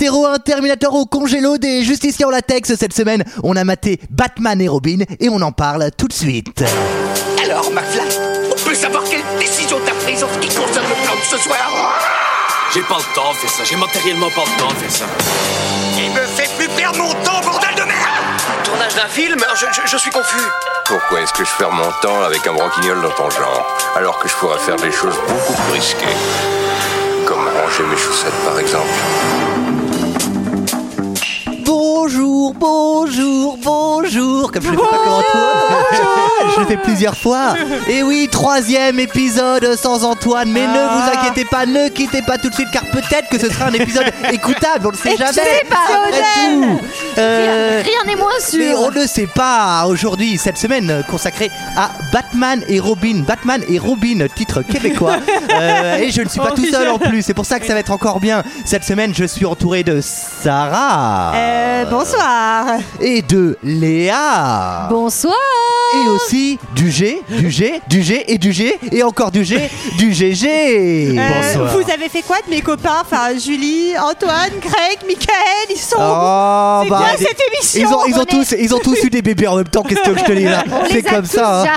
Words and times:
Mystero, 0.00 0.26
un 0.26 0.38
Terminator 0.38 0.94
au 0.94 1.06
congélo, 1.06 1.58
des 1.58 1.82
justiciers 1.82 2.24
en 2.24 2.30
latex. 2.30 2.72
Cette 2.76 2.92
semaine, 2.92 3.24
on 3.42 3.56
a 3.56 3.64
maté 3.64 3.98
Batman 4.10 4.60
et 4.60 4.68
Robin 4.68 4.98
et 5.18 5.28
on 5.28 5.40
en 5.42 5.50
parle 5.50 5.90
tout 5.96 6.06
de 6.06 6.12
suite. 6.12 6.62
Alors, 7.44 7.68
McFly, 7.72 8.06
on 8.52 8.64
peut 8.64 8.74
savoir 8.76 9.02
quelle 9.10 9.22
décision 9.40 9.76
t'as 9.84 9.94
prise 10.04 10.22
en 10.22 10.28
ce 10.32 10.38
qui 10.38 10.54
concerne 10.54 10.86
le 10.88 11.04
plan 11.04 11.14
de 11.16 11.24
ce 11.28 11.36
soir? 11.38 11.98
J'ai 12.72 12.82
pas 12.82 12.98
le 12.98 13.14
temps 13.14 13.32
de 13.32 13.36
faire 13.38 13.50
ça, 13.50 13.64
j'ai 13.64 13.74
matériellement 13.74 14.30
pas 14.30 14.42
le 14.46 14.60
temps 14.62 14.68
de 14.68 14.74
faire 14.76 14.90
ça. 14.92 15.04
Il 15.96 16.10
me 16.12 16.26
fait 16.26 16.48
plus 16.56 16.68
perdre 16.76 16.98
mon 16.98 17.12
temps, 17.24 17.40
bordel 17.42 17.74
de 17.74 17.82
merde 17.82 18.62
Tournage 18.62 18.94
d'un 18.94 19.08
film? 19.08 19.38
Je, 19.56 19.66
je- 19.72 19.90
je 19.90 19.96
suis 19.96 20.10
confus. 20.10 20.44
Pourquoi 20.84 21.22
est-ce 21.22 21.32
que 21.32 21.44
je 21.44 21.50
perds 21.58 21.72
mon 21.72 21.90
temps 22.02 22.22
avec 22.22 22.46
un 22.46 22.52
branquignol 22.52 23.02
dans 23.02 23.10
ton 23.10 23.30
genre, 23.30 23.66
alors 23.96 24.20
que 24.20 24.28
je 24.28 24.34
pourrais 24.34 24.58
faire 24.60 24.76
des 24.76 24.92
choses 24.92 25.16
beaucoup 25.26 25.54
plus 25.54 25.72
risquées 25.72 26.16
Comme 27.26 27.48
ranger 27.48 27.82
mes 27.90 27.96
chaussettes, 27.96 28.44
par 28.46 28.60
exemple? 28.60 28.86
Bonjour, 32.18 32.52
bonjour, 32.58 33.56
bonjour. 33.62 34.50
Comme 34.50 34.62
je 34.64 34.70
le 34.72 34.76
fais 34.76 34.82
pas 34.82 34.98
comme 35.04 35.12
Antoine. 35.12 36.50
je 36.56 36.60
le 36.60 36.66
fais 36.66 36.76
plusieurs 36.78 37.16
fois. 37.16 37.54
Et 37.88 38.02
oui, 38.02 38.26
troisième 38.28 38.98
épisode 38.98 39.76
sans 39.76 40.02
Antoine. 40.04 40.50
Mais 40.50 40.66
ne 40.66 40.66
vous 40.66 41.16
inquiétez 41.16 41.44
pas, 41.44 41.64
ne 41.64 41.88
quittez 41.90 42.22
pas 42.22 42.36
tout 42.36 42.48
de 42.48 42.54
suite, 42.54 42.66
car 42.72 42.82
peut-être 42.86 43.28
que 43.30 43.38
ce 43.38 43.48
sera 43.48 43.66
un 43.66 43.72
épisode 43.72 44.06
écoutable. 44.32 44.88
On 44.88 44.90
ne 44.90 44.96
sait 44.96 45.16
jamais. 45.16 45.62
pas. 45.70 45.76
Euh, 47.18 47.82
Rien 47.84 48.04
n'est 48.04 48.16
moins 48.16 48.30
mais 48.58 48.74
on 48.74 48.90
sûr. 48.90 49.00
ne 49.00 49.06
sait 49.06 49.28
pas 49.32 49.84
aujourd'hui, 49.86 50.38
cette 50.38 50.58
semaine 50.58 51.04
consacrée 51.08 51.52
à 51.76 51.90
Batman 52.12 52.64
et 52.68 52.80
Robin. 52.80 53.22
Batman 53.24 53.62
et 53.68 53.78
Robin, 53.78 54.26
titre 54.34 54.62
québécois. 54.62 55.18
Euh, 55.50 55.96
et 55.96 56.10
je 56.12 56.20
ne 56.22 56.28
suis 56.28 56.38
pas 56.40 56.52
tout 56.52 56.64
seul 56.66 56.88
en 56.88 56.98
plus, 56.98 57.22
c'est 57.22 57.34
pour 57.34 57.46
ça 57.46 57.58
que 57.58 57.66
ça 57.66 57.74
va 57.74 57.80
être 57.80 57.90
encore 57.90 58.20
bien. 58.20 58.44
Cette 58.64 58.84
semaine, 58.84 59.12
je 59.14 59.24
suis 59.24 59.44
entouré 59.44 59.82
de 59.82 60.00
Sarah 60.00 61.32
Euh, 61.34 61.84
bonsoir. 61.86 62.07
Et 63.00 63.22
de 63.22 63.56
Léa. 63.62 64.86
Bonsoir. 64.90 65.34
Et 66.04 66.08
aussi 66.10 66.58
du 66.74 66.90
G, 66.90 67.20
du 67.30 67.50
G, 67.50 67.80
du 67.88 68.02
G 68.02 68.24
et 68.28 68.36
du 68.38 68.52
G 68.52 68.78
et 68.92 69.02
encore 69.02 69.30
du 69.30 69.42
G, 69.44 69.70
du 69.98 70.12
GG. 70.12 71.14
Euh, 71.18 71.66
vous 71.72 71.90
avez 71.90 72.08
fait 72.10 72.20
quoi 72.22 72.36
de 72.46 72.50
mes 72.50 72.60
copains? 72.60 72.98
Enfin, 73.00 73.30
Julie, 73.38 73.92
Antoine, 73.98 74.50
Greg, 74.60 74.98
Michael, 75.06 75.68
ils 75.70 75.76
sont 75.78 75.96
Oh, 75.98 76.80
C'est 76.84 76.90
bah, 76.90 76.98
quoi 76.98 77.16
des- 77.18 77.24
cette 77.24 77.40
émission 77.52 77.88
ils 78.06 78.14
ont, 78.14 78.20
ils 78.20 78.26
tous, 78.26 78.54
ils 78.58 78.74
ont 78.74 78.78
tous 78.78 79.02
eu 79.04 79.10
des 79.10 79.22
bébés 79.22 79.46
en 79.46 79.56
même 79.56 79.68
temps. 79.68 79.82
Qu'est-ce 79.82 80.02
que 80.10 80.18
je 80.18 80.24
te 80.24 80.32
dis 80.32 80.44
là? 80.44 80.62
C'est 80.90 81.02
comme 81.02 81.22
tous 81.22 81.36
ça. 81.36 81.62
hein. 81.62 81.76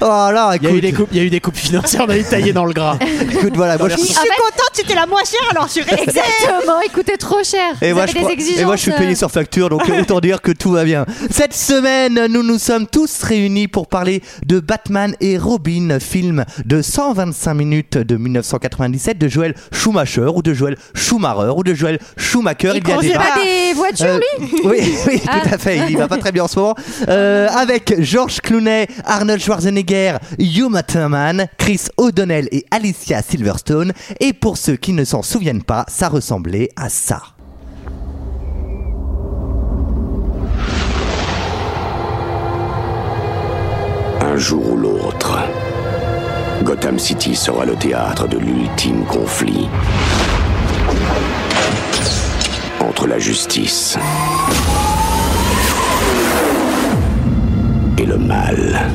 Oh 0.00 0.04
là, 0.32 0.52
Il 0.60 0.68
y, 0.68 0.72
a 0.72 0.74
eu 0.74 0.80
des 0.80 0.92
coupes, 0.92 1.08
il 1.12 1.18
y 1.18 1.20
a 1.20 1.24
eu 1.24 1.30
des 1.30 1.40
coupes 1.40 1.56
financières, 1.56 2.04
on 2.06 2.10
a 2.10 2.18
taillé 2.22 2.52
dans 2.52 2.64
le 2.64 2.72
gras. 2.72 2.96
écoute, 3.32 3.52
voilà, 3.56 3.76
moi 3.76 3.88
je 3.88 3.94
Je 3.96 4.00
suis 4.00 4.08
suis 4.14 4.16
contente, 4.28 4.70
c'était 4.72 4.94
la 4.94 5.06
moins 5.06 5.24
chère, 5.24 5.48
alors 5.50 5.66
je 5.66 5.72
suis. 5.72 5.80
Exactement, 5.82 6.80
il 6.84 6.90
coûtait 6.92 7.16
trop 7.16 7.42
cher. 7.42 7.74
Et 7.82 7.88
Vous 7.90 7.94
moi, 7.94 8.02
avez 8.04 8.12
je, 8.12 8.16
des 8.18 8.20
crois- 8.22 8.32
exigences. 8.32 8.60
et 8.60 8.64
moi, 8.64 8.76
je 8.76 8.82
suis 8.82 8.92
payé 8.92 9.12
euh, 9.12 9.16
sur 9.16 9.30
facture, 9.30 9.67
donc 9.68 9.88
autant 10.00 10.20
dire 10.20 10.40
que 10.42 10.52
tout 10.52 10.72
va 10.72 10.84
bien. 10.84 11.06
Cette 11.30 11.54
semaine, 11.54 12.26
nous 12.30 12.42
nous 12.42 12.58
sommes 12.58 12.86
tous 12.86 13.22
réunis 13.22 13.68
pour 13.68 13.86
parler 13.86 14.22
de 14.46 14.60
Batman 14.60 15.14
et 15.20 15.38
Robin, 15.38 15.98
film 16.00 16.44
de 16.64 16.82
125 16.82 17.54
minutes 17.54 17.98
de 17.98 18.16
1997 18.16 19.18
de 19.18 19.28
Joël 19.28 19.54
Schumacher 19.72 20.26
ou 20.34 20.42
de 20.42 20.52
Joël 20.54 20.76
Schumacher 20.94 21.52
ou 21.56 21.62
de 21.62 21.74
Joël 21.74 21.98
Schumacher. 22.16 22.72
Il 22.74 22.88
y 22.88 22.92
a 22.92 22.98
des 23.00 23.10
Pas 23.12 23.24
des 23.42 23.72
voitures, 23.74 24.06
Euh, 24.06 24.18
lui 24.40 24.60
oui, 24.64 24.94
oui, 25.06 25.22
Ah. 25.26 25.40
tout 25.42 25.54
à 25.54 25.58
fait. 25.58 25.78
Il 25.78 25.90
y 25.90 25.94
va 25.96 26.08
pas 26.08 26.18
très 26.18 26.32
bien 26.32 26.44
en 26.44 26.48
ce 26.48 26.58
moment. 26.58 26.74
Euh, 27.08 27.48
avec 27.48 27.94
George 28.02 28.40
Clooney, 28.40 28.86
Arnold 29.04 29.40
Schwarzenegger, 29.40 30.16
Uma 30.38 30.82
Thurman, 30.82 31.46
Chris 31.58 31.86
O'Donnell 31.96 32.48
et 32.52 32.64
Alicia 32.70 33.22
Silverstone. 33.22 33.92
Et 34.20 34.32
pour 34.32 34.56
ceux 34.56 34.76
qui 34.76 34.92
ne 34.92 35.04
s'en 35.04 35.22
souviennent 35.22 35.62
pas, 35.62 35.84
ça 35.88 36.08
ressemblait 36.08 36.68
à 36.76 36.88
ça. 36.88 37.20
Un 44.38 44.40
jour 44.40 44.70
ou 44.70 44.76
l'autre, 44.76 45.36
Gotham 46.62 46.96
City 46.96 47.34
sera 47.34 47.64
le 47.64 47.74
théâtre 47.74 48.28
de 48.28 48.38
l'ultime 48.38 49.04
conflit 49.04 49.68
entre 52.78 53.08
la 53.08 53.18
justice 53.18 53.98
et 57.98 58.06
le 58.06 58.16
mal. 58.16 58.86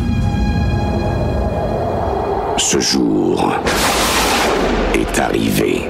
Ce 2.56 2.79
jour 2.79 3.53
est 4.94 5.19
arrivé. 5.19 5.90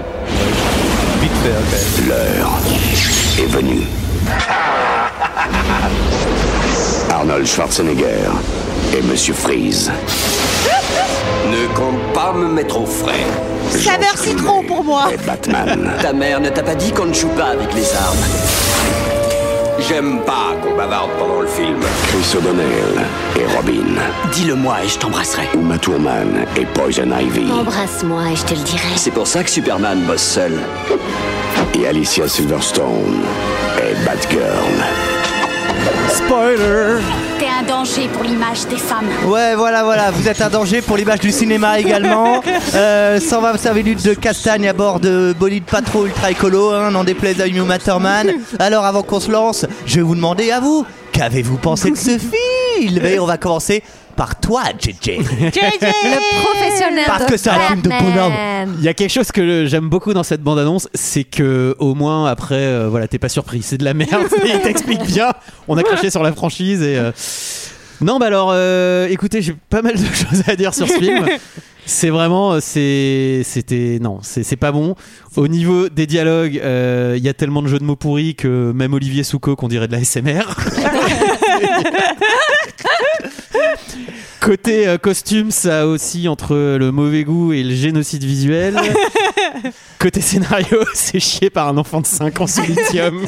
L'heure 2.07 2.59
est 3.37 3.51
venue. 3.51 3.85
Arnold 7.11 7.45
Schwarzenegger 7.45 8.31
et 8.95 9.01
Monsieur 9.01 9.33
Freeze. 9.33 9.91
Ne 11.49 11.67
compte 11.75 12.01
pas 12.13 12.33
me 12.33 12.47
mettre 12.47 12.81
au 12.81 12.85
frais. 12.85 13.25
Saveur 13.69 14.17
citron 14.17 14.63
pour 14.63 14.83
moi. 14.83 15.05
Et 15.13 15.17
Batman. 15.17 15.91
Ta 16.01 16.13
mère 16.13 16.39
ne 16.39 16.49
t'a 16.49 16.63
pas 16.63 16.75
dit 16.75 16.91
qu'on 16.91 17.05
ne 17.05 17.13
joue 17.13 17.29
pas 17.29 17.47
avec 17.47 17.73
les 17.73 17.93
armes. 17.95 18.17
J'aime 19.87 20.19
pas 20.21 20.55
qu'on 20.61 20.75
bavarde 20.75 21.09
pendant 21.19 21.41
le 21.41 21.47
film. 21.47 21.79
Chris 22.07 22.37
O'Donnell 22.37 23.05
et 23.39 23.55
Robin. 23.55 23.99
Dis-le-moi 24.31 24.75
et 24.83 24.87
je 24.87 24.97
t'embrasserai. 24.99 25.49
Uma 25.55 25.77
Thurman 25.77 26.45
et 26.55 26.65
Poison 26.65 27.09
Ivy. 27.19 27.51
Embrasse-moi 27.51 28.21
et 28.31 28.35
je 28.35 28.43
te 28.43 28.53
le 28.53 28.61
dirai. 28.61 28.87
C'est 28.95 29.11
pour 29.11 29.27
ça 29.27 29.43
que 29.43 29.49
Superman 29.49 30.01
bosse 30.07 30.21
seul. 30.21 30.53
Et 31.73 31.87
Alicia 31.87 32.27
Silverstone 32.27 33.23
et 33.79 34.05
Batgirl. 34.05 34.41
Spoiler 36.09 36.99
un 37.63 37.67
danger 37.67 38.07
pour 38.11 38.23
l'image 38.23 38.67
des 38.67 38.77
femmes. 38.77 39.07
Ouais, 39.25 39.55
voilà, 39.55 39.83
voilà, 39.83 40.11
vous 40.11 40.27
êtes 40.27 40.41
un 40.41 40.49
danger 40.49 40.81
pour 40.81 40.97
l'image 40.97 41.19
du 41.19 41.31
cinéma 41.31 41.79
également. 41.79 42.41
Euh, 42.75 43.19
125 43.19 43.73
minutes 43.73 44.03
de 44.03 44.13
castagne 44.13 44.67
à 44.67 44.73
bord 44.73 44.99
de 44.99 45.35
bolide 45.37 45.63
pas 45.63 45.81
trop 45.81 46.05
ultra 46.05 46.31
écolo, 46.31 46.71
hein, 46.71 46.91
n'en 46.91 47.03
déplaise 47.03 47.39
à 47.39 47.47
Uma 47.47 47.77
Thurman. 47.77 48.31
Alors, 48.57 48.85
avant 48.85 49.03
qu'on 49.03 49.19
se 49.19 49.31
lance, 49.31 49.65
je 49.85 49.97
vais 49.97 50.01
vous 50.01 50.15
demander 50.15 50.51
à 50.51 50.59
vous, 50.59 50.85
qu'avez-vous 51.11 51.57
pensé 51.57 51.91
de 51.91 51.97
ce 51.97 52.17
film 52.17 52.31
Et 52.87 53.19
on 53.19 53.25
va 53.25 53.37
commencer 53.37 53.83
par 54.15 54.39
toi, 54.39 54.63
JJ. 54.79 55.17
Le 55.17 56.41
professionnel 56.41 57.03
Parce 57.07 57.25
que 57.25 57.37
c'est 57.37 57.49
un 57.49 57.59
film 57.59 57.81
de 57.81 57.89
bonhomme. 57.89 58.75
Il 58.79 58.83
y 58.83 58.87
a 58.87 58.93
quelque 58.93 59.11
chose 59.11 59.31
que 59.31 59.65
j'aime 59.65 59.89
beaucoup 59.89 60.13
dans 60.13 60.23
cette 60.23 60.41
bande-annonce, 60.41 60.87
c'est 60.93 61.23
que 61.23 61.75
au 61.79 61.95
moins 61.95 62.27
après, 62.27 62.55
euh, 62.55 62.87
voilà, 62.89 63.07
t'es 63.07 63.19
pas 63.19 63.29
surpris, 63.29 63.61
c'est 63.63 63.77
de 63.77 63.85
la 63.85 63.93
merde. 63.93 64.27
Il 64.45 64.59
t'explique 64.61 65.03
bien. 65.05 65.31
On 65.67 65.77
a 65.77 65.83
craché 65.83 66.09
sur 66.09 66.21
la 66.23 66.31
franchise 66.33 66.81
et. 66.81 66.97
euh, 66.97 67.11
Non, 68.01 68.19
bah 68.19 68.27
alors, 68.27 68.51
euh, 68.53 69.07
écoutez, 69.09 69.41
j'ai 69.41 69.55
pas 69.69 69.81
mal 69.81 69.93
de 69.93 70.05
choses 70.13 70.43
à 70.47 70.55
dire 70.55 70.73
sur 70.73 70.87
ce 70.87 70.93
film. 70.93 71.25
C'est 71.85 72.09
vraiment, 72.11 72.53
euh, 72.53 72.59
c'est, 72.61 73.41
c'était, 73.43 73.97
non, 74.01 74.19
c'est 74.21 74.43
c'est 74.43 74.55
pas 74.55 74.71
bon. 74.71 74.95
Au 75.35 75.47
niveau 75.49 75.89
des 75.89 76.05
dialogues, 76.07 76.57
euh, 76.63 77.15
il 77.17 77.23
y 77.23 77.27
a 77.29 77.33
tellement 77.33 77.61
de 77.61 77.67
jeux 77.67 77.79
de 77.79 77.83
mots 77.83 77.97
pourris 77.97 78.35
que 78.35 78.71
même 78.73 78.93
Olivier 78.93 79.23
Soucault, 79.23 79.55
qu'on 79.57 79.67
dirait 79.67 79.87
de 79.87 79.91
la 79.93 80.03
SMR. 80.03 80.43
Côté 84.41 84.87
euh, 84.87 84.97
costume, 84.97 85.51
ça 85.51 85.85
aussi 85.87 86.27
entre 86.27 86.55
le 86.55 86.91
mauvais 86.91 87.23
goût 87.23 87.53
et 87.53 87.63
le 87.63 87.73
génocide 87.73 88.25
visuel. 88.25 88.77
Côté 89.99 90.19
scénario, 90.19 90.83
c'est 90.93 91.21
chié 91.21 91.49
par 91.49 91.69
un 91.69 91.77
enfant 91.77 92.01
de 92.01 92.05
5 92.05 92.41
ans 92.41 92.47
sous 92.47 92.63
lithium. 92.63 93.25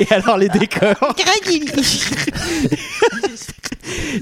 et 0.00 0.12
alors 0.12 0.38
les 0.38 0.48
décors, 0.48 1.14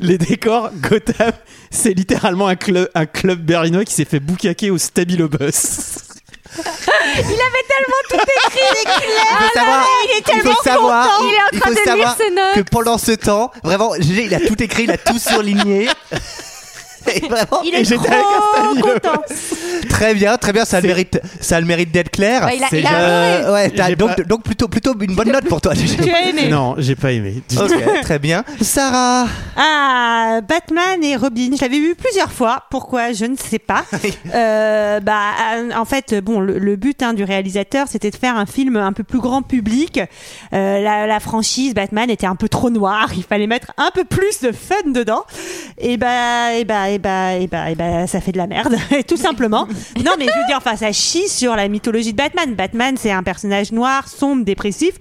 les 0.03 0.19
décors, 0.19 0.71
Gotham, 0.75 1.33
c'est 1.71 1.95
littéralement 1.95 2.49
un 2.49 2.57
club, 2.57 2.91
un 2.95 3.07
club 3.07 3.41
berlinois 3.41 3.87
qui 3.87 3.95
s'est 3.95 4.05
fait 4.05 4.21
boucaquer 4.21 4.71
au 4.71 4.77
Stabilobus. 4.77 6.08
il 6.57 6.65
avait 6.65 7.67
tellement 7.69 8.03
tout 8.09 8.17
écrit, 8.17 8.61
Il 8.81 9.47
faut 9.47 9.55
savoir, 9.55 9.85
il 10.05 10.11
est 10.11 10.19
il 10.19 10.23
tellement 10.25 10.53
faut 10.53 10.63
savoir, 10.63 11.05
content. 11.05 11.29
Il 11.29 11.35
est 11.35 11.37
en 11.37 11.49
il 11.53 11.61
train 11.61 11.69
faut 11.69 11.75
de 11.75 11.81
lire 11.81 11.85
savoir 11.87 12.17
ses 12.17 12.31
notes. 12.31 12.55
que 12.55 12.61
pendant 12.71 12.99
ce 12.99 13.13
temps, 13.13 13.53
vraiment, 13.63 13.93
GG, 13.99 14.25
il 14.25 14.35
a 14.35 14.41
tout 14.41 14.63
écrit, 14.63 14.85
il 14.85 14.91
a 14.91 14.99
tout 14.99 15.19
surligné. 15.19 15.89
Vraiment, 17.29 17.63
Il 17.65 17.75
est 17.75 17.85
j'étais 17.85 17.97
trop 18.07 18.15
avec 18.57 18.79
un 18.79 18.81
content. 18.81 19.23
Très 19.89 20.15
bien, 20.15 20.37
très 20.37 20.53
bien, 20.53 20.65
ça 20.65 20.79
a 20.79 20.81
le 20.81 20.87
mérite, 20.89 21.21
ça 21.41 21.57
a 21.57 21.61
le 21.61 21.67
mérite 21.67 21.91
d'être 21.93 22.11
clair. 22.11 22.45
Ouais, 22.45 22.57
il 22.57 22.65
a- 22.65 22.67
C'est- 22.69 22.81
il 22.81 22.87
a 22.87 22.91
adoré. 23.37 23.53
ouais, 23.53 23.71
t'as- 23.71 23.89
J'ai 23.89 23.97
donc, 23.97 24.17
pas- 24.17 24.23
donc 24.23 24.43
plutôt, 24.43 24.69
plutôt 24.69 24.95
une 25.01 25.15
bonne 25.15 25.31
note 25.33 25.47
pour 25.47 25.61
toi. 25.61 25.73
Tu 25.75 26.11
as 26.11 26.29
aimé 26.29 26.49
Non, 26.49 26.75
j'ai 26.79 26.95
pas 26.97 27.13
aimé. 27.13 27.43
Ok, 27.59 28.03
très 28.03 28.19
bien. 28.19 28.45
Sarah, 28.61 29.27
Ah, 29.57 30.41
Batman 30.49 31.03
et 31.03 31.17
Robin, 31.17 31.51
je 31.57 31.63
l'avais 31.63 31.79
vu 31.79 31.95
plusieurs 31.95 32.31
fois. 32.33 32.65
Pourquoi? 32.71 33.13
Je 33.13 33.25
ne 33.25 33.37
sais 33.37 33.59
pas. 33.59 33.85
Euh, 34.35 35.01
bah, 35.01 35.31
en 35.77 35.85
fait, 35.85 36.15
bon, 36.23 36.41
le, 36.41 36.59
le 36.59 36.77
but 36.77 37.03
hein, 37.03 37.13
du 37.15 37.25
réalisateur, 37.25 37.87
c'était 37.89 38.11
de 38.11 38.17
faire 38.17 38.37
un 38.37 38.47
film 38.47 38.77
un 38.77 38.93
peu 38.93 39.03
plus 39.03 39.19
grand 39.21 39.43
public. 39.43 40.01
Euh, 40.53 40.81
la, 40.81 41.07
la 41.07 41.21
franchise 41.21 41.73
Batman 41.75 42.11
était 42.11 42.27
un 42.27 42.37
peu 42.37 42.49
trop 42.49 42.71
noire. 42.71 43.09
Il 43.17 43.23
fallait 43.25 43.47
mettre 43.47 43.73
un 43.79 43.91
peu 43.93 44.05
plus 44.05 44.41
de 44.43 44.53
fun 44.53 44.91
dedans. 44.93 45.25
Et 45.79 45.97
bah, 45.97 46.55
et 46.55 46.65
bah, 46.65 46.91
et 46.91 46.98
et 46.99 47.01
bah, 47.01 47.35
et 47.37 47.47
bah, 47.47 47.71
et 47.71 47.75
bah, 47.75 48.07
ça 48.07 48.21
fait 48.21 48.33
de 48.33 48.39
la 48.39 48.47
merde, 48.47 48.77
tout 49.09 49.17
simplement. 49.17 49.67
Non, 50.05 50.13
mais 50.19 50.27
je 50.27 50.39
veux 50.39 50.47
dire, 50.49 50.57
enfin, 50.59 50.77
ça 50.77 50.93
chie 50.93 51.29
sur 51.29 51.57
la 51.57 51.69
mythologie 51.69 52.13
de 52.13 52.17
Batman. 52.17 52.55
Batman, 52.55 52.97
c'est 52.99 53.11
un 53.13 53.23
personnage 53.23 53.73
noir, 53.73 54.07
sombre, 54.09 54.45
dépressif. 54.45 54.93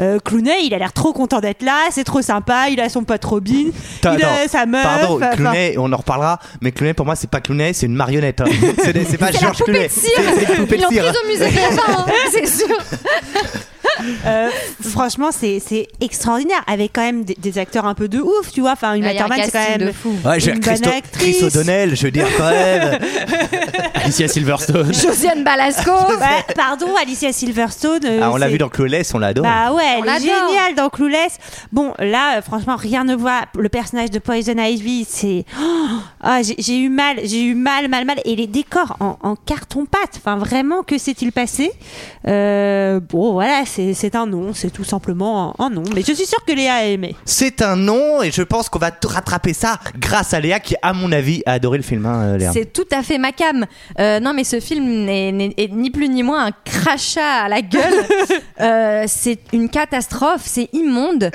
Euh, 0.00 0.18
Clooney, 0.18 0.64
il 0.64 0.74
a 0.74 0.78
l'air 0.78 0.92
trop 0.92 1.12
content 1.12 1.38
d'être 1.40 1.62
là, 1.62 1.78
c'est 1.90 2.02
trop 2.02 2.20
sympa, 2.20 2.68
il 2.68 2.80
a 2.80 2.88
son 2.88 3.04
pote 3.04 3.24
Robin, 3.24 3.66
il 4.02 4.24
a 4.24 4.48
sa 4.48 4.66
meuf. 4.66 4.82
Pardon, 4.82 5.20
Clooney, 5.36 5.76
on 5.78 5.92
en 5.92 5.96
reparlera, 5.96 6.40
mais 6.60 6.72
Clooney 6.72 6.94
pour 6.94 7.06
moi 7.06 7.14
c'est 7.14 7.30
pas 7.30 7.40
Clooney, 7.40 7.72
c'est 7.74 7.86
une 7.86 7.94
marionnette. 7.94 8.40
hein. 8.40 8.46
C'est 8.82 9.06
c'est 9.08 9.18
pas 9.18 9.26
C'est 9.26 9.34
la 9.34 9.38
George 9.40 9.58
poupée 9.58 9.70
Clooney. 9.72 9.86
de 9.86 9.92
cire. 9.92 10.10
C'est 10.16 10.46
c'est 10.46 10.52
une 10.54 10.66
poupée 10.66 10.74
Ils 10.74 10.78
de 10.78 10.82
l'ont 10.82 10.90
cire. 10.90 11.04
prise 11.04 11.16
au 11.22 11.28
musée 11.28 11.50
de 11.50 11.56
la 11.56 11.70
fin, 11.80 11.92
hein, 11.98 12.06
c'est 12.32 12.46
sûr. 12.48 12.76
Euh, 14.26 14.48
franchement, 14.82 15.30
c'est 15.32 15.60
c'est 15.64 15.86
extraordinaire, 16.00 16.62
avec 16.66 16.92
quand 16.92 17.02
même 17.02 17.24
des, 17.24 17.34
des 17.38 17.58
acteurs 17.58 17.86
un 17.86 17.94
peu 17.94 18.08
de 18.08 18.20
ouf, 18.20 18.52
tu 18.52 18.60
vois. 18.60 18.72
Enfin, 18.72 18.94
Uma 18.94 19.08
Ah, 19.08 19.12
il 19.12 19.16
y 19.16 19.18
a 19.18 19.24
un 19.24 19.28
Thurman, 19.28 19.44
c'est 19.44 19.50
quand 19.52 19.78
même 19.78 19.88
de 19.88 19.92
fou. 19.92 20.16
Ouais, 20.24 20.38
une 20.38 20.60
Christo- 20.60 20.82
bonne 20.90 21.00
Chris 21.12 21.30
actrice. 21.30 21.42
O'Donnell, 21.42 21.96
je 21.96 22.02
veux 22.04 22.10
dire 22.10 22.26
quand 22.36 22.50
même. 22.50 22.98
Alicia 23.94 24.28
Silverstone. 24.28 24.92
Josiane 24.92 25.44
Balasco. 25.44 25.90
Ouais, 25.90 26.54
pardon, 26.54 26.88
Alicia 27.00 27.32
Silverstone. 27.32 28.04
euh, 28.04 28.20
Ah, 28.22 28.30
on 28.32 28.36
l'a 28.36 28.48
vu 28.48 28.58
dans 28.58 28.68
Clueless, 28.68 29.14
on 29.14 29.18
l'adore. 29.18 29.44
Bah 29.44 29.72
ouais, 29.72 29.82
On 29.98 30.04
elle 30.04 30.10
est 30.16 30.20
géniale 30.20 30.74
dans 30.76 30.88
Clueless. 30.88 31.38
Bon, 31.72 31.92
là, 31.98 32.38
euh, 32.38 32.42
franchement, 32.42 32.76
rien 32.76 33.04
ne 33.04 33.14
voit. 33.14 33.42
Le 33.58 33.68
personnage 33.68 34.10
de 34.10 34.18
Poison 34.18 34.56
Ivy, 34.58 35.06
c'est. 35.08 35.44
Oh, 35.60 35.86
ah, 36.20 36.42
j'ai 36.42 36.54
j'ai 36.58 36.78
eu 36.78 36.88
mal, 36.88 37.16
j'ai 37.24 37.42
eu 37.42 37.54
mal, 37.54 37.88
mal, 37.88 38.04
mal. 38.04 38.16
Et 38.24 38.36
les 38.36 38.46
décors 38.46 38.96
en, 39.00 39.18
en 39.22 39.36
carton-pâte, 39.36 40.18
enfin, 40.18 40.36
vraiment, 40.36 40.82
que 40.82 40.98
s'est-il 40.98 41.32
passé? 41.32 41.72
Euh, 42.26 43.00
Bon, 43.10 43.32
voilà, 43.32 43.62
c'est 43.66 43.83
c'est 43.92 44.14
un 44.14 44.26
non, 44.26 44.54
c'est 44.54 44.70
tout 44.70 44.84
simplement 44.84 45.54
un, 45.58 45.66
un 45.66 45.70
non. 45.70 45.82
Mais 45.94 46.02
je 46.06 46.12
suis 46.12 46.24
sûre 46.26 46.42
que 46.46 46.52
Léa 46.52 46.74
a 46.76 46.84
aimé. 46.84 47.14
C'est 47.24 47.60
un 47.60 47.76
nom 47.76 48.22
et 48.22 48.30
je 48.30 48.42
pense 48.42 48.68
qu'on 48.68 48.78
va 48.78 48.90
t- 48.90 49.06
rattraper 49.06 49.52
ça 49.52 49.78
grâce 49.98 50.32
à 50.32 50.40
Léa 50.40 50.60
qui, 50.60 50.76
à 50.80 50.92
mon 50.92 51.12
avis, 51.12 51.42
a 51.44 51.52
adoré 51.52 51.76
le 51.78 51.84
film. 51.84 52.06
Hein, 52.06 52.22
euh, 52.22 52.36
Léa. 52.38 52.52
C'est 52.52 52.72
tout 52.72 52.86
à 52.92 53.02
fait 53.02 53.18
ma 53.18 53.32
cam. 53.32 53.66
Euh, 53.98 54.20
non, 54.20 54.32
mais 54.32 54.44
ce 54.44 54.60
film 54.60 54.84
n'est 55.04 55.32
n'est- 55.32 55.54
est 55.58 55.72
ni 55.72 55.90
plus 55.90 56.08
ni 56.08 56.22
moins 56.22 56.46
un 56.46 56.50
crachat 56.64 57.42
à 57.44 57.48
la 57.48 57.60
gueule. 57.60 57.82
Euh, 58.60 59.04
c'est 59.08 59.40
une 59.52 59.68
catastrophe, 59.68 60.42
c'est 60.44 60.68
immonde. 60.72 61.30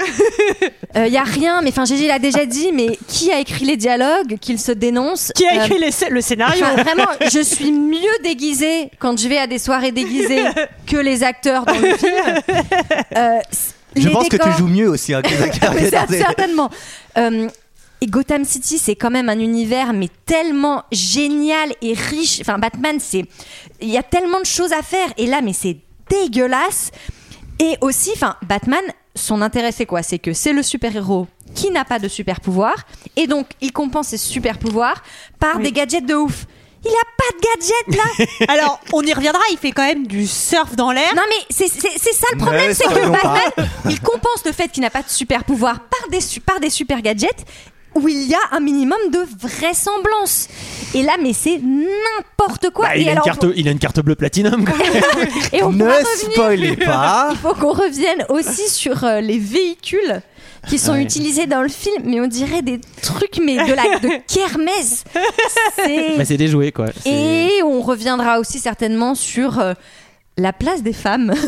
Il 0.96 1.08
y 1.12 1.18
a 1.18 1.24
rien, 1.24 1.62
mais 1.62 1.70
enfin, 1.70 1.84
Gégé 1.84 2.08
l'a 2.08 2.18
déjà 2.18 2.46
dit, 2.46 2.70
mais 2.74 2.98
qui 3.10 3.30
a 3.32 3.40
écrit 3.40 3.66
les 3.66 3.76
dialogues, 3.76 4.38
qu'il 4.40 4.58
se 4.58 4.72
dénonce 4.72 5.32
Qui 5.36 5.46
a 5.46 5.62
Euh, 5.62 5.66
écrit 5.66 5.80
les 5.80 5.90
sc- 5.92 6.10
le 6.10 6.22
scénario 6.22 6.64
vraiment, 6.78 7.10
je 7.32 7.42
suis 7.44 7.72
mieux 7.74 8.00
déguisée 8.24 8.90
quand 9.00 9.20
je 9.20 9.28
vais 9.28 9.38
à 9.38 9.48
des 9.48 9.60
soirées 9.60 9.92
déguisées 9.92 10.44
que 10.88 10.96
les 10.98 11.24
acteurs 11.24 11.66
dans 11.66 11.74
le 11.74 11.96
film. 11.98 12.39
Euh, 13.16 13.40
Je 13.96 14.10
pense 14.10 14.30
que 14.30 14.38
tu 14.38 14.52
joues 14.58 14.68
mieux 14.68 14.90
aussi 14.90 15.14
hein, 15.14 15.22
que 15.22 15.30
certainement. 16.18 16.70
Euh, 17.18 17.48
et 18.02 18.08
Gotham 18.08 18.46
City, 18.46 18.78
c'est 18.78 18.96
quand 18.96 19.10
même 19.10 19.28
un 19.30 19.40
univers 19.40 19.94
mais 19.94 20.10
tellement 20.26 20.84
génial 20.92 21.74
et 21.82 21.94
riche. 21.94 22.40
Enfin, 22.42 22.58
Batman, 22.58 22.98
c'est 23.00 23.26
il 23.82 23.90
y 23.90 23.98
a 23.98 24.04
tellement 24.04 24.40
de 24.40 24.46
choses 24.46 24.72
à 24.74 24.82
faire. 24.82 25.10
Et 25.18 25.26
là, 25.28 25.42
mais 25.42 25.54
c'est 25.54 25.78
dégueulasse. 26.10 26.92
Et 27.60 27.76
aussi, 27.82 28.12
enfin, 28.16 28.36
Batman, 28.48 28.80
son 29.16 29.42
intérêt 29.42 29.72
c'est 29.74 29.86
quoi? 29.86 30.02
C'est 30.02 30.20
que 30.20 30.32
c'est 30.34 30.54
le 30.54 30.64
super 30.64 30.96
héros 30.96 31.28
qui 31.56 31.72
n'a 31.72 31.84
pas 31.84 31.98
de 32.00 32.08
super 32.08 32.42
pouvoir, 32.42 32.76
et 33.16 33.26
donc 33.26 33.48
il 33.60 33.72
compense 33.72 34.10
ses 34.10 34.18
super 34.18 34.60
pouvoirs 34.60 35.02
par 35.40 35.58
Oui. 35.58 35.64
des 35.64 35.72
gadgets 35.72 36.06
de 36.06 36.14
ouf. 36.14 36.46
Il 36.86 36.92
a 36.92 37.08
pas 37.18 37.36
de 37.36 37.42
gadgets 37.42 37.98
là. 38.48 38.48
Alors, 38.54 38.80
on 38.94 39.02
y 39.02 39.14
reviendra, 39.14 39.42
il 39.52 39.58
fait 39.58 39.72
quand 39.72 39.86
même 39.86 40.08
du 40.08 40.26
surf 40.26 40.76
dans 40.76 40.92
l'air. 40.92 41.10
Non 41.16 41.24
mais 41.30 41.46
c'est 41.50 41.68
ça 41.68 42.28
le 42.34 42.38
problème, 42.38 42.74
c'est 42.74 42.86
que. 42.86 43.10
Batman, 43.10 43.68
il 43.90 44.00
compense 44.00 44.44
le 44.46 44.52
fait 44.54 44.70
qu'il 44.70 44.82
n'a 44.84 44.90
pas 44.90 45.02
de 45.04 45.10
super 45.10 45.44
pouvoir 45.44 45.80
par 45.82 46.10
des, 46.10 46.22
su- 46.22 46.40
par 46.40 46.60
des 46.60 46.70
super 46.70 47.02
gadgets 47.02 47.46
où 47.96 48.08
il 48.08 48.28
y 48.28 48.34
a 48.36 48.40
un 48.52 48.60
minimum 48.60 49.00
de 49.12 49.20
vraisemblance. 49.42 50.48
Et 50.94 51.02
là, 51.02 51.14
mais 51.22 51.34
c'est 51.34 51.60
n'importe 51.60 52.70
quoi. 52.70 52.86
Bah, 52.88 52.98
et 52.98 53.02
il, 53.02 53.08
a 53.10 53.12
une 53.12 53.18
alors, 53.18 53.26
carte, 53.26 53.46
il 53.56 53.68
a 53.68 53.72
une 53.72 53.80
carte 53.80 54.00
bleue 54.00 54.16
platinum. 54.16 54.64
quoi. 54.64 54.76
et 55.54 55.64
on 55.64 55.72
Ne 55.72 55.80
pourra 55.84 55.98
revenir. 55.98 56.32
spoilez 56.32 56.76
pas. 56.78 57.30
Il 57.32 57.38
faut 57.38 57.54
qu'on 57.56 57.74
revienne 57.74 58.26
aussi 58.30 58.70
sur 58.70 59.04
euh, 59.04 59.22
les 59.22 59.40
véhicules 59.40 60.22
qui 60.68 60.78
sont 60.80 60.94
Ouais. 60.94 61.04
utilisés 61.04 61.46
dans 61.46 61.62
le 61.62 61.70
film, 61.70 62.04
mais 62.06 62.20
on 62.20 62.28
dirait 62.28 62.62
des 62.62 62.80
trucs 63.02 63.40
mais 63.44 63.56
de 63.56 63.74
la 63.74 64.00
de 64.00 64.10
kermesse. 64.34 65.04
C'est- 65.76 66.18
Bah, 66.18 66.26
c'est 66.26 66.38
déjoué 66.38 66.72
quoi. 66.72 66.88
Et 67.06 67.62
on 67.64 67.82
reviendra 67.82 68.40
aussi 68.40 68.60
certainement 68.60 69.16
sur 69.16 69.60
euh, 69.60 69.74
la 70.38 70.54
place 70.54 70.82
des 70.84 70.94
femmes. 70.94 71.34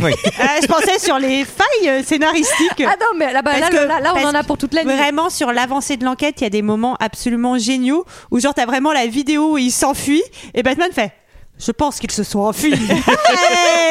Oui. 0.00 0.12
Euh, 0.12 0.44
je 0.62 0.66
pensais 0.68 0.98
sur 1.00 1.18
les 1.18 1.44
failles 1.44 2.04
scénaristiques. 2.04 2.84
ah 2.86 2.94
non, 3.00 3.18
mais 3.18 3.32
là, 3.32 3.42
bah, 3.42 3.58
là, 3.58 3.68
que- 3.68 3.74
là, 3.74 3.98
là, 4.00 4.12
on 4.16 4.24
en 4.26 4.34
a 4.34 4.44
pour 4.44 4.56
toute 4.56 4.72
la 4.72 4.84
nuit. 4.84 4.94
Vraiment, 4.96 5.28
sur 5.28 5.50
l'avancée 5.52 5.96
de 5.96 6.04
l'enquête, 6.04 6.36
il 6.40 6.44
y 6.44 6.46
a 6.46 6.50
des 6.50 6.62
moments 6.62 6.96
absolument 7.00 7.58
géniaux 7.58 8.04
où, 8.30 8.38
genre, 8.38 8.54
t'as 8.54 8.64
vraiment 8.64 8.92
la 8.92 9.06
vidéo 9.08 9.54
où 9.54 9.58
il 9.58 9.72
s'enfuit 9.72 10.22
et 10.54 10.62
Batman 10.62 10.88
fait 10.94 11.12
Je 11.58 11.72
pense 11.72 11.98
qu'ils 11.98 12.12
se 12.12 12.22
sont 12.22 12.38
enfuis. 12.40 12.74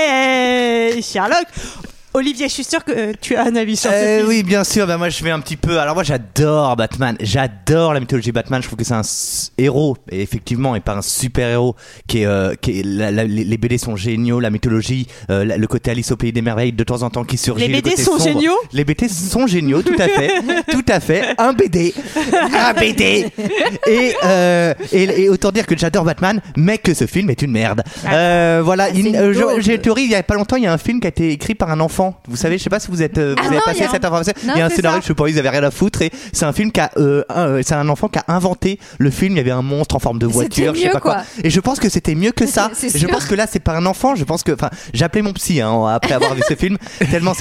Hey, 0.10 1.02
Sherlock 1.04 1.46
Olivier, 2.14 2.48
je 2.48 2.54
suis 2.54 2.64
sûr 2.64 2.84
que 2.84 2.92
euh, 2.92 3.14
tu 3.22 3.36
as 3.36 3.44
un 3.46 3.56
avis 3.56 3.76
sur 3.78 3.92
ce 3.92 3.96
Euh, 3.96 4.18
film. 4.20 4.30
oui, 4.30 4.42
bien 4.42 4.64
sûr. 4.64 4.88
Bah, 4.88 4.98
moi, 4.98 5.10
je 5.10 5.24
vais 5.24 5.30
un 5.30 5.40
petit 5.40 5.58
peu. 5.58 5.78
Alors, 5.80 5.94
moi, 5.94 6.04
j'adore 6.04 6.76
Batman. 6.76 7.16
J'adore 7.20 7.94
la 7.94 8.00
mythologie 8.00 8.32
Batman. 8.32 8.60
Je 8.62 8.68
trouve 8.68 8.80
que 8.80 8.86
c'est 8.86 8.94
un 8.96 9.02
s- 9.02 9.52
héros, 9.58 9.98
et 10.10 10.22
effectivement, 10.22 10.76
et 10.76 10.80
pas 10.80 10.94
un 10.96 11.02
super 11.04 11.48
héros. 11.50 11.76
Qui 12.08 12.22
est, 12.22 12.26
euh, 12.26 12.56
qui 12.60 12.80
est 12.80 12.84
la- 12.84 13.12
la- 13.12 13.24
les 13.26 13.44
les 13.44 13.58
BD 13.58 13.78
sont 13.78 13.96
géniaux. 13.96 14.40
La 14.40 14.50
mythologie, 14.50 15.06
euh, 15.30 15.46
la- 15.46 15.58
le 15.58 15.68
côté 15.68 15.92
Alice 15.92 16.12
au 16.12 16.16
pays 16.16 16.32
des 16.32 16.42
merveilles, 16.42 16.72
de 16.72 16.84
temps 16.84 17.04
en 17.04 17.10
temps 17.12 17.24
qui 17.24 17.38
surgit. 17.38 17.68
Les 17.68 17.68
le 17.68 17.74
BD 17.82 17.92
côté 17.92 18.02
sont 18.04 18.18
sombre. 18.18 18.24
géniaux? 18.24 18.58
Les 18.74 18.84
BD 18.86 19.10
sont 19.10 19.46
géniaux, 19.46 19.84
tout 19.84 19.96
à 20.00 20.08
fait, 20.08 20.32
tout 20.72 20.86
à 20.88 21.00
fait. 21.00 21.36
Un 21.38 21.54
BD, 21.54 21.94
un 22.58 22.74
BD. 22.74 23.28
Et, 23.86 24.16
euh, 24.24 24.74
et, 24.92 25.04
et 25.24 25.30
autant 25.30 25.52
dire 25.52 25.68
que 25.68 25.78
j'adore 25.78 26.04
Batman, 26.06 26.42
mais 26.56 26.78
que 26.80 26.94
ce 26.96 27.06
film 27.06 27.30
est 27.30 27.42
une 27.44 27.52
merde. 27.52 27.84
Euh, 28.12 28.62
voilà. 28.64 28.86
Ah, 28.86 28.90
Il- 28.96 29.16
euh, 29.16 29.34
je-. 29.34 29.62
J'ai 29.62 29.76
une 29.76 29.82
théorie. 29.82 30.04
Il 30.06 30.12
y 30.12 30.16
a 30.16 30.24
pas 30.24 30.36
longtemps, 30.36 30.56
il 30.56 30.64
y 30.64 30.68
a 30.68 30.74
un 30.74 30.78
film 30.80 31.00
qui 31.00 31.06
a 31.08 31.10
été 31.10 31.32
écrit 31.32 31.54
par 31.54 31.70
un 31.70 31.80
enfant. 31.80 32.07
Vous 32.28 32.36
savez, 32.36 32.58
je 32.58 32.64
sais 32.64 32.70
pas 32.70 32.80
si 32.80 32.90
vous 32.90 33.02
êtes, 33.02 33.18
euh, 33.18 33.36
vous 33.38 33.44
Ah 33.44 33.48
avez 33.48 33.56
non, 33.58 33.62
passé 33.66 33.80
il 33.80 33.84
y 33.84 33.86
a 33.86 33.90
cette 33.92 34.04
un- 34.04 34.08
information. 34.08 34.34
Non, 34.46 34.54
il 34.56 34.60
y 34.60 34.62
a 34.62 34.66
un 34.66 34.70
scénario, 34.70 34.98
ça. 34.98 35.02
je 35.04 35.08
sais 35.08 35.14
pas, 35.14 35.28
ils 35.30 35.40
avaient 35.40 35.50
rien 35.50 35.64
à 35.64 35.72
foutre. 35.72 36.02
Et 36.02 36.12
c'est 36.34 36.46
un 36.46 36.54
film 36.54 36.72
qui 36.72 36.80
a, 36.80 36.92
euh, 36.98 37.24
un- 37.30 37.62
c'est 37.64 37.76
un 37.76 37.88
enfant 37.90 38.08
qui 38.08 38.20
a 38.20 38.26
inventé 38.28 38.80
le 38.98 39.10
film. 39.12 39.34
Il 39.34 39.38
y 39.38 39.42
avait 39.42 39.52
un 39.52 39.62
monstre 39.62 39.96
en 39.96 40.00
forme 40.00 40.20
de 40.20 40.26
voiture, 40.28 40.74
je 40.76 40.80
sais 40.82 40.88
mieux, 40.88 40.92
pas 40.94 41.00
quoi. 41.00 41.14
quoi. 41.16 41.24
Et 41.44 41.50
je 41.50 41.60
pense 41.60 41.80
que 41.80 41.90
c'était 41.90 42.16
mieux 42.16 42.32
que 42.32 42.46
ça. 42.46 42.72
Je 42.94 43.06
pense 43.08 43.26
que 43.26 43.36
là, 43.36 43.46
c'est 43.52 43.60
pas 43.60 43.76
un 43.76 43.86
enfant. 43.86 44.16
Je 44.16 44.24
pense 44.24 44.44
que, 44.44 44.52
enfin, 44.52 44.70
j'ai 44.94 45.06
appelé 45.06 45.22
mon 45.22 45.34
psy 45.34 45.62
hein, 45.62 45.86
après 45.88 46.14
avoir 46.14 46.34
vu 46.36 46.42
ce 46.48 46.56
film. 46.56 46.78
Tellement 47.12 47.34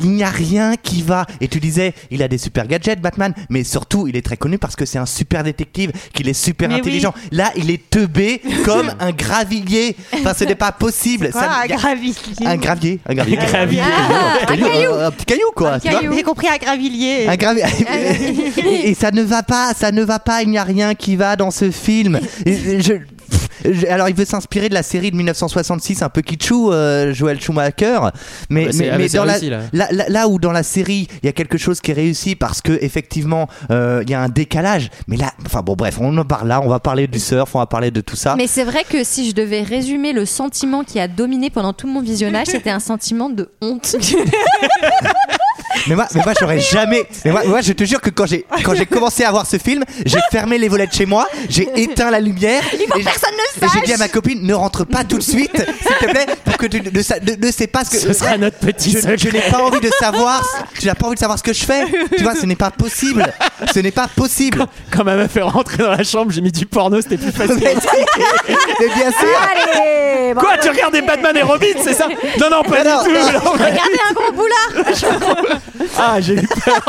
il 0.00 0.10
n'y 0.10 0.22
a 0.24 0.30
rien 0.30 0.74
qui 0.82 1.02
va. 1.02 1.26
Et 1.40 1.48
tu 1.48 1.60
disais, 1.60 1.94
il 2.10 2.22
a 2.22 2.28
des 2.28 2.38
super 2.38 2.66
gadgets, 2.66 3.00
Batman, 3.00 3.34
mais 3.50 3.64
surtout, 3.64 4.06
il 4.08 4.16
est 4.16 4.22
très 4.24 4.36
connu 4.36 4.58
parce 4.58 4.76
que 4.76 4.84
c'est 4.84 4.98
un 4.98 5.06
super 5.06 5.42
détective, 5.44 5.92
qu'il 6.12 6.28
est 6.28 6.32
super 6.34 6.68
Mais 6.68 6.74
oui. 6.76 6.80
intelligent. 6.80 7.14
Là, 7.30 7.50
il 7.56 7.70
est 7.70 7.90
teubé 7.90 8.40
comme 8.64 8.92
un 9.00 9.10
gravillier. 9.12 9.96
Enfin, 10.14 10.32
ce 10.34 10.44
n'est 10.44 10.54
pas 10.54 10.72
possible. 10.72 11.30
Quoi, 11.30 11.40
Ça- 11.40 11.50
un 11.62 11.66
gravier 11.66 12.12
un 12.44 12.56
gravier, 12.56 13.00
un 13.08 13.14
gravier, 13.14 13.38
Un 13.38 13.44
gravier. 13.46 13.80
Un, 14.48 14.56
caillou, 14.56 14.94
un- 14.94 15.10
petit 15.10 15.24
caillou 15.24 15.50
quoi. 15.54 15.78
J'ai 16.14 16.22
compris 16.22 16.48
un 16.48 16.56
gravillier. 16.56 17.26
Un 17.28 17.36
et, 18.64 18.90
et 18.90 18.94
ça 18.94 19.10
ne 19.10 19.22
va 19.22 19.42
pas, 19.42 19.72
ça 19.78 19.92
ne 19.92 20.02
va 20.02 20.18
pas. 20.18 20.42
Il 20.42 20.50
n'y 20.50 20.58
a 20.58 20.64
rien 20.64 20.94
qui 20.94 21.16
va 21.16 21.36
dans 21.36 21.50
ce 21.50 21.70
film. 21.70 22.20
Et 22.46 22.80
je- 22.80 22.94
alors, 23.88 24.08
il 24.08 24.14
veut 24.14 24.24
s'inspirer 24.24 24.68
de 24.68 24.74
la 24.74 24.82
série 24.82 25.10
de 25.10 25.16
1966, 25.16 26.02
un 26.02 26.08
peu 26.08 26.22
kitschou, 26.22 26.72
euh, 26.72 27.12
Joel 27.12 27.40
Schumacher. 27.40 27.98
Mais, 28.50 28.66
Ah 28.68 28.72
mais, 28.78 28.98
mais 28.98 29.08
dans 29.08 29.24
la, 29.24 29.32
réussi, 29.34 29.50
là. 29.50 29.60
là, 29.72 29.88
là- 29.90 30.04
là 30.08 30.28
où 30.28 30.38
dans 30.38 30.52
la 30.52 30.62
série, 30.62 31.08
il 31.22 31.26
y 31.26 31.28
a 31.28 31.32
quelque 31.32 31.58
chose 31.58 31.80
qui 31.80 31.90
est 31.90 31.94
réussi 31.94 32.36
parce 32.36 32.60
que 32.60 32.72
effectivement, 32.82 33.48
euh, 33.70 34.02
il 34.04 34.10
y 34.10 34.14
a 34.14 34.20
un 34.20 34.28
décalage. 34.28 34.90
Mais 35.08 35.16
là, 35.16 35.32
enfin 35.46 35.62
bon, 35.62 35.74
bref, 35.74 35.98
on 36.00 36.16
en 36.16 36.24
parle 36.24 36.48
là. 36.48 36.60
On 36.62 36.68
va 36.68 36.80
parler 36.80 37.06
du 37.06 37.18
surf, 37.18 37.54
on 37.54 37.58
va 37.58 37.66
parler 37.66 37.90
de 37.90 38.00
tout 38.00 38.16
ça. 38.16 38.34
Mais 38.36 38.46
c'est 38.46 38.64
vrai 38.64 38.84
que 38.88 39.04
si 39.04 39.28
je 39.28 39.34
devais 39.34 39.62
résumer 39.62 40.12
le 40.12 40.24
sentiment 40.26 40.84
qui 40.84 40.98
a 41.00 41.08
dominé 41.08 41.50
pendant 41.50 41.72
tout 41.72 41.86
mon 41.88 42.00
visionnage, 42.00 42.46
c'était 42.50 42.70
un 42.70 42.80
sentiment 42.80 43.30
de 43.30 43.48
honte. 43.60 43.96
Mais 45.86 45.94
moi, 45.94 46.06
mais 46.14 46.22
moi 46.24 46.32
j'aurais 46.38 46.60
jamais. 46.60 47.06
Mais 47.24 47.30
moi, 47.32 47.42
moi, 47.46 47.60
je 47.60 47.72
te 47.72 47.84
jure 47.84 48.00
que 48.00 48.10
quand 48.10 48.26
j'ai 48.26 48.44
quand 48.64 48.74
j'ai 48.74 48.86
commencé 48.86 49.24
à 49.24 49.30
voir 49.30 49.46
ce 49.46 49.56
film, 49.58 49.84
j'ai 50.04 50.18
fermé 50.30 50.58
les 50.58 50.68
volets 50.68 50.86
de 50.86 50.92
chez 50.92 51.06
moi, 51.06 51.26
j'ai 51.48 51.68
éteint 51.76 52.10
la 52.10 52.20
lumière. 52.20 52.62
Il 52.72 52.78
faut 52.78 52.84
et 52.84 52.86
que 52.88 52.98
j'ai- 52.98 53.04
personne 53.04 53.30
ne 53.32 53.66
Et 53.66 53.68
j'ai 53.68 53.78
sache. 53.78 53.82
dit 53.86 53.92
à 53.92 53.96
ma 53.96 54.08
copine, 54.08 54.42
ne 54.46 54.54
rentre 54.54 54.84
pas 54.84 55.04
tout 55.04 55.18
de 55.18 55.22
suite, 55.22 55.56
s'il 55.56 55.96
te 55.96 56.10
plaît, 56.10 56.26
pour 56.44 56.56
que 56.56 56.66
tu 56.66 56.80
ne, 56.82 57.02
sa- 57.02 57.20
ne- 57.20 57.34
ne 57.46 57.50
sais 57.52 57.66
pas 57.66 57.84
ce 57.84 57.90
que. 57.90 57.98
Ce 57.98 58.12
sera 58.12 58.36
notre 58.38 58.58
petit 58.58 58.90
Je, 58.92 58.98
secret. 58.98 59.16
je 59.18 59.28
n'ai 59.30 59.40
pas 59.50 59.58
envie 59.62 59.80
de 59.80 59.90
savoir. 59.98 60.42
Je 60.80 60.86
n'ai 60.88 60.94
pas 60.94 61.06
envie 61.06 61.14
de 61.14 61.20
savoir 61.20 61.38
ce 61.38 61.42
que 61.42 61.52
je 61.52 61.64
fais. 61.64 61.84
Tu 62.16 62.22
vois, 62.22 62.34
ce 62.34 62.46
n'est 62.46 62.56
pas 62.56 62.70
possible. 62.70 63.24
Ce 63.72 63.78
n'est 63.80 63.90
pas 63.90 64.08
possible. 64.08 64.66
Quand 64.90 65.04
ma 65.04 65.16
meuf 65.16 65.36
est 65.36 65.42
rentrée 65.42 65.78
dans 65.82 65.90
la 65.92 66.02
chambre, 66.04 66.30
j'ai 66.32 66.40
mis 66.40 66.52
du 66.52 66.66
porno, 66.66 67.00
c'était 67.00 67.16
plus 67.18 67.32
facile. 67.32 67.56
Mais, 67.60 67.74
mais 68.80 68.86
bien 68.94 69.10
sûr. 69.10 69.28
Allez 69.50 70.34
Quoi, 70.34 70.56
tu 70.62 70.68
regardais 70.70 71.02
Batman 71.02 71.36
et 71.36 71.42
Robin, 71.42 71.66
c'est 71.82 71.92
ça? 71.94 72.08
Non, 72.40 72.48
non, 72.50 72.62
pas 72.62 72.82
Mais 72.82 72.90
non, 72.90 73.02
du 73.02 73.08
tout. 73.08 73.14
non. 73.14 73.32
non. 73.44 73.52
Regardez 73.52 74.00
un 74.10 74.12
gros 74.14 74.32
boulard 74.32 74.92
Ah, 75.98 76.20
j'ai 76.20 76.34
eu 76.34 76.46
peur. 76.46 76.84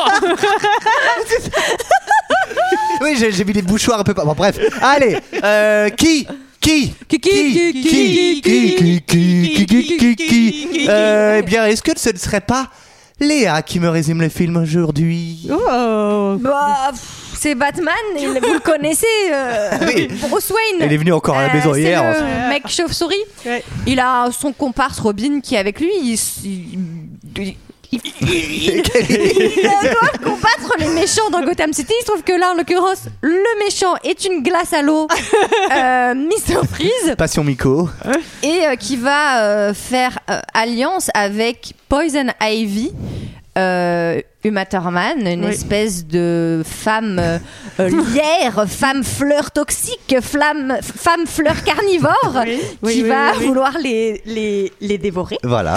Oui, 3.01 3.15
j'ai 3.18 3.32
j'ai 3.32 3.44
mis 3.46 3.53
des 3.53 3.62
bouchoirs 3.62 4.00
un 4.00 4.03
peu. 4.03 4.13
Bon, 4.13 4.34
bref. 4.34 4.58
Allez, 4.82 5.18
euh, 5.44 5.89
qui 5.89 6.27
qui 6.62 6.94
Qui, 7.10 7.20
qui, 7.20 7.20
qui, 7.20 7.74
qui, 7.84 8.42
qui 8.42 8.42
qui 8.42 9.01
qui 9.01 9.65
qui 9.65 9.65
qui 9.65 10.15
qui 10.15 10.15
qui 10.15 10.88
Euh, 10.89 11.38
Eh 11.39 11.42
bien, 11.44 11.65
est-ce 11.65 11.82
que 11.84 11.92
ce 11.98 12.10
ne 12.12 12.18
serait 12.18 12.42
pas 12.42 12.68
Léa 13.20 13.62
qui 13.62 13.80
me 13.80 13.89
résume 13.89 14.22
le 14.22 14.30
film 14.30 14.58
aujourd'hui 14.58 15.48
Oh. 15.51 16.36
Bah, 16.39 16.89
pff, 16.92 17.01
c'est 17.39 17.56
Batman, 17.56 17.94
il- 18.18 18.27
vous 18.42 18.53
le 18.53 18.60
connaissez, 18.60 19.06
euh, 19.32 19.70
Oui. 19.86 20.08
Bruce 20.30 20.50
Wayne. 20.50 20.88
Il 20.88 20.92
est 20.94 20.98
venu 20.98 21.13
encore 21.13 21.38
à 21.38 21.44
la 21.48 21.50
Euh, 21.50 21.53
maison 21.58 21.74
c'est 21.74 21.82
hier. 21.82 22.01
le 22.03 22.50
mec 22.50 22.63
chauve-souris. 22.68 23.15
Ouais. 23.46 23.63
Il 23.86 24.00
a 24.00 24.30
son 24.32 24.51
comparse 24.53 25.00
Robin 25.00 25.42
qui 25.42 25.56
est 25.56 25.60
avec 25.60 25.80
lui. 25.80 25.92
Il- 26.01 26.20
il- 26.46 27.56
il 28.24 28.82
doit 28.82 30.18
combattre 30.24 30.74
les 30.80 30.88
méchants 30.88 31.30
dans 31.32 31.42
Gotham 31.44 31.74
City. 31.74 31.94
Il 32.00 32.02
se 32.06 32.08
trouve 32.12 32.24
que 32.24 32.34
là, 32.34 32.52
en 32.52 32.56
l'occurrence, 32.56 33.06
le 33.22 33.60
méchant 33.66 33.94
est 34.04 34.26
une 34.26 34.44
glace 34.44 34.74
à 34.74 34.82
l'eau, 34.82 35.08
euh, 35.76 36.14
Mr. 36.14 36.66
Freeze, 36.72 37.16
Passion 37.18 37.44
Miko. 37.44 37.90
et 38.42 38.66
euh, 38.68 38.76
qui 38.76 38.96
va 38.98 39.44
euh, 39.44 39.74
faire 39.74 40.18
euh, 40.30 40.40
alliance 40.54 41.10
avec 41.14 41.74
Poison 41.90 42.28
Ivy. 42.42 42.92
Euh, 43.58 44.20
Uma 44.46 44.66
Thurman, 44.66 45.26
une 45.26 45.46
Oui. 45.46 45.52
espèce 45.52 46.06
de 46.06 46.64
femme 46.66 47.18
euh, 47.18 47.38
euh, 47.80 47.88
lierre, 47.90 48.66
femme 48.68 49.04
fleur 49.04 49.52
toxique, 49.52 50.18
flamme, 50.22 50.78
femme 50.82 51.26
fleur 51.26 51.64
carnivore, 51.64 52.42
Oui, 52.82 52.94
qui 52.94 53.04
oui, 53.04 53.08
va 53.10 53.32
oui, 53.32 53.38
oui. 53.40 53.46
vouloir 53.48 53.78
les, 53.82 54.22
les, 54.26 54.72
les 54.82 54.98
dévorer. 54.98 55.38
Voilà. 55.44 55.76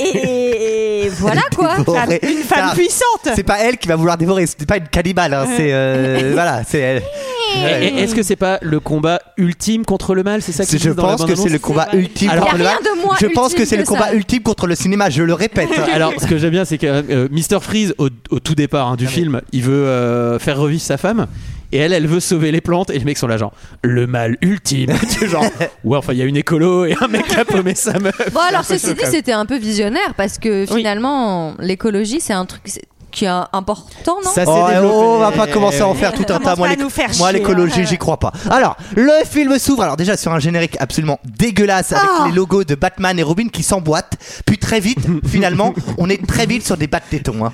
Et, 0.00 1.08
voilà 1.18 1.42
quoi. 1.54 1.76
Dévorer. 1.76 2.20
Une 2.22 2.38
femme 2.42 2.74
puissante. 2.74 3.28
C'est 3.34 3.42
pas 3.42 3.58
elle 3.58 3.76
qui 3.76 3.88
va 3.88 3.96
vouloir 3.96 4.16
dévorer, 4.16 4.46
c'est 4.46 4.66
pas 4.66 4.78
une 4.78 4.88
cannibale, 4.88 5.34
hein, 5.34 5.46
c'est 5.56 5.72
euh, 5.72 6.30
voilà, 6.34 6.62
c'est 6.66 6.78
elle. 6.80 7.02
Et- 7.56 7.86
et 7.86 8.02
Est-ce 8.02 8.14
que 8.14 8.22
c'est 8.22 8.36
pas 8.36 8.58
le 8.60 8.80
combat 8.80 9.20
ultime 9.38 9.84
contre 9.84 10.14
le 10.14 10.22
mal 10.22 10.42
C'est 10.42 10.52
ça 10.52 10.66
qu'ils 10.66 10.78
Je 10.78 10.90
pense 10.90 11.24
que 11.24 11.34
c'est 11.34 11.48
le 11.48 11.58
combat 11.58 11.88
ultime 11.92 12.28
Alors- 12.30 12.46
contre 12.46 12.58
le 12.58 12.66
a 12.66 12.68
mal. 12.70 12.78
rien 12.82 12.94
de 12.94 13.00
moins 13.02 13.16
Je 13.20 13.26
pense 13.28 13.54
que 13.54 13.64
c'est 13.64 13.76
le 13.76 13.84
que 13.84 13.88
combat 13.88 14.12
ultime 14.14 14.42
contre 14.42 14.66
le 14.66 14.74
cinéma, 14.74 15.10
je 15.10 15.22
le 15.22 15.32
répète. 15.32 15.68
Alors, 15.92 16.12
ce 16.20 16.26
que 16.26 16.38
j'aime 16.38 16.50
bien, 16.50 16.64
c'est 16.64 16.76
que 16.78 16.86
euh, 16.86 17.28
Mr. 17.30 17.60
Freeze, 17.60 17.94
au, 18.06 18.34
au 18.36 18.40
tout 18.40 18.54
départ 18.54 18.88
hein, 18.88 18.96
du 18.96 19.06
film, 19.06 19.40
il 19.52 19.62
veut 19.62 19.72
euh, 19.86 20.38
faire 20.38 20.58
revivre 20.58 20.82
sa 20.82 20.96
femme. 20.96 21.26
Et 21.72 21.78
elle, 21.78 21.92
elle 21.92 22.06
veut 22.06 22.20
sauver 22.20 22.52
les 22.52 22.60
plantes. 22.60 22.90
Et 22.90 22.98
les 22.98 23.04
mecs 23.04 23.18
sont 23.18 23.26
là, 23.26 23.36
genre, 23.36 23.52
le 23.82 24.06
mal 24.06 24.36
ultime. 24.40 24.92
Genre, 25.28 25.44
ouais, 25.84 25.96
enfin, 25.98 26.12
il 26.12 26.18
y 26.18 26.22
a 26.22 26.24
une 26.24 26.36
écolo 26.36 26.84
et 26.84 26.94
un 27.00 27.08
mec 27.08 27.26
qui 27.26 27.36
a 27.36 27.44
paumé 27.44 27.74
sa 27.74 27.98
meuf. 27.98 28.16
Bon 28.32 28.40
alors 28.48 28.64
ceci 28.64 28.94
dit 28.94 29.00
c'était 29.04 29.32
un 29.32 29.46
peu 29.46 29.58
visionnaire 29.58 30.14
parce 30.16 30.38
que 30.38 30.64
finalement 30.66 31.54
l'écologie 31.58 32.20
c'est 32.20 32.32
un 32.32 32.46
truc 32.46 32.62
c'est- 32.66 32.84
qui 33.16 33.24
est 33.24 33.28
important 33.28 34.18
non 34.22 34.30
Ça, 34.30 34.44
c'est 34.44 34.46
Oh, 34.46 34.66
développé. 34.68 34.94
oh, 34.94 35.14
on 35.16 35.18
va 35.18 35.32
pas 35.32 35.46
commencer 35.46 35.80
à 35.80 35.88
en 35.88 35.94
faire 35.94 36.12
tout 36.12 36.22
un 36.28 36.38
tas. 36.38 36.54
Moi, 36.54 36.66
pas 36.66 36.66
à 36.66 36.68
l'éc- 36.76 36.80
nous 36.80 36.90
faire 36.90 37.08
moi, 37.16 37.30
chier, 37.30 37.38
l'écologie, 37.38 37.80
hein. 37.80 37.86
j'y 37.88 37.96
crois 37.96 38.18
pas. 38.18 38.30
Alors, 38.50 38.76
le 38.94 39.10
film 39.24 39.58
s'ouvre. 39.58 39.82
Alors 39.84 39.96
déjà 39.96 40.16
sur 40.18 40.32
un 40.32 40.38
générique 40.38 40.76
absolument 40.80 41.18
dégueulasse 41.24 41.92
avec 41.92 42.04
Oh. 42.20 42.24
les 42.26 42.32
logos 42.32 42.64
de 42.64 42.74
Batman 42.74 43.18
et 43.18 43.22
Robin 43.22 43.48
qui 43.48 43.62
s'emboîtent. 43.62 44.16
Puis 44.44 44.58
très 44.58 44.80
vite, 44.80 44.98
finalement, 45.26 45.72
on 45.96 46.10
est 46.10 46.26
très 46.26 46.44
vite 46.46 46.66
sur 46.66 46.76
des 46.76 46.86
bas 46.88 46.98
de 47.00 47.04
tétons. 47.16 47.46
hein. 47.46 47.52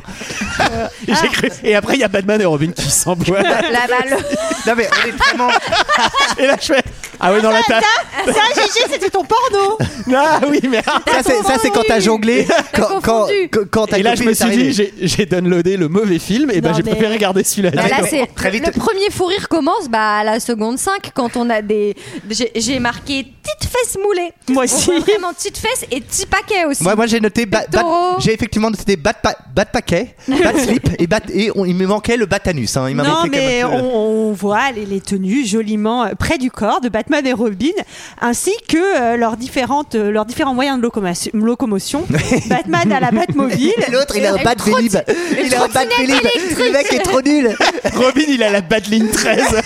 J'ai 1.07 1.29
cru- 1.29 1.51
Et 1.63 1.75
après, 1.77 1.95
il 1.95 2.01
y 2.01 2.05
a 2.05 2.09
Batman 2.09 2.41
et 2.41 2.45
Robin 2.45 2.73
qui 2.73 2.91
s'emboîtent. 2.91 3.43
La 3.45 3.87
balle. 3.87 4.19
Non 4.67 4.73
mais 4.77 4.89
on 5.05 5.09
est 5.09 5.13
vraiment. 5.13 5.49
et 6.39 6.47
là, 6.47 6.57
je 6.61 6.73
fais, 6.73 6.83
ah 7.21 7.33
ouais, 7.33 7.41
dans 7.41 7.51
la 7.51 7.63
table. 7.63 7.85
Ça, 8.27 8.33
Gigi, 8.63 8.85
c'était 8.91 9.11
ton 9.11 9.25
porno. 9.25 9.79
Ah 10.15 10.41
oui, 10.49 10.61
mais. 10.69 10.83
Ça 10.83 11.23
c'est 11.25 11.43
ça 11.43 11.57
c'est 11.61 11.71
quand 11.71 11.83
t'as 11.87 12.01
jonglé. 12.01 12.47
Quand 12.75 13.01
quand 13.01 13.01
confondu. 13.21 13.49
quand- 13.51 13.61
quand 13.71 13.87
t'as 13.87 13.99
Et 13.99 14.03
là, 14.03 14.15
je 14.15 14.23
me 14.25 14.35
suis 14.35 14.51
dit, 14.51 14.73
j'ai- 14.73 14.93
j'ai 15.01 15.27
downloadé 15.27 15.77
le 15.77 15.89
mauvais 15.89 16.19
film, 16.19 16.51
et 16.51 16.61
ben 16.61 16.71
Non, 16.71 16.77
j'ai 16.77 16.83
mais- 16.83 16.91
préféré 16.93 17.15
regarder 17.15 17.45
celui-là. 17.45 17.71
Bah, 17.71 17.89
là, 17.89 17.99
donc, 18.01 18.09
c'est 18.11 18.27
très 18.35 18.51
vite. 18.51 18.67
le 18.67 18.73
premier 18.73 19.11
fou 19.11 19.25
rire 19.27 19.49
commence 19.49 19.89
bah, 19.89 20.19
à 20.19 20.25
la 20.25 20.41
seconde 20.41 20.79
5 20.79 21.11
quand 21.15 21.37
on 21.37 21.49
a 21.51 21.63
des 21.63 21.95
j'ai- 22.31 22.51
j'ai 22.55 22.79
marqué 22.79 23.25
petites 23.43 23.71
fesses 23.71 23.97
moulées 24.03 24.33
Moi 24.49 24.63
On 24.63 24.65
aussi. 24.65 24.87
voit 24.87 25.01
vraiment 25.01 25.33
petites 25.33 25.59
fesses 25.59 25.85
et 25.91 26.01
petits 26.01 26.27
paquets 26.27 26.65
aussi 26.67 26.83
Moi, 26.83 26.95
moi 26.95 27.07
j'ai 27.07 27.21
noté 27.21 27.47
ba- 27.47 27.59
bat- 27.61 27.65
Pectoraux. 27.79 28.17
j'ai 28.21 28.33
effectivement 28.35 28.71
noté 28.71 28.97
bat, 28.97 29.15
pa- 29.15 29.37
bat 29.55 29.65
paquet, 29.65 30.15
bat 30.29 30.59
slip 30.65 30.89
et 30.99 31.07
bat 31.07 31.21
et 31.33 31.51
on- 31.55 31.65
il 31.65 31.75
me 31.75 31.87
manquait 31.87 32.17
le 32.17 32.27
batanus. 32.27 32.77
Hein. 32.77 32.89
Il 32.89 32.97
m'a 32.97 33.03
Non, 33.05 33.11
manqué 33.23 33.31
mais 33.31 33.65
on, 33.65 34.29
on 34.29 34.33
voit 34.33 34.71
les, 34.73 34.85
les 34.87 35.01
tenues 35.01 35.45
joliment 35.47 36.05
euh, 36.05 36.11
près 36.19 36.39
du 36.39 36.51
corps 36.51 36.81
de 36.81 36.89
Batman 37.03 37.27
et 37.27 37.33
Robin, 37.33 37.73
ainsi 38.21 38.53
que 38.69 38.77
euh, 38.77 39.17
leurs, 39.17 39.37
différentes, 39.37 39.97
euh, 39.97 40.13
leurs 40.13 40.25
différents 40.25 40.55
moyens 40.55 40.77
de 40.77 40.83
locomotion. 40.83 41.33
locomotion. 41.35 42.07
Batman 42.47 42.93
a 42.93 43.01
la 43.01 43.11
Batmobile. 43.11 43.73
Et 43.89 43.91
l'autre, 43.91 44.15
il 44.17 44.25
a 44.25 44.35
un 44.35 44.37
Et 44.37 44.45
bat 44.45 44.55
le 44.55 44.73
Vélib. 44.73 44.97
Il 45.45 45.53
a 45.53 45.65
un 45.65 45.69
bat 45.69 45.85
Vélib. 45.99 46.21
Le 46.59 46.73
mec 46.73 46.93
est 46.93 47.01
trop 47.01 47.21
nul. 47.21 47.57
Robin, 47.97 48.23
il 48.29 48.41
a 48.45 48.51
la 48.51 48.61
Battling 48.61 49.11
13. 49.11 49.63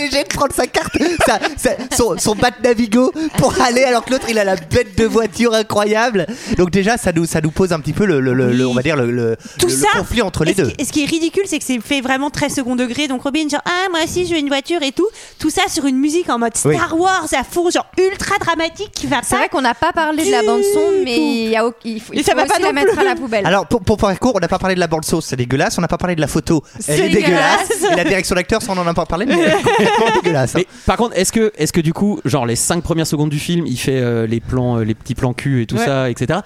Obligé 0.00 0.22
de 0.22 0.28
prendre 0.28 0.52
sa 0.54 0.66
carte, 0.66 0.96
sa- 1.26 1.38
sa- 1.56 1.96
son, 1.96 2.16
son 2.18 2.34
bat 2.34 2.50
Navigo 2.64 3.12
pour 3.36 3.54
aller, 3.60 3.84
alors 3.84 4.04
que 4.04 4.10
l'autre, 4.12 4.26
il 4.28 4.38
a 4.38 4.44
la 4.44 4.56
bête 4.56 4.96
de 4.96 5.04
voiture 5.04 5.54
incroyable. 5.54 6.26
Donc 6.56 6.70
déjà, 6.70 6.96
ça 6.96 7.12
nous, 7.12 7.26
ça 7.26 7.40
nous 7.40 7.50
pose 7.50 7.72
un 7.72 7.80
petit 7.80 7.92
peu 7.92 8.04
le, 8.06 8.20
le- 8.20 8.32
le- 8.34 8.52
le- 8.52 8.66
on 8.66 8.74
va 8.74 8.82
dire 8.82 8.96
le, 8.96 9.10
le- 9.10 9.36
Tout 9.58 9.66
le- 9.66 9.72
le 9.72 9.78
ça, 9.78 9.88
conflit 9.96 10.22
entre 10.22 10.44
les 10.44 10.52
et 10.52 10.54
ce 10.54 10.62
deux. 10.62 10.68
qui- 10.70 10.74
et 10.78 10.84
ce 10.84 10.92
qui 10.92 11.02
est 11.02 11.06
ridicule, 11.06 11.44
c'est 11.46 11.58
que 11.58 11.64
c'est 11.64 11.80
fait 11.80 12.00
vraiment 12.00 12.30
très 12.30 12.48
second 12.48 12.76
degré. 12.76 13.08
Donc 13.08 13.22
Robin, 13.22 13.48
genre, 13.50 13.60
ah, 13.64 13.88
moi 13.90 14.00
aussi, 14.04 14.26
je 14.26 14.32
veux 14.32 14.38
une 14.38 14.48
voiture 14.48 14.82
et 14.82 14.92
tout. 14.92 15.08
Tout 15.38 15.50
ça 15.50 15.62
sur 15.68 15.84
une 15.86 15.98
musique 15.98 16.28
en 16.30 16.38
mode 16.38 16.52
Oui. 16.64 16.76
Star 16.76 16.98
Wars 16.98 17.26
à 17.38 17.44
fond, 17.44 17.70
genre 17.70 17.86
ultra 17.98 18.36
dramatique 18.38 18.90
qui 18.92 19.06
va 19.06 19.20
c'est 19.22 19.30
pas. 19.30 19.36
vrai 19.38 19.48
qu'on 19.48 19.60
n'a 19.62 19.74
pas 19.74 19.92
parlé 19.92 20.24
de 20.24 20.30
la 20.30 20.42
bande 20.42 20.62
son 20.74 20.92
mais 21.04 21.16
il, 21.16 21.50
y 21.50 21.56
a 21.56 21.66
au- 21.66 21.72
il 21.84 22.00
faut, 22.00 22.12
il 22.12 22.20
Et 22.20 22.22
ça 22.22 22.32
faut 22.32 22.38
va 22.38 22.44
aussi 22.44 22.52
pas 22.52 22.58
la 22.58 22.66
non 22.68 22.72
mettre 22.72 22.92
plus. 22.92 23.00
à 23.00 23.04
la 23.04 23.14
poubelle 23.14 23.46
Alors 23.46 23.66
pour, 23.66 23.80
pour 23.82 23.98
faire 24.00 24.18
court, 24.18 24.32
on 24.36 24.40
n'a 24.40 24.48
pas 24.48 24.58
parlé 24.58 24.74
de 24.74 24.80
la 24.80 24.86
bande 24.86 25.04
sauce, 25.04 25.26
c'est 25.26 25.36
dégueulasse. 25.36 25.76
On 25.78 25.80
n'a 25.82 25.88
pas 25.88 25.98
parlé 25.98 26.14
de 26.16 26.20
la 26.20 26.26
photo, 26.26 26.62
elle 26.76 26.82
C'est 26.84 27.06
est 27.06 27.08
dégueulasse. 27.08 27.68
dégueulasse. 27.68 27.92
Et 27.92 27.96
la 27.96 28.04
direction 28.04 28.34
d'acteur, 28.34 28.62
ça 28.62 28.72
on 28.74 28.78
en 28.78 28.86
a 28.86 28.94
pas 28.94 29.06
parlé, 29.06 29.26
mais 29.26 29.36
complètement 29.96 30.20
dégueulasse. 30.22 30.54
hein. 30.54 30.58
Mais 30.60 30.66
par 30.86 30.96
contre, 30.96 31.16
est-ce 31.18 31.32
que, 31.32 31.52
est-ce 31.56 31.72
que 31.72 31.80
du 31.80 31.92
coup, 31.92 32.20
genre 32.24 32.46
les 32.46 32.56
5 32.56 32.82
premières 32.82 33.06
secondes 33.06 33.30
du 33.30 33.38
film, 33.38 33.66
il 33.66 33.76
fait 33.78 34.00
euh, 34.00 34.26
les 34.26 34.40
plans, 34.40 34.78
euh, 34.78 34.84
les 34.84 34.94
petits 34.94 35.14
plans 35.14 35.32
cul 35.32 35.62
et 35.62 35.66
tout 35.66 35.76
Ouais. 35.76 35.84
ça, 35.84 36.10
etc. 36.10 36.40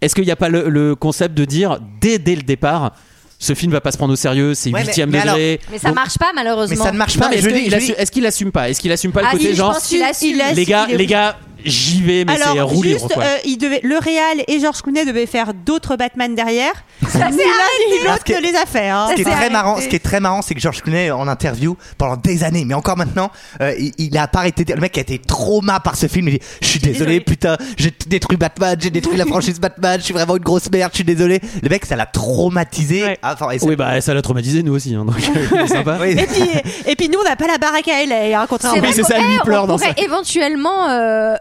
Est-ce 0.00 0.14
qu'il 0.14 0.24
n'y 0.24 0.30
a 0.30 0.36
pas 0.36 0.48
le, 0.48 0.68
le 0.68 0.94
concept 0.94 1.34
de 1.36 1.44
dire 1.44 1.78
dès, 2.00 2.18
dès 2.18 2.34
le 2.36 2.42
départ, 2.42 2.92
ce 3.38 3.54
film 3.54 3.72
va 3.72 3.80
pas 3.80 3.90
se 3.90 3.96
prendre 3.96 4.12
au 4.12 4.16
sérieux, 4.16 4.52
c'est 4.54 4.70
Ouais, 4.72 4.84
mais- 4.84 4.92
8 4.94 5.06
mais 5.06 5.18
alors- 5.18 5.34
degré. 5.36 5.60
mais 5.70 5.78
ça 5.78 5.88
Donc- 5.88 5.96
marche 5.96 6.18
pas 6.18 6.30
malheureusement 6.34 6.76
Mais 6.76 6.82
ça 6.84 6.92
ne 6.92 6.98
marche 6.98 7.14
Non, 7.16 7.22
pas. 7.22 7.28
mais 7.30 7.38
je 7.38 7.48
est-ce 7.48 7.54
dis- 7.56 7.62
qu'il 7.62 7.70
je 7.96 8.00
est-ce 8.00 8.10
qu'il 8.12 8.26
assume 8.26 8.52
pas 8.52 8.68
Est-ce 8.70 8.80
qu'il 8.80 8.92
assume 8.92 9.12
pas 9.12 9.20
le 9.22 9.26
Ah, 9.28 9.32
côté 9.32 9.50
je 9.50 9.54
genre 9.56 9.72
pense 9.72 9.86
qu'il 9.86 10.02
assume. 10.02 10.34
il 10.34 10.40
assume. 10.42 10.56
les 10.56 10.64
gars, 10.66 10.86
il 10.88 10.94
est 10.94 10.98
les 10.98 11.06
gars, 11.06 11.38
j'y 11.64 12.02
vais, 12.02 12.24
mais 12.24 12.36
c'est 12.36 12.52
libre 12.54 12.82
juste, 12.82 13.12
quoi. 13.14 13.22
euh, 13.22 13.36
il 13.44 13.56
devait, 13.58 13.80
le 13.82 13.98
Réal 13.98 14.42
et 14.48 14.60
George 14.60 14.82
Clooney 14.82 15.04
devaient 15.04 15.26
faire 15.26 15.52
d'autres 15.54 15.96
Batman 15.96 16.34
derrière. 16.34 16.72
Ça 17.08 17.30
ni 17.30 17.36
s'est 17.38 17.44
l'un 17.44 17.96
ni 17.96 18.04
l'autre 18.04 18.22
ne 18.28 18.40
les 18.40 18.56
a 18.56 18.66
fait. 18.66 18.88
hein. 18.88 19.06
Ce 19.10 19.14
qui 19.14 19.22
est 19.22 19.24
très 19.24 19.50
marrant, 19.50 19.80
ce 19.80 19.88
qui 19.88 19.96
est 19.96 20.04
très 20.04 20.20
marrant, 20.20 20.42
c'est 20.42 20.54
que 20.54 20.60
George 20.60 20.82
Clooney 20.82 21.10
en 21.10 21.26
interview 21.28 21.76
pendant 21.98 22.16
des 22.16 22.44
années, 22.44 22.64
mais 22.64 22.74
encore 22.74 22.96
maintenant, 22.96 23.30
euh, 23.60 23.74
il, 23.78 23.92
il 23.98 24.16
a 24.18 24.28
pas 24.28 24.40
arrêté. 24.40 24.64
Le 24.68 24.80
mec 24.80 24.96
a 24.98 25.00
été 25.00 25.18
trauma 25.18 25.80
par 25.80 25.96
ce 25.96 26.06
film. 26.06 26.28
Il 26.28 26.34
dit 26.38 26.44
Je 26.60 26.66
suis 26.66 26.78
désolé, 26.80 26.98
Désolé. 26.98 27.20
putain, 27.20 27.56
j'ai 27.76 27.92
détruit 28.06 28.36
Batman, 28.36 28.76
j'ai 28.80 28.90
détruit 28.90 29.16
la 29.16 29.24
franchise 29.26 29.58
Batman, 29.60 29.98
je 29.98 30.04
suis 30.04 30.14
vraiment 30.14 30.36
une 30.36 30.42
grosse 30.42 30.70
merde, 30.70 30.90
je 30.92 30.96
suis 30.98 31.04
désolé. 31.04 31.40
Le 31.62 31.68
mec, 31.68 31.84
ça 31.86 31.96
l'a 31.96 32.06
traumatisé. 32.06 33.02
Ouais. 33.04 33.18
Ah, 33.22 33.32
enfin, 33.34 33.50
et 33.50 33.58
ça- 33.58 33.66
Oui, 33.66 33.76
bah 33.76 34.00
ça 34.00 34.14
l'a 34.14 34.22
traumatisé 34.22 34.62
nous 34.62 34.74
aussi, 34.74 34.94
hein, 34.94 35.04
donc 35.04 35.16
c'est 35.50 35.66
sympa. 35.66 35.98
Oui. 36.00 36.10
Et 36.18 36.26
puis, 36.26 36.42
et 36.86 36.96
puis 36.96 37.08
nous, 37.08 37.18
on 37.20 37.24
n'a 37.28 37.36
pas 37.36 37.46
la 37.46 37.58
baraque 37.58 37.88
à 37.88 38.04
LA, 38.04 38.40
hein, 38.40 38.46
contrairement. 38.48 38.80
Oui, 38.82 38.88
c'est 38.92 39.02
ça, 39.02 39.18
lui, 39.18 39.24
il 39.34 39.38
eh, 39.40 39.44
pleure 39.44 39.64
on 39.64 39.66
dans 39.66 39.78
ça. 39.78 39.86
éventuellement 39.96 40.88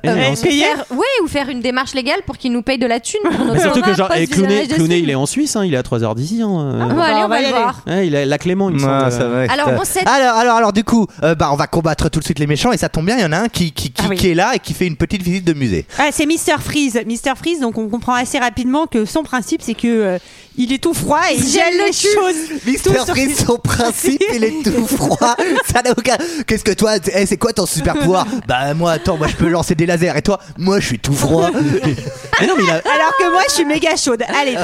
euh, 0.10 0.32
euh, 0.32 0.36
faire, 0.36 0.86
ouais, 0.92 1.06
ou 1.24 1.28
faire 1.28 1.50
une 1.50 1.62
démarche 1.62 1.94
légale 1.94 2.20
pour 2.26 2.38
qu'il 2.38 2.52
nous 2.52 2.62
paye 2.62 2.78
de 2.78 2.86
la 2.88 3.00
thune 3.00 3.20
pour 3.24 3.46
notre 3.46 3.62
surtout 3.62 3.82
que 3.82 3.94
genre, 3.94 4.10
eh, 4.16 4.28
Clooney, 4.28 4.68
Clooney, 4.68 5.00
il 5.00 5.10
est 5.10 5.16
en 5.16 5.26
Suisse, 5.26 5.56
hein, 5.56 5.66
il 5.66 5.74
est 5.74 5.78
à 5.78 5.84
3 5.84 6.04
heures 6.04 6.16
d'ici. 6.16 6.42
Hein, 6.42 6.50
euh. 6.50 6.80
Ah, 6.82 6.86
bon, 6.88 6.96
Bah, 6.96 7.04
allez, 7.04 7.16
on 7.16 7.26
on 7.26 7.28
va 7.28 7.28
va 7.28 7.40
y 7.40 7.42
le 7.44 7.48
aller. 7.50 7.58
voir. 7.58 7.82
Ouais, 7.88 8.08
il 8.08 8.16
a 8.16 8.26
la 8.26 8.38
Clément, 8.38 8.70
il 8.70 8.76
me 8.78 8.84
Ah, 8.88 9.10
semble. 9.10 9.12
ça 9.24 9.28
va, 9.28 9.42
Alors, 9.52 9.66
putain. 9.66 9.78
bon, 9.78 9.82
cette- 9.84 10.08
alors, 10.08 10.36
alors, 10.38 10.56
alors, 10.58 10.74
du 10.74 10.84
coup, 10.84 11.08
euh, 11.24 11.36
bah, 11.36 11.50
on 11.52 11.56
va 11.56 11.68
combattre 11.68 12.10
tout 12.10 12.20
de 12.20 12.26
suite 12.26 12.40
les 12.40 12.48
méchants 12.48 12.72
et 12.72 12.78
ça 12.78 12.90
tombe 12.90 13.06
bien, 13.06 13.18
il 13.18 13.22
y 13.22 13.26
en 13.26 13.32
a 13.32 13.38
un 13.40 13.48
qui, 13.50 13.72
qui, 13.72 13.92
qui, 13.92 14.02
Ah 14.06 14.08
oui. 14.10 14.16
qui 14.18 14.30
est 14.30 14.36
là 14.36 14.52
et 14.56 14.60
qui 14.60 14.74
fait 14.74 14.88
une 14.88 14.96
petite 14.98 15.22
visite 15.22 15.46
de 15.46 15.54
musée. 15.54 15.86
Ah, 15.98 16.10
c'est 16.12 16.26
Mr. 16.26 16.60
Freeze. 16.60 17.00
Mr. 17.06 17.36
Freeze, 17.38 17.60
donc 17.60 17.78
on 17.78 17.90
comprend 17.90 18.14
assez 18.14 18.40
rapidement 18.40 18.88
que 18.88 19.06
son 19.06 19.24
principe, 19.24 19.62
c'est 19.62 19.74
que 19.76 19.88
euh, 19.88 20.18
il 20.62 20.74
est 20.74 20.78
tout 20.78 20.94
froid 20.94 21.22
et 21.32 21.36
il 21.36 21.40
gèle 21.42 21.52
gèle 21.52 21.78
le 21.78 21.86
les 21.86 21.92
cul. 21.92 22.08
choses. 22.14 22.62
Mister 22.68 22.92
Freeze, 23.08 23.46
son 23.46 23.58
principe, 23.58 24.22
il 24.36 24.44
est 24.44 24.62
tout 24.64 24.86
froid. 24.86 25.36
Ça 25.74 25.82
n'a 25.82 25.92
aucun. 25.92 26.18
Qu'est-ce 26.46 26.64
que 26.66 26.74
toi, 26.74 26.98
eh, 27.14 27.26
c'est 27.26 27.38
quoi 27.38 27.54
ton 27.54 27.66
super 27.66 27.94
pouvoir 27.96 28.28
Bah 28.48 28.74
moi, 28.74 28.92
attends, 28.92 29.18
moi 29.18 29.28
je 29.28 29.36
peux 29.36 29.48
lancer 29.48 29.74
des 29.74 29.86
lasers. 29.86 30.14
Et 30.18 30.22
toi, 30.22 30.40
moi 30.58 30.80
je 30.82 30.86
suis 30.88 31.00
tout 31.00 31.14
froid. 31.14 31.50
Mais 32.42 32.48
non, 32.48 32.54
mais 32.58 32.64
il 32.64 32.70
a, 32.70 32.76
Alors 32.76 33.12
que 33.20 33.32
moi, 33.32 33.42
je 33.50 33.54
suis 33.54 33.66
méga 33.66 33.96
chaude. 33.98 34.22
Allez. 34.40 34.56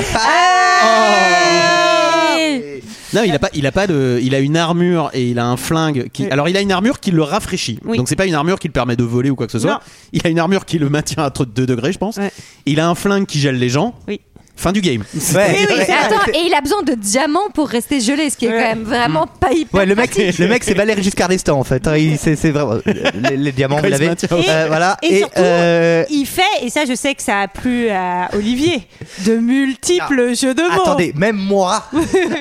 Eh, 2.37 2.81
Non, 3.13 3.23
il 3.23 3.31
a 3.33 3.39
pas, 3.39 3.49
il 3.53 3.65
a 3.65 3.71
pas 3.71 3.87
de, 3.87 4.19
il 4.21 4.33
a 4.35 4.39
une 4.39 4.57
armure 4.57 5.09
et 5.13 5.29
il 5.29 5.39
a 5.39 5.45
un 5.45 5.57
flingue. 5.57 6.09
Qui, 6.11 6.23
Oui. 6.23 6.29
alors, 6.31 6.49
il 6.49 6.55
a 6.57 6.61
une 6.61 6.71
armure 6.71 6.99
qui 6.99 7.11
le 7.11 7.21
rafraîchit. 7.23 7.79
Oui. 7.85 7.97
Donc, 7.97 8.07
c'est 8.09 8.15
pas 8.15 8.25
une 8.25 8.33
armure 8.35 8.59
qui 8.59 8.67
le 8.67 8.73
permet 8.73 8.95
de 8.95 9.03
voler 9.03 9.29
ou 9.29 9.35
quoi 9.35 9.45
que 9.45 9.51
ce 9.51 9.59
soit. 9.59 9.71
Non. 9.71 9.79
Il 10.13 10.21
a 10.25 10.29
une 10.29 10.39
armure 10.39 10.65
qui 10.65 10.77
le 10.79 10.89
maintient 10.89 11.23
à 11.23 11.29
2 11.29 11.65
degrés, 11.65 11.91
je 11.93 11.97
pense. 11.97 12.17
Ouais. 12.17 12.31
Il 12.65 12.79
a 12.79 12.87
un 12.89 12.95
flingue 12.95 13.25
qui 13.25 13.39
gèle 13.39 13.57
les 13.57 13.69
gens. 13.69 13.93
Oui. 14.07 14.21
Fin 14.57 14.71
du 14.71 14.79
game. 14.81 15.01
Ouais, 15.01 15.05
Oui, 15.13 15.21
oui, 15.35 15.75
ouais. 15.77 15.85
c'est 15.85 15.91
Mais 15.91 15.93
attends, 16.15 16.31
et 16.33 16.45
il 16.47 16.53
a 16.53 16.61
besoin 16.61 16.81
de 16.83 16.93
diamants 16.93 17.49
pour 17.53 17.67
rester 17.67 17.99
gelé, 17.99 18.29
ce 18.29 18.37
qui 18.37 18.45
est 18.45 18.49
Ouais. 18.49 18.61
quand 18.61 18.69
même 18.75 18.83
vraiment 18.83 19.27
pas 19.27 19.51
hyper 19.51 19.79
Ouais, 19.81 19.85
le 19.85 19.95
mec, 19.95 20.11
pratique. 20.11 20.37
le 20.39 20.47
mec, 20.47 20.63
c'est 20.63 20.73
Valéry 20.73 21.03
Giscard 21.03 21.27
d'Estaing 21.27 21.53
en 21.53 21.63
fait. 21.63 21.85
hein. 21.87 21.97
Il- 21.97 22.17
C'est 22.17 22.35
c'est 22.37 22.51
vraiment 22.51 22.75
les, 22.85 23.35
les 23.37 23.51
diamants, 23.51 23.77
vous 23.81 23.89
l'avez. 23.89 24.09
au- 24.09 24.13
Euh, 24.33 24.65
voilà. 24.67 24.97
Et, 25.03 25.17
surtout, 25.19 25.33
euh, 25.41 26.03
il 26.09 26.25
fait 26.25 26.41
et 26.63 26.69
ça, 26.69 26.85
je 26.87 26.95
sais 26.95 27.13
que 27.15 27.21
ça 27.21 27.41
a 27.41 27.47
plu 27.49 27.89
à 27.89 28.29
Olivier, 28.33 28.87
de 29.25 29.35
multiples 29.35 30.33
jeux 30.35 30.53
de 30.53 30.61
mots. 30.61 30.81
Attendez, 30.83 31.11
même 31.15 31.35
moi, 31.35 31.83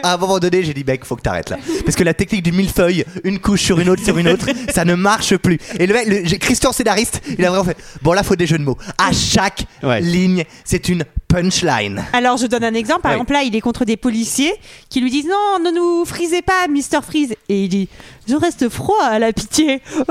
à 0.04 0.14
un 0.14 0.16
moment 0.16 0.38
donné, 0.38 0.62
j'ai 0.62 0.72
dit, 0.72 0.84
mec, 0.86 1.04
faut 1.04 1.16
que 1.16 1.22
t'arrêtes 1.22 1.50
là. 1.50 1.58
Parce 1.84 1.96
que 1.96 2.04
la 2.04 2.14
technique 2.14 2.44
du 2.44 2.52
millefeuille, 2.52 3.04
une 3.24 3.40
couche 3.40 3.62
sur 3.62 3.80
une 3.80 3.88
autre, 3.88 4.04
sur 4.04 4.16
une 4.18 4.28
autre, 4.28 4.46
ça 4.72 4.84
ne 4.84 4.94
marche 4.94 5.36
plus. 5.36 5.58
Et 5.80 5.86
le 5.86 5.94
mec, 5.94 6.06
le- 6.06 6.20
j'ai- 6.24 6.38
Christian 6.38 6.70
scénariste, 6.72 7.20
il 7.38 7.44
a 7.44 7.50
vraiment 7.50 7.64
fait, 7.64 7.76
bon 8.02 8.12
là, 8.12 8.22
faut 8.22 8.36
des 8.36 8.46
jeux 8.46 8.58
de 8.58 8.64
mots. 8.64 8.78
À 8.98 9.10
chaque 9.12 9.64
Ouais. 9.82 10.00
ligne, 10.00 10.44
c'est 10.64 10.88
une 10.88 11.04
punchline. 11.28 12.03
Alors, 12.12 12.36
je 12.36 12.46
donne 12.46 12.64
un 12.64 12.74
exemple. 12.74 13.02
Par 13.02 13.12
exemple, 13.12 13.32
là, 13.32 13.42
il 13.42 13.54
est 13.56 13.60
contre 13.60 13.84
des 13.84 13.96
policiers 13.96 14.52
qui 14.88 15.00
lui 15.00 15.10
disent 15.10 15.26
Non, 15.26 15.64
ne 15.64 15.70
nous 15.70 16.04
frisez 16.04 16.42
pas, 16.42 16.66
Mister 16.68 17.00
Freeze. 17.02 17.34
Et 17.48 17.64
il 17.64 17.68
dit 17.68 17.88
Je 18.28 18.36
reste 18.36 18.68
froid 18.68 19.02
à 19.04 19.18
la 19.18 19.32
pitié. 19.32 19.82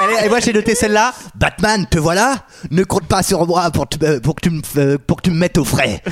Allez, 0.00 0.26
Et 0.26 0.28
moi, 0.28 0.40
j'ai 0.40 0.52
noté 0.52 0.74
celle-là. 0.74 1.12
Batman, 1.34 1.86
te 1.90 1.98
voilà 1.98 2.36
Ne 2.70 2.84
compte 2.84 3.06
pas 3.06 3.22
sur 3.22 3.46
moi 3.46 3.70
pour, 3.70 3.88
te- 3.88 4.04
euh, 4.04 4.20
pour, 4.20 4.34
que, 4.36 4.40
tu 4.42 4.50
me, 4.50 4.60
euh, 4.76 4.98
pour 5.04 5.16
que 5.18 5.22
tu 5.22 5.30
me 5.30 5.36
mettes 5.36 5.58
au 5.58 5.64
frais. 5.64 6.02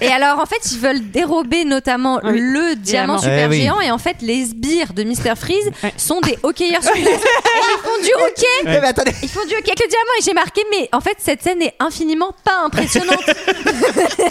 Et 0.00 0.08
alors, 0.08 0.38
en 0.40 0.46
fait, 0.46 0.60
ils 0.72 0.78
veulent 0.78 1.10
dérober 1.10 1.64
notamment 1.64 2.20
Oui, 2.24 2.32
le 2.40 2.74
diamant 2.76 3.16
diamant. 3.16 3.18
super 3.18 3.46
Eh 3.46 3.48
oui. 3.48 3.60
géant. 3.62 3.80
Et 3.80 3.90
en 3.90 3.98
fait, 3.98 4.16
les 4.20 4.46
sbires 4.46 4.92
de 4.92 5.04
Mr. 5.04 5.34
Freeze 5.36 5.70
sont 5.96 6.20
des 6.20 6.38
hockeyeurs 6.42 6.82
sur 6.82 6.94
glace. 6.94 7.20
Ils 7.20 7.82
font 7.82 8.02
du 8.02 8.12
hockey. 8.14 8.46
Eh, 8.62 8.64
mais 8.80 8.86
attendez. 8.88 9.12
Ils 9.22 9.28
font 9.28 9.44
du 9.46 9.54
hockey 9.54 9.70
avec 9.70 9.80
le 9.80 9.88
diamant. 9.88 10.12
Et 10.18 10.22
j'ai 10.24 10.34
marqué, 10.34 10.62
mais 10.70 10.88
en 10.92 11.00
fait, 11.00 11.16
cette 11.18 11.42
scène 11.42 11.62
est 11.62 11.74
infiniment 11.80 12.32
pas 12.44 12.60
impressionnante. 12.64 13.22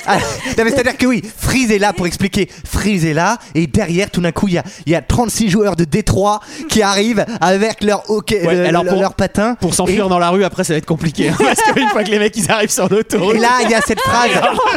Ah, 0.07 0.17
c'est-à-dire 0.55 0.97
que 0.97 1.05
oui, 1.05 1.21
Freeze 1.37 1.71
est 1.71 1.77
là 1.79 1.93
pour 1.93 2.07
expliquer. 2.07 2.49
Freeze 2.65 3.05
est 3.05 3.13
là, 3.13 3.37
et 3.55 3.67
derrière, 3.67 4.09
tout 4.09 4.19
d'un 4.21 4.31
coup, 4.31 4.47
il 4.47 4.55
y 4.55 4.57
a, 4.57 4.63
il 4.85 4.91
y 4.91 4.95
a 4.95 5.01
36 5.21 5.49
joueurs 5.51 5.75
de 5.75 5.83
Détroit 5.83 6.39
qui 6.67 6.81
arrivent 6.81 7.25
avec 7.41 7.83
leur 7.83 8.09
hockey, 8.09 8.41
Ouais, 8.45 8.55
euh, 8.55 8.67
alors 8.67 8.83
leur, 8.83 8.93
pour- 8.93 9.01
leur 9.03 9.13
patin. 9.13 9.55
Pour 9.61 9.75
s'enfuir 9.75 10.05
Et- 10.07 10.09
dans 10.09 10.17
la 10.17 10.29
rue, 10.29 10.43
après, 10.43 10.63
ça 10.63 10.73
va 10.73 10.77
être 10.77 10.85
compliqué. 10.87 11.29
hein, 11.29 11.35
parce 11.39 11.61
qu'une 11.61 11.87
fois 11.89 12.03
que 12.03 12.09
les 12.09 12.17
mecs 12.17 12.35
ils 12.35 12.49
arrivent 12.51 12.71
sur 12.71 12.89
l'autoroute. 12.89 13.35
Et 13.35 13.39
là, 13.39 13.59
il 13.63 13.69
y 13.69 13.75
a 13.75 13.81
cette 13.81 13.99
phrase. 14.01 14.31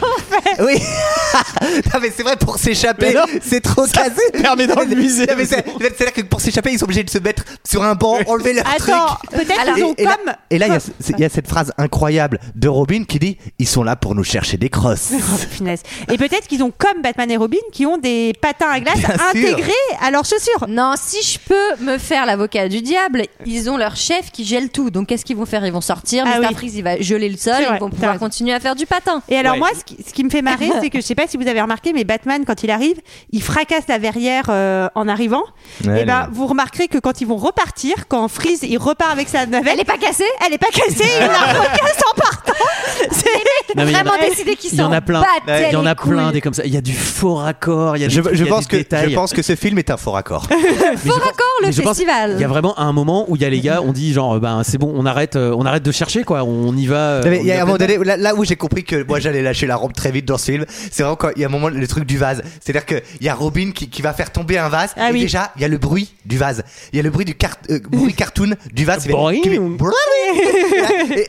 oui. 0.60 0.74
non, 1.94 2.00
mais 2.02 2.12
c'est 2.14 2.22
vrai, 2.22 2.36
pour 2.36 2.58
s'échapper, 2.58 3.16
c'est 3.42 3.60
trop 3.62 3.86
ça 3.86 4.02
cassé. 4.04 4.30
permet. 4.42 4.66
Non, 4.66 4.74
mais 4.86 5.08
c'est- 5.08 5.64
C'est-à-dire 5.80 6.12
que 6.12 6.20
pour 6.22 6.40
s'échapper, 6.42 6.72
ils 6.72 6.78
sont 6.78 6.84
obligés 6.84 7.04
de 7.04 7.10
se 7.10 7.18
mettre 7.18 7.42
sur 7.68 7.82
un 7.82 7.94
banc, 7.94 8.18
enlever 8.26 8.52
leur 8.52 8.66
Attends, 8.66 9.16
truc. 9.16 9.30
peut-être 9.30 9.60
Alors- 9.60 9.74
qu'ils 9.76 9.84
ont 9.84 9.94
Et, 9.96 10.02
et 10.02 10.04
là, 10.04 10.16
comme. 10.24 10.34
et 10.50 10.58
là, 10.58 10.66
il 10.66 10.72
y 11.20 11.22
a 11.24 11.26
y, 11.26 11.30
cette 11.30 11.48
phrase 11.48 11.72
incroyable 11.78 12.38
de 12.54 12.68
Robin 12.68 13.04
qui 13.08 13.18
dit 13.18 13.38
Ils 13.58 13.68
sont 13.68 13.82
là 13.82 13.96
pour 13.96 14.14
nous 14.14 14.24
chercher 14.24 14.56
des 14.58 14.68
crosses. 14.68 15.12
Oh. 15.14 15.64
Et 16.12 16.18
peut-être 16.18 16.46
qu'ils 16.48 16.62
ont 16.62 16.72
comme 16.76 17.00
Batman 17.02 17.30
et 17.30 17.36
Robin 17.38 17.56
qui 17.72 17.86
ont 17.86 17.96
des 17.98 18.32
patins 18.40 18.68
à 18.70 18.80
glace 18.80 18.98
Bien 18.98 19.08
sûr. 19.14 19.22
intégrés 19.30 19.72
à 20.02 20.10
leurs 20.10 20.26
chaussures. 20.38 20.66
non, 20.68 20.94
si 20.96 21.22
je 21.22 21.38
peux 21.38 21.84
me 21.84 21.98
faire 21.98 22.26
l'avocat 22.26 22.68
du 22.68 22.82
diable, 22.82 23.24
ils 23.46 23.68
ont 23.70 23.76
leur 23.76 23.96
chef 23.96 24.30
qui 24.32 24.44
gèle 24.44 24.70
tout. 24.70 24.90
Donc, 24.90 25.08
qu'est-ce 25.08 25.24
qu'ils 25.24 25.36
vont 25.36 25.46
faire? 25.46 25.64
Ils 25.66 25.72
vont 25.72 25.80
sortir. 25.80 26.24
Ah 26.26 26.38
Mr. 26.40 26.46
oui. 26.48 26.54
Freeze, 26.54 26.76
il 26.76 26.82
va 26.84 27.00
geler 27.00 27.28
le 27.28 27.36
sol. 27.36 27.54
Ils 27.60 27.78
vont 27.78 27.90
pouvoir 27.90 28.18
continuer 28.18 28.52
à 28.52 28.60
faire 28.60 28.74
du 28.76 28.86
patin. 28.86 29.22
Et 29.28 29.36
alors 29.36 29.52
Ouais. 29.54 29.58
moi, 29.58 29.70
ce 29.78 29.84
qui, 29.84 29.96
ce 30.06 30.12
qui 30.12 30.24
me 30.24 30.30
fait 30.30 30.42
marrer, 30.42 30.68
c'est 30.80 30.90
que 30.90 30.98
je 31.00 31.04
sais 31.04 31.14
pas 31.14 31.26
si 31.26 31.36
vous 31.36 31.46
avez 31.46 31.60
remarqué, 31.60 31.92
mais 31.92 32.04
Batman, 32.04 32.44
quand 32.46 32.62
il 32.62 32.70
arrive, 32.70 33.00
il 33.30 33.42
fracasse 33.42 33.84
la 33.88 33.98
verrière 33.98 34.46
euh, 34.48 34.88
en 34.94 35.06
arrivant. 35.08 35.42
Ouais, 35.84 36.02
et 36.02 36.04
ben, 36.04 36.28
vous 36.32 36.46
remarquerez 36.46 36.88
que 36.88 36.98
quand 36.98 37.20
ils 37.20 37.26
vont 37.26 37.36
repartir, 37.36 38.08
quand 38.08 38.26
Freeze 38.28 38.60
il 38.62 38.78
repart 38.78 39.12
avec 39.12 39.28
sa 39.28 39.46
navette, 39.46 39.72
Elle 39.74 39.80
est 39.80 39.84
pas 39.84 39.98
cassée 39.98 40.24
elle 40.46 40.52
est 40.52 40.58
pas 40.58 40.66
cassée, 40.72 41.04
il 41.20 41.26
la 41.26 41.52
recasse 41.60 42.00
en 42.12 42.20
partant. 42.20 42.52
C'est- 43.10 43.28
Non, 43.76 43.84
il 43.86 43.94
en 43.96 43.98
a- 44.00 44.02
Vraiment 44.04 44.28
décidé 44.28 44.56
qu'ils 44.56 44.72
Il 44.74 44.78
y 44.78 44.82
en 44.82 44.92
a 44.92 45.00
plein. 45.00 45.22
Il 45.48 45.72
y 45.72 45.76
en 45.76 45.86
a 45.86 45.94
plein 45.94 46.32
des 46.32 46.40
comme 46.40 46.54
ça. 46.54 46.64
Il 46.64 46.72
y 46.72 46.76
a 46.76 46.80
du 46.80 46.92
faux 46.92 47.34
raccord. 47.36 47.96
Il 47.96 48.00
y 48.00 48.04
a 48.04 48.08
des 48.08 48.14
Je, 48.14 48.20
trucs, 48.20 48.34
je 48.34 48.42
il 48.42 48.46
y 48.46 48.48
a 48.48 48.52
pense 48.54 48.64
des 48.66 48.70
que, 48.70 48.76
détails. 48.76 49.10
je 49.10 49.14
pense 49.14 49.32
que 49.32 49.42
ce 49.42 49.56
film 49.56 49.78
est 49.78 49.90
un 49.90 49.96
faux 49.96 50.10
raccord. 50.12 50.44
Faux 50.48 51.12
raccord, 51.12 51.60
le 51.62 51.72
festival. 51.72 52.32
Il 52.36 52.40
y 52.40 52.44
a 52.44 52.48
vraiment 52.48 52.78
un 52.78 52.92
moment 52.92 53.24
où 53.28 53.36
il 53.36 53.42
y 53.42 53.44
a 53.44 53.50
les 53.50 53.60
gars, 53.60 53.80
on 53.82 53.92
dit 53.92 54.12
genre, 54.12 54.38
ben 54.40 54.62
c'est 54.64 54.78
bon, 54.78 54.92
on 54.94 55.06
arrête, 55.06 55.36
euh, 55.36 55.54
on 55.56 55.64
arrête 55.66 55.82
de 55.82 55.92
chercher 55.92 56.24
quoi, 56.24 56.44
on 56.44 56.76
y 56.76 56.86
va. 56.86 56.96
euh, 56.96 57.22
Non, 57.24 57.30
mais 57.30 57.38
on 57.38 57.40
il 57.42 57.46
y 57.46 57.48
y 57.48 57.52
a 57.52 57.62
un 57.62 57.64
moment 57.64 57.78
donné, 57.78 57.96
là, 57.98 58.16
là 58.16 58.34
où 58.34 58.44
j'ai 58.44 58.56
compris 58.56 58.84
que 58.84 59.02
moi 59.06 59.20
j'allais 59.20 59.42
lâcher 59.42 59.66
la 59.66 59.76
rampe 59.76 59.92
très 59.94 60.10
vite 60.10 60.24
dans 60.26 60.38
ce 60.38 60.50
film, 60.52 60.64
c'est 60.90 61.02
vraiment 61.02 61.16
quand 61.16 61.30
il 61.36 61.42
y 61.42 61.44
a 61.44 61.48
un 61.48 61.50
moment 61.50 61.68
le 61.68 61.86
truc 61.88 62.04
du 62.04 62.18
vase. 62.18 62.42
C'est-à-dire 62.60 62.84
qu'il 62.86 63.02
y 63.20 63.28
a 63.28 63.34
Robin 63.34 63.70
qui, 63.74 63.88
qui 63.88 64.02
va 64.02 64.12
faire 64.12 64.30
tomber 64.32 64.58
un 64.58 64.68
vase. 64.68 64.90
Ah 64.96 65.10
et 65.10 65.12
oui. 65.12 65.20
déjà, 65.20 65.52
il 65.56 65.62
y 65.62 65.64
a 65.64 65.68
le 65.68 65.78
bruit 65.78 66.14
du 66.24 66.36
vase. 66.38 66.62
Il 66.92 66.96
y 66.96 67.00
a 67.00 67.02
le 67.02 67.10
bruit 67.10 67.24
du 67.24 67.34
car- 67.34 67.56
euh, 67.70 67.78
bruit 67.90 68.14
cartoon 68.14 68.50
du 68.72 68.84
vase. 68.84 69.04
fait- 69.04 69.12
fait- 69.12 69.14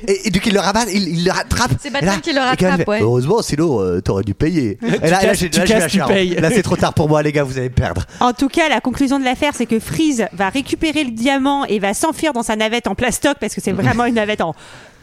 et, 0.08 0.12
et, 0.12 0.28
et 0.28 0.30
du 0.32 0.40
coup, 0.42 0.50
il 0.50 0.54
le 0.54 0.60
ramasse, 0.60 0.88
il, 0.94 1.08
il 1.20 1.26
le 1.26 1.32
rattrape. 1.32 1.72
C'est 1.82 1.90
Et 1.90 1.92
Batman 1.92 2.16
là- 2.16 2.22
qui 2.26 2.34
le 2.34 2.40
rattrape, 2.42 2.76
fait, 2.78 2.88
ouais. 2.90 3.02
Heureusement, 3.02 3.42
sinon 3.42 3.82
euh, 3.82 4.02
t'aurais 4.02 4.24
dû 4.24 4.34
payer. 4.34 4.78
et 5.04 5.10
là, 5.10 5.34
j'ai 5.34 5.50
tu 5.50 5.60
là, 5.60 5.66
j'ai 5.66 5.74
casses, 5.74 5.82
lâché 5.84 5.92
tu 5.94 5.98
la 6.00 6.06
payes. 6.08 6.36
Là, 6.36 6.50
c'est 6.52 6.64
trop 6.64 6.76
tard 6.76 6.94
pour 6.94 7.08
moi, 7.10 7.24
les 7.24 7.32
gars, 7.32 7.44
vous 7.44 7.58
allez 7.58 7.70
me 7.70 7.74
perdre. 7.76 8.04
En 8.20 8.34
tout 8.34 8.50
cas, 8.50 8.68
la 8.70 8.82
conclusion 8.82 9.20
de 9.20 9.24
l'affaire, 9.26 9.54
c'est 9.56 9.66
que 9.66 9.80
Freeze 9.80 10.26
va 10.34 10.50
récupérer 10.50 11.04
le 11.04 11.12
diamant 11.12 11.66
et 11.66 11.80
va 11.80 11.94
s'enfuir 11.94 12.34
dans 12.34 12.44
sa 12.44 12.56
navette 12.56 12.88
en 12.88 12.96
plastoc 12.96 13.38
parce 13.40 13.54
que 13.56 13.62
c'est 13.62 13.72
vraiment 13.72 14.06
une 14.06 14.16
navette 14.16 14.42
en 14.42 14.54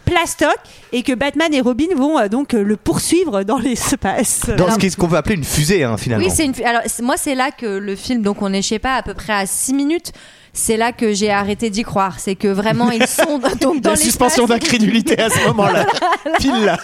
plastoc 0.05 0.57
et 0.93 1.03
que 1.05 1.13
Batman 1.13 1.55
et 1.55 1.61
Robin 1.61 1.87
vont 1.97 2.19
euh, 2.19 2.29
donc 2.29 2.55
euh, 2.55 2.63
le 2.65 2.77
poursuivre 2.77 3.45
dans 3.45 3.59
l'espace. 3.59 4.51
Dans 4.57 4.71
ce 4.71 4.79
qu'est- 4.79 4.91
ce 4.91 4.97
qu'on 4.97 5.09
peut 5.09 5.17
appeler 5.17 5.37
une 5.37 5.45
fusée, 5.45 5.85
hein, 5.85 5.97
finalement. 5.97 6.27
Oui, 6.27 6.33
c'est 6.35 6.45
une. 6.45 6.55
Alors 6.65 6.83
c'est- 6.87 7.03
moi, 7.03 7.17
c'est 7.17 7.35
là 7.37 7.51
que 7.53 7.67
le 7.67 7.95
film, 7.97 8.21
donc 8.23 8.43
on 8.43 8.53
est, 8.53 8.63
je 8.63 8.69
sais 8.69 8.79
pas, 8.81 8.97
à 8.97 9.03
peu 9.03 9.15
près 9.15 9.33
à 9.33 9.47
6 9.47 9.75
minutes. 9.75 10.13
C'est 10.55 10.77
là 10.77 10.93
que 10.93 11.15
j'ai 11.15 11.31
arrêté 11.31 11.71
d'y 11.71 11.83
croire. 11.83 12.17
C'est 12.19 12.35
que 12.35 12.49
vraiment 12.49 12.91
ils 12.91 13.07
sont 13.07 13.39
donc 13.61 13.81
dans 13.81 13.91
La 13.91 13.97
suspension 13.97 14.47
d'incrédulité 14.47 15.19
à 15.19 15.31
ce 15.31 15.39
moment-là. 15.49 15.87
Pile 16.39 16.65
là. 16.65 16.77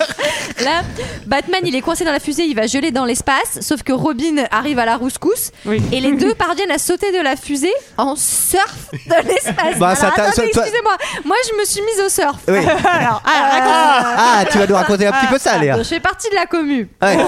Là, 0.64 0.82
Batman, 1.26 1.60
il 1.64 1.74
est 1.76 1.82
coincé 1.82 2.04
dans 2.04 2.12
la 2.12 2.18
fusée, 2.18 2.44
il 2.44 2.54
va 2.54 2.66
geler 2.66 2.90
dans 2.90 3.04
l'espace. 3.04 3.58
Sauf 3.60 3.82
que 3.82 3.92
Robin 3.92 4.44
arrive 4.50 4.78
à 4.78 4.86
la 4.86 4.96
rouscousse 4.96 5.50
Oui. 5.66 5.82
et 5.92 6.00
les 6.00 6.12
deux 6.16 6.34
parviennent 6.34 6.70
à 6.70 6.78
sauter 6.78 7.12
de 7.12 7.22
la 7.22 7.36
fusée 7.36 7.72
en 7.98 8.16
surf 8.16 8.88
de 8.92 9.28
l'espace. 9.28 9.78
Bah, 9.78 9.92
excusez-moi. 9.94 10.96
Moi, 11.24 11.36
je 11.50 11.60
me 11.60 11.64
suis 11.66 11.82
mise 11.82 12.00
au 12.04 12.08
surf. 12.08 12.38
Oui. 12.48 12.58
Alors, 12.58 13.22
ah, 13.26 13.48
raconte. 13.52 14.16
Ah, 14.18 14.44
tu 14.50 14.58
vas 14.58 14.66
nous 14.66 14.74
raconter 14.74 15.06
un 15.06 15.12
petit 15.12 15.26
peu 15.26 15.38
ça, 15.38 15.58
Léa. 15.58 15.76
Je 15.78 15.82
fais 15.84 16.00
partie 16.00 16.30
de 16.30 16.34
la 16.34 16.46
commu. 16.46 16.88
Ouais. 17.02 17.18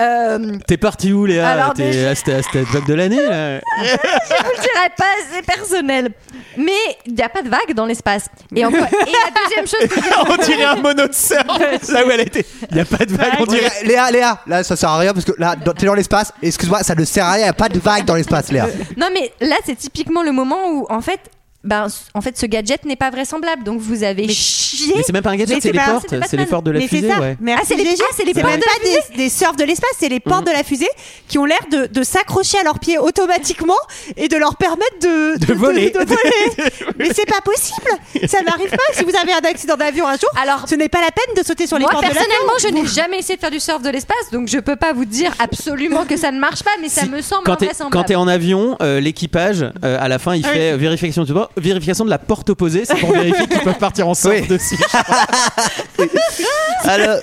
Euh, 0.00 0.56
T'es 0.66 0.76
parti 0.76 1.12
où 1.12 1.24
Léa? 1.26 1.72
T'es 1.76 1.90
déjà- 1.92 2.10
à 2.10 2.14
cette- 2.14 2.54
vague 2.54 2.86
de 2.86 2.94
l'année 2.94 3.22
là? 3.22 3.60
Je 3.82 3.92
vous 3.92 4.50
le 4.50 4.60
dirai 4.60 4.90
pas, 4.96 5.04
c'est 5.32 5.43
personnel. 5.46 6.10
Mais 6.56 6.72
il 7.06 7.14
n'y 7.14 7.22
a 7.22 7.28
pas 7.28 7.42
de 7.42 7.48
vague 7.48 7.74
dans 7.74 7.86
l'espace. 7.86 8.26
Et, 8.54 8.64
encore- 8.66 8.78
et 8.80 9.12
la 9.12 9.30
deuxième 9.42 9.66
chose 9.66 9.88
que 9.88 10.30
On 10.32 10.36
dirait 10.44 10.64
un 10.64 10.76
mono 10.76 11.06
de 11.08 11.12
surf 11.14 11.44
là 11.92 12.06
où 12.06 12.10
elle 12.10 12.20
était. 12.20 12.44
Il 12.70 12.76
y 12.76 12.80
a 12.80 12.84
pas 12.84 13.04
de 13.04 13.12
vague, 13.12 13.34
on 13.40 13.46
dirait. 13.46 13.70
Léa, 13.84 14.10
Léa, 14.10 14.40
là 14.46 14.62
ça 14.64 14.76
sert 14.76 14.88
à 14.90 14.98
rien 14.98 15.12
parce 15.12 15.24
que 15.24 15.32
là 15.38 15.56
dans- 15.56 15.72
t'es 15.72 15.86
dans 15.86 15.94
l'espace. 15.94 16.32
Excuse-moi, 16.42 16.82
ça 16.82 16.94
ne 16.94 17.04
sert 17.04 17.24
à 17.24 17.32
rien. 17.32 17.40
Il 17.40 17.44
n'y 17.44 17.48
a 17.50 17.52
pas 17.54 17.68
de 17.68 17.78
vague 17.78 18.04
dans 18.04 18.14
l'espace, 18.14 18.50
Léa. 18.52 18.66
Non, 18.96 19.08
mais 19.12 19.32
là, 19.40 19.56
c'est 19.64 19.76
typiquement 19.76 20.22
le 20.22 20.32
moment 20.32 20.70
où, 20.70 20.86
en 20.88 21.00
fait, 21.00 21.20
ben, 21.64 21.86
en 22.14 22.20
fait, 22.20 22.38
ce 22.38 22.46
gadget 22.46 22.84
n'est 22.84 22.96
pas 22.96 23.10
vraisemblable. 23.10 23.64
Donc, 23.64 23.80
vous 23.80 24.02
avez 24.04 24.28
chié. 24.28 24.92
Mais 24.96 25.02
c'est 25.04 25.12
même 25.12 25.22
pas 25.22 25.30
un 25.30 25.32
Mais 25.32 25.38
gadget, 25.38 25.56
c'est 25.62 25.68
c'est 25.68 25.72
les 25.72 25.78
portes, 25.78 26.06
c'est 26.10 26.20
c'est 26.28 26.36
les 26.36 26.46
portes 26.46 26.64
de 26.66 26.70
la 26.72 26.78
mais 26.80 26.86
c'est 26.88 26.96
fusée, 26.96 27.08
ça. 27.08 27.20
ouais. 27.20 27.36
Merci, 27.40 27.62
Ah, 27.64 27.66
c'est 27.76 27.82
les- 27.82 27.90
ah, 28.00 28.04
c'est 28.16 28.24
les 28.24 28.34
C'est 28.34 28.40
portes 28.40 28.52
même 28.52 28.60
de 28.60 28.66
la 28.66 29.00
pas 29.00 29.08
des, 29.12 29.16
des 29.16 29.28
surfs 29.28 29.56
de 29.56 29.64
l'espace, 29.64 29.90
c'est 29.98 30.08
les 30.08 30.20
portes 30.20 30.46
de 30.46 30.52
la 30.52 30.62
fusée 30.62 30.88
qui 31.28 31.38
ont 31.38 31.44
l'air 31.44 31.58
de, 31.70 31.86
de 31.86 32.02
s'accrocher 32.02 32.58
à 32.58 32.62
leurs 32.64 32.78
pieds 32.78 32.98
automatiquement 32.98 33.74
et 34.16 34.28
de 34.28 34.36
leur 34.36 34.56
permettre 34.56 34.98
de, 35.02 35.38
De 35.46 35.54
voler. 35.54 35.90
de 35.90 35.98
voler. 35.98 36.70
mais 36.98 37.08
c'est 37.14 37.26
pas 37.28 37.40
possible. 37.44 38.28
Ça 38.28 38.42
n'arrive 38.42 38.70
pas. 38.70 38.76
Si 38.92 39.04
vous 39.04 39.12
avez 39.20 39.32
un 39.32 39.48
accident 39.50 39.76
d'avion 39.76 40.06
un 40.06 40.16
jour, 40.16 40.30
Alors, 40.40 40.68
ce 40.68 40.74
n'est 40.74 40.88
pas 40.88 41.00
la 41.00 41.10
peine 41.10 41.34
de 41.36 41.42
sauter 41.46 41.66
sur 41.66 41.78
les 41.78 41.84
moi, 41.84 41.92
portes 41.92 42.04
de 42.04 42.08
l'avion. 42.08 42.22
personnellement, 42.22 42.58
je 42.60 42.68
n'ai 42.68 42.86
jamais 42.86 43.18
essayé 43.18 43.36
de 43.36 43.40
faire 43.40 43.50
du 43.50 43.60
surf 43.60 43.80
de 43.82 43.88
l'espace. 43.90 44.30
Donc, 44.32 44.48
je 44.48 44.58
peux 44.58 44.76
pas 44.76 44.92
vous 44.92 45.04
dire 45.04 45.32
absolument 45.38 46.04
que 46.04 46.16
ça 46.16 46.30
ne 46.30 46.38
marche 46.38 46.62
pas. 46.62 46.70
Mais 46.80 46.88
ça 46.88 47.02
Si, 47.02 47.08
me 47.08 47.20
semble 47.22 47.44
quand 47.44 47.52
invraisemblable. 47.62 47.92
quand 47.92 48.04
t'es 48.04 48.14
en 48.16 48.28
avion, 48.28 48.76
euh, 48.82 49.00
l'équipage 49.00 49.62
euh, 49.84 49.96
à 50.00 50.08
la 50.08 50.18
fin 50.18 50.34
il 50.34 50.44
fait 50.44 50.72
euh, 50.72 50.76
vérification 50.76 51.22
de 51.22 51.26
vérification 51.56 52.04
de 52.04 52.10
la 52.10 52.18
porte 52.18 52.50
opposée, 52.50 52.84
c'est 52.84 52.96
pour 52.96 53.12
vérifier 53.12 53.46
qu'ils 53.46 53.60
peuvent 53.60 53.78
partir 53.78 54.08
en 54.08 54.14
surf 54.14 54.34
Oui. 54.40 54.46
dessus. 54.46 54.76
Alors, 56.84 57.18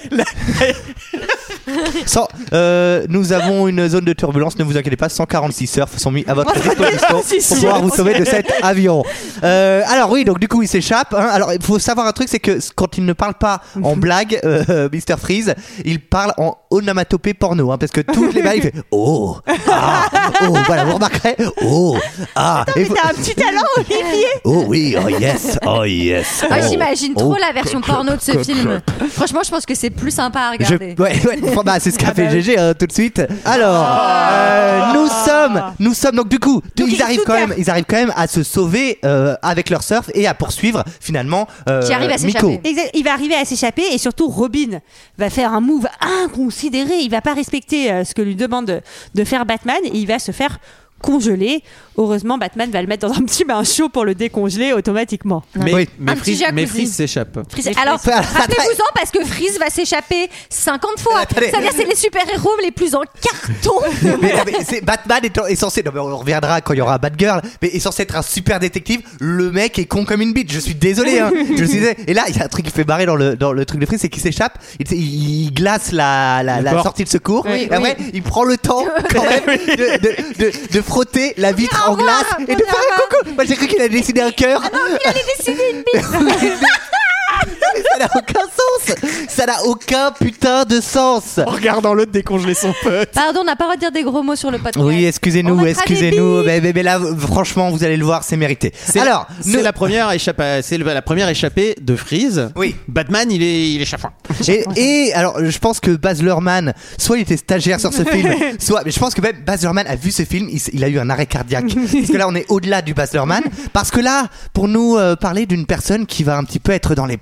Sans- 2.05 2.27
euh, 2.53 3.05
nous 3.09 3.33
avons 3.33 3.67
une 3.67 3.87
zone 3.87 4.05
de 4.05 4.13
turbulence, 4.13 4.57
ne 4.57 4.63
vous 4.63 4.77
inquiétez 4.77 4.97
pas, 4.97 5.09
146 5.09 5.67
surfs 5.67 5.97
sont 5.99 6.11
mis 6.11 6.23
à 6.27 6.33
votre 6.33 6.53
disposition 6.53 7.07
pour 7.49 7.57
pouvoir 7.57 7.81
vous 7.81 7.89
sauver 7.89 8.19
de 8.19 8.25
cet 8.25 8.51
avion. 8.63 9.03
Euh, 9.43 9.81
alors 9.87 10.11
oui, 10.11 10.23
donc 10.25 10.39
du 10.39 10.47
coup 10.47 10.61
il 10.61 10.67
s'échappe. 10.67 11.13
hein. 11.13 11.27
Alors 11.31 11.53
il 11.53 11.61
faut 11.63 11.79
savoir 11.79 12.07
un 12.07 12.11
truc, 12.11 12.27
c'est 12.29 12.39
que 12.39 12.57
quand 12.75 12.97
il 12.97 13.05
ne 13.05 13.13
parle 13.13 13.33
pas 13.35 13.61
en 13.83 13.95
blague, 13.95 14.39
euh, 14.43 14.89
Mr 14.91 15.17
Freeze, 15.19 15.53
il 15.85 15.99
parle 15.99 16.33
en 16.37 16.57
onomatopée 16.69 17.33
porno, 17.33 17.71
hein, 17.71 17.77
parce 17.77 17.91
que 17.91 18.01
toutes 18.01 18.33
les 18.33 18.41
blagues 18.41 18.57
il 18.57 18.61
fait 18.63 18.73
oh 18.91 19.37
ah 19.69 20.05
oh 20.47 20.53
voilà 20.65 20.85
vous 20.85 20.93
remarquerez 20.95 21.35
oh 21.63 21.97
ah 22.35 22.65
Et 22.75 22.79
Mais 22.79 22.85
vous- 22.85 22.95
t'as 22.95 23.09
un 23.09 23.13
petit 23.13 23.35
talent, 23.35 23.61
Olivier. 23.77 24.25
oh 24.45 24.63
oui 24.67 24.95
oh 25.03 25.09
yes 25.09 25.57
oh 25.65 25.83
yes 25.83 26.45
Ah, 26.49 26.57
oh, 26.61 26.65
J'imagine 26.69 27.13
oh. 27.15 27.19
trop 27.19 27.35
la 27.35 27.51
version 27.53 27.81
porno 27.81 28.15
de 28.15 28.21
ce 28.21 28.37
film. 28.43 28.81
Franchement, 29.11 29.41
je 29.43 29.49
pense 29.51 29.65
que 29.65 29.75
c'est 29.75 29.89
plus 29.89 30.11
sympa 30.11 30.39
à 30.39 30.51
Je- 30.63 30.73
regarder. 30.75 30.95
ouais, 31.01 31.19
ouais, 31.25 31.39
enfin, 31.49 31.61
bah, 31.63 31.79
c'est 31.81 31.91
ce 31.91 31.97
qu'a 31.97 32.13
fait 32.13 32.29
GG 32.29 32.57
hein, 32.57 32.73
tout 32.77 32.85
de 32.85 32.91
suite. 32.91 33.21
Alors, 33.45 33.85
euh, 33.99 34.93
nous 34.93 35.07
sommes, 35.07 35.63
nous 35.79 35.93
sommes 35.93 36.15
donc 36.15 36.29
du 36.29 36.39
coup, 36.39 36.61
ils 36.77 37.01
arrivent 37.01 37.23
quand 37.25 37.33
même, 37.33 37.53
ils 37.57 37.69
arrivent 37.69 37.85
quand 37.87 37.97
même 37.97 38.13
à 38.15 38.27
se 38.27 38.43
sauver 38.43 38.99
euh, 39.03 39.35
avec 39.41 39.69
leur 39.69 39.81
surf 39.83 40.09
et 40.13 40.27
à 40.27 40.33
poursuivre 40.33 40.83
finalement 40.99 41.47
euh, 41.69 41.81
Qui 41.81 41.93
arrive 41.93 42.11
à 42.11 42.17
Miko. 42.17 42.47
s'échapper. 42.49 42.69
Exact. 42.69 42.91
Il 42.93 43.03
va 43.03 43.13
arriver 43.13 43.35
à 43.35 43.45
s'échapper 43.45 43.83
et 43.91 43.97
surtout 43.97 44.27
Robin 44.27 44.79
va 45.17 45.29
faire 45.29 45.53
un 45.53 45.61
move 45.61 45.87
inconsidéré. 46.23 46.99
Il 47.01 47.09
va 47.09 47.21
pas 47.21 47.33
respecter 47.33 47.91
euh, 47.91 48.03
ce 48.03 48.13
que 48.13 48.21
lui 48.21 48.35
demande 48.35 48.65
de, 48.65 48.81
de 49.15 49.23
faire 49.23 49.45
Batman 49.45 49.77
et 49.83 49.91
il 49.97 50.05
va 50.07 50.19
se 50.19 50.31
faire 50.31 50.59
congelé. 51.01 51.63
Heureusement, 51.97 52.37
Batman 52.37 52.71
va 52.71 52.81
le 52.81 52.87
mettre 52.87 53.07
dans 53.07 53.13
un 53.13 53.21
petit 53.23 53.43
bain 53.43 53.63
chaud 53.63 53.89
pour 53.89 54.05
le 54.05 54.15
décongeler 54.15 54.71
automatiquement. 54.73 55.43
Mais, 55.55 55.73
Oui. 55.73 55.89
mais 55.99 56.15
Freeze, 56.15 56.39
jacuzzi. 56.39 56.55
mais 56.55 56.65
Freeze 56.65 56.93
s'échappe. 56.93 57.37
Freeze- 57.49 57.77
Alors, 57.81 57.99
rappelez-vous-en 58.03 58.93
parce 58.95 59.11
que 59.11 59.23
Freeze 59.25 59.59
va 59.59 59.69
s'échapper 59.69 60.29
50 60.49 60.99
fois. 60.99 61.23
C'est-à-dire, 61.35 61.71
c'est 61.75 61.85
les 61.85 61.95
super-héros 61.95 62.51
les 62.63 62.71
plus 62.71 62.95
en 62.95 63.01
carton. 63.21 63.73
Mais, 64.21 64.33
non, 64.33 64.39
mais 64.45 64.53
c'est- 64.65 64.81
Batman 64.81 65.19
est, 65.23 65.37
est 65.49 65.55
censé. 65.55 65.83
Non, 65.83 65.91
mais 65.93 65.99
on 65.99 66.17
reviendra 66.17 66.61
quand 66.61 66.73
il 66.73 66.77
y 66.77 66.81
aura 66.81 66.97
Batgirl. 66.97 67.41
Mais 67.61 67.69
est 67.69 67.79
censé 67.79 68.03
être 68.03 68.15
un 68.15 68.21
super 68.21 68.59
détective. 68.59 69.01
Le 69.19 69.51
mec 69.51 69.77
est 69.79 69.85
con 69.85 70.05
comme 70.05 70.21
une 70.21 70.33
bite. 70.33 70.51
Je 70.51 70.59
suis 70.59 70.75
désolé. 70.75 71.19
Hein. 71.19 71.31
Je 71.57 71.63
suis 71.65 71.79
désolé. 71.79 71.95
Et 72.07 72.13
là, 72.13 72.23
il 72.29 72.35
y 72.37 72.39
a 72.39 72.45
un 72.45 72.47
truc 72.47 72.65
qui 72.65 72.71
fait 72.71 72.83
barrer 72.83 73.05
dans 73.05 73.15
le, 73.15 73.35
dans 73.35 73.51
le 73.53 73.65
truc 73.65 73.79
de 73.81 73.85
Freeze, 73.85 74.01
c'est 74.01 74.09
qu'il 74.09 74.21
s'échappe. 74.23 74.57
Il, 74.79 74.91
il 74.93 75.53
glace 75.53 75.91
la, 75.91 76.41
la, 76.43 76.81
sortie 76.83 77.03
de 77.03 77.09
secours. 77.09 77.45
Oui, 77.47 77.67
et 77.69 77.73
après, 77.73 77.97
il 78.13 78.23
prend 78.23 78.43
le 78.43 78.57
temps 78.57 78.85
quand 79.13 79.23
même 79.23 79.45
de, 79.45 79.97
de, 79.97 80.45
de, 80.45 80.73
de 80.73 80.81
frotter 80.91 81.33
la 81.37 81.53
vitre 81.53 81.89
en 81.89 81.95
glace 81.95 82.25
et 82.49 82.55
de 82.55 82.63
faire 82.63 82.75
un 82.75 83.01
coucou. 83.01 83.35
Moi, 83.35 83.45
j'ai 83.45 83.55
cru 83.55 83.67
qu'il 83.67 83.81
a 83.81 83.87
dessiné 83.87 84.21
un 84.21 84.31
cœur. 84.31 84.61
Il 84.63 85.07
allait 85.07 85.25
dessiner 85.37 85.69
une 85.71 85.83
bite. 85.83 86.57
Mais 87.45 87.83
ça 87.91 87.99
n'a 87.99 88.09
aucun 88.17 88.39
sens. 88.41 88.95
Ça 89.29 89.45
n'a 89.45 89.63
aucun 89.65 90.11
putain 90.11 90.63
de 90.65 90.79
sens. 90.81 91.39
En 91.45 91.51
regardant 91.51 91.93
l'autre 91.93 92.11
décongeler 92.11 92.53
son 92.53 92.73
pote. 92.83 93.09
Pardon, 93.13 93.39
on 93.41 93.43
n'a 93.45 93.55
pas 93.55 93.63
le 93.65 93.69
droit 93.69 93.75
de 93.75 93.79
dire 93.79 93.91
des 93.91 94.03
gros 94.03 94.23
mots 94.23 94.35
sur 94.35 94.51
le 94.51 94.57
podcast. 94.57 94.77
Oui, 94.85 95.03
On 95.03 95.07
excusez-nous, 95.07 95.55
mettra 95.55 95.83
excusez-nous. 95.83 96.43
Mais, 96.43 96.59
mais- 96.61 96.73
mais 96.73 96.83
là, 96.83 96.99
franchement, 97.17 97.69
vous 97.69 97.83
allez 97.83 97.97
le 97.97 98.05
voir, 98.05 98.23
c'est 98.23 98.37
mérité. 98.37 98.73
C'est- 98.75 98.99
Alors, 98.99 99.27
c'est 99.41 99.57
nous- 99.57 99.63
la 99.63 99.73
première 99.73 100.11
échappée, 100.11 100.59
c'est 100.63 100.77
le- 100.77 100.85
la 100.85 101.01
première 101.01 101.29
échappée 101.29 101.75
de 101.81 101.95
Freeze. 101.95 102.49
Oui. 102.55 102.75
Batman, 102.87 103.29
il 103.31 103.41
est, 103.43 103.69
il 103.71 103.81
est 103.81 103.85
chafouin. 103.85 104.11
Et, 104.47 104.65
et 104.75 105.13
alors, 105.13 105.43
je 105.43 105.59
pense 105.59 105.79
que 105.79 105.91
Baz 105.91 106.21
Luhrmann, 106.21 106.73
soit 106.97 107.17
il 107.17 107.21
était 107.21 107.37
stagiaire 107.37 107.79
sur 107.79 107.93
ce 107.93 108.03
film, 108.03 108.33
soit, 108.59 108.81
mais 108.85 108.91
je 108.91 108.99
pense 108.99 109.13
que 109.13 109.21
même 109.21 109.37
Baz 109.45 109.61
Luhrmann 109.61 109.87
a 109.87 109.95
vu 109.95 110.11
ce 110.11 110.23
film, 110.23 110.47
il, 110.49 110.57
s- 110.57 110.69
il 110.73 110.83
a 110.83 110.87
eu 110.89 110.99
un 110.99 111.09
arrêt 111.09 111.25
cardiaque. 111.25 111.65
Parce 111.75 112.09
que 112.11 112.17
là, 112.17 112.27
on 112.27 112.35
est 112.35 112.45
au-delà 112.49 112.81
du 112.81 112.93
Baz 112.93 113.13
Luhrmann. 113.13 113.43
Parce 113.73 113.91
que 113.91 113.99
là, 113.99 114.27
pour 114.53 114.67
nous 114.67 114.97
euh, 114.97 115.15
parler 115.15 115.45
d'une 115.45 115.65
personne 115.65 116.05
qui 116.05 116.23
va 116.23 116.37
un 116.37 116.43
petit 116.43 116.59
peu 116.59 116.71
être 116.71 116.95
dans 116.95 117.05
les 117.05 117.17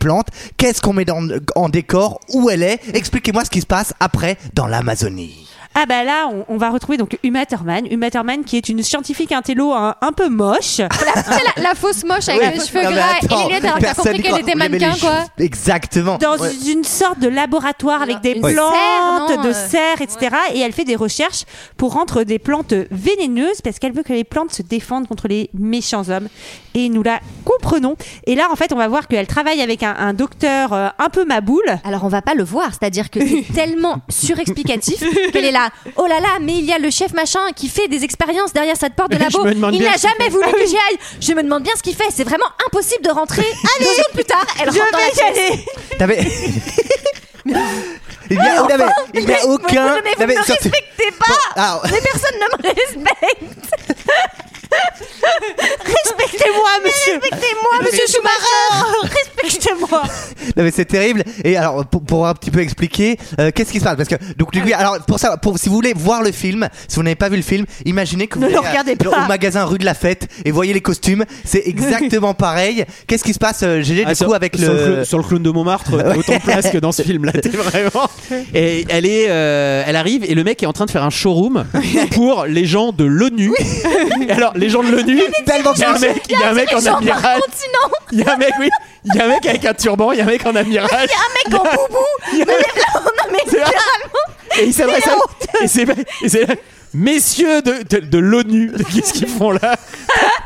qu'est-ce 0.58 0.82
qu'on 0.82 0.94
met 0.94 1.06
en 1.56 1.70
décor, 1.70 2.20
où 2.30 2.50
elle 2.50 2.64
est, 2.64 2.80
expliquez-moi 2.94 3.46
ce 3.46 3.50
qui 3.50 3.62
se 3.62 3.66
passe 3.66 3.94
après 4.00 4.38
dans 4.54 4.68
l'Amazonie. 4.68 5.48
Ah 5.82 5.86
bah 5.86 6.04
là, 6.04 6.28
on, 6.30 6.44
on 6.50 6.58
va 6.58 6.72
retrouver 6.72 6.98
donc 6.98 7.18
Uma 7.24 7.46
Thurman. 7.46 7.86
Uma 7.90 8.12
Thurman 8.12 8.44
qui 8.44 8.58
est 8.58 8.68
une 8.68 8.84
scientifique 8.84 9.32
intello 9.32 9.72
un, 9.72 9.96
un 10.02 10.12
peu 10.12 10.28
moche. 10.28 10.80
La, 10.80 11.64
la 11.64 11.74
fausse 11.76 12.04
moche 12.04 12.28
avec 12.28 12.42
Ouais. 12.42 12.52
les 12.54 12.60
cheveux 12.66 12.84
Non, 12.84 12.92
gras 12.92 13.04
attends, 13.22 13.48
et 13.48 13.54
les 13.54 13.60
lunettes 13.60 13.74
personne 13.80 14.04
compris 14.06 14.22
qu'elle 14.22 14.40
était 14.42 14.56
mannequin, 14.56 14.94
quoi. 15.00 15.26
Exactement. 15.38 16.18
dans 16.18 16.38
Ouais. 16.38 16.52
une 16.68 16.84
sorte 16.84 17.20
de 17.20 17.28
laboratoire 17.30 18.02
avec 18.02 18.20
des 18.22 18.36
plantes, 18.36 18.52
serre, 18.54 19.38
non, 19.38 19.44
de 19.44 19.50
euh, 19.50 19.54
serres, 19.70 20.02
etc. 20.02 20.36
Et 20.54 20.60
elle 20.60 20.74
fait 20.74 20.84
des 20.86 20.96
recherches 20.98 21.44
pour 21.78 21.94
rendre 21.94 22.24
des 22.24 22.40
plantes 22.40 22.74
vénéneuses 22.92 23.62
parce 23.64 23.80
qu'elle 23.80 23.94
veut 23.94 24.04
que 24.04 24.14
les 24.14 24.24
plantes 24.26 24.52
se 24.54 24.62
défendent 24.62 25.08
contre 25.08 25.28
les 25.30 25.50
méchants 25.54 26.10
hommes. 26.10 26.28
Et 26.76 26.90
nous 26.90 27.04
la 27.04 27.20
comprenons. 27.46 27.96
Et 28.26 28.36
là, 28.36 28.48
en 28.52 28.56
fait, 28.56 28.72
on 28.74 28.78
va 28.78 28.88
voir 28.88 29.08
qu'elle 29.08 29.28
travaille 29.28 29.62
avec 29.62 29.82
un, 29.84 29.96
un 29.98 30.14
docteur 30.14 30.74
euh, 30.74 30.88
un 31.00 31.10
peu 31.10 31.26
maboule. 31.26 31.64
Alors 31.84 32.04
on 32.04 32.10
va 32.10 32.22
pas 32.22 32.36
le 32.36 32.44
voir, 32.44 32.70
c'est-à-dire 32.70 33.10
que 33.10 33.20
c'est 33.26 33.46
tellement 33.54 34.02
surexplicatif 34.10 35.04
qu'elle 35.32 35.46
est 35.46 35.52
là. 35.52 35.69
Oh 35.96 36.06
là 36.08 36.20
là, 36.20 36.38
mais 36.42 36.54
il 36.58 36.66
y 36.66 36.74
a 36.74 36.78
le 36.80 36.90
chef 36.90 37.14
machin 37.14 37.40
qui 37.56 37.68
fait 37.70 37.88
des 37.88 38.04
expériences 38.04 38.54
derrière 38.54 38.76
cette 38.78 38.94
porte 38.96 39.12
de 39.12 39.18
labo. 39.18 39.46
Il 39.72 39.82
n'a 39.84 39.98
jamais 39.98 40.30
voulu 40.30 40.52
que 40.52 40.66
j'y 40.68 40.76
aille. 40.76 40.98
Je 41.22 41.34
me 41.34 41.44
demande 41.44 41.64
bien 41.64 41.74
ce 41.76 41.82
qu'il 41.84 41.96
fait. 41.96 42.08
C'est 42.14 42.24
vraiment 42.24 42.46
impossible 42.66 43.04
de 43.04 43.12
rentrer. 43.12 43.42
Deux 43.80 43.86
secondes 43.86 44.14
plus 44.14 44.26
tard, 44.26 44.46
elle 44.62 44.70
rentre 44.70 44.92
dans 44.92 44.98
la 45.00 45.10
pièce. 45.32 45.60
T'avais- 45.98 46.28
Il 48.32 48.38
n'y 48.38 48.44
a, 48.46 48.64
il 49.16 49.22
il 49.24 49.36
aucun. 49.50 49.96
mais 50.04 50.12
il 50.12 50.18
vous 50.18 50.24
ne 50.24 50.28
me 50.28 50.38
respectez 50.46 51.12
pas. 51.18 51.34
Alors, 51.62 51.82
Mais 51.92 52.00
personne 52.00 52.36
ne 52.36 52.46
me 52.46 52.76
respecte. 52.76 53.44
Respectez-moi, 55.86 56.70
monsieur. 56.84 57.14
Respectez-moi, 57.22 57.72
monsieur 57.84 58.06
Schumacher. 58.08 59.10
Respectez-moi. 59.42 60.04
Non 60.58 60.64
mais 60.64 60.72
c'est 60.72 60.86
terrible. 60.86 61.24
Et 61.44 61.56
alors 61.58 61.86
pour, 61.86 62.04
pour 62.04 62.28
un 62.28 62.34
petit 62.34 62.52
peu 62.52 62.60
expliquer, 62.60 63.18
euh, 63.40 63.52
qu'est-ce 63.54 63.72
qui 63.72 63.80
se 63.80 63.84
passe? 63.84 63.96
Parce 63.96 64.10
que 64.10 64.16
donc 64.38 64.52
du 64.52 64.62
coup, 64.62 64.70
alors 64.76 65.00
pour 65.08 65.20
ça, 65.20 65.38
pour 65.38 65.58
si 65.58 65.70
vous 65.70 65.76
voulez 65.76 65.94
voir 65.96 66.22
le 66.24 66.32
film, 66.32 66.68
si 66.88 66.96
vous 66.96 67.04
n'avez 67.04 67.16
pas 67.16 67.30
vu 67.30 67.38
le 67.38 67.42
film, 67.42 67.66
imaginez 67.86 68.28
que 68.28 68.36
vous 68.38 68.46
Ne 68.46 68.50
le 68.50 68.58
allez 68.58 68.68
à- 68.68 68.70
regardez 68.72 68.98
au 69.08 69.28
magasin 69.28 69.66
rue 69.66 69.78
de 69.78 69.86
la 69.86 69.94
Fête 69.94 70.28
et 70.46 70.52
voyez 70.52 70.74
les 70.74 70.82
costumes, 70.82 71.26
c'est 71.46 71.64
exactement 71.66 72.34
pareil. 72.34 72.86
Qu'est-ce 73.08 73.24
qui 73.24 73.34
se 73.34 73.40
passe, 73.40 73.62
euh, 73.64 73.82
GG, 73.82 74.04
du 74.06 74.12
Ah, 74.12 74.16
sur, 74.16 74.28
coup 74.28 74.34
avec 74.34 74.56
sur 74.56 74.72
le, 74.74 74.80
clown- 74.80 75.06
sur 75.06 75.18
le 75.18 75.24
clown 75.24 75.42
de 75.44 75.50
Montmartre, 75.50 75.94
autant 76.18 76.36
de 76.36 76.42
place 76.42 76.70
que 76.70 76.78
dans 76.78 76.92
ce 76.92 77.02
film-là, 77.04 77.32
t'es 77.34 77.50
vraiment. 77.50 78.10
Et 78.54 78.86
elle 78.90 79.06
est, 79.06 79.28
euh, 79.30 79.84
elle 79.86 79.96
arrive 79.96 80.24
et 80.26 80.36
le 80.36 80.44
mec 80.44 80.62
est 80.64 80.68
en 80.68 80.74
train 80.74 80.86
de 80.86 80.92
faire 80.92 81.04
un 81.04 81.10
showroom 81.10 81.66
pour 82.12 82.46
les 82.46 82.66
gens 82.66 82.92
de 82.92 83.04
l'ONU. 83.06 83.52
Alors 84.30 84.54
les 84.60 84.70
gens 84.70 84.84
de 84.84 84.92
l'ONU, 84.92 85.22
tellement 85.46 85.74
il 85.74 85.80
y 85.82 85.84
a 85.84 85.92
un 85.92 86.00
mec, 86.00 86.22
il 86.30 86.40
y 86.40 86.44
a 86.44 86.50
un 86.50 86.54
mec 86.54 86.72
en 86.74 86.86
amiral, 86.86 87.42
il 88.12 88.20
y 88.20 88.24
a 88.24 88.34
un 88.34 88.38
mec, 88.38 88.54
oui, 88.60 88.70
il 89.06 89.16
y 89.16 89.20
a 89.20 89.26
un 89.26 89.28
mec 89.30 89.46
avec 89.46 89.66
un 89.66 89.74
turban, 89.74 90.12
il 90.12 90.18
y 90.20 90.22
a 90.22 90.26
un 90.26 90.28
mec 90.28 90.46
en 90.46 90.56
amiral. 90.56 90.90
Un 90.92 91.50
mec 91.50 91.60
en 91.60 91.64
boubou. 91.64 91.98
Il 92.34 92.40
y 92.40 92.42
a- 92.42 92.46
Non 92.46 92.52
mais 93.32 93.40
littéralement. 93.46 94.60
Et 94.60 94.66
il 94.66 94.74
s'adresse 94.74 95.08
à. 95.08 95.64
Et 95.64 95.68
c'est 95.68 95.86
et 96.24 96.30
c'est 96.30 96.46
là, 96.46 96.56
Messieurs 96.94 97.62
de, 97.62 97.84
de, 97.88 98.00
de 98.06 98.18
l'ONU, 98.18 98.72
qu'est-ce 98.94 99.14
qu'ils 99.14 99.28
font 99.28 99.52
là 99.52 99.76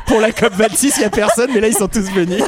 Pour 0.06 0.20
la 0.20 0.30
COP26, 0.30 0.92
il 0.96 1.00
y 1.02 1.04
a 1.04 1.10
personne, 1.10 1.50
mais 1.54 1.60
là 1.60 1.68
ils 1.68 1.76
sont 1.76 1.88
tous 1.88 2.10
venus. 2.10 2.42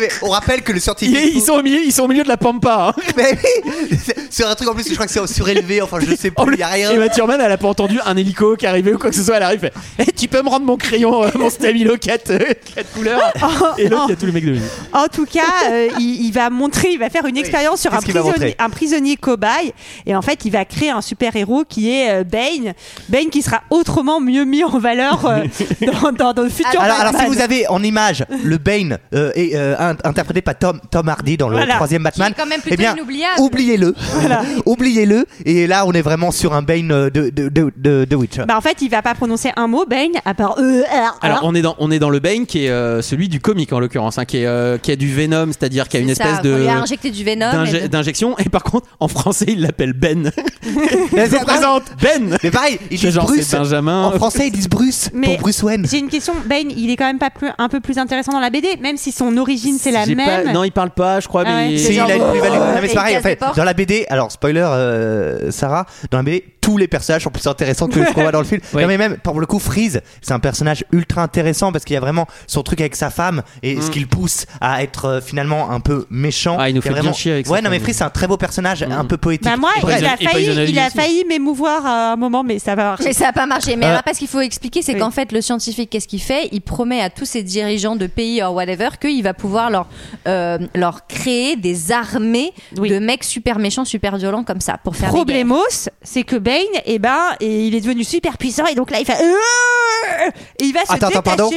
Mais 0.00 0.08
on 0.22 0.30
rappelle 0.30 0.62
que 0.62 0.72
le 0.72 0.80
scientifique. 0.80 1.16
ils 1.34 1.40
sont 1.40 1.54
au 1.54 1.62
milieu, 1.62 1.80
ils 1.84 1.92
sont 1.92 2.04
au 2.04 2.08
milieu 2.08 2.22
de 2.24 2.28
la 2.28 2.36
pampa. 2.36 2.94
hein. 2.96 3.02
Mais 3.16 3.38
oui, 3.64 3.98
c'est- 4.04 4.32
sur 4.32 4.48
un 4.48 4.54
truc 4.54 4.68
en 4.68 4.74
plus, 4.74 4.88
je 4.88 4.94
crois 4.94 5.06
que 5.06 5.12
c'est 5.12 5.26
surélevé. 5.26 5.82
Enfin, 5.82 5.98
je 6.00 6.14
sais 6.14 6.30
plus- 6.30 6.54
il 6.54 6.58
y 6.58 6.62
a 6.62 6.68
rien. 6.68 6.90
Et 6.90 6.96
Mathieu 6.98 7.16
Thurman, 7.16 7.40
elle 7.40 7.52
a 7.52 7.56
pas 7.58 7.68
entendu 7.68 7.98
un 8.04 8.16
hélico 8.16 8.56
qui 8.56 8.66
arrivait 8.66 8.92
ou 8.94 8.98
quoi 8.98 9.10
que 9.10 9.16
ce 9.16 9.22
soit. 9.22 9.36
Elle 9.36 9.42
arrive, 9.42 9.64
elle 9.98 10.04
fait 10.06 10.10
Eh, 10.10 10.12
Tu 10.12 10.28
peux 10.28 10.42
me 10.42 10.48
rendre 10.48 10.64
mon 10.66 10.76
crayon, 10.76 11.24
euh, 11.24 11.28
mon 11.34 11.50
stabilo 11.50 11.96
4, 12.00 12.30
euh, 12.30 12.38
quatre 12.74 12.92
couleurs 12.94 13.32
Et 13.78 13.88
l'autre, 13.88 14.04
il 14.06 14.10
y 14.10 14.12
a 14.12 14.16
tous 14.16 14.26
les 14.26 14.32
mecs 14.32 14.44
de 14.44 14.50
lui. 14.52 14.60
En 14.92 15.06
tout 15.08 15.26
cas, 15.26 15.42
euh, 15.70 15.88
il, 15.98 16.26
il 16.26 16.32
va 16.32 16.48
montrer, 16.50 16.90
il 16.92 16.98
va 16.98 17.10
faire 17.10 17.26
une 17.26 17.36
expérience 17.36 17.80
sur 17.80 17.92
un 17.92 18.00
prisonnier, 18.00 18.24
montrer 18.30 18.56
un 18.58 18.70
prisonnier 18.70 19.16
cobaye. 19.16 19.72
Et 20.06 20.14
en 20.16 20.22
fait, 20.22 20.44
il 20.44 20.50
va 20.52 20.64
créer 20.64 20.90
un 20.90 21.00
super 21.02 21.34
héros 21.36 21.64
qui 21.68 21.90
est 21.90 22.10
euh, 22.10 22.24
Bane. 22.24 22.74
Bane 23.08 23.28
qui 23.30 23.42
sera 23.42 23.62
autrement 23.70 24.20
mieux 24.20 24.44
mis 24.44 24.64
en 24.64 24.78
valeur 24.78 25.26
euh, 25.26 25.42
dans, 26.02 26.12
dans, 26.12 26.32
dans 26.32 26.42
le 26.42 26.48
futur. 26.48 26.80
Alors, 26.80 27.00
alors 27.00 27.14
si 27.20 27.26
vous 27.26 27.40
avez 27.40 27.66
en 27.68 27.82
image 27.82 28.24
le 28.42 28.58
Bane 28.58 28.98
euh, 29.14 29.32
et, 29.34 29.52
euh, 29.56 29.74
interprété 30.04 30.42
par 30.42 30.58
Tom, 30.58 30.80
Tom 30.90 31.08
Hardy 31.08 31.36
dans 31.36 31.48
le 31.48 31.56
Voilà. 31.56 31.74
troisième 31.76 32.02
Batman, 32.02 32.28
Qui 32.28 32.40
est 32.40 32.42
quand 32.42 32.48
même 32.48 32.60
plutôt 32.60 32.74
eh 32.74 32.76
bien, 32.76 32.94
inoubliable. 32.94 33.40
oubliez-le, 33.40 33.94
oubliez-le. 34.66 35.26
Et 35.44 35.66
là, 35.66 35.84
on 35.86 35.92
est 35.92 36.02
vraiment 36.02 36.30
sur 36.30 36.54
un 36.54 36.62
Bane 36.62 36.90
euh, 36.92 37.10
de 37.10 37.30
de 37.30 37.48
de, 37.48 37.72
de, 37.76 38.04
de 38.08 38.16
Witcher. 38.16 38.44
Bah, 38.46 38.56
en 38.56 38.60
fait, 38.60 38.76
il 38.80 38.88
va 38.90 39.02
pas 39.02 39.14
prononcer 39.14 39.50
un 39.56 39.66
mot, 39.66 39.84
Bane, 39.86 40.12
à 40.24 40.34
part 40.34 40.56
euh, 40.58 40.82
R, 40.82 41.18
Alors, 41.22 41.38
R. 41.40 41.44
on 41.44 41.54
est 41.54 41.62
dans, 41.62 41.76
on 41.78 41.90
est 41.90 41.98
dans 41.98 42.10
le 42.10 42.18
Bane 42.20 42.46
qui 42.46 42.66
est 42.66 42.70
euh, 42.70 43.02
celui 43.02 43.28
du 43.28 43.40
comique 43.40 43.72
en 43.72 43.80
l'occurrence, 43.80 44.18
hein, 44.18 44.24
qui, 44.24 44.38
est, 44.38 44.46
euh, 44.46 44.78
qui 44.78 44.90
a 44.92 44.96
du 44.96 45.12
Venom, 45.14 45.46
c'est-à-dire 45.48 45.88
qui 45.88 45.96
a 45.96 46.00
une 46.00 46.10
espèce 46.10 46.40
de. 46.42 46.66
Injecté 46.82 47.10
du 47.10 47.24
venom. 47.24 47.50
d'inje- 47.52 47.76
et 47.76 47.80
de- 47.82 47.86
D'injection, 47.88 48.36
et 48.38 48.48
par 48.48 48.62
contre, 48.62 48.86
en 48.98 49.08
français, 49.08 49.44
il 49.48 49.60
l'appelle 49.60 49.92
Ben. 49.92 50.30
Vous 50.62 50.80
c'est- 51.16 51.44
présente 51.44 51.82
Ben 52.00 52.36
Mais 52.42 52.50
pareil, 52.50 52.78
ils 52.90 52.98
disent 52.98 53.10
genre, 53.14 53.26
Bruce. 53.26 53.42
c'est 53.46 53.56
Benjamin. 53.58 54.04
En 54.06 54.12
français, 54.12 54.46
ils 54.48 54.52
disent 54.52 54.68
Bruce 54.68 55.10
Mais 55.12 55.26
pour 55.28 55.38
Bruce 55.38 55.62
Wayne. 55.62 55.86
J'ai 55.90 55.98
une 55.98 56.08
question, 56.08 56.32
Bane, 56.46 56.70
il 56.76 56.90
est 56.90 56.96
quand 56.96 57.04
même 57.06 57.18
pas 57.18 57.30
plus, 57.30 57.48
un 57.58 57.68
peu 57.68 57.80
plus 57.80 57.98
intéressant 57.98 58.32
dans 58.32 58.40
la 58.40 58.50
BD, 58.50 58.76
même 58.80 58.96
si 58.96 59.12
son 59.12 59.36
origine 59.36 59.71
c'est 59.78 59.90
la 59.90 60.06
même. 60.06 60.16
pas- 60.44 60.52
non, 60.52 60.64
il 60.64 60.72
parle 60.72 60.90
pas, 60.90 61.20
je 61.20 61.28
crois, 61.28 61.44
Ah 61.46 61.50
ouais, 61.56 61.68
mais. 61.70 61.78
c'est 61.78 61.88
Si, 61.88 61.94
il 61.94 62.00
a 62.00 62.14
une 62.16 62.30
plus-value. 62.30 62.52
oh, 62.56 62.74
Non, 62.74 62.78
mais 62.82 62.88
c'est 62.88 62.94
pareil, 62.94 63.14
il 63.14 63.18
en 63.18 63.22
fait, 63.22 63.40
dans 63.56 63.64
la 63.64 63.74
BD, 63.74 64.06
alors 64.08 64.30
spoiler, 64.32 64.60
euh, 64.64 65.50
Sarah, 65.50 65.86
dans 66.10 66.18
la 66.18 66.24
BD, 66.24 66.44
tous 66.60 66.76
les 66.78 66.86
personnages 66.86 67.22
sont 67.24 67.30
plus 67.30 67.46
intéressants 67.48 67.88
que 67.88 68.04
ce 68.06 68.12
qu'on 68.12 68.22
voit 68.22 68.30
dans 68.32 68.38
le 68.38 68.44
film. 68.46 68.60
Oui. 68.72 68.82
Non, 68.82 68.88
mais 68.88 68.96
même, 68.96 69.16
pour 69.18 69.40
le 69.40 69.46
coup, 69.46 69.58
Freeze, 69.58 70.00
c'est 70.20 70.32
un 70.32 70.38
personnage 70.38 70.84
ultra 70.92 71.22
intéressant 71.22 71.72
parce 71.72 71.84
qu'il 71.84 71.94
y 71.94 71.96
a 71.96 72.00
vraiment 72.00 72.26
son 72.46 72.62
truc 72.62 72.80
avec 72.80 72.94
sa 72.94 73.10
femme 73.10 73.42
et 73.64 73.80
ce 73.80 73.90
qui 73.90 73.98
le 74.00 74.06
pousse 74.06 74.46
à 74.60 74.82
être 74.82 75.04
euh, 75.06 75.20
finalement 75.20 75.70
un 75.72 75.80
peu 75.80 76.06
méchant. 76.10 76.56
Ah, 76.60 76.68
il 76.68 76.74
nous 76.74 76.78
a 76.78 76.82
fait 76.82 76.88
bien 76.90 76.98
vraiment... 77.02 77.12
chier 77.14 77.32
avec 77.32 77.48
Ouais, 77.48 77.60
non, 77.62 77.70
mais. 77.70 77.80
Freeze, 77.80 77.96
c'est 77.96 78.04
un 78.04 78.10
très 78.10 78.28
beau 78.28 78.36
personnage, 78.36 78.82
un 78.84 79.04
peu 79.04 79.16
poétique. 79.16 79.44
Bah 79.50 79.56
moi, 79.56 79.70
bref, 79.80 79.98
il 80.00 80.06
a 80.06 80.16
failli, 80.30 80.70
il 80.70 80.78
a 80.78 80.88
m'émouvoir 81.28 81.84
à 81.84 82.12
un 82.12 82.16
moment, 82.16 82.44
mais 82.44 82.58
ça 82.58 82.74
va 82.74 82.84
marcher. 82.84 83.04
Mais 83.04 83.12
ça 83.12 83.24
n'a 83.26 83.32
pas 83.32 83.46
marché. 83.46 83.76
Mais 83.76 83.86
Euh, 83.86 83.90
alors, 83.90 84.02
parce 84.02 84.18
qu'il 84.18 84.28
faut 84.28 84.40
expliquer, 84.40 84.82
c'est 84.82 84.94
qu'en 84.94 85.10
fait, 85.10 85.32
le 85.32 85.40
scientifique, 85.40 85.90
qu'est-ce 85.90 86.08
qu'il 86.08 86.22
fait? 86.22 86.48
Il 86.52 86.60
promet 86.60 87.00
à 87.00 87.10
tous 87.10 87.24
ces 87.24 87.42
dirigeants 87.42 87.96
de 87.96 88.06
pays 88.06 88.42
or 88.42 88.54
whatever 88.54 88.88
qu'il 89.00 89.22
va 89.22 89.34
pouvoir 89.34 89.61
leur, 89.70 89.86
euh, 90.28 90.58
leur 90.74 91.06
créer 91.06 91.56
des 91.56 91.92
armées 91.92 92.52
Oui. 92.78 92.88
de 92.90 92.98
mecs 92.98 93.24
super 93.24 93.58
méchants, 93.58 93.84
super 93.84 94.16
violents 94.16 94.44
comme 94.44 94.60
ça 94.60 94.78
pour 94.82 94.96
faire. 94.96 95.08
Problemos, 95.08 95.62
c'est 96.02 96.22
que 96.24 96.36
Bane, 96.36 96.56
eh 96.86 96.98
ben, 96.98 97.18
et 97.40 97.66
il 97.66 97.74
est 97.74 97.80
devenu 97.80 98.04
super 98.04 98.38
puissant 98.38 98.66
et 98.66 98.74
donc 98.74 98.90
là 98.90 98.98
il 99.00 99.06
fait 99.06 99.20
Euh 99.22 100.30
et 100.60 100.64
il 100.64 100.72
va 100.72 100.80
se 100.84 100.92
Attends, 100.92 101.06
attends, 101.08 101.20
détacher. 101.20 101.36
pardon. 101.36 101.50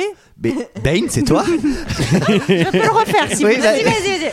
Mais 0.43 0.53
Bane, 0.83 1.05
c'est 1.09 1.23
toi 1.23 1.43
Je 1.47 2.69
peux 2.69 2.77
le 2.77 2.91
refaire 2.91 3.27
si 3.29 3.45
Oui, 3.45 3.55
vous 3.55 3.61
voulez. 3.61 3.83
Vas-y, 3.83 4.19
vas-y. 4.19 4.31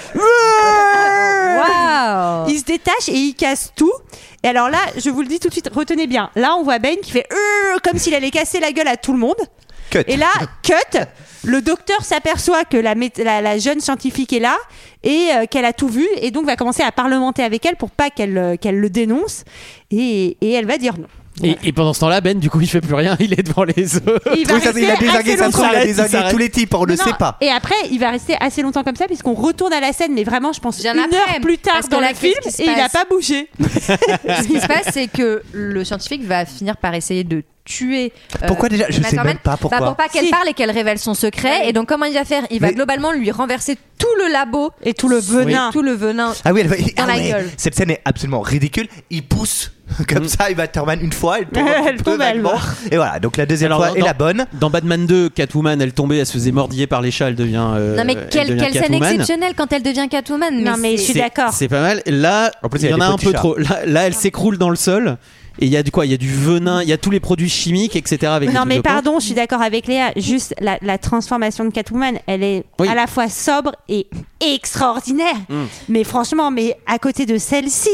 Waouh 1.59 2.49
Il 2.51 2.59
se 2.59 2.65
détache 2.65 3.09
et 3.09 3.13
il 3.17 3.35
casse 3.35 3.73
tout. 3.77 3.93
Et 4.43 4.49
alors 4.49 4.69
là, 4.69 4.79
je 4.97 5.09
vous 5.11 5.23
le 5.23 5.29
dis 5.29 5.39
tout 5.39 5.49
de 5.49 5.53
suite, 5.53 5.71
retenez 5.73 6.07
bien. 6.07 6.31
Là, 6.35 6.55
on 6.59 6.65
voit 6.65 6.79
Bane 6.79 6.97
qui 7.03 7.13
fait 7.13 7.27
Euh 7.33 7.79
comme 7.85 7.99
s'il 7.99 8.15
allait 8.15 8.31
casser 8.31 8.59
la 8.61 8.73
gueule 8.73 8.89
à 8.89 8.97
tout 8.97 9.13
le 9.13 9.19
monde. 9.19 9.37
Cut. 9.93 10.05
Et 10.09 10.17
là, 10.17 10.31
cut. 10.63 10.99
Le 11.45 11.61
docteur 11.61 12.05
s'aperçoit 12.05 12.65
que 12.65 12.77
la, 12.77 12.95
mé- 12.95 13.11
la, 13.23 13.41
la 13.41 13.59
jeune 13.59 13.81
scientifique 13.81 14.33
est 14.33 14.39
là 14.41 14.57
et 15.03 15.29
euh, 15.35 15.45
qu'elle 15.51 15.65
a 15.65 15.73
tout 15.73 15.89
vu 15.89 16.07
et 16.21 16.31
donc 16.31 16.47
va 16.47 16.55
commencer 16.57 16.83
à 16.85 16.93
parlementer 16.93 17.43
avec 17.43 17.67
elle 17.67 17.75
pour 17.77 17.91
pas 17.91 18.11
qu'elle 18.11 18.39
euh, 18.39 18.57
qu'elle 18.57 18.79
le 18.79 18.89
dénonce 18.91 19.43
et, 19.91 20.37
et 20.41 20.53
elle 20.53 20.67
va 20.67 20.79
dire 20.79 20.95
non. 20.99 21.09
Et, 21.43 21.57
et 21.65 21.73
pendant 21.73 21.95
ce 21.95 22.01
temps-là, 22.01 22.21
Ben, 22.21 22.39
du 22.39 22.51
coup, 22.51 22.61
il 22.61 22.69
fait 22.69 22.83
plus 22.83 22.95
rien, 22.95 23.17
il 23.19 23.33
est 23.33 23.43
devant 23.43 23.65
les 23.65 23.97
œufs. 23.97 24.21
Et 24.37 24.41
il 24.41 24.47
va 24.47 24.55
Oui, 24.55 24.61
ça, 24.61 24.71
il 24.77 24.85
a 24.85 24.95
rester 24.95 25.07
désingué, 25.07 25.37
ça 25.39 25.49
trouve, 25.51 25.67
il 25.73 25.77
a 25.77 25.85
désingué 25.87 26.19
tous 26.31 26.37
les 26.37 26.51
types, 26.51 26.75
on 26.75 26.85
le 26.85 26.95
Non, 26.95 27.05
sait 27.05 27.15
pas. 27.19 27.39
Et 27.41 27.49
après, 27.49 27.75
il 27.91 27.99
va 27.99 28.11
rester 28.11 28.37
assez 28.39 28.61
longtemps 28.61 28.85
comme 28.85 28.97
ça, 28.97 29.07
puisqu'on 29.07 29.33
retourne 29.33 29.73
à 29.73 29.81
la 29.81 29.95
scène, 29.95 30.13
mais 30.13 30.25
vraiment, 30.25 30.53
je 30.53 30.61
pense, 30.61 30.79
Bien 30.83 30.93
une 30.93 31.01
après, 31.01 31.17
heure 31.17 31.41
plus 31.41 31.57
tard 31.57 31.81
dans 31.91 32.01
le 32.01 32.15
film, 32.15 32.35
et 32.59 32.63
il 32.65 32.77
n'a 32.77 32.91
pas 32.91 33.07
bougé. 33.11 33.49
Ce 33.65 34.47
qui 34.47 34.61
se 34.61 34.67
passe, 34.67 34.89
c'est 34.93 35.09
que 35.09 35.43
le 35.53 35.85
scientifique 35.85 36.23
va 36.25 36.45
finir 36.45 36.77
par 36.77 36.95
essayer 36.95 37.25
de 37.25 37.43
tuer. 37.65 38.13
euh, 38.43 38.47
Pourquoi 38.47 38.69
déjà? 38.69 38.87
Je 38.89 39.01
sais 39.03 39.17
même 39.23 39.39
pas 39.39 39.57
pourquoi. 39.57 39.79
Bah, 39.81 39.87
pour 39.87 39.97
pas 39.97 40.09
qu'elle 40.09 40.25
Si. 40.25 40.31
parle 40.31 40.49
et 40.49 40.53
qu'elle 40.55 40.71
révèle 40.71 40.99
son 40.99 41.15
secret. 41.15 41.69
Et 41.69 41.73
donc, 41.73 41.89
comment 41.89 42.07
il 42.07 42.15
va 42.15 42.25
faire? 42.25 42.43
Il 42.51 42.61
va 42.61 42.69
Mais- 42.69 42.75
globalement 42.75 43.13
lui 43.13 43.31
renverser 43.31 43.77
tout 43.99 44.07
le 44.25 44.33
labo 44.33 44.71
Et 44.83 44.95
tout 44.95 45.09
le 45.09 45.19
venin. 45.19 45.71
tout 45.73 45.83
le 45.83 45.93
venin. 45.93 46.33
Ah 46.45 46.53
oui, 46.53 46.61
elle 46.63 46.69
va- 46.69 46.77
Dans 46.77 46.83
ah 46.99 47.07
la 47.07 47.15
ouais, 47.15 47.29
gueule. 47.31 47.51
Cette 47.57 47.75
scène 47.75 47.91
est 47.91 48.01
absolument 48.05 48.41
ridicule. 48.41 48.89
Il 49.11 49.23
pousse 49.23 49.71
comme 50.09 50.27
ça, 50.27 50.51
il 50.51 50.57
va 50.57 50.67
Batman 50.67 50.99
une 51.03 51.13
fois, 51.13 51.39
elle 51.39 51.47
tombe 51.47 51.67
Elle 51.87 51.97
peu 51.99 52.13
tombe, 52.13 52.21
elle. 52.23 52.43
Et 52.91 52.97
voilà, 52.97 53.19
donc 53.21 53.37
la 53.37 53.47
deuxième 53.47 53.71
Alors, 53.73 53.87
fois 53.87 53.97
est 53.97 54.01
dans- 54.01 54.07
la 54.07 54.15
bonne. 54.15 54.47
Dans 54.55 54.71
Batman 54.71 55.07
2, 55.07 55.29
Catwoman, 55.29 55.81
elle 55.81 55.93
tombait, 55.93 56.19
elle 56.19 56.27
se 56.27 56.33
faisait 56.33 56.51
mordiller 56.53 56.87
par 56.87 57.03
les 57.03 57.11
chats, 57.11 57.29
elle 57.29 57.35
devient. 57.37 57.65
euh, 57.75 57.97
non, 57.97 58.05
mais 58.05 58.15
elle 58.15 58.29
quelle, 58.29 58.47
scène 58.59 58.73
Catwoman. 58.73 59.03
exceptionnelle 59.13 59.53
quand 59.57 59.73
elle 59.73 59.83
devient 59.83 60.09
Catwoman. 60.11 60.63
Non, 60.65 60.77
mais 60.79 60.97
je 60.97 61.03
suis 61.03 61.15
d'accord. 61.15 61.53
C'est 61.53 61.69
pas 61.69 61.81
mal. 61.83 62.03
Là, 62.07 62.51
En 62.63 62.69
plus, 62.69 62.83
il 62.83 62.89
y 62.91 62.93
a 62.93 62.97
en 62.97 63.01
a 63.01 63.07
un 63.07 63.17
peu 63.19 63.31
chats. 63.33 63.39
trop. 63.39 63.57
Là, 63.57 63.81
là, 63.87 64.07
elle 64.07 64.15
s'écroule 64.15 64.57
dans 64.59 64.71
le 64.71 64.77
sol. 64.77 65.17
Et 65.59 65.67
il 65.67 65.73
y 65.73 65.77
a 65.77 65.83
du 65.83 65.91
quoi? 65.91 66.07
Il 66.07 66.11
y 66.11 66.15
a 66.15 66.19
du 66.19 66.33
venin, 66.33 66.83
il 66.83 66.89
y 66.89 66.93
a 66.93 66.99
tous 66.99 67.11
les 67.11 67.21
produits 67.21 67.49
chimiques, 67.51 67.95
etc. 67.97 68.33
Avec 68.33 68.53
Non 68.53 68.65
mais 68.67 68.81
pardon, 68.83 69.21
je 69.21 69.27
suis 69.27 69.35
d'accord 69.35 69.61
avec 69.63 69.87
Léa. 69.87 70.13
Juste 70.17 70.55
la, 70.61 70.79
la 70.83 70.99
transformation 70.99 71.65
de 71.65 71.71
Catwoman, 71.71 72.19
elle 72.27 72.43
est 72.43 72.65
Oui. 72.79 72.89
à 72.89 72.95
la 72.95 73.07
fois 73.07 73.29
sobre 73.29 73.73
et 73.89 74.07
extraordinaire. 74.41 75.35
Mm. 75.49 75.65
Mais 75.89 76.05
franchement, 76.05 76.51
mais 76.51 76.77
à 76.87 76.99
côté 76.99 77.27
de 77.27 77.37
celle-ci, 77.39 77.91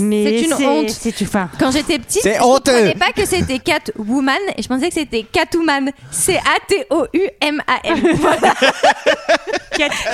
mais 0.00 0.42
C'est 0.42 0.46
une 0.46 0.54
honte. 0.66 0.90
C'est 0.90 1.22
enfin. 1.22 1.48
Quand 1.58 1.70
j'étais 1.70 1.98
petite, 1.98 2.22
C'est 2.22 2.36
je 2.36 2.42
honteux. 2.42 2.72
comprenais 2.72 2.94
pas 2.94 3.12
que 3.12 3.26
c'était 3.26 3.58
Catwoman 3.58 4.34
et 4.56 4.62
je 4.62 4.68
pensais 4.68 4.88
que 4.88 4.94
c'était 4.94 5.22
Catwoman. 5.30 5.90
C-A-T-O-U-M-A-N. 6.10 8.02
Voilà. 8.16 8.54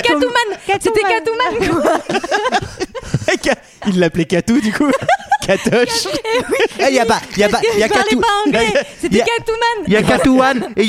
Catwoman. 0.03 0.59
C'était 0.81 1.01
Catwoman. 1.01 1.81
quoi. 1.83 1.93
Il 3.89 3.99
l'appelait 3.99 4.25
Catou, 4.27 4.61
du 4.61 4.73
coup. 4.73 4.87
Catoche. 5.47 6.07
Eh, 6.79 6.85
Il 6.89 6.95
y 6.95 6.99
a, 6.99 7.05
ba- 7.05 7.21
il 7.33 7.39
y 7.39 7.45
a, 7.45 7.49
pas 7.49 7.61
il 7.75 7.79
y 7.79 7.83
a- 7.83 7.87
y 7.87 7.91
C'était 9.01 9.19
Catwoman. 9.19 9.85
Il 9.87 9.93
y 9.93 9.97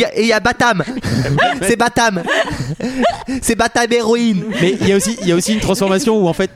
a 0.05 0.17
et 0.17 0.21
il 0.21 0.27
y 0.27 0.33
a- 0.33 0.39
Batam. 0.39 0.83
C'est 1.61 1.75
Batam. 1.75 2.23
C'est 3.41 3.55
Batam 3.55 3.91
héroïne. 3.91 4.43
Mais 4.61 4.75
il 4.79 4.87
y, 4.87 4.91
a 4.93 4.95
aussi, 4.95 5.17
il 5.21 5.27
y 5.27 5.31
a 5.31 5.35
aussi 5.35 5.53
une 5.53 5.59
transformation 5.59 6.17
où 6.17 6.27
en 6.27 6.33
fait. 6.33 6.51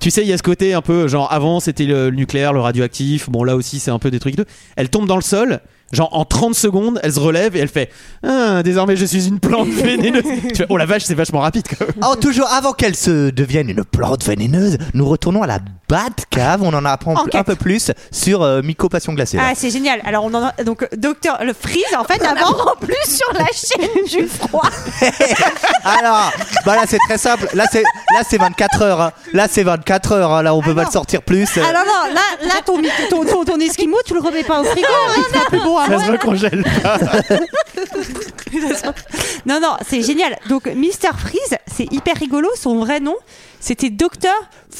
Tu 0.00 0.12
sais, 0.12 0.22
il 0.22 0.28
y 0.28 0.32
a 0.32 0.36
ce 0.38 0.44
côté 0.44 0.74
un 0.74 0.80
peu 0.82 1.08
genre 1.08 1.32
avant 1.32 1.58
c'était 1.58 1.84
le, 1.84 2.10
le 2.10 2.14
nucléaire, 2.16 2.52
le 2.52 2.60
radioactif. 2.60 3.28
Bon, 3.28 3.42
là 3.42 3.56
aussi 3.56 3.80
c'est 3.80 3.90
un 3.90 3.98
peu 3.98 4.12
des 4.12 4.20
trucs 4.20 4.36
de. 4.36 4.44
Elle 4.76 4.90
tombe 4.90 5.08
dans 5.08 5.16
le 5.16 5.22
sol, 5.22 5.60
genre 5.92 6.08
en 6.12 6.24
30 6.24 6.54
secondes, 6.54 7.00
elle 7.02 7.12
se 7.12 7.20
relève 7.20 7.56
et 7.56 7.60
elle 7.60 7.68
fait 7.68 7.90
ah, 8.26 8.62
Désormais 8.62 8.96
je 8.96 9.04
suis 9.06 9.26
une 9.28 9.40
plante 9.40 9.68
vénéneuse. 9.68 10.22
Tu 10.48 10.54
fais, 10.56 10.66
oh 10.68 10.76
la 10.76 10.86
vache, 10.86 11.02
c'est 11.04 11.14
vachement 11.14 11.40
rapide 11.40 11.64
quand 11.68 11.86
même. 11.86 11.94
Oh, 12.10 12.14
toujours 12.16 12.48
avant 12.52 12.72
qu'elle 12.72 12.96
se 12.96 13.30
devienne 13.30 13.68
une 13.70 13.84
plante 13.84 14.24
vénéneuse, 14.24 14.78
nous 14.94 15.06
retournons 15.08 15.42
à 15.42 15.46
la 15.46 15.58
Batcave. 15.88 16.62
On 16.62 16.74
en 16.74 16.84
apprend 16.84 17.14
un 17.32 17.44
peu 17.44 17.54
plus 17.56 17.90
sur 18.10 18.42
euh, 18.42 18.60
Miko 18.62 18.88
Passion 18.90 19.14
Glacée. 19.14 19.38
Ah, 19.40 19.52
c'est 19.54 19.70
génial. 19.70 20.02
Alors, 20.04 20.24
on 20.24 20.34
en 20.34 20.44
a, 20.44 20.52
donc, 20.62 20.86
docteur, 20.96 21.38
le 21.42 21.54
freeze, 21.54 21.82
en 21.98 22.04
fait, 22.04 22.22
avant. 22.26 22.72
En 22.72 22.76
plus 22.76 22.94
sur 23.06 23.32
la 23.32 23.46
chaîne 23.54 24.04
du 24.22 24.28
froid. 24.28 24.68
Alors, 25.84 26.32
bah 26.66 26.76
là 26.76 26.82
c'est 26.86 26.98
très 26.98 27.18
simple. 27.18 27.48
Là 27.54 27.64
c'est 27.70 27.82
là 27.82 28.22
c'est 28.28 28.38
24 28.38 28.82
heures. 28.82 29.00
hein. 29.00 29.12
Là 29.32 29.46
c'est 29.50 29.62
24 29.62 30.12
heures. 30.12 30.32
hein. 30.32 30.42
Là 30.42 30.54
on 30.54 30.60
peut 30.62 30.74
pas 30.74 30.84
le 30.84 30.90
sortir 30.90 31.22
plus. 31.22 31.48
Ah 31.56 31.72
non, 31.72 31.80
non, 31.86 32.14
là, 32.14 32.20
là 32.46 32.54
ton, 32.64 32.80
ton, 33.10 33.24
ton, 33.24 33.44
ton 33.44 33.58
esquimau, 33.60 33.96
tu 34.04 34.14
le 34.14 34.20
remets 34.20 34.44
pas 34.44 34.60
au 34.60 34.64
frigo, 34.64 34.86
hein, 34.88 35.14
il 35.16 35.34
sera 35.34 35.46
plus 35.46 35.60
Ça 35.86 35.98
se 35.98 36.10
recongèle 36.10 36.64
pas. 36.82 36.98
Non, 39.46 39.60
non, 39.60 39.76
c'est 39.88 40.02
génial. 40.02 40.36
Donc, 40.48 40.66
Mr. 40.66 41.16
Freeze, 41.16 41.56
c'est 41.66 41.92
hyper 41.92 42.16
rigolo. 42.16 42.48
Son 42.56 42.78
vrai 42.78 43.00
nom, 43.00 43.16
c'était 43.60 43.90
Dr. 43.90 44.28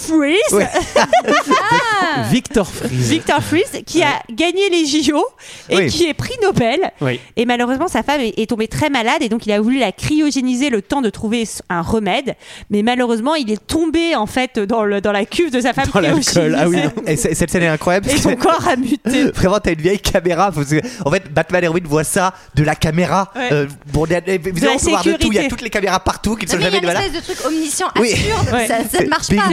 Freeze, 0.07 0.53
Ouais. 0.53 0.69
Victor 2.31 2.67
Freeze. 2.67 3.09
Victor 3.11 3.43
Freeze, 3.43 3.83
qui 3.87 4.03
a 4.03 4.23
gagné 4.33 4.69
les 4.71 4.87
JO 4.87 5.25
et 5.69 5.77
Oui. 5.77 5.87
qui 5.89 6.07
est 6.07 6.15
prix 6.15 6.35
Nobel. 6.43 6.93
Oui. 7.01 7.21
Et 7.37 7.45
malheureusement, 7.45 7.89
sa 7.89 8.03
femme 8.03 8.21
est, 8.21 8.49
tombée 8.49 8.69
très 8.69 8.91
malade 8.91 9.21
et 9.23 9.29
donc 9.29 9.47
il 9.47 9.53
a 9.53 9.61
voulu 9.61 9.79
la 9.79 9.93
cryogéniser 9.93 10.71
le 10.71 10.83
temps 10.83 11.03
de 11.03 11.11
trouver 11.11 11.47
un 11.69 11.83
remède. 11.83 12.35
Mais 12.71 12.83
malheureusement, 12.83 13.35
il 13.35 13.51
est 13.51 13.65
tombé 13.67 14.15
en 14.15 14.27
fait 14.27 14.59
dans, 14.59 14.85
le, 14.85 15.01
dans 15.01 15.13
la 15.13 15.25
cuve 15.25 15.51
de 15.51 15.61
sa 15.61 15.73
femme 15.73 15.87
Dans 15.93 16.01
l'alcool. 16.01 16.57
Ah 16.59 16.69
oui. 16.69 16.79
Et 17.07 17.17
cette 17.17 17.51
scène 17.51 17.63
est 17.63 17.69
incroyable. 17.69 18.09
Et 18.11 18.17
son 18.17 18.35
corps 18.37 18.67
a 18.69 18.77
muté. 18.77 19.31
Vraiment, 19.35 19.59
t'as 19.59 19.73
une 19.73 19.81
vieille 19.81 20.01
caméra. 20.01 20.51
parce 20.53 20.69
que, 20.69 20.81
en 21.05 21.11
fait, 21.11 21.33
Batman 21.33 21.65
et 21.65 21.69
Robin 21.69 21.87
voient 21.89 22.05
ça 22.05 22.35
de 22.55 22.63
la 22.63 22.75
caméra. 22.75 23.31
Ouais. 23.37 23.49
Euh, 23.53 23.67
bon, 23.93 24.07
il 24.07 24.13
y 24.13 24.15
a- 24.15 24.23
évidemment, 24.27 24.75
la 24.93 25.03
de 25.13 25.17
tout. 25.17 25.29
Il 25.33 25.35
y 25.35 25.39
a 25.39 25.43
sécurité. 25.43 25.49
toutes 25.49 25.63
les 25.63 25.71
caméras 25.71 26.01
partout 26.01 26.37
qui 26.37 26.47
ne 26.47 26.51
sont 26.51 26.57
Mais 26.59 26.63
il 26.69 26.75
y 26.75 26.77
a 26.77 26.81
jamais 26.81 26.93
une 26.93 27.05
espèce 27.05 27.13
de 27.29 27.35
truc 27.35 27.47
omniscient 27.47 27.89
Oui. 28.01 28.13
absurde. 28.13 28.49
Ouais. 28.53 28.67
Ça, 28.67 28.77
ça 28.91 29.03
ne 29.05 29.09
marche 29.09 29.29
Big 29.29 29.39
pas. 29.41 29.49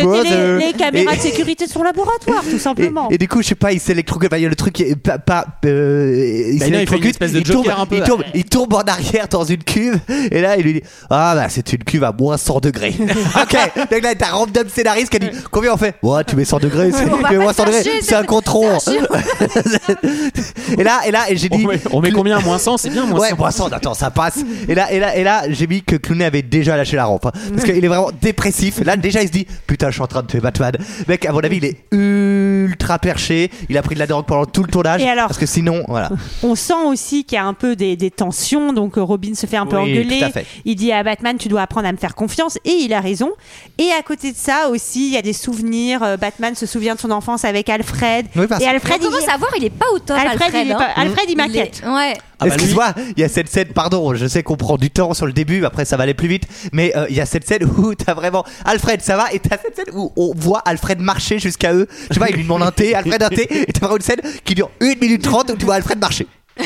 Les, 0.60 0.74
caméras 0.74 1.14
Et- 1.14 1.18
de 1.18 1.22
sécurité 1.22 1.66
de 1.66 1.72
son 1.72 1.84
laboratoire, 1.84 2.44
tout 2.50 2.60
simplement. 2.60 3.10
et 3.10 3.18
du 3.18 3.28
coup, 3.28 3.42
je 3.42 3.48
sais 3.50 3.56
pas, 3.56 3.72
il 3.72 3.80
s'électrocute. 3.80 4.30
bah, 4.32 4.38
Il 4.38 4.44
y 4.44 4.46
a 4.46 4.50
le 4.50 4.56
truc 4.56 4.74
qui 4.74 4.84
est 4.84 4.96
pas. 4.96 5.18
pas 5.18 5.46
euh, 5.66 6.50
il 6.54 6.60
Bah 6.60 6.70
non, 6.70 6.80
il 6.80 6.88
fait 6.88 6.98
une 6.98 7.06
espèce 7.08 7.32
de 7.34 7.40
il, 7.40 7.44
tourne, 7.44 7.66
Joker 7.66 7.80
un 7.80 7.86
peu. 7.86 7.96
il, 7.98 8.04
tourne, 8.04 8.24
il 8.34 8.46
tourne 8.46 8.74
en 8.74 8.82
arrière 8.82 9.28
dans 9.28 9.44
une 9.44 9.64
cuve. 9.64 10.00
Et 10.32 10.42
là, 10.42 10.58
il 10.58 10.64
lui 10.64 10.74
dit 10.74 10.82
Ah, 11.10 11.34
bah, 11.36 11.48
c'est 11.50 11.74
une 11.74 11.84
cuve 11.84 12.04
à 12.04 12.12
moins 12.12 12.38
100 12.38 12.60
degrés. 12.60 12.94
ok. 13.00 13.58
Donc 13.92 14.02
là, 14.04 14.16
t'as 14.16 14.32
random 14.32 14.68
scénariste 14.70 15.10
qui 15.10 15.18
a 15.18 15.20
dit 15.20 15.30
Combien 15.52 15.74
on 15.74 15.78
fait? 15.78 15.96
Ouais, 16.04 16.24
tu 16.24 16.36
mets 16.36 16.46
100 16.46 16.60
degrés. 16.60 16.92
C'est 16.92 17.06
On 17.06 17.18
va 17.18 17.30
tu 17.30 17.34
mets 17.34 17.38
pas 17.38 17.44
moins 17.44 17.54
100 17.54 17.66
degrés. 17.66 17.84
chercher, 17.84 18.02
C'est 18.02 18.16
un 18.16 18.24
un 18.24 18.26
et 20.78 20.84
là, 20.84 21.02
et 21.08 21.12
là, 21.12 21.30
et 21.30 21.38
j'ai 21.38 21.48
On 21.52 21.58
dit 21.58 21.66
met, 21.68 21.80
on 21.92 22.02
met 22.02 22.12
combien 22.12 22.40
Moins 22.40 22.58
100, 22.58 22.78
c'est 22.78 22.90
bien, 22.90 23.06
moins 23.06 23.20
Ouais, 23.20 23.30
100. 23.30 23.38
moins 23.38 23.52
100, 23.52 23.68
attends, 23.72 23.94
ça 23.94 24.12
passe. 24.12 24.40
Et 24.68 24.76
là, 24.76 24.92
et 24.92 25.00
là, 25.00 25.16
et 25.16 25.24
là, 25.24 25.44
j'ai 25.50 25.68
mis 25.68 25.84
que 25.84 25.96
Clooney 25.96 26.26
avait 26.26 26.42
déjà 26.42 26.76
lâché 26.78 26.96
la 26.96 27.06
rampe. 27.06 27.26
hein. 27.26 27.32
parce 27.54 27.64
qu'il 27.64 27.84
est 27.84 27.88
vraiment 27.88 28.12
dépressif. 28.22 28.80
Là, 28.84 28.98
déjà, 28.98 29.22
il 29.22 29.28
se 29.28 29.32
dit 29.32 29.48
Putain, 29.68 29.88
je 29.90 29.94
suis 29.94 30.02
en 30.02 30.08
train 30.08 30.15
de 30.24 30.28
tuer 30.28 30.40
Batman. 30.40 30.74
Mec, 31.08 31.26
à 31.26 31.32
mon 31.32 31.40
avis, 31.40 31.58
il 31.58 31.66
est 31.66 31.78
ultra 31.92 33.00
perché. 33.00 33.50
Il 33.70 33.78
a 33.78 33.82
pris 33.82 33.96
de 33.96 34.00
la 34.00 34.08
drogue 34.08 34.26
pendant 34.26 34.46
tout 34.46 34.64
le 34.64 34.70
tournage. 34.70 35.02
Et 35.02 35.10
alors 35.10 35.28
Parce 35.28 35.38
que 35.40 35.46
sinon, 35.46 35.84
voilà. 35.88 36.10
On 36.44 36.56
sent 36.56 36.74
aussi 36.86 37.24
qu'il 37.24 37.36
y 37.36 37.40
a 37.40 37.46
un 37.46 37.54
peu 37.54 37.76
des, 37.76 37.96
des 37.96 38.12
tensions, 38.12 38.74
donc 38.74 38.98
euh, 38.98 39.02
Robin 39.04 39.34
se 39.36 39.46
fait 39.46 39.58
un 39.58 39.66
peu 39.66 39.78
Oui, 39.78 39.92
engueuler. 39.92 40.20
tout 40.20 40.26
à 40.26 40.30
fait. 40.32 40.46
Il 40.66 40.76
dit 40.76 40.92
à 40.92 41.04
Batman, 41.04 41.38
tu 41.38 41.48
dois 41.48 41.62
apprendre 41.62 41.88
à 41.88 41.92
me 41.92 41.98
faire 41.98 42.16
confiance, 42.16 42.58
et 42.66 42.72
il 42.72 42.94
a 42.94 43.00
raison. 43.02 43.32
Et 43.78 43.90
à 43.98 44.02
côté 44.02 44.32
de 44.32 44.38
ça 44.38 44.70
aussi, 44.70 45.08
il 45.08 45.14
y 45.14 45.18
a 45.18 45.22
des 45.22 45.34
souvenirs. 45.34 46.04
Euh, 46.04 46.18
Batman 46.18 46.56
se 46.56 46.66
souvient 46.66 46.96
de 46.96 47.00
son 47.00 47.12
enfance 47.12 47.46
avec 47.46 47.70
Alfred. 47.70 48.26
Oui, 48.36 48.48
parce- 48.48 48.64
et 48.64 48.68
Alfred, 48.68 48.98
On 49.02 49.06
commence 49.06 49.24
il... 49.24 49.30
à 49.30 49.38
voir, 49.38 49.52
il 49.58 49.66
est 49.66 49.70
pas 49.70 49.88
au 49.94 50.00
top. 50.00 50.18
Alfred, 50.18 50.42
Alfred, 50.42 50.66
il, 50.68 50.72
hein. 50.72 50.78
pas- 50.78 51.02
Alfred, 51.02 51.26
il 51.28 51.32
Il 51.32 51.38
m'inquiète. 51.38 51.82
est- 51.84 51.88
Ouais. 51.90 52.14
Ah 52.40 52.46
bah 52.48 52.54
Excuse-moi, 52.54 52.94
il 53.16 53.22
y 53.22 53.24
a 53.24 53.30
cette 53.30 53.50
scène, 53.50 53.68
pardon, 53.70 54.14
je 54.16 54.26
sais 54.28 54.44
qu'on 54.44 54.58
prend 54.58 54.78
du 54.78 54.90
temps 54.92 55.14
sur 55.14 55.26
le 55.26 55.34
début, 55.34 55.64
après 55.66 55.86
ça 55.86 55.96
va 55.98 56.04
aller 56.04 56.14
plus 56.14 56.28
vite, 56.28 56.44
mais 56.74 56.92
euh, 56.96 57.06
il 57.10 57.16
y 57.16 57.22
a 57.22 57.26
cette 57.26 57.48
scène 57.48 57.64
où 57.78 57.96
t'as 57.96 58.14
vraiment 58.14 58.44
Alfred, 58.66 59.02
ça 59.02 59.16
va, 59.18 59.32
et 59.34 59.40
t'as 59.40 59.58
cette 59.58 59.76
scène 59.76 59.94
où 59.96 60.12
on 60.16 60.34
voit 60.36 60.60
Alfred 60.66 61.00
marcher 61.00 61.40
jusqu'à 61.40 61.74
eux. 61.74 61.88
Sais 62.12 62.20
pas, 62.20 62.30
il 62.30 62.36
lui 62.36 62.44
demande 62.44 62.64
un 62.64 62.72
thé, 62.72 62.94
Alfred 62.96 63.22
un 63.24 63.30
thé, 63.30 63.48
et 63.50 63.72
t'as 63.72 63.80
vraiment 63.80 63.96
une 63.98 64.02
scène 64.02 64.22
qui 64.44 64.56
dure 64.56 64.70
1 64.82 64.96
minute 65.02 65.22
30 65.22 65.52
où 65.52 65.56
tu 65.56 65.66
vois 65.66 65.76
Alfred 65.76 66.00
marcher. 66.00 66.28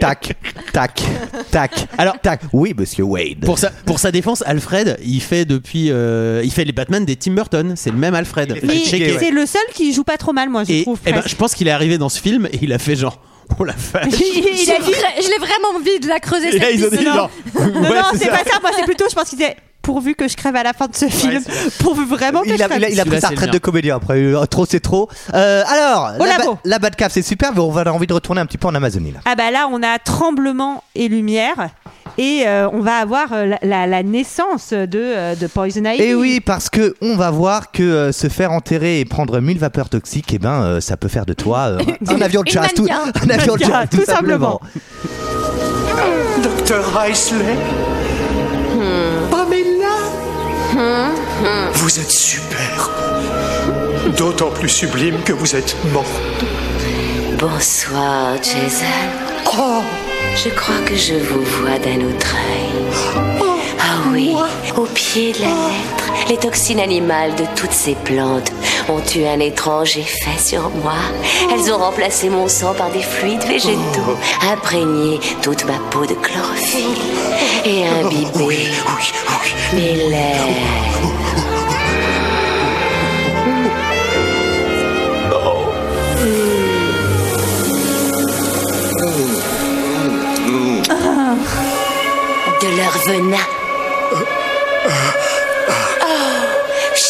tac, 0.00 0.34
tac, 0.72 1.02
tac. 1.50 1.86
Alors, 1.98 2.18
tac. 2.20 2.40
Oui, 2.52 2.74
monsieur 2.76 3.04
Wade. 3.04 3.40
Pour 3.44 3.58
sa, 3.58 3.70
pour 3.70 3.98
sa 3.98 4.10
défense, 4.10 4.42
Alfred, 4.46 4.98
il 5.04 5.20
fait 5.20 5.44
depuis, 5.44 5.90
euh, 5.90 6.40
il 6.44 6.50
fait 6.50 6.64
les 6.64 6.72
Batman 6.72 7.04
des 7.04 7.16
Tim 7.16 7.32
Burton. 7.32 7.74
C'est 7.76 7.90
le 7.90 7.96
même 7.96 8.14
Alfred. 8.14 8.50
Il 8.50 8.56
est 8.56 8.62
Mais 8.66 9.12
ouais. 9.12 9.16
c'est 9.18 9.30
le 9.30 9.46
seul 9.46 9.62
qui 9.74 9.92
joue 9.92 10.04
pas 10.04 10.16
trop 10.16 10.32
mal, 10.32 10.48
moi, 10.48 10.64
je 10.64 10.72
Et 10.72 10.82
trouve. 10.82 10.98
eh 11.06 11.12
ben, 11.12 11.22
je 11.26 11.34
pense 11.34 11.54
qu'il 11.54 11.68
est 11.68 11.72
arrivé 11.72 11.98
dans 11.98 12.08
ce 12.08 12.20
film 12.20 12.46
et 12.52 12.58
il 12.62 12.72
a 12.72 12.78
fait 12.78 12.96
genre, 12.96 13.20
oh 13.58 13.64
la 13.64 13.74
vache. 13.74 14.06
il, 14.06 14.70
a 14.70 14.78
dit. 14.78 14.92
Je 14.92 15.30
l'ai 15.30 15.38
vraiment 15.38 15.76
envie 15.76 16.00
de 16.00 16.08
la 16.08 16.20
creuser. 16.20 16.54
Et 16.54 16.58
là, 16.58 16.66
cette 16.66 16.74
ils 16.74 16.84
ont 16.86 16.90
dit 16.90 17.04
Non, 17.04 17.28
ouais, 17.54 17.96
non, 17.96 18.02
c'est 18.12 18.18
c'est 18.18 18.24
ça. 18.26 18.30
pas 18.30 18.50
ça. 18.50 18.60
Moi, 18.60 18.70
c'est 18.76 18.84
plutôt, 18.84 19.06
je 19.08 19.14
pense 19.14 19.28
qu'il 19.28 19.38
disait 19.38 19.56
pourvu 19.86 20.16
que 20.16 20.26
je 20.26 20.36
crève 20.36 20.56
à 20.56 20.64
la 20.64 20.72
fin 20.72 20.88
de 20.88 20.96
ce 20.96 21.06
film, 21.06 21.40
pourvu 21.78 22.04
vraiment 22.06 22.42
que 22.42 22.48
il 22.48 22.58
je 22.58 22.62
a, 22.64 22.66
crève. 22.66 22.80
il 22.80 22.84
a- 22.86 22.90
il 22.90 23.00
a 23.00 23.04
pris 23.04 23.20
sa 23.20 23.28
retraite 23.28 23.52
de 23.52 23.58
comédien 23.58 23.94
après. 23.96 24.18
euh, 24.18 24.44
Trop, 24.46 24.66
c'est 24.68 24.80
trop. 24.80 25.08
Euh, 25.32 25.62
alors, 25.68 26.10
la, 26.18 26.38
ba- 26.38 26.58
la 26.64 26.78
Batcave, 26.80 27.12
c'est 27.12 27.22
super, 27.22 27.52
mais 27.54 27.60
on 27.60 27.70
va 27.70 27.82
avoir 27.82 27.94
envie 27.94 28.08
de 28.08 28.12
retourner 28.12 28.40
un 28.40 28.46
petit 28.46 28.58
peu 28.58 28.66
en 28.66 28.74
Amazonie. 28.74 29.12
Là. 29.12 29.20
Ah 29.24 29.36
bah 29.36 29.52
là, 29.52 29.68
on 29.70 29.80
a 29.84 29.98
tremblement 30.00 30.82
et 30.96 31.06
lumière. 31.06 31.68
Et 32.18 32.44
euh, 32.46 32.68
on 32.72 32.80
va 32.80 32.96
avoir 32.96 33.32
euh, 33.32 33.46
la, 33.46 33.58
la- 33.62 33.86
la 33.86 34.02
naissance 34.02 34.72
de, 34.72 34.88
euh, 34.94 35.34
de 35.36 35.46
Poison 35.46 35.84
Ivy. 35.84 36.02
Et 36.02 36.14
oui, 36.16 36.40
parce 36.40 36.68
que 36.68 36.94
on 37.00 37.14
va 37.14 37.30
voir 37.30 37.70
que 37.70 37.82
euh, 37.84 38.10
se 38.12 38.28
faire 38.28 38.50
enterrer 38.52 38.98
et 39.00 39.04
prendre 39.04 39.38
mille 39.40 39.58
vapeurs 39.58 39.88
toxiques, 39.88 40.32
eh 40.32 40.38
ben, 40.40 40.62
euh, 40.62 40.80
ça 40.80 40.96
peut 40.96 41.08
faire 41.08 41.26
de 41.26 41.32
toi 41.34 41.58
euh, 41.68 41.78
un 42.08 42.20
avion 42.22 42.42
de 42.42 42.48
chasse, 42.48 42.74
tout, 42.74 42.86
un 43.22 43.30
avion 43.30 43.54
de 43.54 43.60
chasse, 43.64 43.90
tout, 43.90 43.98
tout 43.98 44.04
simplement. 44.04 44.60
Docteur 46.42 46.84
Isley 47.08 47.56
Pamela 47.84 47.95
Vous 50.76 52.00
êtes 52.00 52.10
super. 52.10 52.90
D'autant 54.16 54.50
plus 54.50 54.68
sublime 54.68 55.22
que 55.24 55.32
vous 55.32 55.56
êtes 55.56 55.74
mort. 55.92 56.04
Bonsoir, 57.38 58.36
Jason. 58.42 58.84
Je 60.36 60.50
crois 60.50 60.80
que 60.84 60.94
je 60.94 61.14
vous 61.14 61.42
vois 61.42 61.78
d'un 61.78 62.06
autre 62.06 62.34
œil. 62.34 63.38
Ah 63.40 63.55
oui, 64.16 64.34
au 64.76 64.86
pied 64.86 65.32
de 65.32 65.40
la 65.40 65.48
lettre, 65.48 66.28
les 66.28 66.36
toxines 66.38 66.80
animales 66.80 67.34
de 67.34 67.44
toutes 67.54 67.72
ces 67.72 67.94
plantes 67.94 68.50
ont 68.88 69.02
eu 69.14 69.24
un 69.26 69.40
étrange 69.40 69.98
effet 69.98 70.38
sur 70.38 70.70
moi. 70.70 70.94
Elles 71.52 71.70
ont 71.70 71.76
remplacé 71.76 72.30
mon 72.30 72.48
sang 72.48 72.72
par 72.74 72.90
des 72.90 73.02
fluides 73.02 73.44
végétaux, 73.44 74.16
imprégné 74.50 75.20
toute 75.42 75.64
ma 75.66 75.78
peau 75.90 76.06
de 76.06 76.14
chlorophylle 76.14 76.96
et 77.64 77.86
imbibé 77.86 78.68
mes 79.74 79.96
lèvres. 80.08 80.56
De 92.62 92.76
leur 92.78 92.98
venin. 93.06 93.65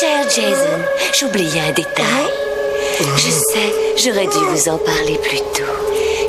Cher 0.00 0.28
Jason, 0.28 0.78
j'oubliais 1.18 1.60
un 1.60 1.72
détail. 1.72 2.26
Je 3.16 3.30
sais, 3.30 3.72
j'aurais 3.96 4.26
dû 4.26 4.38
vous 4.50 4.68
en 4.68 4.76
parler 4.78 5.18
plus 5.22 5.38
tôt. 5.38 5.72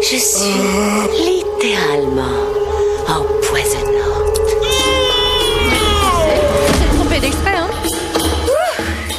Je 0.01 0.17
suis 0.17 0.53
littéralement 1.25 2.45
empoisonnante. 3.07 3.96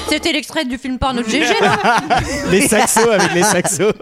C'était 0.09 0.33
l'extrait 0.33 0.65
du 0.65 0.79
film 0.79 0.99
porno 0.99 1.23
de 1.23 1.29
GG, 1.29 1.45
là 1.61 1.79
les 2.51 2.67
saxos 2.69 3.11
avec 3.11 3.35
les 3.35 3.43
saxos. 3.43 3.93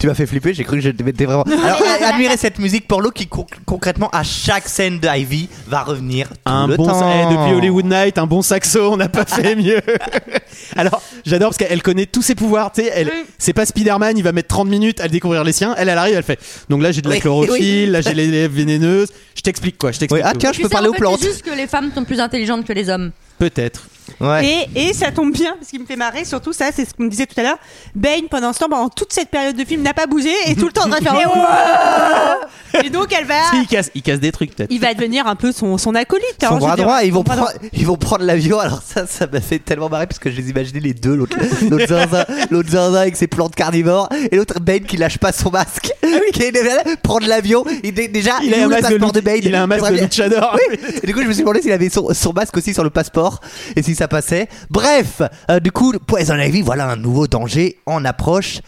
Tu 0.00 0.06
m'as 0.06 0.14
fait 0.14 0.26
flipper, 0.26 0.52
j'ai 0.54 0.64
cru 0.64 0.76
que 0.76 0.82
j'étais 0.82 1.24
vraiment. 1.24 1.44
Alors, 1.64 1.80
admirez 2.02 2.36
cette 2.36 2.58
musique 2.58 2.88
pour 2.88 3.00
l'eau 3.02 3.10
qui 3.10 3.26
con- 3.26 3.46
concrètement 3.64 4.08
à 4.10 4.22
chaque 4.22 4.68
scène 4.68 4.98
d'Ivy 5.00 5.48
va 5.68 5.82
revenir 5.82 6.28
tout 6.28 6.34
Un 6.46 6.66
le 6.66 6.76
bon 6.76 6.86
temps. 6.86 7.08
eh, 7.30 7.32
depuis 7.34 7.54
Hollywood 7.54 7.86
Night, 7.86 8.18
un 8.18 8.26
bon 8.26 8.42
saxo, 8.42 8.92
on 8.92 8.96
n'a 8.96 9.08
pas 9.08 9.24
fait 9.24 9.54
mieux. 9.56 9.80
Alors, 10.76 11.02
j'adore 11.24 11.50
parce 11.50 11.58
qu'elle 11.58 11.82
connaît 11.82 12.06
tous 12.06 12.22
ses 12.22 12.34
pouvoirs. 12.34 12.72
Tu 12.72 12.82
sais, 12.82 12.90
elle, 12.94 13.10
c'est 13.38 13.52
pas 13.52 13.66
Spider-Man, 13.66 14.16
il 14.18 14.22
va 14.24 14.32
mettre 14.32 14.48
30 14.48 14.68
minutes 14.68 15.00
à 15.00 15.08
découvrir 15.08 15.44
les 15.44 15.52
siens. 15.52 15.74
Elle, 15.78 15.88
elle 15.88 15.98
arrive, 15.98 16.16
elle 16.16 16.22
fait. 16.22 16.38
Donc 16.68 16.82
là, 16.82 16.90
j'ai 16.92 17.02
de 17.02 17.08
la 17.08 17.14
Oui, 17.16 17.20
chlorophylle, 17.20 17.90
là, 17.92 18.00
j'ai 18.00 18.14
les 18.14 18.26
lèvres 18.26 18.54
vénéneuses. 18.54 19.08
Je 19.36 19.42
t'explique 19.42 19.78
quoi, 19.78 19.92
je 19.92 19.98
t'explique. 19.98 20.22
Oui, 20.24 20.28
ah, 20.28 20.32
tout. 20.32 20.38
tiens, 20.38 20.52
je 20.52 20.56
Tu 20.56 20.62
peux 20.62 20.68
sais, 20.68 20.72
parler 20.72 20.88
en 20.88 20.90
aux 20.90 20.94
fait, 20.94 21.00
plantes. 21.00 21.18
C'est 21.20 21.28
juste 21.28 21.42
que 21.42 21.54
les 21.54 21.66
femmes 21.66 21.90
sont 21.94 22.04
plus 22.04 22.20
intelligentes 22.20 22.64
que 22.66 22.72
les 22.72 22.88
hommes. 22.88 23.10
Peut-être. 23.38 23.86
Ouais. 24.20 24.68
Et, 24.74 24.88
et 24.88 24.92
ça 24.92 25.10
tombe 25.12 25.32
bien, 25.32 25.54
parce 25.58 25.70
qu'il 25.70 25.80
me 25.80 25.86
fait 25.86 25.96
marrer, 25.96 26.24
surtout 26.24 26.52
ça, 26.52 26.66
c'est 26.74 26.84
ce 26.84 26.92
qu'on 26.94 27.04
me 27.04 27.08
disait 27.10 27.26
tout 27.26 27.38
à 27.40 27.42
l'heure. 27.42 27.58
Bane, 27.94 28.28
pendant 28.30 28.52
ce 28.52 28.58
temps, 28.58 28.68
pendant 28.68 28.88
toute 28.88 29.12
cette 29.12 29.30
période 29.30 29.56
de 29.56 29.64
film, 29.64 29.82
n'a 29.82 29.94
pas 29.94 30.06
bougé 30.06 30.30
et 30.46 30.54
tout 30.54 30.66
le 30.66 30.72
temps 30.72 30.86
de 30.88 30.94
faire. 30.94 31.14
Et 32.84 32.90
donc 32.90 33.12
elle 33.16 33.24
va. 33.24 33.34
Si, 33.52 33.60
il 33.62 33.66
casse, 33.68 33.90
il 33.94 34.02
casse 34.02 34.18
des 34.18 34.32
trucs 34.32 34.54
peut-être. 34.54 34.70
Il 34.72 34.80
va 34.80 34.94
devenir 34.94 35.28
un 35.28 35.36
peu 35.36 35.52
son, 35.52 35.78
son 35.78 35.94
acolyte. 35.94 36.42
hein, 36.42 36.48
Son 36.48 36.54
je 36.56 36.60
bras 36.60 36.70
veux 36.70 36.76
dire. 36.76 36.84
droit, 36.86 37.02
ils 37.04 37.12
vont, 37.12 37.22
prendre, 37.22 37.48
ils 37.72 37.86
vont 37.86 37.96
prendre 37.96 38.24
l'avion. 38.24 38.58
Alors 38.58 38.82
ça, 38.84 39.06
ça 39.06 39.28
m'a 39.28 39.40
fait 39.40 39.60
tellement 39.60 39.88
marrer 39.88 40.08
parce 40.08 40.18
que 40.18 40.28
je 40.28 40.36
les 40.36 40.50
imaginais 40.50 40.80
les 40.80 40.92
deux, 40.92 41.14
l'autre, 41.14 41.36
l'autre 41.70 41.86
zinzin, 41.86 42.24
zinzin 42.50 43.00
avec 43.00 43.16
ses 43.16 43.28
plantes 43.28 43.54
carnivores 43.54 44.08
et 44.32 44.36
l'autre 44.36 44.58
Bane 44.60 44.80
qui 44.80 44.96
lâche 44.96 45.18
pas 45.18 45.30
son 45.30 45.50
masque, 45.52 45.92
qui 46.32 46.42
est 46.42 46.50
déjà 46.50 46.74
là, 46.74 46.82
prendre 47.02 47.28
l'avion. 47.28 47.64
Déjà, 47.84 48.32
Il 48.42 48.52
a 48.54 48.64
un 48.64 48.68
masque 48.68 48.82
de 48.82 48.88
passeport 48.98 49.12
de, 49.12 49.20
luch- 49.20 49.24
Bane 49.24 49.40
il 49.44 49.54
a 49.54 49.62
un 49.62 49.66
masque 49.68 49.92
de 49.92 50.00
luchador. 50.00 50.56
Oui. 50.68 50.78
Et 51.02 51.06
du 51.06 51.14
coup, 51.14 51.22
je 51.22 51.26
me 51.28 51.32
suis 51.32 51.42
demandé 51.42 51.62
s'il 51.62 51.70
avait 51.72 51.90
son, 51.90 52.12
son 52.12 52.32
masque 52.32 52.56
aussi 52.56 52.74
sur 52.74 52.82
le 52.82 52.90
passeport 52.90 53.40
et 53.76 53.82
si 53.84 53.93
ça 53.94 54.08
passait. 54.08 54.48
Bref, 54.70 55.22
euh, 55.50 55.60
du 55.60 55.72
coup, 55.72 55.92
Poison 56.06 56.36
Ivy, 56.36 56.62
voilà 56.62 56.88
un 56.88 56.96
nouveau 56.96 57.26
danger 57.26 57.78
en 57.86 58.04
approche 58.04 58.60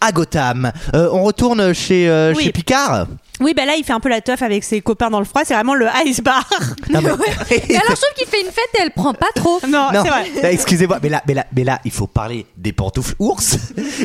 à 0.00 0.12
Gotham. 0.12 0.72
Euh, 0.94 1.08
on 1.12 1.22
retourne 1.22 1.72
chez, 1.74 2.08
euh, 2.08 2.32
Oui. 2.36 2.44
chez 2.44 2.52
Picard. 2.52 3.06
Oui, 3.42 3.54
bah 3.56 3.64
là, 3.64 3.72
il 3.78 3.84
fait 3.84 3.94
un 3.94 4.00
peu 4.00 4.10
la 4.10 4.20
teuf 4.20 4.42
avec 4.42 4.62
ses 4.64 4.82
copains 4.82 5.08
dans 5.08 5.18
le 5.18 5.24
froid. 5.24 5.40
C'est 5.46 5.54
vraiment 5.54 5.74
le 5.74 5.86
ice 6.04 6.20
bar. 6.20 6.46
Non, 6.90 7.00
mais- 7.50 7.56
Et 7.68 7.74
alors, 7.76 7.88
je 7.88 7.94
trouve 7.94 8.14
qu'il 8.14 8.26
fait 8.26 8.40
une 8.42 8.48
fête 8.52 8.68
et 8.78 8.82
elle 8.82 8.90
prend 8.90 9.14
pas 9.14 9.28
trop. 9.34 9.60
non, 9.66 9.86
Non, 9.94 10.02
c'est 10.04 10.10
vrai. 10.10 10.30
là, 10.42 10.52
excusez-moi, 10.52 10.98
mais 11.02 11.08
là, 11.08 11.22
mais, 11.26 11.32
là, 11.32 11.46
mais 11.56 11.64
là, 11.64 11.80
il 11.86 11.90
faut 11.90 12.06
parler 12.06 12.44
des 12.58 12.72
pantoufles 12.74 13.14
ours, 13.18 13.56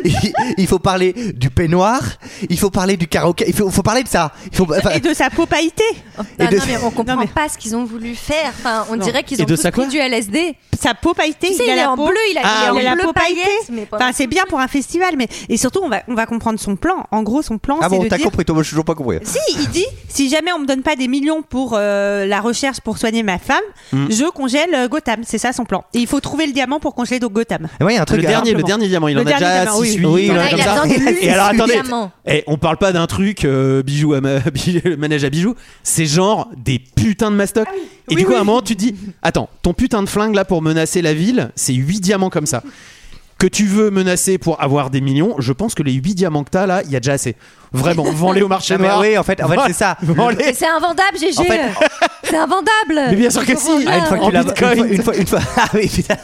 il, 0.06 0.34
il 0.58 0.68
faut 0.68 0.80
parler 0.80 1.12
du 1.36 1.50
peignoir, 1.50 2.02
il 2.50 2.58
faut 2.58 2.70
parler 2.70 2.96
du 2.96 3.08
karaoké, 3.08 3.44
il 3.48 3.54
faut, 3.54 3.70
faut 3.70 3.84
parler 3.84 4.04
de 4.04 4.08
ça. 4.08 4.32
Il 4.50 4.56
faut, 4.56 4.74
enfin, 4.74 4.92
Et 4.92 5.02
de 5.02 5.14
sa 5.14 5.30
peau 5.30 5.46
pailletée. 5.46 5.84
Et 6.40 6.48
de- 6.48 6.56
non, 6.56 6.64
mais 6.68 6.78
on 6.78 6.92
comprend 6.92 7.16
Non, 7.16 7.22
mais- 7.22 7.28
pas 7.28 7.50
ce 7.50 7.58
qu'ils 7.58 7.76
ont 7.76 7.84
voulu 7.84 8.16
faire. 8.16 8.54
Enfin, 8.58 8.86
on 8.90 8.96
dirait 8.96 9.24
qu'ils 9.24 9.42
ont 9.42 9.46
tous 9.46 9.68
pris 9.70 9.88
du 9.88 9.98
LSD. 9.98 10.56
Sa 10.82 10.94
peau 10.94 11.14
pailletée. 11.14 11.48
Tu 11.48 11.54
sais, 11.56 11.64
il, 11.66 11.70
a 11.72 11.74
il 11.76 11.80
est 11.80 11.82
la 11.84 11.92
en 11.92 11.96
peau- 11.98 12.08
bleu, 12.08 12.18
il 12.32 12.38
a, 12.38 12.42
Ah, 12.44 12.50
il 12.68 12.72
en 12.72 12.76
il 12.80 12.88
a 12.88 12.90
la 12.92 12.96
bleu 12.96 13.04
peau 13.06 13.14
pailletée. 13.14 13.86
Enfin, 13.92 14.12
c'est 14.14 14.28
bien 14.28 14.44
pour 14.48 14.60
un 14.62 14.68
festival, 14.70 15.16
mais 15.18 15.28
et 15.50 15.58
surtout, 15.58 15.82
on 15.86 15.90
va 15.90 16.02
on 16.08 16.14
va 16.16 16.26
comprendre 16.26 16.60
son 16.60 16.76
plan. 16.76 17.06
En 17.12 17.24
gros, 17.24 17.42
son 17.42 17.58
plan, 17.58 17.78
ah 17.82 17.88
c'est 17.90 17.96
bon, 17.98 18.04
de 18.04 18.10
t'as 18.10 18.18
dire. 18.18 18.26
compris, 18.26 18.44
toi, 18.46 18.54
moi, 18.56 18.64
je 18.64 18.68
suis 18.68 18.74
toujours 18.74 18.86
pas 18.86 18.96
compris. 18.96 19.18
Si, 19.24 19.38
il 19.60 19.70
dit 19.70 19.86
si 20.10 20.30
jamais 20.30 20.52
on 20.54 20.60
me 20.60 20.66
donne 20.66 20.82
pas 20.82 20.96
des 20.96 21.08
millions 21.08 21.42
pour 21.42 21.74
euh, 21.78 22.26
la 22.26 22.42
recherche 22.42 22.80
pour 22.82 22.98
soigner 22.98 23.24
ma 23.24 23.38
femme, 23.40 23.56
Hmm. 23.92 24.08
je 24.10 24.30
congèle 24.32 24.74
euh, 24.74 24.88
Gotham. 24.88 25.22
C'est 25.24 25.38
ça 25.38 25.54
son 25.54 25.64
plan. 25.66 25.84
Et 25.94 26.00
il 26.00 26.08
faut 26.08 26.20
trouver 26.20 26.48
le 26.48 26.54
diamant 26.54 26.80
pour 26.80 26.96
congeler 26.96 27.20
donc 27.20 27.34
Gotham. 27.34 27.68
Et 27.80 27.84
ouais, 27.84 27.94
il 27.94 27.96
y 27.96 28.00
a 28.00 28.02
un 28.02 28.06
truc. 28.06 28.22
Le 28.22 28.28
dernier, 28.28 28.54
le 28.54 28.64
dernier 28.64 28.88
diamant, 28.88 29.08
il 29.08 29.16
Le 29.16 29.22
en 29.22 29.26
a 29.28 29.34
déjà 29.34 29.64
diamant, 29.64 29.82
6 29.82 29.82
oui. 29.82 29.96
8 30.00 30.06
Oui, 30.06 30.26
il 30.26 30.32
en 30.32 30.36
a 30.36 30.44
Ah, 30.44 30.50
comme 30.50 30.60
ça. 30.60 31.12
Et 31.22 31.30
alors 31.30 31.46
attendez, 31.48 31.74
diamant. 31.74 32.12
eh, 32.26 32.44
on 32.48 32.58
parle 32.58 32.78
pas 32.78 32.92
d'un 32.92 33.06
truc 33.08 33.46
euh, 33.46 33.84
bijoux 33.84 34.14
à 34.14 34.22
ma- 34.22 34.40
bijoux- 34.54 34.98
manège 34.98 35.24
à 35.24 35.30
bijoux, 35.30 35.56
c'est 35.84 36.06
genre 36.06 36.50
des 36.58 36.80
putains 36.80 37.32
de 37.32 37.36
mastoc. 37.36 37.68
Et 38.10 38.16
Oui, 38.16 38.16
du 38.18 38.26
coup 38.26 38.34
à 38.34 38.40
un 38.40 38.44
moment 38.44 38.62
tu 38.62 38.76
te 38.76 38.80
dis 38.80 38.96
attends, 39.22 39.50
ton 39.62 39.74
putain 39.74 40.02
de 40.04 40.10
flingue 40.10 40.36
là 40.36 40.46
pour 40.46 40.62
menacer 40.62 41.02
la 41.02 41.14
ville, 41.14 41.50
c'est 41.56 41.74
8 41.74 42.00
diamants 42.02 42.30
comme 42.30 42.46
ça. 42.46 42.62
Que 43.38 43.48
tu 43.48 43.66
veux 43.66 43.92
menacer 43.92 44.38
pour 44.38 44.62
avoir 44.62 44.90
des 44.90 45.02
millions, 45.02 45.36
je 45.40 45.52
pense 45.52 45.76
que 45.76 45.84
les 45.84 45.94
8 45.94 46.16
diamants 46.16 46.44
que 46.44 46.52
t'as 46.52 46.66
là, 46.66 46.84
il 46.84 46.92
y 46.92 46.96
a 46.96 47.00
déjà 47.00 47.14
assez. 47.14 47.36
Vraiment, 47.76 48.04
vends-les 48.04 48.42
au 48.42 48.48
marché 48.48 48.78
noir. 48.78 49.00
oui, 49.02 49.18
en 49.18 49.24
fait, 49.24 49.42
en 49.44 49.48
fait 49.48 49.58
c'est 49.68 49.74
ça. 49.74 49.98
Vends-les. 50.02 50.54
C'est 50.54 50.68
invendable, 50.68 51.18
GG. 51.20 51.40
En 51.40 51.44
fait- 51.44 51.60
C'est 52.28 52.38
invendable. 52.38 53.10
Mais 53.12 53.16
bien 53.16 53.30
sûr 53.30 53.46
que 53.46 53.56
si. 53.56 53.70
Ah, 53.86 53.98
une 54.00 54.06
fois 54.06 54.18
que 54.18 54.24
En 54.24 54.32
tu 54.32 54.38
bitcoin. 54.40 54.78
une 54.78 54.78
fois, 54.80 54.88
une 54.88 55.04
fois, 55.04 55.16
une 55.16 55.28
fois- 55.28 55.40
ah 55.58 55.68
oui, 55.76 55.88
putain. 55.94 56.16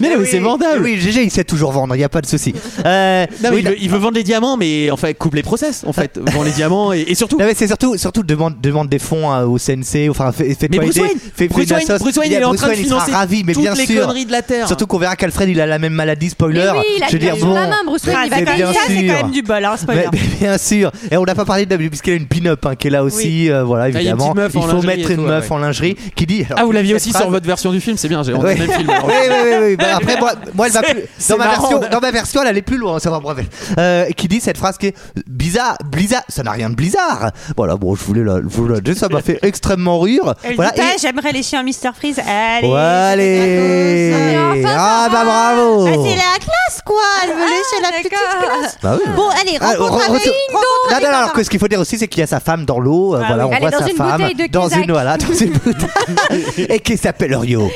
Mais 0.00 0.08
là, 0.08 0.14
oui, 0.18 0.26
c'est 0.30 0.38
vendable. 0.38 0.82
Oui, 0.82 0.98
GG, 0.98 1.24
il 1.24 1.30
sait 1.30 1.44
toujours 1.44 1.72
vendre, 1.72 1.94
il 1.94 2.00
y 2.00 2.04
a 2.04 2.08
pas 2.08 2.22
de 2.22 2.26
souci. 2.26 2.54
Euh, 2.86 3.26
Non, 3.44 3.50
oui, 3.52 3.58
il, 3.60 3.68
veut, 3.68 3.76
il 3.82 3.90
veut 3.90 3.98
vendre 3.98 4.14
les 4.16 4.22
diamants, 4.22 4.56
mais 4.56 4.90
en 4.90 4.96
fait, 4.96 5.12
coupe 5.12 5.34
les 5.34 5.42
process. 5.42 5.84
En 5.86 5.92
fait, 5.92 6.18
vend 6.32 6.42
les 6.42 6.52
diamants 6.52 6.94
et, 6.94 7.00
et 7.08 7.14
surtout. 7.14 7.38
Non, 7.38 7.44
mais 7.44 7.52
c'est 7.54 7.66
surtout, 7.66 7.98
surtout 7.98 8.22
demande, 8.22 8.58
demande 8.62 8.88
des 8.88 8.98
fonds 8.98 9.30
hein, 9.30 9.44
au 9.44 9.58
CNC, 9.58 10.08
enfin 10.08 10.32
fais, 10.32 10.54
fais 10.54 10.68
Mais 10.70 10.78
Bruce 10.78 10.96
Wayne, 10.96 11.18
fais, 11.34 11.48
Bruce 11.48 11.68
une 11.68 11.76
Wayne. 11.76 11.98
Bruce 12.00 12.16
Wayne, 12.16 12.32
il 12.32 12.38
est 12.38 12.44
en 12.44 12.54
train 12.54 12.68
de 12.68 12.74
financer 12.74 13.12
ravi, 13.12 13.44
mais 13.44 13.52
toutes 13.52 13.62
bien 13.62 13.74
les 13.74 13.84
sûr. 13.86 14.00
conneries 14.06 14.24
de 14.24 14.32
la 14.32 14.40
terre. 14.42 14.66
Surtout 14.66 14.86
qu'on 14.86 14.98
verra 14.98 15.16
qu'Alfred 15.16 15.50
il 15.50 15.60
a 15.60 15.66
la 15.66 15.78
même 15.78 15.92
maladie, 15.92 16.30
spoiler. 16.30 16.70
Oui, 16.74 16.82
il 16.96 17.02
a 17.02 17.08
Je 17.08 17.12
veux 17.12 17.18
dire, 17.18 17.36
bon. 17.36 17.52
la 17.52 17.66
main, 17.66 17.76
Bruce 17.84 18.04
Wayne, 18.04 18.16
Ah, 18.18 18.24
il 18.24 18.30
ça, 18.30 18.36
va 18.36 18.40
c'est 18.40 18.44
quand 18.46 18.56
bien 18.56 18.66
même, 18.66 18.74
ça, 18.74 18.80
c'est 18.86 18.98
sûr. 18.98 19.06
quand 19.14 19.22
même 19.22 19.30
du 19.32 19.42
bol, 19.42 19.64
hein, 19.64 19.76
spoiler. 19.76 20.06
Bien 20.40 20.56
sûr. 20.56 20.75
Et 21.10 21.16
on 21.16 21.24
n'a 21.24 21.34
pas 21.34 21.44
parlé 21.44 21.66
de 21.66 21.76
puisqu'il 21.76 22.12
a 22.12 22.16
une 22.16 22.26
pin-up 22.26 22.64
hein, 22.66 22.74
qui 22.74 22.88
est 22.88 22.90
là 22.90 23.04
aussi, 23.04 23.50
euh, 23.50 23.64
voilà 23.64 23.84
Ah, 23.84 23.88
il 23.88 23.94
y 23.94 23.96
a 23.96 24.00
une 24.00 24.06
évidemment. 24.20 24.34
il 24.36 24.40
en 24.40 24.48
faut 24.50 24.66
lingerie 24.72 24.86
mettre 24.86 25.10
et 25.10 25.14
une 25.14 25.20
tout, 25.20 25.26
meuf 25.26 25.44
ouais. 25.50 25.52
en 25.56 25.58
lingerie 25.58 25.96
qui 26.14 26.26
dit. 26.26 26.44
alors, 26.46 26.58
Ah, 26.60 26.64
vous 26.64 26.72
l'aviez 26.72 26.94
aussi 26.94 27.10
phrase- 27.10 27.22
sur 27.22 27.30
votre 27.30 27.46
version 27.46 27.72
du 27.72 27.80
film, 27.80 27.96
c'est 27.96 28.08
bien, 28.08 28.22
j'ai 28.22 28.32
le 28.32 28.38
même 28.38 28.56
film. 28.56 28.68
oui, 29.06 29.12
oui, 29.28 29.34
oui, 29.44 29.52
oui. 29.62 29.76
Bah, 29.76 29.84
après, 29.96 30.18
moi, 30.18 30.32
moi, 30.54 30.66
elle 30.66 30.72
va 30.72 30.82
plus. 30.82 31.02
Dans 31.28 31.36
ma, 31.36 31.44
marrant, 31.46 31.68
version, 31.70 31.88
dans 31.90 32.00
ma 32.00 32.10
version, 32.10 32.42
elle 32.42 32.48
allait 32.48 32.62
plus 32.62 32.78
loin. 32.78 32.98
Ça 32.98 33.10
va, 33.10 33.20
bref. 33.20 33.46
Euh, 33.78 34.06
qui 34.16 34.28
dit 34.28 34.40
cette 34.40 34.58
phrase 34.58 34.78
qui 34.78 34.86
est 34.88 34.94
bizarre, 35.26 35.76
blizzard. 35.90 36.22
Ça 36.28 36.42
n'a 36.42 36.52
rien 36.52 36.70
de 36.70 36.74
bizarre. 36.74 37.30
Voilà, 37.56 37.76
bon, 37.76 37.94
je 37.94 38.02
voulais 38.04 38.24
la, 38.24 38.36
je 38.38 38.46
voulais 38.56 38.74
la 38.74 38.80
dire, 38.80 38.96
Ça 38.96 39.08
m'a 39.08 39.20
fait 39.22 39.38
extrêmement 39.42 40.00
rire. 40.00 40.34
Elle 40.42 40.56
Voilà. 40.56 40.72
et- 40.76 40.98
j'aimerais 41.00 41.32
les 41.32 41.42
chiens 41.42 41.62
Mr 41.62 41.92
Freeze. 41.96 42.18
Allez. 42.26 42.72
Allez. 42.72 44.64
Ah, 44.66 45.08
bah 45.10 45.24
bravo. 45.24 45.86
Ah, 45.86 45.90
c'est 45.92 46.16
la 46.16 46.38
classe, 46.38 46.80
quoi. 46.84 46.96
Elle 47.24 47.30
veut 47.30 47.44
lécher 47.44 47.82
la 47.82 47.88
petite 47.98 48.08
classe. 48.10 48.78
Bah 48.82 48.96
oui. 48.98 49.10
Bon, 49.14 49.28
allez, 49.40 49.58
Ah, 49.60 49.74
rencontre 49.78 50.20
rencontre 50.56 51.00
Non, 51.02 51.10
non, 51.10 51.16
alors 51.16 51.32
que 51.32 51.42
ce 51.42 51.50
qu'il 51.50 51.60
faut 51.60 51.68
dire 51.68 51.80
aussi, 51.80 51.98
c'est 51.98 52.08
qu'il 52.08 52.20
y 52.20 52.24
a 52.24 52.26
sa 52.26 52.40
femme 52.40 52.64
dans 52.64 52.78
l'eau. 52.78 53.14
euh, 53.14 53.20
Ah 53.22 53.26
voilà, 53.28 53.46
oui. 53.46 53.52
on 53.52 53.54
Elle 53.56 53.60
voit 53.60 53.68
est 53.68 53.72
dans 53.72 53.78
sa 53.84 53.90
une 53.90 53.96
femme 53.96 54.20
bouteille 54.22 54.34
de 54.48 54.52
dans 54.52 54.68
une 54.68 54.90
voilà, 54.92 55.16
dans 55.16 55.32
une 55.34 55.52
bouteille 55.52 56.66
et 56.68 56.80
qui 56.80 56.96
s'appelle 56.96 57.34
Rio. 57.36 57.70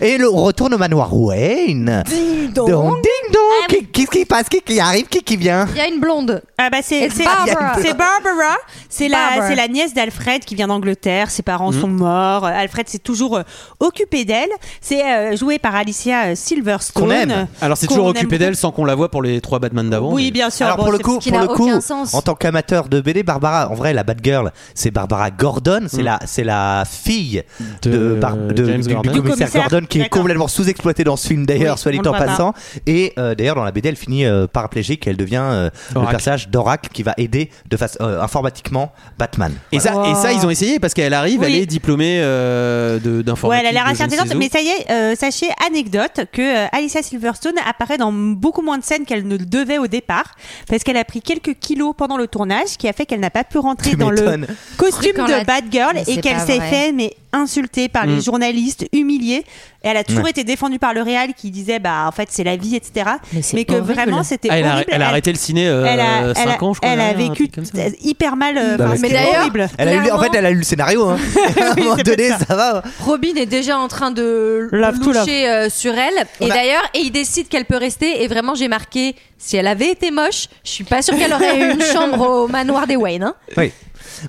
Et 0.00 0.18
le, 0.18 0.28
on 0.32 0.42
retourne 0.42 0.74
au 0.74 0.78
manoir 0.78 1.14
Wayne. 1.16 2.02
Ding 2.06 2.52
dong, 2.52 2.66
ding 3.00 3.10
Qui- 3.68 3.86
Qu'est-ce 3.86 4.10
qui 4.10 4.24
passe 4.24 4.48
Qui 4.48 4.60
qui 4.60 4.78
arrive 4.80 5.06
Qui 5.06 5.22
qui 5.22 5.36
vient? 5.36 5.66
Il 5.72 5.76
y 5.76 5.80
a 5.80 5.88
une 5.88 6.00
blonde. 6.00 6.42
Ah 6.58 6.70
bah 6.70 6.78
c'est 6.82 7.08
c'est 7.10 7.24
Barbara. 7.24 7.74
c'est 7.80 7.96
Barbara, 7.96 8.56
c'est 8.88 9.08
la 9.08 9.16
Barbara. 9.18 9.48
c'est 9.48 9.54
la 9.56 9.68
nièce 9.68 9.94
d'Alfred 9.94 10.44
qui 10.44 10.54
vient 10.54 10.68
d'Angleterre, 10.68 11.30
ses 11.30 11.42
parents 11.42 11.72
Mhm. 11.72 11.80
sont 11.80 11.88
morts, 11.88 12.44
Alfred 12.44 12.88
s'est 12.88 12.98
toujours 12.98 13.36
euh, 13.38 13.42
occupé 13.80 14.24
d'elle, 14.24 14.48
c'est 14.80 15.02
euh, 15.04 15.36
joué 15.36 15.58
par 15.58 15.74
Alicia 15.74 16.26
euh, 16.26 16.34
Silverstone. 16.34 17.04
Qu'on 17.04 17.10
aime. 17.10 17.46
Alors, 17.60 17.76
c'est 17.76 17.86
Qu'on 17.86 17.94
toujours 17.94 18.10
aime 18.10 18.16
occupé 18.16 18.38
d'elle 18.38 18.56
sans 18.56 18.70
qu'on 18.70 18.84
la 18.84 18.94
voit 18.94 19.10
pour 19.10 19.22
les 19.22 19.40
trois 19.40 19.58
Batman 19.58 19.88
d'avant. 19.90 20.12
Oui, 20.12 20.26
mais- 20.26 20.30
bien 20.30 20.50
sûr. 20.50 20.66
Alors 20.66 20.78
bon, 20.78 20.82
pour 20.84 20.92
le 20.92 20.98
c'est- 20.98 21.02
coup, 21.04 21.18
qui 21.18 21.30
pour 21.30 21.38
n'a 21.38 21.44
le 21.46 21.52
coup, 21.52 21.64
aucun 21.64 21.80
sens. 21.80 22.14
en 22.14 22.22
tant 22.22 22.34
qu'amateur 22.34 22.88
de 22.88 23.00
BD, 23.00 23.22
Barbara, 23.22 23.68
en 23.70 23.74
vrai, 23.74 23.92
la 23.92 24.04
Batgirl, 24.04 24.52
c'est 24.74 24.90
Barbara 24.90 25.30
Gordon, 25.30 25.86
c'est 25.88 26.02
la, 26.02 26.18
c'est 26.26 26.44
la 26.44 26.84
fille 26.88 27.42
de, 27.82 27.90
De 27.90 28.14
Bar- 28.14 28.36
de- 28.36 28.64
James 28.64 28.80
du, 28.82 28.94
Gordon. 28.94 29.10
du 29.10 29.16
Du 29.16 29.22
commissaire 29.22 29.48
commissaire, 29.50 29.68
Gordon, 29.70 29.86
qui 29.88 29.98
est 29.98 30.02
d'accord. 30.02 30.20
complètement 30.20 30.48
sous-exploité 30.48 31.04
dans 31.04 31.16
ce 31.16 31.26
film 31.28 31.46
d'ailleurs, 31.46 31.76
Oui, 31.76 31.80
soit 31.82 31.92
dit 31.92 31.98
on 31.98 32.02
le 32.02 32.08
en 32.08 32.12
voit 32.12 32.20
pas. 32.20 32.26
passant. 32.26 32.54
Et 32.86 33.12
euh, 33.18 33.23
d'ailleurs, 33.34 33.54
dans 33.54 33.64
la 33.64 33.70
BD, 33.70 33.88
elle 33.88 33.96
finit 33.96 34.24
euh, 34.26 34.46
paraplégique, 34.46 35.06
et 35.06 35.10
elle 35.10 35.16
devient 35.16 35.40
euh, 35.42 35.70
le 35.94 36.06
personnage 36.10 36.48
d'Oracle 36.48 36.90
qui 36.92 37.02
va 37.02 37.14
aider 37.16 37.48
de 37.70 37.76
face, 37.76 37.96
euh, 38.00 38.20
informatiquement 38.20 38.92
Batman. 39.18 39.52
Et, 39.72 39.78
ça, 39.80 39.92
et 40.10 40.14
ça, 40.16 40.32
ils 40.32 40.44
ont 40.44 40.50
essayé 40.50 40.78
parce 40.80 40.92
qu'elle 40.94 41.14
arrive, 41.14 41.40
Oui. 41.40 41.46
elle 41.48 41.54
est 41.62 41.66
diplômée 41.66 42.18
euh, 42.20 42.98
de- 42.98 43.18
Ouais, 43.18 43.22
d'informatique. 43.22 43.66
elle 43.68 43.68
a 43.68 43.72
l'air 43.72 43.84
de 43.84 43.90
assez 43.92 43.98
je 44.02 44.04
ne 44.04 44.10
sais 44.10 44.16
intelligente, 44.20 44.36
où. 44.36 44.38
mais 44.38 44.48
ça 44.48 44.60
y 44.60 44.68
est, 44.68 44.90
euh, 44.90 45.14
sachez, 45.16 45.46
anecdote, 45.66 46.26
que 46.32 46.42
euh, 46.64 46.66
Alicia 46.72 47.02
Silverstone 47.02 47.54
apparaît 47.68 47.98
dans 47.98 48.12
beaucoup 48.12 48.62
moins 48.62 48.78
de 48.78 48.84
scènes 48.84 49.04
qu'elle 49.04 49.26
ne 49.28 49.36
le 49.38 49.46
devait 49.46 49.78
au 49.78 49.86
départ, 49.86 50.34
parce 50.68 50.82
qu'elle 50.82 50.96
a 50.96 51.04
pris 51.04 51.22
quelques 51.22 51.54
kilos 51.60 51.94
pendant 51.96 52.16
le 52.16 52.26
tournage, 52.26 52.76
qui 52.78 52.88
a 52.88 52.92
fait 52.92 53.06
qu'elle 53.06 53.20
n'a 53.20 53.30
pas 53.30 53.44
pu 53.44 53.58
rentrer 53.58 53.90
Tu 53.90 53.96
dans 53.96 54.10
le 54.10 54.20
m'étonnes. 54.20 54.46
costume 54.76 55.24
de 55.26 55.30
la- 55.30 55.44
Batgirl 55.44 55.92
Mais 55.94 56.02
et 56.02 56.04
c'est 56.04 56.20
qu'elle 56.20 56.36
pas 56.36 56.46
s'est 56.46 56.56
vrai. 56.58 56.70
fait 56.70 56.92
mais 56.92 57.14
insultée 57.34 57.88
par 57.88 58.06
les 58.06 58.16
Mm. 58.16 58.22
journalistes, 58.22 58.86
humiliée. 58.92 59.44
Et 59.82 59.88
elle 59.88 59.96
a 59.98 60.04
toujours 60.04 60.24
Ouais. 60.24 60.30
été 60.30 60.44
défendue 60.44 60.78
par 60.78 60.94
le 60.94 61.02
Real 61.02 61.34
qui 61.34 61.50
disait, 61.50 61.78
bah, 61.78 62.06
en 62.06 62.12
fait, 62.12 62.28
c'est 62.30 62.44
la 62.44 62.56
vie, 62.56 62.74
etc. 62.74 63.10
Mais 63.52 63.64
que 63.66 63.72
horrible. 63.74 63.92
vraiment, 63.92 64.22
c'était 64.22 64.48
Ah, 64.50 64.56
elle, 64.58 64.64
a, 64.64 64.72
horrible. 64.76 64.90
elle 64.92 65.02
a 65.02 65.08
arrêté 65.08 65.30
le 65.32 65.36
ciné 65.38 65.68
euh, 65.68 65.84
elle 65.84 66.00
a, 66.00 66.20
elle 66.28 66.34
5 66.36 66.48
a- 66.62 66.64
ans, 66.64 66.72
je 66.72 66.80
crois. 66.80 66.90
elle 66.92 67.00
a 67.00 67.12
vécu 67.12 67.50
hyper 68.00 68.36
mal. 68.36 68.56
euh, 68.56 68.76
Bah, 68.78 68.94
mais 68.98 69.10
d'ailleurs, 69.10 69.40
horrible. 69.40 69.68
Elle 69.76 69.88
a 69.88 69.94
eu, 69.96 70.10
en 70.10 70.18
fait, 70.20 70.30
elle 70.34 70.46
a 70.46 70.50
lu 70.50 70.58
le 70.58 70.62
scénario. 70.64 71.06
Hein. 71.08 71.18
à 71.60 71.72
un 71.72 71.74
moment 71.74 71.96
donné, 71.96 72.30
ça 72.30 72.54
va. 72.56 72.82
Robin 73.00 73.34
est 73.36 73.44
déjà 73.46 73.78
en 73.78 73.88
train 73.88 74.10
de 74.10 74.68
Love 74.72 75.00
loucher 75.04 75.48
euh, 75.50 75.68
sur 75.68 75.92
elle. 75.92 76.26
On 76.40 76.46
Et 76.46 76.50
a- 76.50 76.54
d'ailleurs, 76.54 76.82
et 76.94 77.00
il 77.00 77.10
décide 77.10 77.48
qu'elle 77.48 77.66
peut 77.66 77.76
rester. 77.76 78.22
Et 78.22 78.28
vraiment, 78.28 78.54
j'ai 78.54 78.68
marqué 78.68 79.14
si 79.36 79.56
elle 79.58 79.66
avait 79.66 79.90
été 79.90 80.10
moche, 80.10 80.46
je 80.64 80.70
suis 80.70 80.84
pas 80.84 81.02
sûre 81.02 81.16
qu'elle 81.18 81.32
aurait 81.34 81.58
eu 81.60 81.72
une 81.72 81.82
chambre 81.92 82.26
au 82.26 82.48
manoir 82.48 82.86
des 82.86 82.96
Wayne. 82.96 83.24
hein. 83.24 83.34
Oui. 83.58 83.70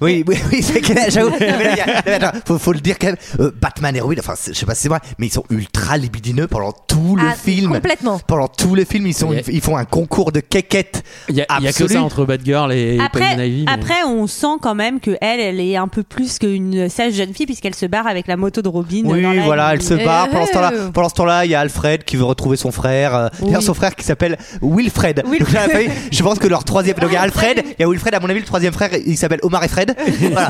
Oui, 0.01 0.23
oui, 0.27 0.37
oui, 0.51 0.61
c'est 0.61 0.81
clair, 0.81 1.05
j'avoue. 1.09 1.31
Mais 1.39 1.47
là, 1.47 1.71
il 1.71 1.77
y 1.77 1.81
a- 1.81 2.03
mais 2.05 2.13
attends, 2.13 2.37
faut, 2.45 2.57
faut 2.57 2.73
le 2.73 2.79
dire 2.79 2.97
quand 2.99 3.07
même. 3.07 3.17
euh, 3.39 3.51
Batman 3.61 3.95
et 3.95 4.01
Robin, 4.01 4.15
enfin, 4.19 4.33
c'est- 4.37 4.53
je 4.53 4.59
sais 4.59 4.65
pas 4.65 4.75
si 4.75 4.83
c'est 4.83 4.89
vrai, 4.89 4.99
mais 5.17 5.27
ils 5.27 5.31
sont 5.33 5.43
ultra 5.49 5.97
libidineux 5.97 6.47
pendant 6.47 6.71
tout 6.71 7.15
le 7.15 7.27
Ah, 7.29 7.33
film. 7.35 7.73
complètement. 7.73 8.19
Pendant 8.27 8.47
tout 8.47 8.75
le 8.75 8.85
film, 8.85 9.07
ils, 9.07 9.13
sont, 9.13 9.31
Il 9.31 9.37
y 9.37 9.39
a- 9.39 9.43
ils 9.51 9.61
font 9.61 9.77
un 9.77 9.85
concours 9.85 10.31
de 10.31 10.39
quéquettes. 10.39 11.03
Il 11.29 11.35
y 11.35 11.41
a, 11.41 11.45
il 11.59 11.63
y 11.63 11.67
a 11.67 11.71
que 11.71 11.83
absolu. 11.83 11.93
ça 11.93 12.03
entre 12.03 12.25
Batgirl 12.25 12.71
et 12.73 12.99
Après, 12.99 13.19
Poison 13.35 13.41
Ivy. 13.43 13.65
mais- 13.65 13.71
après, 13.71 14.03
on 14.07 14.27
sent 14.27 14.57
quand 14.61 14.75
même 14.75 14.99
que 14.99 15.11
elle, 15.21 15.39
elle 15.39 15.59
est 15.59 15.75
un 15.77 15.87
peu 15.87 16.03
plus 16.03 16.39
qu'une 16.39 16.89
sage 16.89 17.13
jeune 17.13 17.33
fille 17.33 17.45
puisqu'elle 17.45 17.75
se 17.75 17.85
barre 17.85 18.07
avec 18.07 18.27
la 18.27 18.37
moto 18.37 18.61
de 18.61 18.69
Robin. 18.69 19.01
Oui, 19.05 19.21
la 19.21 19.41
voilà, 19.43 19.73
elle 19.73 19.81
se 19.81 19.93
barre. 19.93 20.29
Pendant 20.29 20.45
ce 20.45 20.51
temps-là, 20.51 20.71
Euh. 20.73 20.89
pendant 20.91 21.09
ce 21.09 21.15
temps-là, 21.15 21.45
il 21.45 21.51
y 21.51 21.55
a 21.55 21.59
Alfred 21.59 22.03
qui 22.03 22.15
veut 22.17 22.23
retrouver 22.23 22.57
son 22.57 22.71
frère. 22.71 23.15
euh. 23.15 23.27
D'ailleurs, 23.41 23.63
son 23.63 23.73
frère 23.73 23.95
qui 23.95 24.03
s'appelle 24.05 24.37
Wilfred. 24.61 25.23
Wilfred. 25.29 25.71
La 25.87 25.93
je 26.11 26.23
pense 26.23 26.39
que 26.39 26.47
leur 26.47 26.63
troisième. 26.63 26.97
Donc, 26.97 27.09
il 27.11 27.13
y 27.13 27.17
a 27.17 27.21
Alfred, 27.21 27.63
il 27.65 27.81
y 27.81 27.83
a 27.83 27.89
Wilfred, 27.89 28.13
à 28.13 28.19
mon 28.19 28.29
avis, 28.29 28.39
le 28.39 28.45
troisième 28.45 28.73
frère, 28.73 28.89
il 29.05 29.17
s'appelle 29.17 29.39
Omar 29.43 29.63
et 29.65 29.67
Fred. 29.67 29.95
Voilà. 30.31 30.49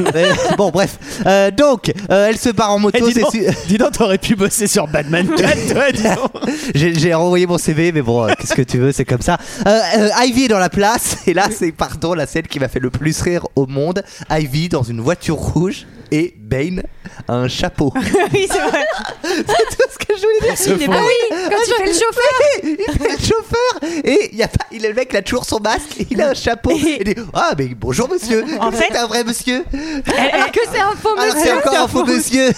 Bon, 0.57 0.69
bref. 0.71 0.97
Euh, 1.25 1.51
donc, 1.51 1.91
euh, 2.11 2.27
elle 2.29 2.37
se 2.37 2.49
barre 2.49 2.71
en 2.71 2.77
Eh, 2.79 2.81
moto. 2.81 3.07
dis, 3.07 3.13
c'est 3.13 3.21
donc, 3.21 3.31
su- 3.31 3.45
dis 3.67 3.77
donc, 3.77 3.91
t'aurais 3.93 4.17
pu 4.17 4.35
bosser 4.35 4.67
sur 4.67 4.87
Batman 4.87 5.27
4, 5.35 5.67
toi, 5.73 5.91
dis 5.91 6.03
donc. 6.03 6.53
J'ai 6.73 7.13
renvoyé 7.13 7.47
mon 7.47 7.57
CV, 7.57 7.91
mais 7.91 8.01
bon, 8.01 8.23
euh, 8.27 8.33
qu'est-ce 8.39 8.53
que 8.53 8.61
tu 8.61 8.77
veux, 8.77 8.91
c'est 8.91 9.05
comme 9.05 9.21
ça. 9.21 9.37
Ivy 10.23 10.45
est 10.45 10.49
dans 10.49 10.59
la 10.59 10.69
place, 10.69 11.17
et 11.27 11.33
là, 11.33 11.47
c'est, 11.51 11.71
pardon, 11.71 12.13
la 12.13 12.25
scène 12.27 12.47
qui 12.47 12.59
m'a 12.59 12.67
fait 12.67 12.79
le 12.79 12.89
plus 12.89 13.19
rire 13.21 13.47
au 13.55 13.65
monde. 13.67 14.03
Ivy 14.29 14.69
dans 14.69 14.83
une 14.83 15.01
voiture 15.01 15.35
rouge, 15.35 15.85
et 16.15 16.33
Bane 16.37 16.81
a 17.27 17.33
un 17.33 17.47
chapeau. 17.49 17.91
oui, 18.33 18.47
c'est 18.49 18.59
vrai. 18.59 18.85
c'est 19.23 19.43
tout 19.43 19.89
ce 19.91 19.97
que 19.97 20.13
je 20.15 20.21
voulais 20.21 20.55
dire. 20.55 20.57
se 20.57 20.69
Il 20.69 20.83
est 20.83 20.87
Ah 20.89 21.01
oui, 21.01 21.37
quand 21.49 21.57
tu 21.65 21.73
fais 21.73 21.85
le 21.85 21.93
chauffeur. 21.93 22.39
il 22.63 22.77
fait 22.77 23.11
le 23.11 23.17
chauffeur 23.17 24.03
et 24.05 24.29
il 24.31 24.37
y 24.37 24.43
a 24.43 24.47
pas, 24.47 24.65
il, 24.71 24.81
le 24.81 24.93
mec 24.93 25.09
il 25.11 25.17
a 25.17 25.21
toujours 25.21 25.43
son 25.45 25.59
masque. 25.59 25.97
Il 26.09 26.21
a 26.21 26.29
un 26.29 26.33
chapeau. 26.33 26.71
Et 26.71 26.97
il 27.05 27.13
dit 27.15 27.21
ah 27.33 27.51
mais 27.57 27.67
bonjour 27.75 28.07
monsieur. 28.09 28.45
En 28.61 28.71
c'est 28.71 28.77
fait- 28.85 28.95
un 28.97 29.07
vrai 29.07 29.23
monsieur. 29.25 29.65
Alors 29.73 30.51
que 30.51 30.59
c'est 30.71 30.79
un 30.79 30.91
faux 30.95 31.09
alors 31.17 31.25
monsieur. 31.35 31.39
c'est 31.43 31.51
encore 31.53 31.83
un 31.83 31.87
faux 31.89 32.05
monsieur 32.05 32.49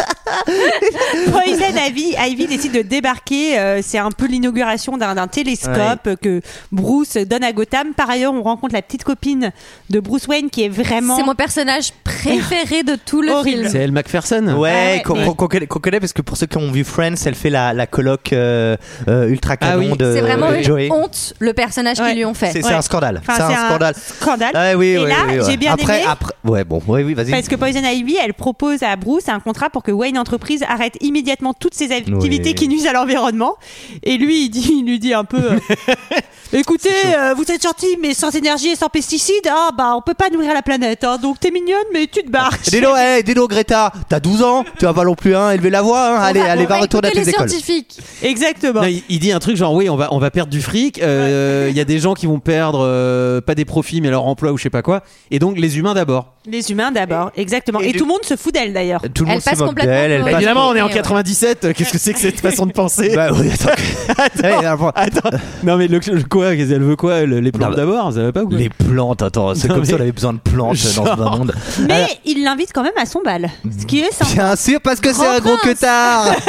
Poison 1.30 1.76
Ivy, 1.88 2.14
Ivy 2.18 2.46
décide 2.46 2.72
de 2.72 2.82
débarquer. 2.82 3.58
euh, 3.58 3.80
c'est 3.82 3.98
un 3.98 4.10
peu 4.10 4.26
l'inauguration 4.26 4.96
d'un 4.96 5.14
d'un 5.14 5.26
télescope 5.28 6.08
que 6.22 6.40
Bruce 6.72 7.16
donne 7.16 7.44
à 7.44 7.52
Gotham. 7.52 7.94
Par 7.94 8.08
ailleurs, 8.10 8.32
on 8.32 8.42
rencontre 8.42 8.74
la 8.74 8.82
petite 8.82 9.04
copine 9.04 9.52
de 9.90 10.00
Bruce 10.00 10.26
Wayne 10.28 10.50
qui 10.50 10.64
est 10.64 10.68
vraiment. 10.68 11.16
C'est 11.16 11.24
mon 11.24 11.34
personnage 11.34 11.92
préféré 12.04 12.82
de 12.82 12.96
tout 12.96 13.22
le 13.22 13.32
Horrible. 13.32 13.58
film. 13.62 13.68
C'est 13.70 13.78
Elle 13.78 13.92
Macpherson. 13.92 14.46
ouais, 14.56 14.70
ouais, 14.70 15.02
qu'on 15.04 15.14
mais- 15.16 15.24
qu'on- 15.26 15.34
qu'on 15.34 15.48
connaît, 15.48 15.66
qu'on 15.66 15.78
connaît 15.80 16.00
parce 16.00 16.12
que 16.12 16.22
pour 16.22 16.36
ceux 16.36 16.46
qui 16.46 16.56
ont 16.58 16.70
vu 16.70 16.84
Friends 16.84 17.14
elle 17.26 17.34
fait 17.34 17.50
la, 17.50 17.72
la 17.72 17.86
coloc 17.86 18.32
euh, 18.32 18.76
euh, 19.08 19.28
ultra 19.28 19.54
Ah 19.60 19.72
canon 19.72 19.92
oui. 19.92 19.98
de 19.98 20.12
C'est 20.14 20.20
vraiment 20.20 20.52
une 20.52 20.62
Joey 20.62 20.88
honte 20.90 21.34
le 21.38 21.52
personnage 21.52 21.98
Ouais. 22.00 22.08
qu'ils 22.08 22.16
lui 22.18 22.24
ont 22.24 22.34
fait. 22.34 22.50
c'est 22.52 22.62
c'est 22.62 22.68
Ouais. 22.68 22.74
un 22.74 22.82
scandale 22.82 23.20
Enfin, 23.26 23.34
c'est 23.36 23.42
un 23.54 23.66
scandale 23.68 23.94
scandale. 23.96 24.50
Ah 24.54 24.76
oui, 24.76 24.88
Et 24.88 24.98
oui, 24.98 25.08
là, 25.08 25.14
oui, 25.28 25.38
ouais. 25.38 25.44
j'ai 25.50 25.56
bien 25.56 25.72
après, 25.72 26.00
aimé. 26.00 26.08
après, 26.08 26.34
ouais, 26.44 26.64
bon, 26.64 26.80
oui, 26.86 27.02
oui, 27.02 27.14
vas-y. 27.14 27.30
Parce 27.30 27.48
que 27.48 27.56
Poison 27.56 27.82
Ivy, 27.82 28.16
elle 28.22 28.34
propose 28.34 28.82
à 28.82 28.94
Bruce 28.96 29.28
un 29.28 29.40
contrat 29.40 29.70
pour 29.70 29.82
que 29.82 29.89
Wayne 29.92 30.18
Enterprise 30.18 30.64
arrête 30.68 30.96
immédiatement 31.00 31.54
toutes 31.54 31.74
ses 31.74 31.92
activités 31.92 32.50
Oui. 32.50 32.54
qui 32.54 32.68
nuisent 32.68 32.86
à 32.86 32.92
l'environnement. 32.92 33.56
Et 34.02 34.16
lui, 34.18 34.44
il, 34.46 34.48
dit, 34.50 34.72
il 34.80 34.84
lui 34.86 34.98
dit 34.98 35.14
un 35.14 35.24
peu 35.24 35.38
euh, 35.38 35.58
Écoutez, 36.52 36.88
euh, 37.16 37.32
vous 37.36 37.44
êtes 37.50 37.62
gentil, 37.62 37.96
mais 38.02 38.12
sans 38.12 38.34
énergie 38.34 38.68
et 38.70 38.76
sans 38.76 38.88
pesticides, 38.88 39.48
ah, 39.48 39.70
bah, 39.76 39.94
on 39.96 40.02
peut 40.02 40.14
pas 40.14 40.30
nourrir 40.30 40.52
la 40.52 40.62
planète. 40.62 41.04
hein. 41.04 41.16
donc 41.22 41.38
t'es 41.38 41.52
mignonne, 41.52 41.76
mais 41.92 42.08
tu 42.08 42.22
te 42.24 42.30
barres. 42.30 42.50
Donc, 42.72 42.96
hey, 42.98 43.22
Greta, 43.22 43.92
t'as 44.08 44.18
12 44.20 44.42
ans, 44.42 44.64
tu 44.78 44.84
vas 44.84 44.92
pas 44.92 45.04
non 45.04 45.14
plus 45.14 45.34
hein, 45.36 45.52
élever 45.52 45.70
la 45.70 45.82
voix, 45.82 46.16
hein. 46.18 46.20
allez, 46.22 46.40
va- 46.40 46.50
allez, 46.50 46.64
on 46.64 46.68
va 46.68 46.74
va 46.76 46.80
retourner 46.82 47.08
à 47.08 47.10
tes 47.12 47.20
les 47.20 47.28
écoles. 47.30 47.48
scientifiques. 47.48 47.98
Exactement. 48.22 48.80
Non, 48.82 48.88
il, 48.88 49.02
il 49.08 49.18
dit 49.20 49.30
un 49.32 49.38
truc 49.38 49.56
genre 49.56 49.72
oui 49.74 49.88
on 49.88 49.96
va 49.96 50.08
on 50.12 50.18
va 50.18 50.30
perdre 50.30 50.50
du 50.50 50.60
fric 50.60 51.00
euh, 51.02 51.68
il 51.70 51.76
y 51.76 51.80
a 51.80 51.84
des 51.84 51.98
gens 51.98 52.14
qui 52.14 52.26
vont 52.26 52.38
perdre 52.40 52.80
euh, 52.84 53.40
pas 53.40 53.54
des 53.54 53.64
profits 53.64 54.00
mais 54.00 54.10
leur 54.10 54.24
emploi 54.26 54.52
ou 54.52 54.58
je 54.58 54.62
sais 54.64 54.70
pas 54.70 54.82
quoi 54.82 55.02
et 55.30 55.38
donc 55.38 55.58
les 55.58 55.78
humains 55.78 55.94
d'abord 55.94 56.34
Les 56.46 56.70
humains 56.70 56.90
d'abord, 56.90 57.30
exactement. 57.36 57.80
et 57.80 57.88
Et, 57.88 57.92
du- 57.92 57.98
tout 57.98 58.04
le 58.04 58.10
monde 58.10 58.24
se 58.24 58.36
fout 58.36 58.52
d'elle 58.54 58.72
d'ailleurs. 58.72 59.02
Tout 59.14 59.24
le 59.24 59.28
Elle 59.30 59.34
monde 59.34 59.40
se 59.42 59.50
passe 59.50 59.58
moque 59.58 59.79
complètement 59.80 60.02
d'elle, 60.02 60.10
elle 60.12 60.20
pour- 60.20 60.30
passe 60.30 60.34
évidemment 60.40 60.68
on 60.68 60.74
est 60.74 60.80
en 60.82 60.86
Ouais. 60.86 60.92
97 60.92 61.64
euh, 61.64 61.72
qu'est-ce 61.76 61.92
que 61.92 61.98
c'est 61.98 62.12
que 62.12 62.18
cette 62.20 62.40
façon 62.48 62.66
de 62.66 62.72
penser 62.72 63.12
Bah 63.14 63.28
oui, 63.32 63.50
attends. 63.54 64.42
Ouais, 64.42 64.66
alors, 64.66 64.92
attends 64.94 65.30
non 65.62 65.76
mais 65.76 65.88
le, 65.88 65.98
le- 65.98 66.22
quoi 66.24 66.48
elle 66.54 66.82
veut 66.82 66.96
quoi 66.96 67.22
le- 67.22 67.40
les 67.40 67.52
plantes 67.52 67.70
Non, 67.70 67.76
d'abord 67.76 68.12
ça 68.12 68.22
va 68.22 68.32
pas 68.32 68.42
ou 68.42 68.48
quoi 68.48 68.58
Les 68.58 68.68
plantes, 68.70 69.22
attends, 69.22 69.54
c'est 69.54 69.68
Non, 69.68 69.74
comme 69.74 69.82
mais- 69.82 69.88
si 69.88 69.94
on 69.94 70.00
avait 70.00 70.12
besoin 70.12 70.32
de 70.32 70.38
plantes 70.38 70.68
dans 70.70 70.74
ce 70.74 70.94
Genre. 70.94 71.16
monde. 71.38 71.54
Mais 71.88 72.06
il 72.24 72.42
l'invite 72.44 72.70
quand 72.74 72.82
même 72.82 72.92
à 73.00 73.06
son 73.06 73.20
bal. 73.22 73.48
Ce 73.80 73.86
qui 73.86 74.00
est 74.00 74.12
sympa. 74.12 74.32
Bien 74.34 74.56
sûr, 74.56 74.80
parce 74.80 75.00
que 75.00 75.10
c'est 75.12 75.22
Grand 75.22 75.30
un 75.36 75.38
gros 75.40 75.56
prince. 75.56 75.74
queutard. 75.80 76.34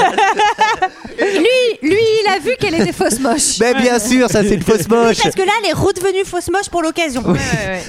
Lui, 1.19 1.89
lui, 1.89 1.97
il 2.23 2.27
a 2.29 2.39
vu 2.39 2.51
qu'elle 2.59 2.73
était 2.75 2.91
fausse 2.93 3.19
moche. 3.19 3.59
Mais 3.59 3.73
bien 3.75 3.99
sûr, 3.99 4.27
ça 4.29 4.41
c'est 4.43 4.55
une 4.55 4.61
fausse 4.63 4.88
moche. 4.88 5.17
Parce 5.21 5.36
que 5.36 5.41
là, 5.41 5.51
elle 5.63 5.69
est 5.69 5.73
redevenue 5.73 6.25
fausse 6.25 6.49
moche 6.51 6.69
pour 6.69 6.82
l'occasion. 6.82 7.23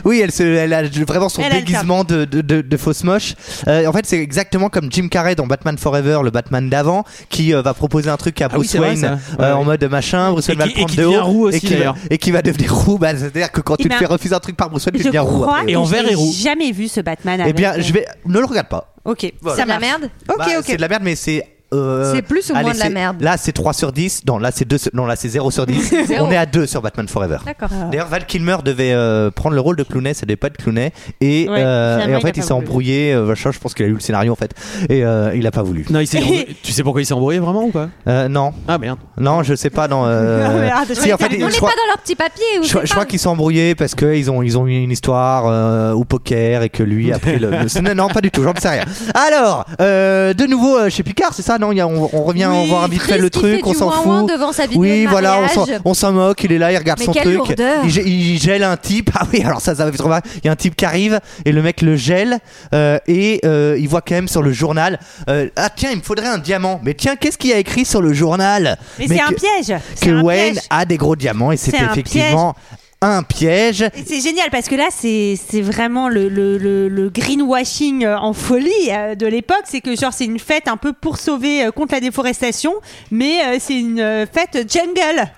Oui, 0.05 0.21
elle, 0.23 0.33
se, 0.33 0.43
elle 0.43 0.73
a 0.73 0.83
vraiment 1.07 1.29
son 1.29 1.41
Elle 1.43 1.53
a 1.53 1.55
le 1.57 1.61
déguisement 1.63 2.05
de, 2.05 2.25
de, 2.25 2.41
de, 2.43 2.61
de 2.61 2.77
fausse 2.77 3.05
moche. 3.05 3.35
Euh, 3.69 3.87
en 3.87 3.93
fait, 3.93 4.05
c'est 4.07 4.19
exactement 4.19 4.69
comme 4.69 4.89
Jim 4.91 5.09
Carrey 5.09 5.32
dans 5.35 5.47
Batman 5.47 5.77
Forever, 5.79 6.21
le 6.25 6.31
Batman 6.31 6.69
d'avant, 6.69 7.05
qui 7.29 7.55
euh, 7.55 7.63
va 7.63 7.75
proposer 7.75 8.11
un 8.11 8.17
truc 8.17 8.41
à 8.41 8.47
Ah 8.47 8.49
oui, 8.53 8.55
Bruce 8.59 8.77
vrai, 8.77 8.89
Wayne 8.91 9.19
euh, 9.39 9.43
Ouais, 9.43 9.51
en 9.53 9.65
mode 9.65 9.85
machin. 9.85 10.31
Bruce 10.33 10.49
Wayne 10.49 10.59
va 10.59 10.65
qui- 10.69 10.71
le 10.71 10.75
prendre 10.77 10.89
et 10.89 10.91
qui 10.91 10.97
de 10.99 11.03
devient 11.05 11.17
haut 11.19 11.25
roux 11.25 11.47
aussi, 11.49 11.57
et, 11.57 11.61
qui 11.61 11.75
va, 11.77 11.95
et 12.11 12.19
qui 12.19 12.31
va 12.31 12.43
devenir 12.43 12.75
roux. 12.75 12.99
Bah, 12.99 13.17
C'est-à-dire 13.17 13.51
que 13.53 13.61
quand 13.61 13.77
Eh 13.79 13.83
tu 13.85 13.89
ben, 13.89 13.95
te 13.97 13.99
fais 14.01 14.07
refuser 14.07 14.35
un 14.35 14.41
truc 14.41 14.57
par 14.57 14.71
Bruce 14.71 14.85
Wayne, 14.87 14.97
tu 14.99 15.05
deviens 15.05 15.23
roux. 15.23 15.47
Et 15.67 15.77
en 15.77 15.85
vert 15.85 16.11
et 16.11 16.15
roux. 16.15 16.33
jamais 16.33 16.73
vu 16.73 16.89
ce 16.89 17.01
Batman. 17.01 17.43
Eh 17.47 17.53
bien, 17.53 17.75
je 17.79 17.93
vais. 17.93 18.07
Ne 18.27 18.39
le 18.39 18.45
regarde 18.47 18.69
pas. 18.69 18.95
Ok, 19.05 19.33
Voilà. 19.41 19.57
ça 19.57 19.63
C'est 19.63 19.67
de 19.67 19.73
la 19.73 19.81
merde? 19.81 20.11
Ok, 20.29 20.37
Bah, 20.39 20.47
ok. 20.59 20.65
C'est 20.67 20.77
de 20.77 20.81
la 20.81 20.89
merde, 20.89 21.03
mais 21.05 21.17
c'est. 21.17 21.45
Euh, 21.73 22.13
C'est 22.15 22.23
plus 22.23 22.51
ou 22.51 22.55
moins 22.55 22.63
allez, 22.71 22.75
de 22.75 22.79
la 22.79 22.91
merde 22.91 23.21
Là, 23.23 23.37
c'est 23.37 23.53
3 23.53 23.73
sur 23.73 23.93
10. 23.93 24.23
Non, 24.27 24.39
là, 24.39 24.51
c'est 24.53 24.65
2 24.67 24.77
non, 24.95 25.07
là, 25.07 25.17
c'est 25.17 25.29
0 25.29 25.51
sur 25.51 25.67
10. 25.67 25.95
Zéro. 26.07 26.27
On 26.27 26.31
est 26.31 26.37
à 26.37 26.47
2 26.47 26.67
sur 26.67 26.83
Batman 26.83 27.09
Forever. 27.09 27.39
D'accord. 27.45 27.69
D'ailleurs, 27.91 28.09
Val 28.09 28.27
Kilmer 28.27 28.57
devait 28.65 28.93
euh, 28.93 29.31
prendre 29.31 29.55
le 29.55 29.61
rôle 29.61 29.77
de 29.77 29.83
Clooney, 29.83 30.15
ça 30.15 30.27
devait 30.27 30.37
pas 30.37 30.49
être 30.49 30.57
Clooney. 30.57 30.93
Et, 31.21 31.49
Ouais, 31.49 31.59
euh, 31.61 32.07
et 32.07 32.17
en 32.17 32.21
fait, 32.21 32.37
il 32.37 32.43
s'est 32.43 32.53
embrouillé. 32.53 33.13
euh, 33.13 33.35
je 33.35 33.59
pense 33.59 33.75
qu'il 33.75 33.85
a 33.85 33.89
lu 33.89 33.95
le 33.95 34.01
scénario 34.01 34.33
en 34.33 34.37
fait. 34.37 34.53
Et 34.89 35.05
euh, 35.05 35.35
il 35.35 35.47
a 35.47 35.51
pas 35.51 35.63
voulu. 35.63 35.85
non 35.91 36.01
il 36.01 36.07
s'est 36.07 36.21
tu 36.63 36.73
sais 36.73 36.83
pourquoi 36.83 37.03
il 37.03 37.07
s'est 37.07 37.13
embrouillé 37.15 37.39
vraiment 37.39 37.65
ou 37.65 37.71
pas? 37.71 37.89
Euh, 38.09 38.29
non, 38.29 38.53
ah 38.69 38.79
merde 38.79 38.99
non, 39.19 39.43
je 39.43 39.55
sais 39.55 39.71
pas. 39.71 39.89
Non, 39.89 40.05
euh, 40.07 40.69
Ah, 40.73 40.85
si, 40.93 41.13
en 41.13 41.17
fait, 41.19 41.27
On 41.27 41.47
n'est 41.47 41.51
crois, 41.53 41.69
pas 41.69 41.75
dans 41.75 41.87
leur 41.89 41.99
petit 42.03 42.15
papier. 42.17 42.45
Ou 42.61 42.65
je, 42.65 42.91
crois 42.93 43.05
qu'ils 43.05 43.19
sont 43.19 43.31
embrouillés 43.31 43.75
parce 43.75 43.95
qu'ils 43.95 44.31
ont, 44.31 44.43
ils 44.43 44.57
ont 44.59 44.67
eu 44.67 44.83
une 44.83 44.91
histoire 44.91 45.97
au 45.97 46.05
poker 46.05 46.63
et 46.63 46.69
que 46.71 46.83
lui 46.83 47.13
a 47.13 47.19
pris 47.19 47.39
le. 47.39 47.51
non, 47.83 47.95
non, 47.95 48.09
pas 48.09 48.21
du 48.21 48.31
tout, 48.31 48.43
j'en 48.43 48.55
sais 48.59 48.69
rien. 48.71 48.85
Alors, 49.15 49.67
de 49.79 50.47
nouveau 50.47 50.89
chez 50.89 51.03
Picard, 51.03 51.35
c'est 51.35 51.43
ça? 51.43 51.59
Non, 51.63 51.71
y 51.73 51.81
a- 51.81 51.87
on, 51.87 52.11
on 52.13 52.25
revient, 52.25 52.49
Oui, 52.51 52.69
voit 52.69 52.89
vite 52.89 53.03
fait 53.03 53.19
le 53.19 53.31
truc, 53.31 53.65
on 53.67 53.73
s'en 53.73 53.91
fout. 53.91 54.29
devant 54.29 54.53
sa 54.53 54.67
vidéo 54.67 54.81
Oui, 54.83 55.05
de 55.05 55.09
voilà, 55.09 55.39
on 55.85 55.95
s'en, 55.95 56.13
moque, 56.13 56.43
il 56.43 56.53
est 56.53 56.59
là, 56.59 56.73
il 56.73 56.77
regarde 56.77 56.99
Mais 56.99 57.05
son 57.07 57.13
quelle 57.13 57.39
truc. 57.39 57.57
Il, 57.85 57.91
gè- 57.91 58.03
il 58.05 58.39
gèle 58.41 58.65
un 58.65 58.77
type. 58.77 59.11
Ah 59.19 59.27
oui, 59.33 59.43
alors 59.45 59.61
ça, 59.61 59.75
ça 59.77 59.85
va 59.85 59.91
trop 59.97 60.09
mal. 60.09 60.23
Il 60.39 60.47
y 60.47 60.49
a 60.49 60.53
un 60.53 60.57
type 60.57 60.75
qui 60.75 60.85
arrive 60.85 61.21
et 61.45 61.53
le 61.53 61.63
mec 61.63 61.81
le 61.83 61.95
gèle 61.97 62.39
euh, 62.75 62.99
et 63.07 63.41
euh, 63.45 63.77
il 63.79 63.89
voit 63.89 64.01
quand 64.01 64.15
même 64.17 64.27
sur 64.29 64.43
le 64.43 64.53
journal 64.53 64.99
euh, 65.29 65.49
Ah 65.55 65.69
tiens, 65.75 65.91
il 65.93 65.99
me 65.99 66.03
faudrait 66.03 66.27
un 66.27 66.39
diamant. 66.39 66.81
Mais 66.83 66.95
tiens, 66.95 67.15
qu'est-ce 67.15 67.39
qu'il 67.39 67.51
y 67.51 67.53
a 67.53 67.59
écrit 67.59 67.85
sur 67.85 68.03
le 68.03 68.13
journal? 68.13 68.77
Mais 68.99 69.07
c'est 69.07 69.21
un 69.21 69.29
piège. 69.29 69.79
Que 70.01 70.11
un 70.11 70.23
Wayne 70.23 70.55
piège. 70.55 70.65
a 70.71 70.85
des 70.85 70.97
gros 70.97 71.15
diamants 71.15 71.53
et 71.53 71.57
c'est 71.57 71.77
effectivement 71.81 72.55
un 73.03 73.23
piège. 73.23 73.85
C'est 74.07 74.21
génial 74.21 74.49
parce 74.51 74.69
que 74.69 74.77
là, 74.77 74.89
c'est 74.91 75.61
vraiment 75.61 76.09
le, 76.09 76.29
le, 76.29 76.57
le, 76.89 77.11
greenwashing 77.11 78.05
euh, 78.05 78.17
en 78.17 78.33
folie 78.33 78.71
euh, 78.91 79.15
de 79.15 79.27
l'époque. 79.27 79.65
C'est 79.65 79.81
que 79.81 79.97
genre 79.97 80.13
c'est 80.13 80.25
une 80.25 80.39
fête 80.39 80.69
un 80.69 80.77
peu 80.77 80.93
pour 80.93 81.19
sauver 81.19 81.65
euh, 81.65 81.71
contre 81.73 81.95
la 81.95 82.01
déforestation, 82.01 82.75
mais 83.11 83.59
c'est 83.59 83.79
une 83.79 84.27
fête 84.33 84.71
jungle. 84.73 85.29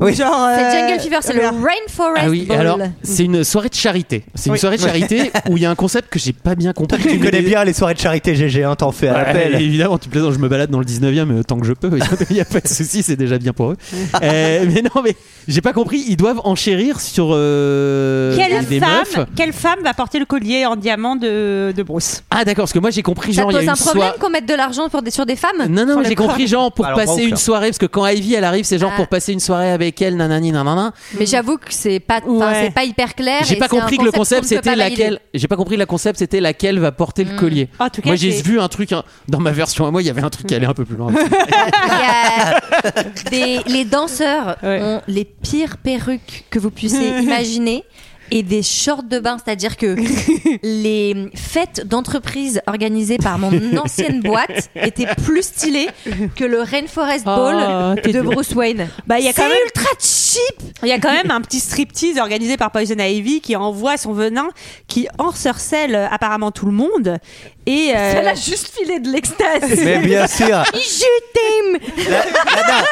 Oui. 0.00 0.14
Genre, 0.14 0.48
C'est 0.56 0.64
euh, 0.64 0.88
Jungle 0.88 1.00
Fever, 1.02 1.16
c'est 1.20 1.32
le 1.34 1.40
Rainforest 1.46 2.18
ah 2.26 2.28
oui 2.28 2.46
Ball. 2.46 2.58
alors 2.60 2.78
c'est 3.02 3.24
une 3.24 3.44
soirée 3.44 3.68
de 3.68 3.74
charité 3.74 4.24
c'est 4.34 4.46
une 4.46 4.52
Oui. 4.54 4.58
soirée 4.58 4.76
de 4.76 4.82
charité 4.82 5.30
où 5.48 5.56
il 5.56 5.62
y 5.62 5.66
a 5.66 5.70
un 5.70 5.74
concept 5.76 6.08
que 6.10 6.18
j'ai 6.18 6.32
pas 6.32 6.54
bien 6.56 6.72
compris 6.72 7.00
Tu 7.02 7.18
connais 7.20 7.42
bien 7.42 7.62
les 7.64 7.72
soirées 7.72 7.94
de 7.94 8.00
charité 8.00 8.34
GG, 8.34 8.64
hein, 8.64 8.74
t'en 8.76 8.90
fais 8.92 9.08
à 9.08 9.12
Ouais, 9.14 9.18
l'appel. 9.24 9.54
évidemment, 9.62 9.98
tu 9.98 10.08
plaisantes, 10.08 10.32
je 10.34 10.38
me 10.38 10.48
balade 10.48 10.70
dans 10.70 10.80
le 10.80 10.84
19e 10.84 11.30
euh, 11.30 11.42
tant 11.44 11.58
que 11.60 11.66
je 11.66 11.72
peux, 11.72 11.90
il 12.30 12.34
n'y 12.34 12.40
a 12.40 12.44
pas 12.44 12.60
de 12.60 12.68
souci, 12.68 13.02
c'est 13.04 13.16
déjà 13.16 13.38
bien 13.38 13.52
pour 13.52 13.70
eux. 13.72 13.76
Euh, 14.22 14.64
mais 14.72 14.82
non, 14.82 15.02
mais 15.02 15.14
j'ai 15.48 15.60
pas 15.60 15.72
compris, 15.72 16.02
ils 16.08 16.16
doivent 16.16 16.40
enchérir 16.44 17.00
sur 17.00 17.28
euh, 17.32 18.36
Quelle 18.36 18.64
des 18.66 18.80
femme, 18.80 18.90
meufs. 19.16 19.26
quelle 19.36 19.52
femme 19.52 19.80
va 19.82 19.92
porter 19.94 20.18
le 20.18 20.24
collier 20.24 20.66
en 20.66 20.76
diamant 20.76 21.14
de, 21.16 21.72
de 21.76 21.82
Bruce? 21.82 22.22
Ah 22.30 22.44
d'accord, 22.44 22.62
parce 22.64 22.72
que 22.72 22.78
moi 22.78 22.90
j'ai 22.90 23.02
compris 23.02 23.34
Ça 23.34 23.42
genre 23.42 23.50
te 23.50 23.56
il 23.56 23.64
y 23.64 23.68
a 23.68 23.72
pose 23.72 23.80
un 23.82 23.84
problème 23.90 24.12
qu'on 24.20 24.30
mette 24.30 24.46
de 24.48 24.54
l'argent 24.54 24.88
pour 24.88 25.02
des, 25.02 25.10
sur 25.10 25.26
des 25.26 25.36
femmes? 25.36 25.66
Non, 25.68 25.84
non, 25.86 26.02
j'ai 26.04 26.14
compris 26.14 26.46
genre 26.46 26.72
pour 26.72 26.86
Alors, 26.86 26.98
passer 26.98 27.24
une 27.24 27.36
soirée, 27.36 27.68
parce 27.68 27.78
que 27.78 27.86
quand 27.86 28.06
Ivy 28.06 28.34
elle 28.34 28.44
arrive, 28.44 28.64
c'est 28.64 28.78
genre 28.78 28.90
Ah. 28.94 28.96
pour 28.96 29.08
passer 29.08 29.32
une 29.32 29.40
soirée 29.40 29.70
avec 29.70 29.83
avec 29.84 30.00
elle, 30.02 30.16
nanani, 30.16 30.52
nanana. 30.52 30.92
Mais 31.18 31.26
j'avoue 31.26 31.56
que 31.58 31.66
c'est 31.70 32.00
pas, 32.00 32.20
enfin, 32.26 32.48
Ouais. 32.50 32.62
c'est 32.64 32.74
pas 32.74 32.84
hyper 32.84 33.14
clair. 33.14 33.42
J'ai 33.44 33.56
pas 33.56 33.68
compris 33.68 33.98
que 33.98 34.04
le 34.04 34.12
concept 34.12 34.44
c'était 34.44 34.76
laquelle. 34.76 35.20
J'ai 35.32 35.48
pas 35.48 35.56
compris 35.56 35.76
la 35.76 35.86
concept 35.86 36.18
c'était 36.18 36.40
laquelle 36.40 36.78
va 36.78 36.92
porter 36.92 37.24
le 37.24 37.36
collier. 37.36 37.68
En 37.78 37.88
tout 37.90 38.02
cas, 38.02 38.08
moi 38.08 38.16
j'ai 38.16 38.30
vu 38.30 38.60
un 38.60 38.68
truc 38.68 38.92
hein, 38.92 39.02
dans 39.28 39.40
ma 39.40 39.52
version 39.52 39.86
à 39.86 39.90
moi, 39.90 40.02
il 40.02 40.06
y 40.06 40.10
avait 40.10 40.22
un 40.22 40.30
truc 40.30 40.46
qui 40.46 40.54
allait 40.54 40.66
un 40.66 40.74
peu 40.74 40.84
plus 40.84 40.96
loin. 40.96 41.12
Des- 43.30 43.60
les 43.66 43.84
danseurs 43.84 44.56
Ouais. 44.62 44.80
ont 44.82 45.00
les 45.08 45.24
pires 45.24 45.76
perruques 45.78 46.44
que 46.50 46.58
vous 46.58 46.70
puissiez 46.70 47.18
imaginer 47.20 47.84
et 48.30 48.42
des 48.42 48.62
shorts 48.62 49.02
de 49.04 49.18
bain, 49.18 49.36
c'est-à-dire 49.44 49.76
que 49.76 49.96
les 50.62 51.30
fêtes 51.34 51.86
d'entreprise 51.86 52.60
organisées 52.66 53.18
par 53.18 53.38
mon 53.38 53.50
ancienne 53.78 54.20
boîte 54.20 54.70
étaient 54.74 55.08
plus 55.24 55.42
stylées 55.42 55.88
que 56.36 56.44
le 56.44 56.60
Rainforest 56.62 57.24
Ball 57.24 57.94
Oh, 58.04 58.08
de. 58.08 58.20
Bruce 58.20 58.52
Wayne. 58.54 58.88
Bah, 59.06 59.18
il 59.18 59.24
y 59.24 59.28
a 59.28 59.32
quand 59.32 59.42
C'est 59.42 59.48
même- 59.48 59.58
ultra 59.66 59.90
cheap. 60.00 60.62
Il 60.82 60.88
y 60.88 60.92
a 60.92 60.98
quand 60.98 61.12
même 61.12 61.30
un 61.30 61.40
petit 61.40 61.60
striptease 61.60 62.18
organisé 62.18 62.56
par 62.56 62.70
Poison 62.70 62.96
Ivy 62.98 63.40
qui 63.40 63.54
envoie 63.56 63.96
son 63.96 64.12
venin, 64.12 64.48
qui 64.88 65.06
ensorcelle 65.18 66.08
apparemment 66.10 66.50
tout 66.50 66.66
le 66.66 66.72
monde. 66.72 67.18
Et 67.66 67.92
euh, 67.96 68.14
Elle 68.16 68.28
a 68.28 68.34
juste 68.34 68.70
filé 68.76 68.98
de 69.00 69.08
l'extase. 69.10 69.62
Mais 69.84 69.98
bien 69.98 70.26
sûr. 70.26 70.62
Je 70.74 71.04
t'aime. 71.32 71.78
La, 72.10 72.24
la- 72.66 72.84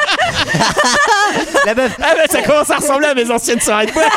la 1.65 1.75
meuf. 1.75 1.95
ah 2.01 2.13
bah 2.15 2.23
ça 2.29 2.41
commence 2.41 2.69
à 2.69 2.77
ressembler 2.77 3.07
à 3.07 3.13
mes 3.13 3.29
anciennes 3.31 3.59
soirées 3.61 3.85
de 3.87 3.91
boîte. 3.91 4.11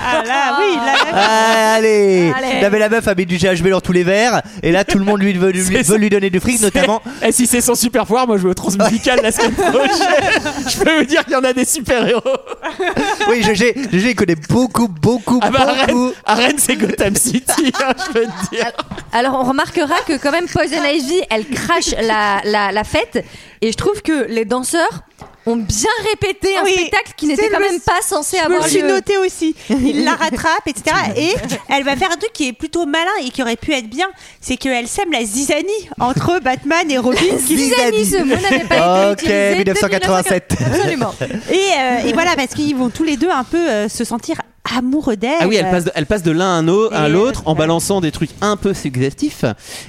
ah 0.00 0.22
là, 0.24 0.45
oui, 0.58 0.76
là, 0.76 0.94
Ah, 1.12 1.74
allez. 1.74 2.32
Allez. 2.36 2.68
Mais 2.70 2.78
la 2.78 2.88
meuf 2.88 3.06
a 3.08 3.14
mis 3.14 3.26
du 3.26 3.36
GHB 3.38 3.68
dans 3.68 3.80
tous 3.80 3.92
les 3.92 4.02
verres 4.04 4.42
et 4.62 4.72
là 4.72 4.84
tout 4.84 4.98
le 4.98 5.04
monde 5.04 5.20
lui 5.20 5.32
veut, 5.34 5.50
lui- 5.50 5.62
C'est 5.66 5.78
veut 5.78 5.82
ça. 5.84 5.96
lui 5.96 6.10
donner 6.10 6.30
du 6.30 6.40
fric 6.40 6.60
notamment. 6.60 7.00
Et 7.22 7.32
si 7.32 7.46
c'est 7.46 7.60
son 7.60 7.74
super 7.74 8.04
pouvoir, 8.06 8.26
moi 8.26 8.36
je 8.38 8.42
vais 8.44 8.50
au 8.50 8.54
transmusical 8.54 9.20
la 9.22 9.32
semaine 9.32 9.52
prochaine. 9.54 10.42
je 10.68 10.78
peux 10.82 10.98
vous 10.98 11.04
dire 11.04 11.24
qu'il 11.24 11.32
y 11.34 11.36
en 11.36 11.44
a 11.44 11.52
des 11.52 11.64
super 11.64 12.06
héros. 12.06 12.20
Oui, 13.28 13.42
GG, 13.42 13.74
GG 13.92 14.10
il 14.10 14.14
connaît 14.14 14.36
beaucoup, 14.48 14.88
beaucoup, 14.88 15.40
Ah 15.42 15.50
bah 15.50 15.60
à 15.62 15.72
Rennes, 15.72 15.86
beaucoup. 15.94 16.12
à 16.24 16.34
Rennes, 16.34 16.56
c'est 16.58 16.76
Gotham 16.76 17.16
City, 17.16 17.72
hein, 17.82 17.92
je 18.06 18.12
peux 18.12 18.24
te 18.26 18.50
dire. 18.54 18.70
Alors 19.12 19.34
on 19.40 19.48
remarquera 19.48 19.94
que 20.06 20.16
quand 20.18 20.30
même 20.32 20.46
Poison 20.46 20.82
Ivy, 20.84 21.22
elle 21.30 21.46
crache 21.46 21.92
la, 22.00 22.40
la, 22.44 22.72
la 22.72 22.84
fête 22.84 23.24
et 23.62 23.72
je 23.72 23.76
trouve 23.76 24.02
que 24.02 24.26
les 24.28 24.44
danseurs 24.44 25.00
ont 25.46 25.56
bien 25.56 25.90
répété 26.10 26.56
un 26.58 26.64
Oui, 26.64 26.72
spectacle 26.72 27.12
qui 27.16 27.26
n'était 27.26 27.48
quand 27.48 27.60
même 27.60 27.80
pas 27.80 28.00
censé 28.02 28.36
Je 28.36 28.42
me 28.42 28.46
avoir 28.46 28.64
le 28.64 28.68
suis 28.70 28.82
lieu. 28.82 28.88
noté 28.88 29.16
aussi. 29.18 29.54
Il 29.70 30.04
la 30.04 30.14
rattrape, 30.16 30.66
etc. 30.66 30.94
Et 31.16 31.34
elle 31.68 31.84
va 31.84 31.96
faire 31.96 32.10
un 32.10 32.16
truc 32.16 32.32
qui 32.32 32.48
est 32.48 32.52
plutôt 32.52 32.84
malin 32.86 33.10
et 33.24 33.30
qui 33.30 33.42
aurait 33.42 33.56
pu 33.56 33.72
être 33.72 33.88
bien. 33.88 34.06
C'est 34.40 34.56
qu'elle 34.56 34.88
sème 34.88 35.12
la 35.12 35.24
zizanie 35.24 35.88
entre 36.00 36.40
Batman 36.42 36.90
et 36.90 36.98
Robin. 36.98 37.18
qui- 37.46 37.56
Zizanie, 37.56 38.04
ce 38.04 38.22
mot 38.24 38.34
n'avait 38.36 38.64
pas 38.64 39.12
Ok, 39.12 39.22
été 39.22 39.52
utilisé. 39.52 39.56
1987. 39.58 40.54
Absolument. 40.66 41.14
Et, 41.50 41.54
euh, 41.54 42.08
et 42.08 42.12
voilà, 42.12 42.34
parce 42.36 42.54
qu'ils 42.54 42.74
vont 42.76 42.90
tous 42.90 43.04
les 43.04 43.16
deux 43.16 43.30
un 43.30 43.44
peu 43.44 43.56
euh, 43.58 43.88
se 43.88 44.04
sentir 44.04 44.36
amoureux 44.76 45.16
d'elle. 45.16 45.36
Ah 45.40 45.46
oui, 45.46 45.56
elle 45.56 45.70
passe 45.70 45.84
de, 45.84 45.92
elle 45.94 46.06
passe 46.06 46.22
de 46.22 46.30
l'un 46.32 46.66
à 46.92 47.08
l'autre 47.08 47.42
en 47.46 47.54
balançant 47.54 48.00
des 48.00 48.10
trucs 48.12 48.30
un 48.40 48.56
peu 48.56 48.74
suggestifs. 48.74 49.44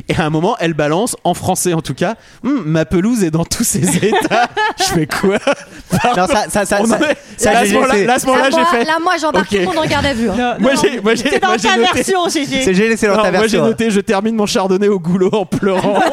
Et 0.10 0.16
à 0.16 0.24
un 0.26 0.30
moment, 0.30 0.56
elle 0.60 0.74
balance, 0.74 1.16
en 1.24 1.34
français 1.34 1.74
en 1.74 1.82
tout 1.82 1.94
cas, 1.94 2.16
Hum, 2.44 2.64
ma 2.66 2.86
pelouse 2.86 3.24
est 3.24 3.32
dans 3.32 3.46
tous 3.46 3.64
ses 3.64 3.98
états. 4.06 4.48
je 4.78 4.84
fais 4.84 5.08
quoi? 5.08 5.38
Non, 6.16 6.28
ça, 6.28 6.46
ça, 6.50 6.66
ça, 6.66 6.86
ça, 6.86 7.00
là, 7.00 7.60
à 7.60 7.62
ce 7.62 7.66
GG, 7.66 7.74
moment-là, 7.76 7.94
c'est- 7.94 8.06
là, 8.06 8.18
moi, 8.26 8.38
j'ai 8.52 8.78
fait. 8.78 8.84
là, 8.86 8.98
moi, 9.02 9.14
j'embarque 9.20 9.50
tout 9.50 9.56
le 9.58 9.66
monde 9.66 9.78
en 9.80 9.86
garde 9.86 10.06
à 10.06 10.14
vue. 10.14 10.30
hein. 10.30 10.58
Moi, 10.60 10.72
j'ai- 10.82 11.00
moi, 11.02 11.16
j'ai- 11.16 11.40
dans 11.40 11.48
moi, 11.50 11.58
j'ai 11.58 11.68
ta 11.70 11.78
noté- 11.78 11.94
version, 11.94 12.28
GG. 12.30 12.62
c'est 12.64 12.74
GG, 12.74 12.98
c'est 12.98 13.08
dans 13.08 13.18
Non, 13.18 13.24
ta 13.24 13.32
moi 13.32 13.48
j'ai 13.48 13.58
noté, 13.60 13.90
je 13.90 14.00
termine 14.02 14.36
mon 14.36 14.46
chardonnay 14.46 14.88
au 14.88 15.00
goulot 15.00 15.30
en 15.34 15.46
pleurant. 15.46 16.00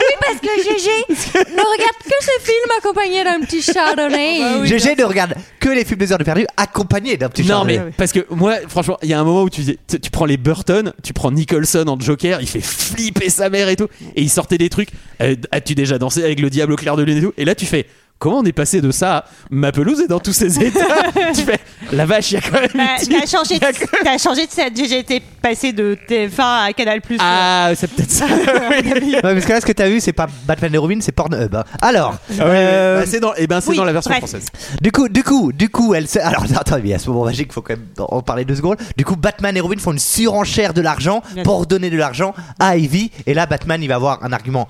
Oui, 0.00 0.14
parce 0.20 0.40
que 0.40 0.62
GG 0.62 0.90
ne 1.08 1.60
regarde 1.60 1.98
que 2.04 2.24
ce 2.24 2.44
film 2.44 2.70
accompagné 2.78 3.24
d'un 3.24 3.40
petit 3.40 3.62
chardonnay. 3.62 4.40
GG 4.66 4.94
ne 4.96 5.04
regarde 5.04 5.34
que 5.60 5.68
les 5.68 5.84
films 5.84 5.98
des 5.98 6.12
heures 6.12 6.18
de 6.18 6.24
perdu 6.24 6.46
accompagnés 6.56 7.01
d'un 7.16 7.28
petit 7.28 7.42
non 7.42 7.64
mais 7.64 7.74
chardonnay. 7.74 7.94
parce 7.96 8.12
que 8.12 8.26
moi 8.30 8.54
franchement 8.68 8.98
il 9.02 9.08
y 9.08 9.12
a 9.12 9.20
un 9.20 9.24
moment 9.24 9.42
où 9.42 9.50
tu, 9.50 9.64
tu, 9.64 10.00
tu 10.00 10.10
prends 10.10 10.24
les 10.24 10.36
Burton 10.36 10.92
tu 11.02 11.12
prends 11.12 11.30
Nicholson 11.30 11.84
en 11.88 11.98
Joker 11.98 12.40
il 12.40 12.46
fait 12.46 12.60
flipper 12.60 13.28
sa 13.28 13.50
mère 13.50 13.68
et 13.68 13.76
tout 13.76 13.88
et 14.16 14.22
il 14.22 14.30
sortait 14.30 14.58
des 14.58 14.68
trucs. 14.68 14.90
Euh, 15.20 15.36
as-tu 15.50 15.74
déjà 15.74 15.98
dansé 15.98 16.22
avec 16.24 16.40
le 16.40 16.50
diable 16.50 16.72
au 16.72 16.76
clair 16.76 16.96
de 16.96 17.02
lune 17.02 17.18
et 17.18 17.22
tout? 17.22 17.32
Et 17.36 17.44
là 17.44 17.54
tu 17.54 17.66
fais 17.66 17.86
comment 18.22 18.38
on 18.38 18.44
est 18.44 18.52
passé 18.52 18.80
de 18.80 18.90
ça 18.92 19.16
à 19.16 19.24
ma 19.50 19.72
pelouse 19.72 20.00
est 20.00 20.06
dans 20.06 20.20
tous 20.20 20.32
ses 20.32 20.62
états 20.64 21.10
tu 21.34 21.42
fais 21.42 21.58
la 21.92 22.06
vache 22.06 22.30
il 22.30 22.34
y 22.34 22.36
a 22.36 22.40
quand 22.40 22.60
même 22.60 22.70
Bah, 22.74 22.84
T'as 22.98 23.26
changé, 23.26 23.58
de- 23.58 24.04
t'as 24.04 24.16
changé 24.18 24.46
de 24.46 25.02
t'es 25.02 25.20
passé 25.42 25.72
de 25.72 25.98
TF1 26.08 26.68
à 26.68 26.72
Canal 26.72 27.00
Plus. 27.00 27.16
ah 27.20 27.70
c'est 27.74 27.90
peut-être 27.90 28.10
ça 28.10 28.26
Oui. 28.70 29.14
Ouais, 29.14 29.20
parce 29.20 29.44
que 29.44 29.52
là, 29.52 29.60
ce 29.60 29.66
que 29.66 29.72
t'as 29.72 29.88
vu, 29.88 30.00
c'est 30.00 30.12
pas 30.12 30.28
Batman 30.46 30.72
et 30.74 30.78
Robin, 30.78 30.98
c'est 31.00 31.10
Pornhub. 31.12 31.56
Alors, 31.80 32.14
Ah 32.38 32.42
euh, 32.44 33.00
Bah, 33.00 33.06
c'est 33.06 33.18
dans 33.20 33.34
et 33.34 33.46
ben 33.48 33.60
c'est 33.60 33.70
oui, 33.70 33.76
dans 33.76 33.84
la 33.84 33.92
version 33.92 34.10
bref. 34.10 34.20
française 34.20 34.46
du 34.80 34.92
coup, 34.92 35.08
du 35.08 35.24
coup, 35.24 35.52
du 35.52 35.68
coup, 35.68 35.92
elle 35.94 36.06
se... 36.06 36.20
Alors, 36.20 36.44
attends, 36.56 36.76
mais 36.82 36.94
à 36.94 36.98
ce 37.00 37.10
moment 37.10 37.24
magique, 37.24 37.52
faut 37.52 37.60
quand 37.62 37.74
même 37.74 37.86
en 37.98 38.22
parler 38.22 38.44
deux 38.44 38.54
secondes. 38.56 38.76
Du 38.96 39.04
coup, 39.04 39.16
Batman 39.16 39.56
et 39.56 39.60
Robin 39.60 39.78
font 39.78 39.92
une 39.92 39.98
surenchère 39.98 40.72
de 40.74 40.80
l'argent 40.80 41.22
pour 41.42 41.66
donner 41.66 41.90
de 41.90 41.96
l'argent 41.96 42.34
à 42.60 42.76
Ivy. 42.76 43.10
Et 43.26 43.34
là, 43.34 43.46
Batman, 43.46 43.82
il 43.82 43.88
va 43.88 43.96
avoir 43.96 44.22
un 44.24 44.32
argument 44.32 44.68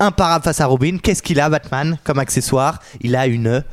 imparable 0.00 0.44
face 0.44 0.60
à 0.60 0.66
Robin. 0.66 0.98
Qu'est-ce 1.02 1.22
qu'il 1.22 1.40
a, 1.40 1.48
Batman, 1.48 1.98
comme 2.04 2.18
accessoire? 2.18 2.80
Il 3.00 3.16
a 3.16 3.26
une 3.26 3.64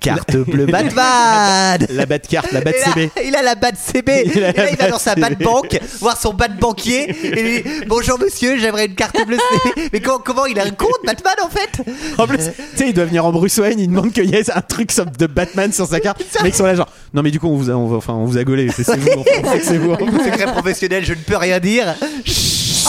carte 0.00 0.36
bleue 0.36 0.66
Batman 0.70 1.86
la 1.90 2.06
bat 2.06 2.18
carte 2.18 2.52
la 2.52 2.60
bat 2.60 2.72
CB 2.72 3.10
il 3.24 3.34
a 3.34 3.42
la 3.42 3.54
batte 3.54 3.76
CB. 3.76 4.30
Il 4.34 4.44
a 4.44 4.52
là, 4.52 4.70
il 4.70 4.76
va 4.76 4.88
dans 4.90 4.98
sa 4.98 5.14
batte 5.14 5.38
banque, 5.38 5.78
voir 6.00 6.20
son 6.20 6.32
batte 6.32 6.56
banquier. 6.58 7.10
Et 7.24 7.42
lui 7.42 7.62
dit 7.62 7.70
Bonjour 7.86 8.18
monsieur, 8.18 8.58
j'aimerais 8.58 8.86
une 8.86 8.94
carte 8.94 9.16
bleue 9.26 9.36
CB. 9.36 9.88
Mais 9.92 10.00
comment, 10.00 10.18
comment 10.18 10.46
il 10.46 10.58
a 10.58 10.64
un 10.64 10.70
compte 10.70 10.98
Batman 11.04 11.34
en 11.44 11.48
fait? 11.48 11.82
En 12.16 12.26
plus, 12.26 12.38
tu 12.38 12.52
sais, 12.76 12.88
il 12.88 12.94
doit 12.94 13.04
venir 13.04 13.24
en 13.24 13.32
Bruce 13.32 13.58
Wayne, 13.58 13.80
il 13.80 13.88
demande 13.88 14.12
qu'il 14.12 14.30
y 14.30 14.34
ait 14.34 14.50
un 14.50 14.60
truc 14.60 14.92
de 15.18 15.26
Batman 15.26 15.72
sur 15.72 15.86
sa 15.86 16.00
carte. 16.00 16.22
Les 16.38 16.44
mecs 16.44 16.54
sont 16.54 16.64
là, 16.64 16.74
genre, 16.74 16.88
non, 17.12 17.22
mais 17.22 17.30
du 17.30 17.40
coup, 17.40 17.48
on 17.48 17.56
vous 17.56 17.70
a, 17.70 17.74
on 17.74 17.94
enfin, 17.96 18.14
on 18.14 18.24
vous 18.24 18.38
a 18.38 18.44
gaulé, 18.44 18.70
c'est 18.74 18.84
c'est 18.84 18.96
vous, 18.96 19.24
c'est 19.62 19.78
vous. 19.78 19.94
Secret 19.94 20.46
professionnel, 20.46 21.04
je 21.04 21.14
ne 21.14 21.18
peux 21.18 21.36
rien 21.36 21.58
dire. 21.58 21.94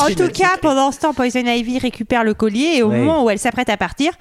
En 0.03 0.07
tout 0.15 0.31
cas, 0.33 0.57
pendant 0.61 0.91
ce 0.91 0.99
temps, 0.99 1.13
Poison 1.13 1.39
Ivy 1.45 1.79
récupère 1.79 2.23
le 2.23 2.33
collier 2.33 2.73
et 2.77 2.83
au 2.83 2.89
Ouais. 2.89 2.99
moment 2.99 3.23
où 3.23 3.29
elle 3.29 3.39
s'apprête 3.39 3.69
à 3.69 3.77
partir, 3.77 4.11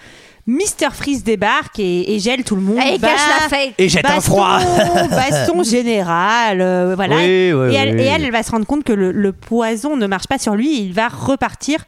Mister 0.47 0.89
Freeze 0.93 1.23
débarque 1.25 1.79
et, 1.79 2.15
et 2.15 2.19
gèle 2.21 2.43
tout 2.43 2.57
le 2.57 2.63
monde. 2.63 2.79
Et 2.79 2.99
Bah, 2.99 3.09
cache 3.09 3.21
la 3.43 3.49
fête. 3.49 3.75
Et 3.77 3.89
jette 3.89 4.07
un 4.07 4.21
froid. 4.21 4.59
baston 5.11 5.63
général, 5.63 6.61
euh, 6.63 6.95
voilà. 6.97 7.17
Oui, 7.17 7.53
oui, 7.53 7.73
et, 7.73 7.77
elle, 7.77 7.95
oui. 7.97 8.03
et 8.03 8.07
elle, 8.07 8.25
elle 8.25 8.33
va 8.33 8.43
se 8.43 8.51
rendre 8.51 8.65
compte 8.67 8.83
que 8.85 8.93
le, 8.95 9.13
le 9.13 9.33
poison 9.33 9.97
ne 9.97 10.07
marche 10.07 10.27
pas 10.27 10.39
sur 10.39 10.55
lui. 10.55 10.81
Il 10.81 10.93
va 10.95 11.09
repartir 11.09 11.81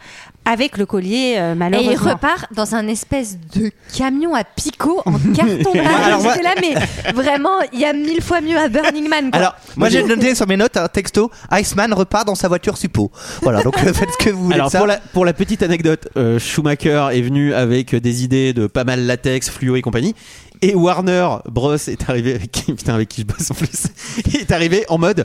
avec 0.51 0.77
le 0.79 0.87
collier, 0.87 1.37
euh, 1.39 1.51
Et 1.51 1.53
il 1.53 1.59
malheureusement. 1.59 2.11
repart 2.13 2.47
dans 2.55 2.75
un 2.75 2.89
espèce 2.89 3.39
de 3.55 3.71
camion 3.97 4.35
à 4.35 4.43
picot 4.45 5.01
en 5.07 5.13
carton. 5.35 5.73
Alors 6.07 6.23
moi- 6.23 6.37
là, 6.43 6.55
mais 6.61 6.75
vraiment, 7.13 7.61
il 7.73 7.81
y 7.81 7.85
a 7.85 7.93
mille 7.93 8.23
fois 8.23 8.41
mieux 8.41 8.57
à 8.59 8.69
Burning 8.69 9.09
Man. 9.09 9.31
Quoi. 9.31 9.39
Alors, 9.41 9.55
moi 9.77 9.89
j'ai 9.89 10.03
noté 10.03 10.35
sur 10.35 10.47
mes 10.49 10.57
notes 10.57 10.77
un 10.77 10.89
texto 10.89 11.31
Iceman 11.53 11.93
repart 11.93 12.27
dans 12.27 12.35
sa 12.35 12.49
voiture 12.49 12.77
suppo. 12.77 13.11
Voilà, 13.43 13.63
donc 13.63 13.77
euh, 13.79 13.93
faites 13.93 14.11
ce 14.19 14.25
que 14.25 14.31
vous 14.31 14.45
voulez. 14.45 14.55
Alors, 14.57 14.71
pour 14.71 14.87
la, 14.87 14.97
pour 15.13 15.25
la 15.25 15.33
petite 15.33 15.63
anecdote, 15.63 16.09
euh, 16.17 16.39
Schumacher 16.39 17.09
est 17.13 17.23
venu 17.23 17.55
avec 17.55 17.95
des 17.95 18.25
idées 18.25 18.53
de 18.53 18.67
pas 18.67 18.85
mal 18.85 19.07
latex, 19.07 19.49
fluo 19.51 19.77
et 19.77 19.83
compagnie. 19.83 20.15
Et 20.63 20.75
Warner 20.75 21.27
Bros 21.51 21.75
est 21.77 22.11
arrivé 22.11 22.35
avec 22.35 22.51
qui, 22.53 22.73
putain, 22.75 22.95
avec 22.95 23.09
qui 23.09 23.23
je 23.23 23.27
bosse 23.27 23.51
en 23.51 23.55
plus, 23.55 23.85
il 24.27 24.37
est 24.41 24.51
arrivé 24.51 24.85
en 24.89 24.99
mode. 24.99 25.25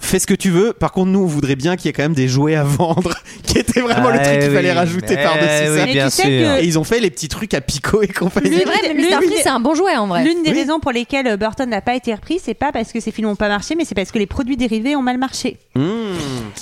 Fais 0.00 0.18
ce 0.18 0.26
que 0.26 0.34
tu 0.34 0.50
veux. 0.50 0.72
Par 0.72 0.92
contre, 0.92 1.08
nous, 1.10 1.20
on 1.20 1.26
voudrait 1.26 1.56
bien 1.56 1.76
qu'il 1.76 1.86
y 1.86 1.88
ait 1.90 1.92
quand 1.92 2.02
même 2.04 2.14
des 2.14 2.28
jouets 2.28 2.54
à 2.54 2.62
vendre, 2.62 3.12
qui 3.42 3.58
était 3.58 3.80
vraiment 3.80 4.08
le 4.10 4.18
Ah, 4.20 4.24
truc 4.24 4.38
qu'il 4.40 4.48
oui. 4.48 4.54
fallait 4.54 4.72
rajouter 4.72 5.16
par-dessus 5.16 5.70
oui, 5.70 5.78
ça. 5.78 5.86
Bien 5.86 6.08
sûr. 6.10 6.24
que- 6.24 6.60
Et 6.62 6.64
ils 6.64 6.78
ont 6.78 6.84
fait 6.84 7.00
les 7.00 7.10
petits 7.10 7.28
trucs 7.28 7.52
à 7.52 7.60
Pico 7.60 8.00
et 8.02 8.08
compagnie. 8.08 8.56
c'est 8.56 8.64
vrai, 8.64 8.76
mais 8.84 8.94
L'une- 8.94 9.06
Mr. 9.10 9.16
Freeze, 9.16 9.40
c'est 9.42 9.48
un 9.48 9.60
bon 9.60 9.74
jouet 9.74 9.96
en 9.96 10.06
vrai. 10.06 10.24
L'une 10.24 10.42
des 10.44 10.50
Oui. 10.52 10.58
raisons 10.60 10.78
pour 10.80 10.92
lesquelles 10.92 11.36
Burton 11.36 11.68
n'a 11.68 11.80
pas 11.82 11.94
été 11.94 12.14
repris, 12.14 12.40
c'est 12.42 12.54
pas 12.54 12.72
parce 12.72 12.92
que 12.92 13.00
ses 13.00 13.10
films 13.10 13.28
n'ont 13.28 13.36
pas 13.36 13.48
marché, 13.48 13.74
mais 13.74 13.84
c'est 13.84 13.94
parce 13.94 14.10
que 14.12 14.18
les 14.18 14.26
produits 14.26 14.56
dérivés 14.56 14.96
ont 14.96 15.02
mal 15.02 15.18
marché. 15.18 15.58
Mmh. 15.74 15.82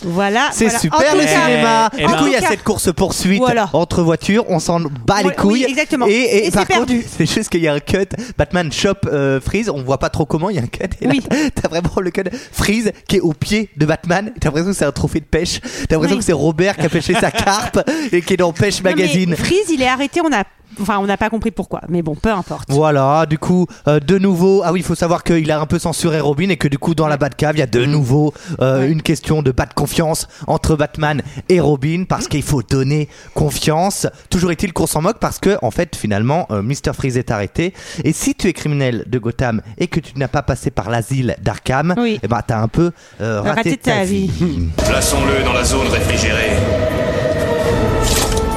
Voilà. 0.04 0.48
C'est 0.52 0.64
voilà. 0.64 0.78
super 0.78 1.14
le 1.16 1.20
cas- 1.24 1.46
cinéma. 1.46 1.90
eh 1.98 2.06
du 2.06 2.12
coup, 2.14 2.26
il 2.26 2.32
y 2.32 2.36
a 2.36 2.40
cette 2.48 2.62
course 2.62 2.92
poursuite 2.92 3.38
Voilà. 3.38 3.68
entre 3.72 4.02
voitures. 4.02 4.44
On 4.48 4.58
s'en 4.58 4.80
bat 4.80 5.22
les 5.22 5.30
couilles. 5.34 5.64
oui, 5.64 5.66
exactement. 5.68 6.06
Et, 6.06 6.12
Et 6.12 6.38
et 6.42 6.44
c'est 6.46 6.50
par 6.52 6.66
contre, 6.66 6.92
c'est 7.18 7.26
juste 7.26 7.48
qu'il 7.50 7.60
y 7.62 7.68
a 7.68 7.72
un 7.74 7.80
cut. 7.80 8.06
Batman 8.38 8.72
chope 8.72 9.08
euh, 9.12 9.40
Freeze. 9.40 9.68
On 9.70 9.82
voit 9.82 9.98
pas 9.98 10.10
trop 10.10 10.26
comment. 10.26 10.50
Il 10.50 10.56
y 10.56 10.58
a 10.58 10.62
un 10.62 10.66
cut. 10.66 10.84
Et 11.00 11.08
Oui. 11.08 11.22
T'as 11.54 11.68
vraiment 11.68 11.90
le 12.00 12.10
cut 12.10 12.24
Freeze 12.52 12.92
qui 13.08 13.16
est 13.16 13.20
au 13.20 13.32
pied 13.32 13.70
de 13.76 13.86
Batman. 13.86 14.32
T'as 14.40 14.48
l'impression 14.48 14.70
que 14.70 14.76
c'est 14.76 14.84
un 14.84 14.92
trophée 14.92 15.20
de 15.20 15.24
pêche. 15.26 15.60
T'as 15.60 15.94
l'impression 15.96 16.16
Oui. 16.16 16.18
que 16.20 16.24
c'est 16.24 16.32
Robert 16.32 16.76
qui 16.76 16.86
a 16.86 16.88
pêché 16.88 17.14
sa 17.14 17.30
carpe 17.30 17.80
et 18.12 18.22
qui 18.22 18.34
est 18.34 18.36
dans 18.38 18.52
Pêche 18.52 18.82
Non, 18.82 18.90
Magazine. 18.90 19.34
Freeze, 19.36 19.70
il 19.70 19.82
est 19.82 19.86
arrêté, 19.88 20.20
on 20.24 20.32
a. 20.32 20.44
Enfin, 20.80 20.98
on 20.98 21.06
n'a 21.06 21.16
pas 21.16 21.30
compris 21.30 21.50
pourquoi, 21.50 21.80
mais 21.88 22.02
bon, 22.02 22.14
peu 22.14 22.30
importe. 22.30 22.68
Voilà, 22.70 23.26
du 23.26 23.38
coup, 23.38 23.66
euh, 23.88 24.00
de 24.00 24.18
nouveau, 24.18 24.62
ah 24.64 24.72
oui, 24.72 24.80
il 24.80 24.82
faut 24.84 24.94
savoir 24.94 25.24
qu'il 25.24 25.50
a 25.50 25.60
un 25.60 25.66
peu 25.66 25.78
censuré 25.78 26.20
Robin 26.20 26.48
et 26.50 26.56
que 26.56 26.68
du 26.68 26.78
coup, 26.78 26.94
dans 26.94 27.08
la 27.08 27.16
Batcave, 27.16 27.56
il 27.56 27.60
y 27.60 27.62
a 27.62 27.66
de 27.66 27.84
nouveau 27.84 28.32
euh, 28.60 28.88
une 28.88 29.02
question 29.02 29.42
de 29.42 29.50
bas 29.52 29.66
de 29.66 29.74
confiance 29.74 30.28
entre 30.46 30.76
Batman 30.76 31.22
et 31.48 31.60
Robin 31.60 32.04
parce 32.08 32.28
qu'il 32.28 32.42
faut 32.42 32.62
donner 32.62 33.08
confiance. 33.34 34.06
Toujours 34.30 34.50
est-il 34.50 34.72
qu'on 34.72 34.86
s'en 34.86 35.02
moque 35.02 35.18
parce 35.18 35.38
que, 35.38 35.56
en 35.62 35.70
fait, 35.70 35.96
finalement, 35.96 36.46
euh, 36.50 36.62
Mr. 36.62 36.92
Freeze 36.94 37.16
est 37.16 37.30
arrêté. 37.30 37.72
Et 38.04 38.12
si 38.12 38.34
tu 38.34 38.48
es 38.48 38.52
criminel 38.52 39.04
de 39.06 39.18
Gotham 39.18 39.62
et 39.78 39.86
que 39.86 40.00
tu 40.00 40.18
n'as 40.18 40.28
pas 40.28 40.42
passé 40.42 40.70
par 40.70 40.90
l'asile 40.90 41.36
d'Arkham, 41.42 41.94
Oui. 41.98 42.20
eh 42.22 42.28
ben, 42.28 42.40
t'as 42.46 42.58
un 42.58 42.68
peu 42.68 42.92
euh, 43.20 43.40
raté, 43.40 43.56
Raté 43.70 43.76
ta 43.78 44.04
vie. 44.04 44.30
Plaçons-le 44.76 45.44
dans 45.44 45.52
la 45.52 45.64
zone 45.64 45.88
réfrigérée. 45.88 46.52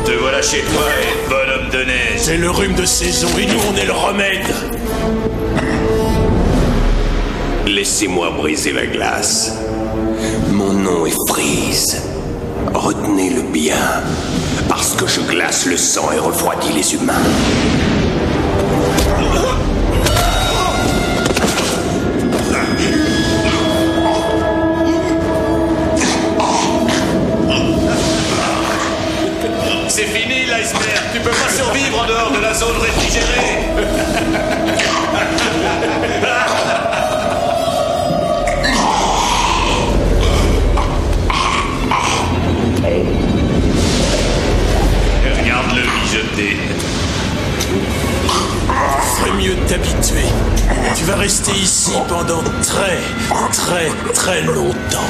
Te 0.05 0.11
voilà 0.11 0.41
chez 0.41 0.61
toi 0.61 0.85
et 1.01 1.29
neige. 1.29 1.58
C'est 2.21 2.37
le 2.37 2.51
rhume 2.51 2.75
de 2.75 2.85
saison 2.85 3.29
et 3.39 3.45
nous 3.45 3.59
on 3.71 3.77
est 3.77 3.85
le 3.85 3.93
remède. 3.93 4.45
Laissez-moi 7.65 8.31
briser 8.31 8.73
la 8.73 8.85
glace. 8.85 9.57
Mon 10.51 10.73
nom 10.73 11.05
est 11.05 11.15
Freeze. 11.27 12.03
Retenez-le 12.73 13.41
bien, 13.41 14.03
parce 14.67 14.95
que 14.95 15.07
je 15.07 15.21
glace 15.21 15.65
le 15.65 15.77
sang 15.77 16.11
et 16.11 16.19
refroidis 16.19 16.73
les 16.73 16.93
humains. 16.93 17.23
En 31.93 32.05
dehors 32.05 32.31
de 32.31 32.39
la 32.39 32.53
zone 32.53 32.77
réfrigérée. 32.81 33.69
Regarde-le 45.39 45.83
mijoter. 46.03 46.57
Ferait 49.17 49.37
mieux 49.37 49.55
de 49.55 49.67
t'habituer. 49.67 50.25
Tu 50.95 51.03
vas 51.05 51.15
rester 51.15 51.51
ici 51.51 51.93
pendant 52.07 52.43
très, 52.61 52.99
très, 53.51 53.89
très 54.13 54.41
longtemps. 54.41 55.07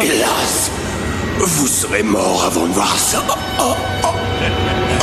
Hélas, 0.02 0.70
vous 1.38 1.66
serez 1.66 2.02
mort 2.02 2.44
avant 2.44 2.66
de 2.66 2.72
voir 2.72 2.96
ça. 2.96 3.22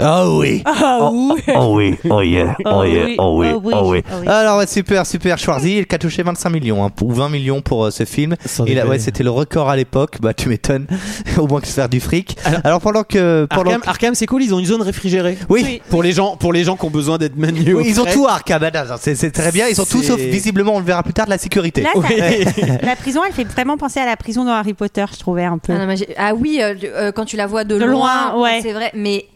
Ah 0.00 0.30
oui. 0.30 0.62
Ah 0.64 1.10
oui. 1.12 1.42
Oh 1.54 1.74
oui, 1.76 1.98
oh 2.08 2.22
yeah, 2.22 2.56
oh 2.64 2.84
yeah, 2.84 3.06
oh 3.18 3.38
oui, 3.38 3.48
oh 3.72 3.90
oui. 3.90 4.02
Alors 4.26 4.58
ouais, 4.58 4.66
super, 4.66 5.06
super. 5.06 5.38
Schwarzy, 5.38 5.78
il 5.78 5.94
a 5.94 5.98
touché 5.98 6.22
25 6.22 6.50
millions, 6.50 6.84
hein, 6.84 6.90
ou 7.02 7.12
20 7.12 7.28
millions 7.28 7.60
pour 7.60 7.86
euh, 7.86 7.90
ce 7.90 8.04
film. 8.04 8.32
A- 8.32 8.64
déconner. 8.64 8.82
ouais, 8.82 8.98
c'était 8.98 9.24
le 9.24 9.30
record 9.30 9.68
à 9.68 9.76
l'époque. 9.76 10.18
Bah 10.20 10.34
tu 10.34 10.48
m'étonnes. 10.48 10.86
Au 11.38 11.46
moins 11.46 11.60
que 11.60 11.66
se 11.66 11.72
faire 11.72 11.88
du 11.88 12.00
fric. 12.00 12.36
Alors, 12.64 12.80
pendant 12.80 13.04
que, 13.04 13.46
pendant 13.50 13.70
Arkham, 13.70 13.82
Arkham, 13.88 14.14
c'est 14.14 14.26
cool, 14.26 14.42
ils 14.42 14.54
ont 14.54 14.58
une 14.58 14.66
zone 14.66 14.82
réfrigérée. 14.82 15.38
Oui. 15.48 15.82
Pour 15.88 16.02
les 16.02 16.12
gens, 16.12 16.36
pour 16.36 16.52
les 16.52 16.64
gens 16.64 16.76
qui 16.76 16.84
ont 16.84 16.90
besoin 16.90 17.18
d'être 17.18 17.36
maintenus. 17.36 17.74
Oui, 17.74 17.84
ils 17.86 18.00
ont 18.00 18.04
tout 18.04 18.26
à 18.26 18.32
Arkham 18.34 18.60
c'est 18.98 19.30
très 19.30 19.52
bien. 19.52 19.66
Ils 19.68 19.80
ont 19.80 19.84
tout 19.84 20.02
sauf 20.02 20.20
visiblement, 20.20 20.74
on 20.74 20.78
le 20.78 20.84
verra 20.84 21.02
plus 21.02 21.12
tard, 21.12 21.26
de 21.26 21.30
la 21.30 21.38
sécurité. 21.38 21.82
Là, 21.82 21.90
la 22.82 22.96
prison, 22.96 23.22
elle 23.26 23.32
fait 23.32 23.44
vraiment 23.44 23.76
penser 23.76 24.00
à 24.00 24.06
la 24.06 24.16
prison 24.16 24.44
dans 24.44 24.52
Harry 24.52 24.74
Potter, 24.74 25.04
je 25.12 25.18
trouvais 25.18 25.44
un 25.44 25.58
peu. 25.58 25.72
Ah, 25.72 25.86
non, 25.86 25.94
ah 26.16 26.34
oui, 26.34 26.60
euh, 26.62 26.74
euh, 26.84 27.12
quand 27.12 27.24
tu 27.24 27.36
la 27.36 27.46
vois 27.46 27.64
de, 27.64 27.78
De 27.78 27.84
loin, 27.84 28.36
ouais. 28.40 28.60
c'est 28.62 28.72
vrai. 28.72 28.90
Mais 28.94 29.26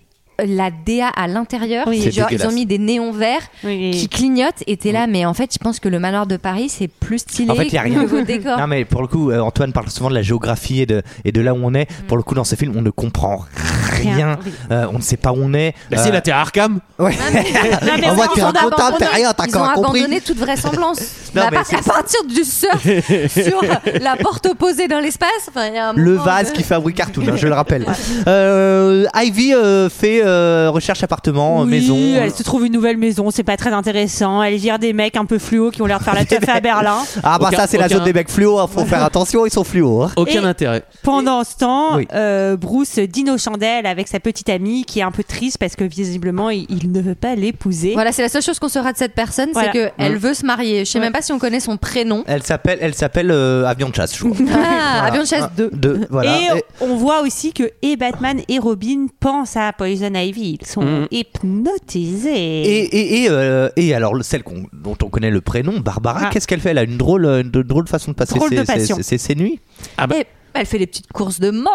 la 0.44 0.70
DA 0.70 1.08
à 1.08 1.26
l'intérieur, 1.28 1.86
Oui. 1.86 2.10
genre 2.10 2.28
ils 2.32 2.46
ont 2.46 2.52
mis 2.52 2.66
des 2.66 2.78
néons 2.78 3.12
verts 3.12 3.42
Oui. 3.62 3.90
qui 3.92 4.08
clignotent 4.08 4.62
et 4.66 4.76
t'es 4.76 4.90
là. 4.92 5.06
Mais 5.06 5.24
en 5.26 5.34
fait, 5.34 5.50
je 5.52 5.58
pense 5.58 5.78
que 5.80 5.88
le 5.88 5.98
manoir 5.98 6.26
de 6.26 6.36
Paris 6.36 6.68
c'est 6.68 6.88
plus 6.88 7.18
stylé 7.20 7.50
En 7.50 7.54
fait, 7.54 7.68
y 7.68 7.78
a 7.78 7.84
que 7.84 8.04
vos 8.06 8.22
décors. 8.22 8.58
Non 8.58 8.66
mais 8.66 8.84
pour 8.84 9.02
le 9.02 9.08
coup, 9.08 9.30
euh, 9.30 9.40
Antoine 9.40 9.72
parle 9.72 9.88
souvent 9.90 10.10
de 10.10 10.14
la 10.14 10.22
géographie 10.22 10.80
et 10.80 10.86
de, 10.86 11.02
et 11.24 11.32
de 11.32 11.40
là 11.40 11.54
où 11.54 11.58
on 11.62 11.74
est. 11.74 11.86
Pour 12.08 12.16
le 12.16 12.22
coup, 12.22 12.34
dans 12.34 12.44
ce 12.44 12.54
film, 12.56 12.72
on 12.76 12.82
ne 12.82 12.90
comprend 12.90 13.44
rien. 13.56 14.14
Rien, 14.16 14.38
oui. 14.44 14.52
Euh, 14.70 14.86
on 14.92 14.98
ne 14.98 15.02
sait 15.02 15.16
pas 15.16 15.32
où 15.32 15.36
on 15.40 15.54
est. 15.54 15.74
Bah 15.90 15.96
si, 15.98 16.08
Euh, 16.08 16.12
là, 16.12 16.20
t'es 16.20 16.30
à 16.32 16.40
Arkham. 16.40 16.80
ouais. 16.98 17.12
Non, 17.84 17.92
mais 18.00 18.08
On 18.08 18.14
voit 18.14 18.24
on- 18.24 18.28
que 18.28 18.34
t'es 18.34 18.40
un 18.42 18.46
comptable, 18.52 18.74
t'as 18.76 18.86
abandonné- 18.88 19.06
rien, 19.14 19.32
t'as 19.32 19.44
ils 19.46 19.56
ont 19.56 19.60
compris. 19.60 20.00
abandonné 20.00 20.20
toute 20.20 20.36
vraisemblance. 20.38 21.00
Non, 21.34 21.42
Mais 21.50 21.56
à, 21.56 21.60
mais 21.60 21.64
c'est- 21.64 21.76
à 21.76 21.82
partir 21.82 22.24
du 22.24 22.44
surf 22.44 22.82
sur 23.28 23.60
la 24.00 24.16
porte 24.16 24.46
opposée 24.46 24.88
dans 24.88 25.00
l'espace, 25.00 25.28
enfin, 25.48 25.66
il 25.68 25.74
y 25.74 25.78
a 25.78 25.88
un 25.90 25.92
Le 25.94 26.12
moment 26.12 26.24
vase 26.24 26.52
de- 26.52 26.56
qui 26.56 26.62
fabrique 26.62 26.96
cartoon, 26.96 27.24
hein, 27.28 27.36
je 27.36 27.46
le 27.46 27.54
rappelle. 27.54 27.86
Euh, 28.26 29.04
Ivy 29.14 29.54
euh, 29.54 29.88
fait 29.88 30.22
euh, 30.24 30.70
recherche 30.70 31.02
appartement, 31.02 31.60
Oui, 31.62 31.68
maison. 31.70 31.96
elle 32.16 32.32
se 32.32 32.42
trouve 32.42 32.66
une 32.66 32.72
nouvelle 32.72 32.96
maison, 32.96 33.30
c'est 33.30 33.42
pas 33.42 33.56
très 33.56 33.70
intéressant. 33.72 34.42
Elle 34.42 34.56
vire 34.56 34.78
des 34.78 34.92
mecs 34.92 35.16
un 35.16 35.24
peu 35.24 35.38
fluo 35.38 35.70
qui 35.70 35.82
ont 35.82 35.86
l'air 35.86 35.98
de 35.98 36.04
faire 36.04 36.14
la 36.14 36.24
teuf 36.24 36.48
à 36.48 36.60
Berlin. 36.60 36.98
Ah 37.22 37.38
bah 37.38 37.48
Aucun- 37.48 37.56
ça 37.58 37.66
c'est 37.66 37.76
la 37.78 37.86
aucun- 37.86 37.96
zone 37.96 38.04
des 38.04 38.12
mecs 38.12 38.30
fluo, 38.30 38.58
hein, 38.58 38.66
faut 38.72 38.84
faire 38.84 39.02
attention, 39.04 39.44
ils 39.46 39.52
sont 39.52 39.64
fluo. 39.64 40.02
hein. 40.02 40.10
Aucun 40.16 40.42
Et- 40.42 40.46
intérêt. 40.46 40.82
Pendant 41.02 41.44
ce 41.44 41.56
temps, 41.56 41.96
Oui. 41.96 42.08
euh, 42.14 42.56
Bruce 42.56 42.98
dîne 42.98 43.30
aux 43.30 43.38
chandelles 43.38 43.86
avec 43.86 44.08
sa 44.08 44.20
petite 44.20 44.48
amie 44.48 44.84
qui 44.84 45.00
est 45.00 45.02
un 45.02 45.10
peu 45.12 45.24
triste 45.24 45.58
parce 45.58 45.76
que 45.76 45.84
visiblement 45.84 46.50
il, 46.50 46.66
il 46.70 46.90
ne 46.92 47.00
veut 47.00 47.14
pas 47.14 47.34
l'épouser. 47.34 47.92
Voilà, 47.94 48.12
c'est 48.12 48.22
la 48.22 48.28
seule 48.28 48.42
chose 48.42 48.58
qu'on 48.58 48.68
saura 48.68 48.92
de 48.92 48.98
cette 48.98 49.14
personne, 49.14 49.50
Voilà. 49.52 49.70
c'est 49.72 49.92
qu'elle 49.98 50.16
veut 50.16 50.34
se 50.34 50.44
marier. 50.46 50.84
Je 50.84 50.90
sais 50.90 50.98
Ouais. 50.98 51.04
même 51.04 51.12
pas 51.12 51.22
si 51.24 51.32
on 51.32 51.38
connaît 51.38 51.60
son 51.60 51.76
prénom. 51.76 52.22
Elle 52.26 52.42
s'appelle, 52.42 52.78
elle 52.80 52.94
s'appelle 52.94 53.30
euh, 53.30 53.66
Avion 53.66 53.88
de 53.88 53.94
chasse, 53.94 54.16
je 54.16 54.24
crois. 54.24 54.36
Ah, 54.48 55.00
Voilà. 55.00 55.02
avion 55.04 55.22
de 55.22 55.26
chasse 55.26 55.48
2. 55.56 55.70
Deux, 55.72 56.06
voilà. 56.10 56.38
Et 56.38 56.58
Et- 56.58 56.62
on 56.80 56.96
voit 56.96 57.22
aussi 57.22 57.52
que 57.52 57.64
et 57.82 57.96
Batman 57.96 58.40
et 58.48 58.58
Robin 58.58 59.06
pensent 59.20 59.56
à 59.56 59.72
Poison 59.72 60.12
Ivy. 60.14 60.58
Ils 60.60 60.66
sont 60.66 60.82
Mhm. 60.82 61.08
hypnotisés. 61.10 62.30
Et, 62.34 62.84
et, 62.96 63.22
et, 63.24 63.30
euh, 63.30 63.68
et 63.76 63.94
alors 63.94 64.14
celle 64.22 64.42
dont 64.72 64.96
on 65.02 65.08
connaît 65.08 65.30
le 65.30 65.40
prénom, 65.40 65.80
Barbara, 65.80 66.20
Ah. 66.24 66.30
qu'est-ce 66.30 66.46
qu'elle 66.46 66.60
fait 66.60 66.70
Elle 66.70 66.78
a 66.78 66.82
une 66.84 66.96
drôle, 66.96 67.24
une 67.26 67.50
drôle 67.50 67.88
façon 67.88 68.10
de 68.12 68.16
passer 68.16 68.34
Drôle 68.34 68.50
ses, 68.50 68.56
de 68.56 68.62
passion. 68.62 68.96
ses- 68.96 69.02
ses- 69.02 69.18
ses 69.18 69.34
nuits? 69.34 69.60
Ah 69.96 70.06
bah- 70.06 70.16
Et 70.18 70.26
elle 70.54 70.66
fait 70.66 70.78
des 70.78 70.86
petites 70.86 71.12
courses 71.12 71.40
de 71.40 71.50
menton. 71.50 71.70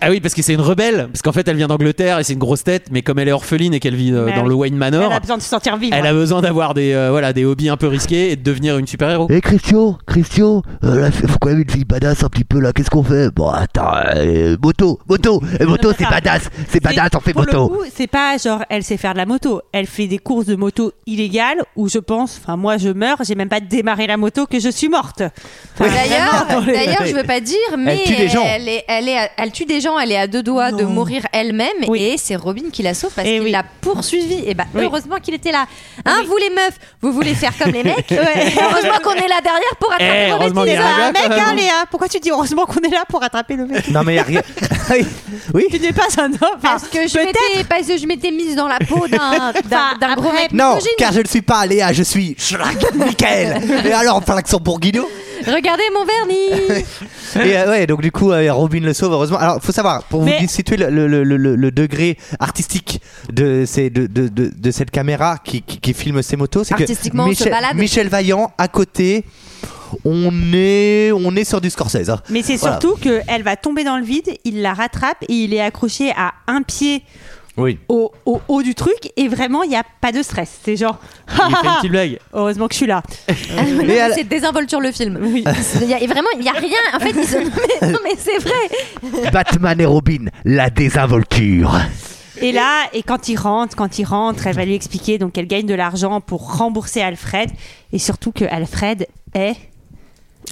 Ah 0.00 0.10
oui, 0.10 0.20
parce 0.20 0.34
que 0.34 0.42
c'est 0.42 0.52
une 0.52 0.60
rebelle. 0.60 1.08
Parce 1.10 1.22
qu'en 1.22 1.32
fait, 1.32 1.48
elle 1.48 1.56
vient 1.56 1.68
d'Angleterre 1.68 2.18
et 2.18 2.24
c'est 2.24 2.34
une 2.34 2.38
grosse 2.38 2.62
tête. 2.64 2.88
Mais 2.90 3.00
comme 3.02 3.18
elle 3.18 3.28
est 3.28 3.32
orpheline 3.32 3.72
et 3.72 3.80
qu'elle 3.80 3.94
vit 3.94 4.12
euh, 4.12 4.26
dans 4.34 4.42
oui. 4.42 4.48
le 4.50 4.54
Wayne 4.54 4.76
Manor, 4.76 5.06
Elle 5.10 5.16
a 5.16 5.20
besoin 5.20 5.38
de 5.38 5.42
se 5.42 5.48
sentir 5.48 5.76
vivre. 5.78 5.96
elle 5.96 6.06
a 6.06 6.12
besoin 6.12 6.42
d'avoir 6.42 6.74
des, 6.74 6.92
euh, 6.92 7.08
voilà, 7.10 7.32
des 7.32 7.44
hobbies 7.46 7.70
un 7.70 7.78
peu 7.78 7.86
risqués 7.86 8.30
et 8.32 8.36
de 8.36 8.42
devenir 8.42 8.76
une 8.76 8.86
super-héros. 8.86 9.26
Eh 9.30 9.40
Christian, 9.40 9.96
Christian, 10.06 10.62
euh, 10.84 11.00
là, 11.00 11.10
faut 11.10 11.38
quand 11.40 11.48
même 11.48 11.60
une 11.62 11.70
fille 11.70 11.84
badass 11.86 12.24
un 12.24 12.28
petit 12.28 12.44
peu 12.44 12.60
là, 12.60 12.72
qu'est-ce 12.74 12.90
qu'on 12.90 13.02
fait? 13.02 13.30
Bon, 13.34 13.48
attends, 13.48 13.92
euh, 14.14 14.56
moto, 14.62 14.98
moto, 15.08 15.42
eh, 15.58 15.64
moto 15.64 15.92
c'est 15.98 16.04
badass, 16.08 16.50
c'est 16.68 16.82
badass, 16.82 17.10
on 17.16 17.20
fait 17.20 17.32
pour 17.32 17.42
le 17.46 17.52
moto. 17.52 17.68
coup, 17.68 17.84
c'est 17.94 18.06
pas 18.06 18.36
genre 18.36 18.64
elle 18.68 18.82
sait 18.82 18.98
faire 18.98 19.12
de 19.14 19.18
la 19.18 19.26
moto. 19.26 19.62
Elle 19.72 19.86
fait 19.86 20.06
des 20.08 20.18
courses 20.18 20.46
de 20.46 20.56
moto 20.56 20.92
illégales 21.06 21.62
où 21.74 21.88
je 21.88 21.98
pense, 21.98 22.38
enfin 22.42 22.56
moi 22.56 22.76
je 22.76 22.90
meurs, 22.90 23.18
j'ai 23.26 23.34
même 23.34 23.48
pas 23.48 23.60
démarré 23.60 24.06
la 24.06 24.18
moto 24.18 24.44
que 24.46 24.60
je 24.60 24.68
suis 24.68 24.90
morte. 24.90 25.22
Enfin, 25.80 25.90
D'ailleurs, 25.90 26.64
d'ailleurs, 26.66 27.06
je 27.06 27.14
veux 27.14 27.24
pas 27.24 27.40
dire, 27.40 27.56
mais 27.78 28.02
tue 28.04 28.14
des 28.16 28.28
gens. 28.28 28.44
Elle, 28.46 28.68
est, 28.68 28.84
elle, 28.88 29.08
est 29.08 29.16
à- 29.16 29.30
elle 29.38 29.52
tue 29.52 29.64
des 29.64 29.80
gens. 29.80 29.85
Elle 30.00 30.12
est 30.12 30.18
à 30.18 30.26
deux 30.26 30.42
doigts 30.42 30.72
de 30.72 30.84
mourir 30.84 31.22
elle-même, 31.32 31.68
Oui. 31.88 32.02
et 32.02 32.16
c'est 32.18 32.36
Robin 32.36 32.64
qui 32.72 32.82
la 32.82 32.94
sauve 32.94 33.12
parce 33.14 33.26
Eh 33.28 33.34
qu'il 33.34 33.42
oui. 33.42 33.50
l'a 33.52 33.64
poursuivi. 33.80 34.42
Et 34.46 34.54
bah 34.54 34.64
Oui. 34.74 34.82
heureusement 34.84 35.16
qu'il 35.22 35.34
était 35.34 35.52
là. 35.52 35.66
Hein, 36.04 36.16
Oui. 36.20 36.26
vous 36.26 36.36
les 36.36 36.50
meufs, 36.50 36.78
vous 37.00 37.12
voulez 37.12 37.34
faire 37.34 37.52
comme 37.56 37.72
les 37.72 37.82
mecs 37.90 38.10
Heureusement 38.12 38.98
qu'on 39.02 39.14
est 39.14 39.28
là 39.28 39.40
derrière 39.42 39.76
pour 39.78 39.92
attraper 39.92 40.26
Eh, 40.26 40.30
un 40.30 40.38
gars, 40.38 41.12
mec, 41.12 41.22
quand 41.28 41.50
hein. 41.50 41.54
Léa 41.54 41.84
Pourquoi 41.90 42.08
tu 42.08 42.18
dis 42.20 42.30
heureusement 42.30 42.66
qu'on 42.66 42.80
est 42.80 42.90
là 42.92 43.04
pour 43.08 43.22
attraper 43.22 43.54
le 43.56 43.66
mec 43.66 43.88
Non 43.88 44.02
mais 44.04 44.16
y 44.16 44.18
a 44.18 44.22
rien. 44.22 44.42
oui. 44.90 45.06
oui. 45.54 45.64
Tu 45.70 45.78
n'es 45.80 45.92
pas 45.92 46.06
un 46.18 46.30
homme. 46.32 46.60
Parce 46.62 46.88
que 46.88 47.06
je 47.08 47.18
m'étais, 47.18 47.64
parce 47.68 47.86
que 47.86 47.96
je 47.96 48.06
m'étais 48.06 48.30
mise 48.30 48.56
dans 48.56 48.68
la 48.68 48.78
peau 48.78 49.06
d'un, 49.08 49.18
d'un, 49.18 49.52
Enfin, 49.64 49.96
d'un 50.00 50.14
gros 50.14 50.32
mec 50.32 50.52
Non, 50.52 50.78
car 50.98 51.12
je 51.12 51.20
ne 51.20 51.26
suis 51.26 51.42
pas 51.42 51.64
Léa, 51.66 51.92
je 51.92 52.02
suis 52.02 52.34
Schlag, 52.38 52.76
Michael. 52.94 53.62
Et 53.86 53.92
alors, 53.92 54.16
on 54.16 54.20
fait 54.20 54.34
l'accent 54.34 54.58
bourguignon. 54.58 55.06
Regardez 55.46 55.82
mon 55.94 56.04
vernis. 56.04 56.84
Et 57.44 57.56
euh, 57.56 57.70
ouais, 57.70 57.86
donc 57.86 58.02
du 58.02 58.10
coup, 58.12 58.32
euh, 58.32 58.52
Robin 58.52 58.80
le 58.80 58.92
sauve, 58.92 59.12
heureusement. 59.12 59.38
Alors, 59.38 59.62
faut 59.62 59.72
savoir, 59.72 60.02
pour 60.04 60.22
Mais- 60.24 60.38
vous 60.40 60.48
situer 60.48 60.76
le, 60.76 60.88
le, 60.90 61.06
le, 61.06 61.22
le- 61.36 61.56
le 61.56 61.70
degré 61.70 62.16
artistique 62.40 63.00
de, 63.32 63.64
ces, 63.66 63.90
de, 63.90 64.06
de, 64.06 64.28
de, 64.28 64.50
de 64.56 64.70
cette 64.70 64.90
caméra 64.90 65.38
qui, 65.44 65.62
qui, 65.62 65.78
qui 65.78 65.94
filme 65.94 66.22
ces 66.22 66.36
motos, 66.36 66.64
c'est 66.64 66.74
que 66.74 66.82
Artistiquement, 66.82 67.24
on 67.24 67.26
se 67.26 67.30
Michel, 67.30 67.50
balade. 67.50 67.76
Michel 67.76 68.08
Vaillant, 68.08 68.52
à 68.58 68.68
côté, 68.68 69.24
on 70.04 70.30
est, 70.52 71.12
on 71.12 71.36
est 71.36 71.44
sur 71.44 71.60
du 71.60 71.70
Scorsese. 71.70 72.08
hein. 72.10 72.20
Mais 72.30 72.42
c'est 72.42 72.56
Voilà. 72.56 72.80
surtout 72.80 72.96
qu'elle 73.00 73.42
va 73.42 73.56
tomber 73.56 73.84
dans 73.84 73.96
le 73.98 74.04
vide, 74.04 74.30
il 74.44 74.62
la 74.62 74.74
rattrape 74.74 75.22
et 75.28 75.32
il 75.32 75.54
est 75.54 75.60
accroché 75.60 76.12
à 76.16 76.32
un 76.48 76.62
pied 76.62 77.02
Oui. 77.58 77.78
au, 77.88 78.12
au 78.26 78.40
haut 78.48 78.62
du 78.62 78.74
truc 78.74 79.10
et 79.16 79.28
vraiment 79.28 79.62
il 79.62 79.70
n'y 79.70 79.76
a 79.76 79.82
pas 80.00 80.12
de 80.12 80.22
stress. 80.22 80.58
C'est 80.64 80.76
genre, 80.76 80.98
Il 81.28 81.34
fait 81.56 81.68
une 81.84 81.88
blague. 81.90 82.18
heureusement 82.34 82.68
que 82.68 82.74
je 82.74 82.78
suis 82.78 82.86
là. 82.86 83.02
Elle- 83.28 84.12
C'est 84.14 84.24
désinvolture 84.28 84.80
le 84.80 84.92
film. 84.92 85.18
Il 85.34 85.40
y 85.88 85.94
a, 85.94 85.98
vraiment, 86.06 86.28
il 86.38 86.44
y 86.44 86.48
a 86.48 86.52
rien. 86.52 86.78
En 86.94 87.00
fait, 87.00 87.10
ils 87.16 87.24
se- 87.26 87.36
mais, 87.38 87.92
non, 87.92 87.98
mais 88.04 88.10
c'est 88.18 88.38
vrai. 88.38 89.30
Batman 89.30 89.80
et 89.80 89.86
Robin, 89.86 90.26
la 90.44 90.68
désinvolture. 90.70 91.74
Et 92.42 92.52
là, 92.52 92.84
et 92.92 93.02
quand 93.02 93.28
il 93.30 93.36
rentre, 93.36 93.74
quand 93.76 93.98
il 93.98 94.04
rentre, 94.04 94.46
elle 94.46 94.56
va 94.56 94.64
lui 94.66 94.74
expliquer 94.74 95.16
donc 95.16 95.32
qu'elle 95.32 95.46
gagne 95.46 95.64
de 95.66 95.74
l'argent 95.74 96.20
pour 96.20 96.58
rembourser 96.58 97.00
Alfred 97.00 97.50
et 97.92 97.98
surtout 97.98 98.32
que 98.32 98.44
Alfred 98.44 99.06
est 99.34 99.54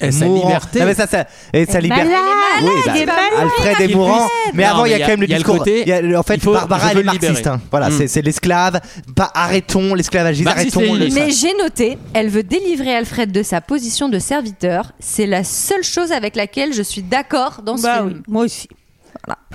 Et 0.00 0.10
sa 0.10 0.24
Mourant. 0.26 0.48
liberté. 0.48 0.80
Non, 0.80 0.86
mais 0.86 0.94
ça, 0.94 1.06
ça, 1.06 1.24
et 1.52 1.66
sa 1.66 1.78
liberté. 1.80 2.04
malade, 2.04 2.20
Oui, 2.62 2.70
il 2.76 2.86
bah, 2.90 2.98
est 2.98 3.06
malade. 3.06 3.22
Alfred 3.38 3.80
est 3.90 3.94
mourant, 3.94 4.28
mais 4.52 4.64
Non, 4.64 4.68
avant 4.70 4.82
mais 4.82 4.88
il 4.88 4.92
y 4.92 4.94
a 4.94 4.96
il 4.96 5.00
y 5.00 5.02
a- 5.02 5.06
quand 5.06 5.12
même 5.12 5.20
le 5.20 5.26
il 5.26 5.30
y 5.30 5.34
a 5.34 5.36
le 5.38 5.42
discours. 5.44 5.58
côté, 5.58 5.82
il 5.82 5.88
y 5.88 6.14
a- 6.14 6.18
en 6.18 6.22
fait, 6.24 6.34
il 6.34 6.40
faut- 6.40 6.52
Barbara 6.52 6.90
elle 6.90 6.98
est 6.98 7.00
le 7.00 7.06
marxiste. 7.06 7.36
libérer. 7.36 7.48
hein. 7.54 7.60
Voilà, 7.70 7.88
Mm. 7.90 7.98
c'est- 7.98 8.08
c'est 8.08 8.22
l'esclave. 8.22 8.80
Pas 9.14 9.30
arrêtons 9.34 9.94
l'esclavagisme, 9.94 10.44
Marxiste 10.46 10.76
arrêtons 10.76 10.94
le. 10.94 11.08
Mais 11.10 11.30
j'ai 11.30 11.54
noté, 11.56 11.96
elle 12.12 12.28
veut 12.28 12.42
délivrer 12.42 12.94
Alfred 12.96 13.30
de 13.30 13.42
sa 13.44 13.60
position 13.60 14.08
de 14.08 14.18
serviteur. 14.18 14.92
C'est 14.98 15.26
la 15.26 15.44
seule 15.44 15.84
chose 15.84 16.10
avec 16.10 16.34
laquelle 16.34 16.72
je 16.72 16.82
suis 16.82 17.02
d'accord 17.02 17.60
dans 17.64 17.76
ce 17.76 17.82
bah 17.84 17.96
film. 17.98 18.06
oui, 18.08 18.22
moi 18.26 18.44
aussi. 18.44 18.68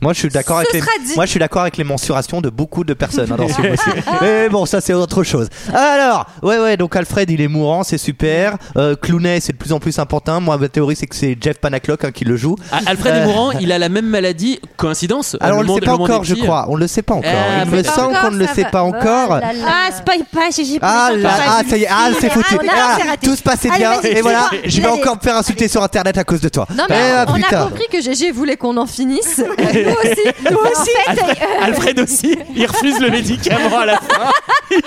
Moi, 0.01 0.13
je 0.13 0.19
suis 0.19 0.29
d'accord 0.29 0.61
Ce 0.61 0.69
avec 0.69 0.73
les. 0.99 1.05
dit. 1.05 1.15
Moi, 1.15 1.25
je 1.25 1.31
suis 1.31 1.39
d'accord 1.39 1.61
avec 1.63 1.77
les 1.77 1.83
mensurations 1.83 2.41
de 2.41 2.49
beaucoup 2.49 2.83
de 2.83 2.93
personnes 2.93 3.31
hein, 3.31 3.35
dans 3.35 3.47
ce 3.47 3.53
film 3.53 3.73
aussi. 3.73 3.89
Mais 4.21 4.49
bon, 4.49 4.65
ça 4.65 4.79
c'est 4.81 4.93
autre 4.93 5.23
chose. 5.23 5.47
Alors, 5.73 6.25
ouais, 6.43 6.57
ouais. 6.59 6.77
Donc 6.77 6.95
Alfred, 6.95 7.29
il 7.29 7.41
est 7.41 7.47
mourant, 7.47 7.83
c'est 7.83 7.97
super. 7.97 8.55
Euh, 8.77 8.95
Clooney, 8.95 9.39
c'est 9.41 9.53
de 9.53 9.57
plus 9.57 9.73
en 9.73 9.79
plus 9.79 9.99
important. 9.99 10.39
Moi, 10.41 10.57
ma 10.57 10.69
théorie, 10.69 10.95
c'est 10.95 11.07
que 11.07 11.15
c'est 11.15 11.37
Jeff 11.39 11.57
Panaclock 11.59 12.03
hein, 12.05 12.11
qui 12.11 12.23
le 12.25 12.37
joue. 12.37 12.55
Ah, 12.71 12.79
Alfred 12.85 13.13
Euh, 13.13 13.23
est 13.23 13.25
mourant, 13.25 13.51
il 13.59 13.71
a 13.71 13.77
la 13.77 13.89
même 13.89 14.05
maladie. 14.05 14.59
Coïncidence 14.77 15.35
Alors, 15.41 15.57
on 15.57 15.61
Le 15.61 15.67
le 15.67 15.71
monde- 15.73 15.79
sait 15.81 15.85
pas 15.85 15.97
le 15.97 16.03
encore, 16.03 16.23
je 16.23 16.35
crois. 16.35 16.65
On 16.69 16.75
le 16.75 16.87
sait 16.87 17.01
pas 17.01 17.15
encore. 17.15 17.31
Ah, 17.33 17.63
il 17.65 17.71
me 17.71 17.83
semble 17.83 18.15
qu'on 18.19 18.31
ne 18.31 18.37
le 18.37 18.47
sait 18.47 18.65
pas 18.71 18.83
encore. 18.83 19.39
Ah, 19.41 19.91
spoil 19.91 20.23
pas, 20.31 20.49
j'ai 20.55 20.79
Ah 20.81 21.09
là, 21.15 21.29
ah, 21.47 21.61
ça 21.69 21.77
y 21.77 21.83
est, 21.83 21.87
ah, 21.89 22.09
c'est 22.19 22.29
foutu. 22.31 22.57
Ah, 22.71 22.97
tout 23.21 23.35
se 23.35 23.41
passait 23.41 23.69
bien. 23.69 23.99
Et 24.03 24.21
voilà, 24.21 24.49
je 24.65 24.81
vais 24.81 24.87
encore 24.87 25.15
me 25.17 25.21
faire 25.21 25.35
insulter 25.35 25.67
sur 25.67 25.83
internet 25.83 26.17
à 26.17 26.23
cause 26.23 26.41
de 26.41 26.49
toi. 26.49 26.65
Non 26.75 26.85
mais 26.89 26.95
Eh, 26.99 27.11
ah, 27.17 27.25
on 27.29 27.41
a 27.41 27.63
compris 27.65 27.85
que 27.91 28.01
GG 28.01 28.31
voulait 28.31 28.55
qu'on 28.57 28.77
en 28.77 28.85
finisse. 28.85 29.41
nous 29.89 30.09
aussi. 30.11 30.51
Nous 30.51 30.57
aussi. 30.71 30.91
En 31.07 31.15
fait, 31.15 31.41
euh, 31.41 31.63
Alfred 31.65 31.99
aussi, 31.99 32.37
il 32.55 32.65
refuse 32.65 32.99
le 32.99 33.09
médicament 33.09 33.77
à 33.79 33.85
la 33.85 33.97
fin. 33.97 34.31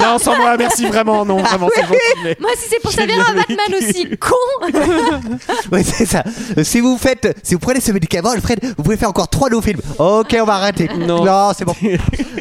non, 0.00 0.18
sans 0.18 0.36
moi, 0.36 0.56
merci 0.58 0.86
vraiment, 0.86 1.24
non, 1.24 1.38
vraiment, 1.38 1.68
c'est 1.74 1.82
gentil. 1.82 1.96
mais- 2.24 2.36
moi 2.40 2.50
si 2.56 2.68
c'est 2.68 2.80
pour 2.80 2.92
servir 2.92 3.16
un 3.28 3.34
Batman 3.34 3.78
aussi 3.80 4.08
con. 4.18 4.36
Oui, 5.72 5.82
c'est 5.84 6.06
ça. 6.06 6.22
Euh, 6.58 6.64
Si 6.64 6.80
vous 6.80 6.96
faites, 6.98 7.36
si 7.42 7.54
vous 7.54 7.60
prenez 7.60 7.80
ce 7.80 7.92
médicament, 7.92 8.30
Alfred, 8.30 8.58
vous 8.76 8.82
pouvez 8.82 8.96
faire 8.96 9.08
encore 9.08 9.28
trois 9.28 9.48
nouveaux 9.48 9.62
films. 9.62 9.80
Ok, 9.98 10.36
on 10.40 10.44
va 10.44 10.54
arrêter. 10.54 10.88
Non. 10.96 11.52
c'est 11.56 11.64
bon. 11.64 11.74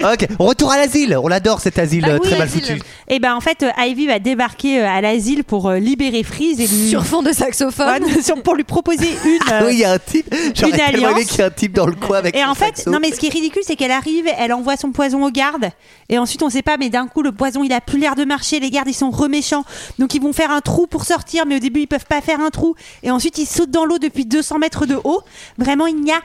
Ok, 0.03 0.27
on 0.39 0.45
retourne 0.45 0.73
à 0.73 0.77
l'asile. 0.77 1.17
On 1.21 1.31
adore 1.31 1.59
cet 1.61 1.79
asile 1.79 2.01
Bah 2.01 2.09
euh, 2.11 2.19
oui, 2.21 2.27
très 2.29 2.37
mal 2.37 2.47
l'asile. 2.47 2.61
foutu. 2.65 2.81
Et 3.07 3.19
ben 3.19 3.35
en 3.35 3.41
fait, 3.41 3.63
euh, 3.63 3.69
Ivy 3.85 4.07
va 4.07 4.19
débarquer 4.19 4.81
à 4.81 5.01
l'asile 5.01 5.43
pour 5.43 5.71
libérer 5.71 6.23
Freeze 6.23 6.59
et 6.59 6.67
lui... 6.67 6.89
Sur 6.89 7.05
fond 7.05 7.21
de 7.21 7.31
saxophone. 7.31 8.03
Ouais, 8.03 8.21
sur- 8.21 8.41
pour 8.43 8.55
lui 8.55 8.63
proposer 8.63 9.09
une. 9.25 9.39
Ah 9.49 9.61
euh, 9.61 9.67
oui, 9.67 9.73
il 9.73 9.79
y 9.79 9.85
a 9.85 9.93
un 9.93 9.99
type. 9.99 10.33
J'aurais 10.53 10.71
une 10.71 10.77
tellement 10.77 10.97
aimé 10.97 11.05
alliance. 11.07 11.25
qu'il 11.29 11.37
y 11.39 11.41
ait 11.41 11.45
un 11.45 11.49
type 11.51 11.73
dans 11.73 11.84
le 11.87 11.95
coin 11.95 12.17
avec 12.17 12.35
Et 12.35 12.41
son 12.41 12.49
en 12.49 12.55
fait, 12.55 12.77
saxo. 12.77 12.89
non 12.89 12.99
mais 12.99 13.11
ce 13.11 13.19
qui 13.19 13.27
est 13.27 13.29
ridicule, 13.31 13.61
c'est 13.65 13.75
qu'elle 13.75 13.91
arrive, 13.91 14.27
elle 14.37 14.53
envoie 14.53 14.77
son 14.77 14.91
poison 14.91 15.23
aux 15.23 15.31
gardes, 15.31 15.69
et 16.09 16.17
ensuite 16.17 16.43
on 16.43 16.49
sait 16.49 16.61
pas, 16.61 16.77
mais 16.77 16.89
d'un 16.89 17.07
coup 17.07 17.21
le 17.21 17.31
poison 17.31 17.63
il 17.63 17.73
a 17.73 17.81
plus 17.81 17.99
l'air 17.99 18.15
de 18.15 18.25
marcher, 18.25 18.59
les 18.59 18.69
gardes 18.69 18.87
ils 18.87 18.93
sont 18.93 19.11
reméchants, 19.11 19.63
donc 19.99 20.13
ils 20.13 20.21
vont 20.21 20.33
faire 20.33 20.51
un 20.51 20.61
trou 20.61 20.87
pour 20.87 21.05
sortir, 21.05 21.45
mais 21.45 21.55
au 21.57 21.59
début 21.59 21.81
ils 21.81 21.87
peuvent 21.87 22.05
pas 22.05 22.21
faire 22.21 22.39
un 22.39 22.49
trou, 22.49 22.75
et 23.03 23.11
ensuite 23.11 23.37
ils 23.37 23.45
sautent 23.45 23.71
dans 23.71 23.85
l'eau 23.85 23.99
depuis 23.99 24.25
200 24.25 24.59
mètres 24.59 24.85
de 24.85 24.99
haut. 25.03 25.21
Vraiment, 25.57 25.87
il 25.87 26.01
n'y 26.01 26.11
a 26.11 26.21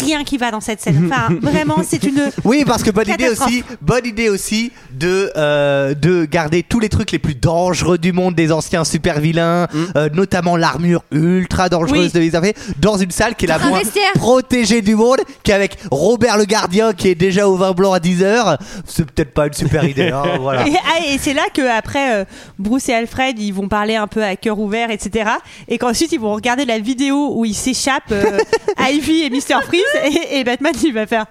rien 0.00 0.24
qui 0.24 0.38
va 0.38 0.50
dans 0.50 0.60
cette 0.60 0.80
scène. 0.80 1.10
Enfin, 1.10 1.34
vraiment, 1.42 1.78
c'est 1.86 2.02
une. 2.04 2.30
Oui, 2.44 2.64
parce 2.66 2.82
que 2.82 2.90
bonne 2.90 3.08
idée 3.08 3.28
aussi, 3.28 3.64
bonne 3.80 4.06
idée 4.06 4.28
aussi 4.28 4.72
de 4.92 5.32
euh, 5.36 5.94
de 5.94 6.24
garder 6.24 6.62
tous 6.62 6.80
les 6.80 6.88
trucs 6.88 7.10
les 7.12 7.18
plus 7.18 7.34
dangereux 7.34 7.98
du 7.98 8.12
monde 8.12 8.34
des 8.34 8.52
anciens 8.52 8.84
super 8.84 9.20
vilains, 9.20 9.66
euh, 9.96 10.08
notamment 10.12 10.56
l'armure 10.56 11.02
ultra 11.10 11.68
dangereuse 11.68 11.92
Oui. 11.92 12.12
de 12.12 12.18
les 12.20 12.54
dans 12.78 12.96
une 12.96 13.10
salle 13.10 13.34
qui 13.34 13.46
est 13.46 13.48
la 13.48 13.58
moins 13.58 13.78
vestiaire. 13.78 14.12
protégée 14.14 14.82
du 14.82 14.94
monde, 14.94 15.18
qui 15.42 15.50
est 15.50 15.54
avec 15.54 15.78
Robert 15.90 16.36
le 16.36 16.44
gardien 16.44 16.92
qui 16.92 17.08
est 17.08 17.14
déjà 17.14 17.48
au 17.48 17.56
vin 17.56 17.72
blanc 17.72 17.92
à 17.92 18.00
10 18.00 18.22
heures. 18.22 18.58
C'est 18.84 19.10
peut-être 19.10 19.32
pas 19.32 19.46
une 19.46 19.52
super 19.52 19.84
idée. 19.84 20.10
hein, 20.10 20.22
voilà. 20.40 20.66
Et, 20.66 20.74
ah, 20.76 21.00
et 21.12 21.18
c'est 21.18 21.34
là 21.34 21.44
que 21.52 21.62
après 21.62 22.20
euh, 22.20 22.24
Bruce 22.58 22.88
et 22.88 22.94
Alfred 22.94 23.38
ils 23.38 23.52
vont 23.52 23.68
parler 23.68 23.96
un 23.96 24.06
peu 24.06 24.22
à 24.22 24.36
cœur 24.36 24.58
ouvert 24.58 24.90
etc 24.90 25.30
et 25.68 25.78
qu'ensuite 25.78 26.12
ils 26.12 26.20
vont 26.20 26.34
regarder 26.34 26.64
la 26.64 26.78
vidéo 26.78 27.32
où 27.36 27.44
ils 27.44 27.54
s'échappent 27.54 28.12
euh, 28.12 28.38
Ivy 28.90 29.22
et 29.22 29.30
Mr 29.30 29.55
Freeze 29.62 29.82
et, 30.04 30.38
et 30.38 30.44
Batman 30.44 30.72
il 30.82 30.92
va 30.92 31.06
faire 31.06 31.26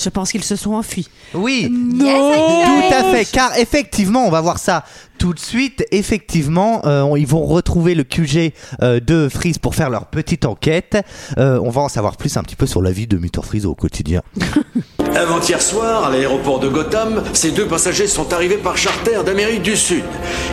je 0.00 0.08
pense 0.10 0.30
qu'ils 0.30 0.44
se 0.44 0.56
sont 0.56 0.74
enfuis. 0.74 1.08
Oui. 1.34 1.68
non. 1.70 2.32
Tout 2.64 2.94
à 2.94 3.04
fait, 3.12 3.24
car 3.24 3.56
effectivement, 3.58 4.26
on 4.26 4.30
va 4.30 4.40
voir 4.40 4.58
ça 4.58 4.84
tout 5.18 5.34
de 5.34 5.38
suite. 5.38 5.84
Effectivement, 5.90 6.82
euh, 6.86 7.12
ils 7.18 7.26
vont 7.26 7.44
retrouver 7.44 7.94
le 7.94 8.04
QG 8.04 8.52
euh, 8.82 9.00
de 9.00 9.28
Freeze 9.28 9.58
pour 9.58 9.74
faire 9.74 9.90
leur 9.90 10.06
petite 10.06 10.46
enquête. 10.46 10.96
Euh, 11.36 11.60
on 11.62 11.70
va 11.70 11.82
en 11.82 11.88
savoir 11.88 12.16
plus 12.16 12.36
un 12.36 12.42
petit 12.42 12.56
peu 12.56 12.66
sur 12.66 12.80
la 12.80 12.90
vie 12.90 13.06
de 13.06 13.18
Mr. 13.18 13.42
Freeze 13.42 13.66
au 13.66 13.74
quotidien. 13.74 14.22
Avant-hier 15.14 15.60
soir, 15.60 16.04
à 16.04 16.10
l'aéroport 16.10 16.60
de 16.60 16.68
Gotham, 16.68 17.22
ces 17.32 17.50
deux 17.50 17.66
passagers 17.66 18.06
sont 18.06 18.32
arrivés 18.32 18.56
par 18.56 18.76
charter 18.76 19.24
d'Amérique 19.24 19.62
du 19.62 19.76
Sud. 19.76 20.04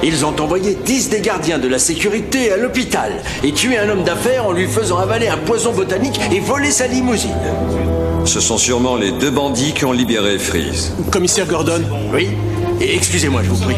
Ils 0.01 0.25
ont 0.25 0.35
envoyé 0.39 0.75
10 0.83 1.09
des 1.09 1.21
gardiens 1.21 1.59
de 1.59 1.67
la 1.67 1.77
sécurité 1.77 2.51
à 2.51 2.57
l'hôpital 2.57 3.13
et 3.43 3.51
tué 3.51 3.77
un 3.77 3.89
homme 3.89 4.03
d'affaires 4.03 4.47
en 4.47 4.51
lui 4.51 4.67
faisant 4.67 4.97
avaler 4.97 5.27
un 5.27 5.37
poison 5.37 5.71
botanique 5.71 6.19
et 6.31 6.39
voler 6.39 6.71
sa 6.71 6.87
limousine. 6.87 7.35
Ce 8.25 8.39
sont 8.39 8.57
sûrement 8.57 8.95
les 8.95 9.11
deux 9.11 9.29
bandits 9.29 9.73
qui 9.73 9.85
ont 9.85 9.91
libéré 9.91 10.39
Freeze. 10.39 10.93
Commissaire 11.11 11.45
Gordon 11.45 11.81
Oui 12.11 12.29
Excusez-moi, 12.81 13.41
je 13.43 13.49
vous 13.49 13.63
prie. 13.63 13.75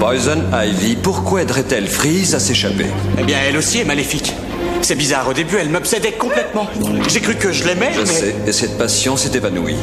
Poison 0.00 0.42
Ivy, 0.52 0.96
pourquoi 0.96 1.42
aiderait-elle 1.42 1.86
Freeze 1.86 2.34
à 2.34 2.40
s'échapper? 2.40 2.86
Eh 3.18 3.22
bien, 3.24 3.38
elle 3.48 3.56
aussi 3.56 3.78
est 3.80 3.84
maléfique. 3.84 4.34
C'est 4.82 4.96
bizarre, 4.96 5.28
au 5.28 5.32
début, 5.32 5.56
elle 5.58 5.70
m'obsédait 5.70 6.12
complètement. 6.12 6.66
J'ai 7.08 7.20
cru 7.20 7.36
que 7.36 7.52
je 7.52 7.64
l'aimais, 7.64 7.90
Je 7.94 8.00
mais 8.00 8.06
sais, 8.06 8.34
et 8.46 8.52
cette 8.52 8.76
passion 8.76 9.16
s'est 9.16 9.34
évanouie. 9.34 9.76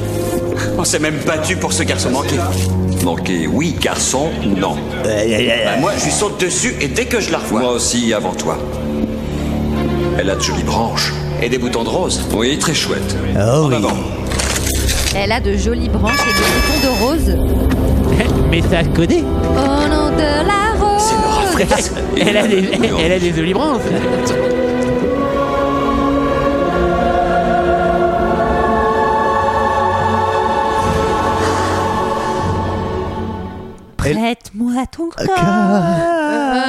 on 0.78 0.84
s'est 0.84 1.00
même 1.00 1.18
battu 1.26 1.56
pour 1.56 1.74
ce 1.74 1.84
garçon 1.84 2.12
manqué. 2.12 2.36
Manqué, 3.04 3.48
oui, 3.48 3.76
garçon, 3.80 4.30
non. 4.44 4.76
Bah, 5.04 5.10
moi, 5.80 5.94
je 5.98 6.06
lui 6.06 6.12
saute 6.12 6.40
dessus 6.40 6.76
et 6.82 6.88
dès 6.88 7.06
que 7.06 7.20
je 7.20 7.32
la 7.32 7.40
revois. 7.40 7.62
Moi 7.62 7.72
aussi, 7.72 8.14
avant 8.14 8.34
toi. 8.34 8.60
Elle 10.20 10.30
a 10.30 10.36
de 10.36 10.42
jolies 10.42 10.64
branches. 10.64 11.14
Et 11.42 11.50
des 11.50 11.58
boutons 11.58 11.84
de 11.84 11.90
rose. 11.90 12.22
Oui, 12.36 12.60
très 12.60 12.76
chouette. 12.76 13.16
Oh 13.36 13.66
oui. 13.70 13.76
Avant. 13.76 13.98
Elle 15.16 15.32
a 15.32 15.40
de 15.40 15.58
jolies 15.58 15.90
branches 15.90 16.14
et 16.14 16.34
des 16.34 16.46
boutons 16.56 16.88
de 16.88 17.04
rose. 17.04 17.38
Mais 18.50 18.62
ça 18.62 18.84
codé. 18.84 19.24
Au 19.24 19.88
nom 19.88 20.10
de 20.10 20.48
la 20.48 20.74
rose. 20.80 21.14
Elle 22.18 22.38
a 22.38 22.48
des, 22.48 22.70
elle 23.00 23.12
a 23.12 23.20
des 23.20 23.34
jolies 23.34 23.54
branches. 23.54 23.82
Prête-moi 34.52 34.86
ton 34.92 35.10
corps 35.10 35.28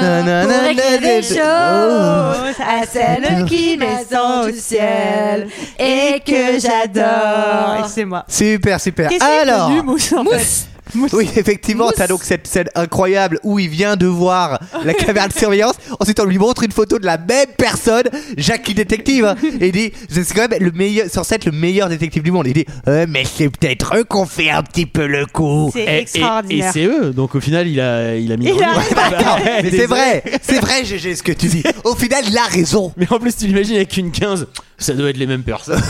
Nanana, 0.01 0.45
Pour 0.45 0.71
écrire 0.71 1.01
des 1.01 1.23
choses 1.23 1.39
oh. 1.39 2.63
à 2.63 2.87
celle 2.87 3.45
qui 3.47 3.77
descend 3.77 4.51
du 4.51 4.59
ciel 4.59 5.49
et 5.79 6.21
que 6.25 6.57
Et 6.57 6.61
j'adore. 6.61 7.89
c'est 7.89 8.05
moi 8.05 8.25
Super, 8.29 8.81
super. 8.81 9.09
Qu'est-ce 9.09 9.25
Alors, 9.25 9.69
devenu 9.69 9.83
Mousse 9.83 10.13
en 10.13 10.25
fait 10.25 10.37
Mousse. 10.39 10.67
oui, 11.13 11.29
effectivement, 11.37 11.91
t'as 11.95 12.07
donc 12.07 12.23
cette 12.25 12.47
scène 12.47 12.69
incroyable 12.75 13.39
où 13.43 13.59
il 13.59 13.69
vient 13.69 13.97
de 13.97 14.07
voir 14.07 14.61
la 14.85 14.95
caméra 14.95 15.29
de 15.29 15.33
surveillance. 15.33 15.75
Ensuite, 16.01 16.21
on 16.21 16.25
lui 16.25 16.39
montre 16.39 16.63
une 16.63 16.73
photo 16.73 16.99
de 16.99 17.07
la 17.07 17.19
même 17.19 17.47
personne, 17.57 18.05
Jackie 18.37 18.75
détective, 18.75 19.25
hein, 19.25 19.37
et 19.61 19.67
il 19.69 19.73
dit, 19.73 19.93
c'est 20.09 20.33
quand 20.35 20.49
même 20.49 20.63
le 20.63 20.71
meilleur, 20.73 21.09
censé 21.09 21.35
être 21.37 21.45
le 21.47 21.53
meilleur 21.53 21.89
détective 21.89 22.23
du 22.23 22.31
monde. 22.31 22.47
Il 22.47 22.55
dit, 22.55 22.67
Euh, 22.89 23.07
mais 23.09 23.25
c'est 23.25 23.49
peut-être 23.49 23.97
eux 23.97 24.05
qu'on 24.05 24.27
fait 24.27 24.51
un 24.51 24.63
petit 24.63 24.87
peu 24.87 25.07
le 25.07 25.27
coup. 25.27 25.71
c'est 25.73 25.81
Et, 25.81 25.85
et- 25.85 25.89
et 25.93 25.99
extraordinaire 26.03 26.71
c'est 26.73 26.85
eux, 26.85 27.11
donc 27.13 27.35
au 27.35 27.41
final, 27.41 27.67
il 27.69 27.81
a, 27.81 28.15
il 28.17 28.31
a 28.33 28.37
mis. 28.37 28.47
Il 28.47 28.55
le 28.57 28.63
a- 28.63 29.63
mais 29.63 29.71
c'est 29.71 29.87
vrai, 29.87 30.23
c'est 30.43 30.61
vrai, 30.61 30.85
GG, 30.85 31.17
ce 31.17 31.23
que 31.23 31.33
tu 31.33 31.47
dis. 31.47 31.63
Au 31.85 31.95
final, 31.95 32.25
il 32.27 32.37
a 32.37 32.45
raison. 32.45 32.93
Mais 32.97 33.07
en 33.11 33.19
plus, 33.19 33.37
tu 33.37 33.47
l'imagines 33.47 33.77
avec 33.77 33.97
une 33.97 34.11
15, 34.13 34.47
ça 34.79 34.93
doit 34.95 35.11
être 35.11 35.17
les 35.19 35.27
mêmes 35.27 35.43
personnes. 35.43 35.81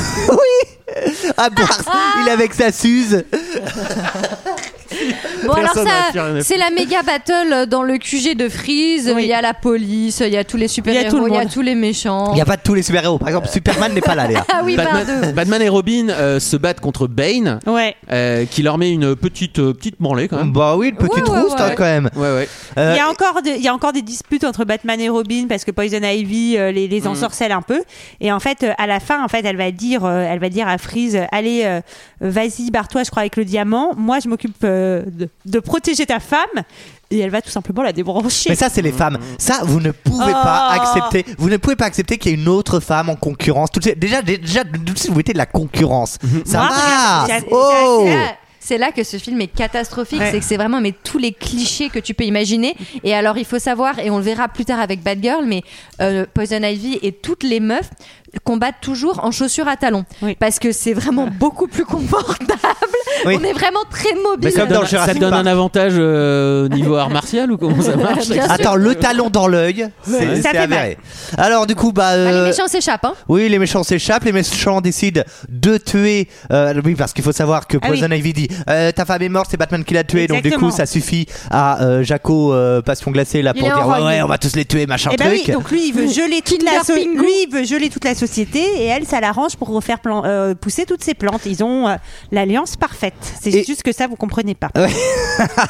À 1.36 1.48
part, 1.50 1.80
il 2.22 2.28
est 2.28 2.32
avec 2.32 2.52
sa 2.52 2.70
Suze. 2.70 3.24
Bon 5.46 5.52
alors 5.54 5.72
Personne 5.74 5.88
ça, 5.88 6.42
c'est 6.42 6.56
la 6.56 6.70
méga 6.70 7.02
battle 7.02 7.66
dans 7.68 7.82
le 7.82 7.98
QG 7.98 8.36
de 8.36 8.48
Freeze. 8.48 9.06
Il 9.08 9.14
Oui. 9.16 9.26
y 9.26 9.32
a 9.32 9.40
la 9.42 9.54
police, 9.54 10.20
il 10.24 10.32
y 10.32 10.36
a 10.36 10.44
tous 10.44 10.56
les 10.56 10.68
super 10.68 10.94
Il 10.94 11.02
y 11.02 11.04
a 11.04 11.10
tout 11.10 11.16
héros, 11.16 11.26
le 11.26 11.32
il 11.32 11.34
y 11.34 11.38
a 11.38 11.42
monde. 11.42 11.50
tous 11.52 11.62
les 11.62 11.74
méchants. 11.74 12.28
Il 12.32 12.34
n'y 12.36 12.40
a 12.40 12.44
pas 12.44 12.56
de 12.56 12.62
tous 12.62 12.74
les 12.74 12.82
super-héros. 12.82 13.18
Par 13.18 13.28
exemple, 13.28 13.48
Superman 13.48 13.92
n'est 13.92 14.00
pas 14.00 14.14
là, 14.14 14.26
Léa. 14.28 14.44
Ah 14.52 14.60
oui. 14.64 14.76
Batman, 14.76 15.32
Batman 15.34 15.62
et 15.62 15.68
Robin 15.68 16.08
euh, 16.10 16.38
se 16.38 16.56
battent 16.56 16.80
contre 16.80 17.06
Bane, 17.06 17.58
ouais 17.66 17.96
euh, 18.12 18.44
qui 18.44 18.62
leur 18.62 18.78
met 18.78 18.90
une 18.92 19.16
petite, 19.16 19.58
euh, 19.58 19.72
petite 19.72 19.96
branlée 20.00 20.28
quand 20.28 20.36
même. 20.36 20.52
Bah 20.52 20.76
oui, 20.76 20.88
une 20.90 20.96
petite 20.96 21.26
Ouais, 21.28 21.34
ouais, 21.34 21.40
rouste 21.40 21.60
hein, 21.60 21.68
ouais. 21.70 21.74
quand 21.74 21.84
même. 21.84 22.10
Ouais, 22.14 22.34
ouais. 22.34 22.48
Euh, 22.78 22.92
Il 22.94 22.98
y, 22.98 23.00
a 23.00 23.08
encore 23.08 23.42
de- 23.42 23.48
il 23.56 23.62
y 23.62 23.68
a 23.68 23.74
encore 23.74 23.92
des 23.92 24.02
disputes 24.02 24.44
entre 24.44 24.64
Batman 24.64 25.00
et 25.00 25.08
Robin 25.08 25.46
parce 25.48 25.64
que 25.64 25.70
Poison 25.70 26.00
Ivy 26.02 26.56
euh, 26.58 26.70
les, 26.72 26.86
les 26.88 27.06
ensorcelle 27.06 27.52
un 27.52 27.62
peu 27.62 27.82
et 28.20 28.30
en 28.32 28.40
fait 28.40 28.62
euh, 28.62 28.72
à 28.78 28.86
la 28.86 29.00
fin 29.00 29.22
en 29.24 29.28
fait 29.28 29.44
elle 29.44 29.56
va 29.56 29.70
dire 29.70 30.04
euh, 30.04 30.26
elle 30.28 30.38
va 30.38 30.48
dire 30.48 30.68
à 30.68 30.78
Freeze 30.78 31.16
euh, 31.16 31.24
allez 31.32 31.62
euh, 31.64 31.80
vas-y 32.20 32.70
barre-toi 32.70 33.02
je 33.04 33.10
crois 33.10 33.20
avec 33.22 33.36
le 33.36 33.44
diamant 33.44 33.90
moi 33.96 34.18
je 34.22 34.28
m'occupe 34.28 34.56
de, 35.00 35.28
de 35.44 35.58
protéger 35.60 36.06
ta 36.06 36.20
femme 36.20 36.62
et 37.10 37.18
elle 37.18 37.30
va 37.30 37.42
tout 37.42 37.50
simplement 37.50 37.82
la 37.82 37.92
débrancher 37.92 38.50
Mais 38.50 38.54
ça, 38.56 38.68
c'est 38.70 38.82
les 38.82 38.92
femmes. 38.92 39.18
Ça, 39.38 39.60
vous 39.64 39.80
ne 39.80 39.90
pouvez 39.90 40.32
pas 40.32 40.70
Oh. 40.74 40.80
accepter. 40.80 41.24
Vous 41.38 41.48
ne 41.50 41.56
pouvez 41.58 41.76
pas 41.76 41.84
accepter 41.86 42.16
qu'il 42.18 42.30
y 42.30 42.34
ait 42.34 42.38
une 42.38 42.48
autre 42.48 42.80
femme 42.80 43.08
en 43.10 43.16
concurrence. 43.16 43.70
Tout 43.70 43.80
déjà, 43.96 44.22
déjà, 44.22 44.64
tout 44.64 44.78
de 44.92 44.98
suite, 44.98 45.10
vous 45.10 45.16
mettez 45.18 45.32
de 45.34 45.38
la 45.38 45.46
concurrence. 45.46 46.18
Ça 46.44 46.58
Moi, 46.58 46.68
va. 46.70 47.26
Oh. 47.50 48.04
C'est 48.06 48.14
là- 48.14 48.36
C'est 48.64 48.78
là 48.78 48.92
que 48.92 49.02
ce 49.02 49.16
film 49.16 49.40
est 49.40 49.48
catastrophique, 49.48 50.20
Ouais. 50.20 50.30
c'est 50.30 50.38
que 50.38 50.44
c'est 50.44 50.56
vraiment 50.56 50.80
mais 50.80 50.92
tous 50.92 51.18
les 51.18 51.32
clichés 51.32 51.88
que 51.88 51.98
tu 51.98 52.14
peux 52.14 52.22
imaginer. 52.22 52.76
Et 53.02 53.12
alors 53.12 53.36
il 53.36 53.44
faut 53.44 53.58
savoir, 53.58 53.98
et 53.98 54.08
on 54.08 54.18
le 54.18 54.22
verra 54.22 54.46
plus 54.46 54.64
tard 54.64 54.78
avec 54.78 55.02
Bad 55.02 55.18
Girl, 55.20 55.44
mais 55.44 55.62
euh, 56.00 56.26
Poison 56.32 56.62
Ivy 56.62 56.96
et 57.02 57.10
toutes 57.10 57.42
les 57.42 57.58
meufs 57.58 57.90
combattent 58.44 58.80
toujours 58.80 59.24
en 59.24 59.30
chaussures 59.30 59.68
à 59.68 59.76
talons. 59.76 60.04
Parce 60.38 60.58
que 60.58 60.72
c'est 60.72 60.92
vraiment 60.94 61.26
beaucoup 61.38 61.66
plus 61.68 61.84
confortable. 61.84 62.48
Oui. 63.26 63.36
On 63.38 63.44
est 63.44 63.52
vraiment 63.52 63.80
très 63.90 64.14
mobile. 64.14 64.50
ça 64.50 64.66
te 64.66 64.72
donne, 64.72 64.86
ça 64.86 65.14
donne 65.14 65.34
un 65.34 65.46
avantage 65.46 65.92
euh, 65.96 66.68
niveau 66.68 66.96
art 66.96 67.10
martial 67.10 67.52
ou 67.52 67.58
comment 67.58 67.80
ça 67.80 67.94
marche 67.96 68.30
Attends, 68.48 68.74
le 68.74 68.94
talon 68.94 69.30
dans 69.30 69.46
l'œil, 69.46 69.86
c'est. 70.02 70.42
Ça 70.42 70.50
avéré. 70.50 70.96
Alors 71.36 71.66
du 71.66 71.74
coup, 71.74 71.92
bah, 71.92 72.02
Bah, 72.02 72.18
euh, 72.18 72.44
les 72.44 72.50
méchants 72.50 72.66
s'échappent. 72.68 73.04
Hein. 73.04 73.14
Oui, 73.28 73.48
les 73.48 73.58
méchants 73.58 73.82
s'échappent, 73.84 74.24
les 74.24 74.32
méchants 74.32 74.80
décident 74.80 75.22
de 75.48 75.76
tuer. 75.76 76.28
euh, 76.52 76.74
oui, 76.84 76.94
parce 76.96 77.12
qu'il 77.12 77.22
faut 77.22 77.32
savoir 77.32 77.66
que 77.68 77.76
Ah 77.80 77.88
oui. 77.90 77.98
Poison 78.00 78.12
Ivy 78.12 78.32
dit 78.32 78.48
euh, 78.68 78.90
ta 78.92 79.04
femme 79.04 79.22
est 79.22 79.28
morte, 79.28 79.48
c'est 79.50 79.56
Batman 79.56 79.84
qui 79.84 79.94
l'a 79.94 80.04
tuée, 80.04 80.26
donc 80.26 80.42
du 80.42 80.50
coup 80.52 80.70
ça 80.70 80.86
suffit 80.86 81.26
à 81.50 81.82
euh, 81.82 82.02
Jaco 82.02 82.52
euh, 82.54 82.80
Passion 82.82 83.10
glacée 83.12 83.42
là 83.42 83.52
pour 83.54 83.62
dire 83.62 83.86
ouais, 83.86 84.02
ouais, 84.02 84.22
on 84.22 84.26
va 84.26 84.38
tous 84.38 84.56
les 84.56 84.64
tuer, 84.64 84.86
machin 84.86 85.10
Eh 85.12 85.16
ben 85.16 85.28
truc. 85.28 85.42
oui, 85.46 85.52
donc 85.52 85.70
lui 85.70 85.88
il 85.88 85.92
veut 85.94 86.08
geler 86.12 86.40
toute 86.44 86.62
la 86.64 86.82
so- 86.82 86.94
lui 86.94 87.44
il 87.46 87.48
veut 87.52 87.64
geler 87.64 87.88
toute 87.90 88.04
la 88.04 88.14
société 88.26 88.60
et 88.60 88.84
elle 88.86 89.06
ça 89.06 89.20
l'arrange 89.20 89.56
pour 89.56 89.68
refaire 89.68 89.98
plan- 90.00 90.22
euh, 90.24 90.54
pousser 90.54 90.84
toutes 90.86 91.02
ses 91.02 91.14
plantes. 91.14 91.42
Ils 91.46 91.62
ont 91.64 91.88
euh, 91.88 91.94
l'alliance 92.30 92.76
parfaite. 92.76 93.14
C'est 93.40 93.64
juste 93.64 93.82
que 93.82 93.92
ça 93.92 94.06
vous 94.06 94.16
comprenez 94.16 94.54
pas. 94.54 94.70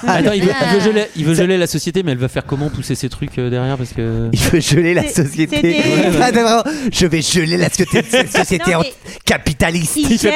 Attends, 0.06 0.32
il 0.32 0.42
veut, 0.44 0.52
il 0.62 0.74
veut 0.74 0.80
geler, 0.80 1.06
il 1.16 1.24
veut 1.24 1.34
geler 1.34 1.56
la 1.58 1.66
société, 1.66 2.02
mais 2.02 2.12
elle 2.12 2.18
va 2.18 2.28
faire 2.28 2.44
comment 2.46 2.68
pousser 2.68 2.94
ses 2.94 3.08
trucs 3.08 3.38
euh, 3.38 3.50
derrière 3.50 3.76
parce 3.76 3.92
que. 3.92 4.28
Il 4.32 4.38
veut 4.40 4.60
geler 4.60 4.94
la 4.94 5.08
société. 5.08 5.60
des- 5.62 5.76
Ah, 6.20 6.62
je 6.92 7.06
vais 7.06 7.22
geler 7.22 7.56
la 7.56 7.68
société, 7.70 8.02
cette 8.10 8.32
société 8.36 8.72
Non, 8.72 8.80
en- 8.80 8.84
capitaliste. 9.24 9.96
Il 9.96 10.18
gèle, 10.18 10.34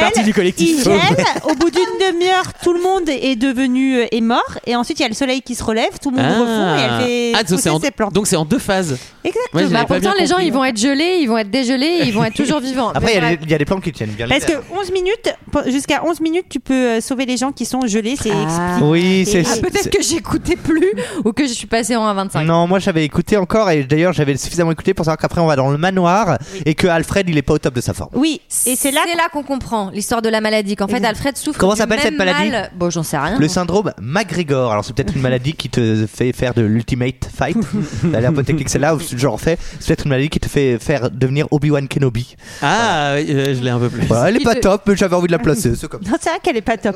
Il 0.58 0.82
gèle. 0.82 1.00
Au 1.44 1.54
bout 1.54 1.70
d'une 1.70 1.82
demi-heure, 2.12 2.52
tout 2.62 2.72
le 2.72 2.80
monde 2.82 3.08
est 3.08 3.36
devenu 3.36 4.00
est 4.10 4.20
mort 4.20 4.58
et 4.66 4.76
ensuite 4.76 4.98
il 5.00 5.02
y 5.02 5.06
a 5.06 5.08
le 5.08 5.14
soleil 5.14 5.42
qui 5.42 5.54
se 5.54 5.64
relève, 5.64 5.90
tout 6.02 6.10
le 6.10 6.16
monde 6.16 6.40
refond 6.40 6.76
et 6.76 6.80
elle 6.80 7.06
fait 7.06 7.32
Ah, 7.38 7.44
pousser 7.44 7.70
en, 7.70 7.80
ses 7.80 7.90
plantes. 7.90 8.12
donc 8.12 8.26
c'est 8.26 8.36
en 8.36 8.44
deux 8.44 8.58
phases. 8.58 8.96
Exactement. 9.24 9.70
Bah, 9.70 9.84
pourtant, 9.86 10.12
les 10.18 10.26
gens, 10.26 10.38
ils 10.38 10.52
vont 10.52 10.64
être 10.64 10.78
gelés, 10.78 11.18
ils 11.20 11.26
vont 11.26 11.38
être 11.38 11.50
dégelés, 11.50 11.98
ils 12.06 12.14
vont 12.14 12.24
être 12.24 12.34
toujours 12.34 12.60
vivants. 12.60 12.90
Après, 12.94 13.12
il 13.14 13.22
y 13.22 13.24
a 13.24 13.36
des- 13.36 13.44
il 13.44 13.50
y, 13.50 13.54
a 13.54 13.58
des 13.58 13.64
plantes 13.64 13.82
qui 13.82 13.92
tiennent 13.92 14.10
bien 14.10 14.26
Parce 14.28 14.44
que 14.44 14.52
l'hiver. 14.52 14.64
11 14.78 14.92
minutes, 14.92 15.34
jusqu'à 15.66 16.04
11 16.04 16.20
minutes, 16.20 16.46
tu 16.48 16.60
peux 16.60 16.74
euh, 16.74 17.00
sauver 17.00 17.26
les 17.26 17.36
gens 17.36 17.52
qui 17.52 17.64
sont 17.66 17.86
gelés, 17.86 18.16
c'est 18.20 18.28
expliqué. 18.30 18.82
Oui, 18.82 19.24
c'est- 19.26 19.42
Ah, 19.46 19.56
peut-être 19.60 19.90
que 19.90 20.02
j'écoutais 20.02 20.56
plus 20.56 20.92
ou 21.24 21.32
que 21.32 21.46
je 21.46 21.52
suis 21.52 21.66
passé 21.66 21.96
en 21.96 22.04
1,25. 22.06 22.44
Non, 22.44 22.66
moi 22.66 22.78
j'avais 22.78 23.04
écouté 23.04 23.36
encore 23.36 23.70
et 23.70 23.84
d'ailleurs 23.84 24.12
j'avais 24.12 24.36
suffisamment 24.36 24.72
écouté 24.72 24.94
pour 24.94 25.04
savoir 25.04 25.18
qu'après 25.18 25.40
on 25.40 25.46
va 25.46 25.56
dans 25.56 25.70
le 25.70 25.78
manoir 25.78 26.38
et 26.64 26.74
que 26.74 26.86
Alfred 26.86 27.28
il 27.28 27.36
est 27.38 27.42
pas 27.42 27.54
au 27.54 27.58
top 27.58 27.74
de 27.74 27.80
sa 27.80 27.94
forme. 27.94 28.10
Oui, 28.14 28.40
et 28.66 28.76
c'est 28.76 28.90
là 28.90 29.00
qu'on 29.32 29.42
comprend 29.42 29.90
l'histoire 29.90 30.22
de 30.22 30.28
la 30.28 30.40
maladie. 30.40 30.76
Qu'en 30.76 30.88
fait, 30.88 31.04
Alfred 31.04 31.36
souffre. 31.36 31.58
Comment 31.58 31.74
s'appelle 31.74 32.00
cette 32.00 32.16
maladie 32.18 32.50
mal- 32.50 32.70
Bon, 32.76 32.90
j'en 32.90 33.02
sais 33.02 33.16
rien. 33.18 33.38
Le 33.38 33.48
syndrome 33.48 33.92
McGregor. 34.00 34.70
Alors 34.72 34.84
c'est 34.84 34.94
peut-être 34.94 35.14
une 35.16 35.22
maladie 35.22 35.52
qui 35.54 35.68
te 35.68 36.06
fait 36.06 36.32
faire 36.32 36.54
de 36.54 36.62
l'ultimate 36.62 37.28
fight. 37.36 37.56
Ça 38.12 38.16
a 38.16 38.20
l'air 38.20 38.30
un 38.30 38.34
peu 38.34 38.42
technique 38.44 38.68
celle-là. 38.68 38.96
J'en 39.16 39.36
fais. 39.36 39.58
C'est 39.80 39.88
peut-être 39.88 40.04
une 40.04 40.10
maladie 40.10 40.28
qui 40.28 40.40
te 40.40 40.48
fait 40.48 40.78
faire 40.78 41.10
devenir 41.10 41.46
Obi-Wan 41.50 41.88
Kenobi. 41.96 42.36
Ah, 42.60 43.12
euh, 43.12 43.54
je 43.54 43.62
l'ai 43.62 43.70
un 43.70 43.78
peu 43.78 43.88
plus. 43.88 44.02
Voilà, 44.06 44.28
elle 44.28 44.36
est 44.36 44.44
pas 44.44 44.54
te- 44.54 44.60
top, 44.60 44.82
mais 44.86 44.96
j'avais 44.96 45.16
envie 45.16 45.28
de 45.28 45.32
la 45.32 45.38
placer. 45.38 45.74
C'est 45.74 45.88
comme. 45.88 46.02
Non, 46.02 46.16
c'est 46.20 46.28
vrai 46.28 46.40
qu'elle 46.42 46.58
est 46.58 46.60
pas 46.60 46.76
top. 46.76 46.94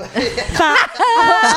Enfin, 0.53 0.75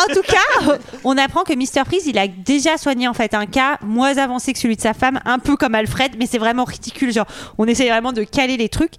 en, 0.09 0.13
tout 0.13 0.21
cas, 0.21 0.77
on 1.03 1.17
apprend 1.17 1.43
que 1.43 1.53
Mr. 1.53 1.83
Freeze, 1.85 2.07
il 2.07 2.17
a 2.17 2.27
déjà 2.27 2.77
soigné 2.77 3.09
en 3.09 3.13
fait 3.13 3.33
un 3.33 3.45
cas 3.45 3.79
moins 3.83 4.17
avancé 4.17 4.53
que 4.53 4.59
celui 4.59 4.77
de 4.77 4.81
sa 4.81 4.93
femme, 4.93 5.19
un 5.25 5.39
peu 5.39 5.57
comme 5.57 5.75
Alfred, 5.75 6.13
mais 6.17 6.25
c'est 6.25 6.37
vraiment 6.37 6.63
ridicule. 6.63 7.11
Genre, 7.11 7.27
on 7.57 7.65
essaie 7.65 7.89
vraiment 7.89 8.13
de 8.13 8.23
caler 8.23 8.55
les 8.55 8.69
trucs. 8.69 8.93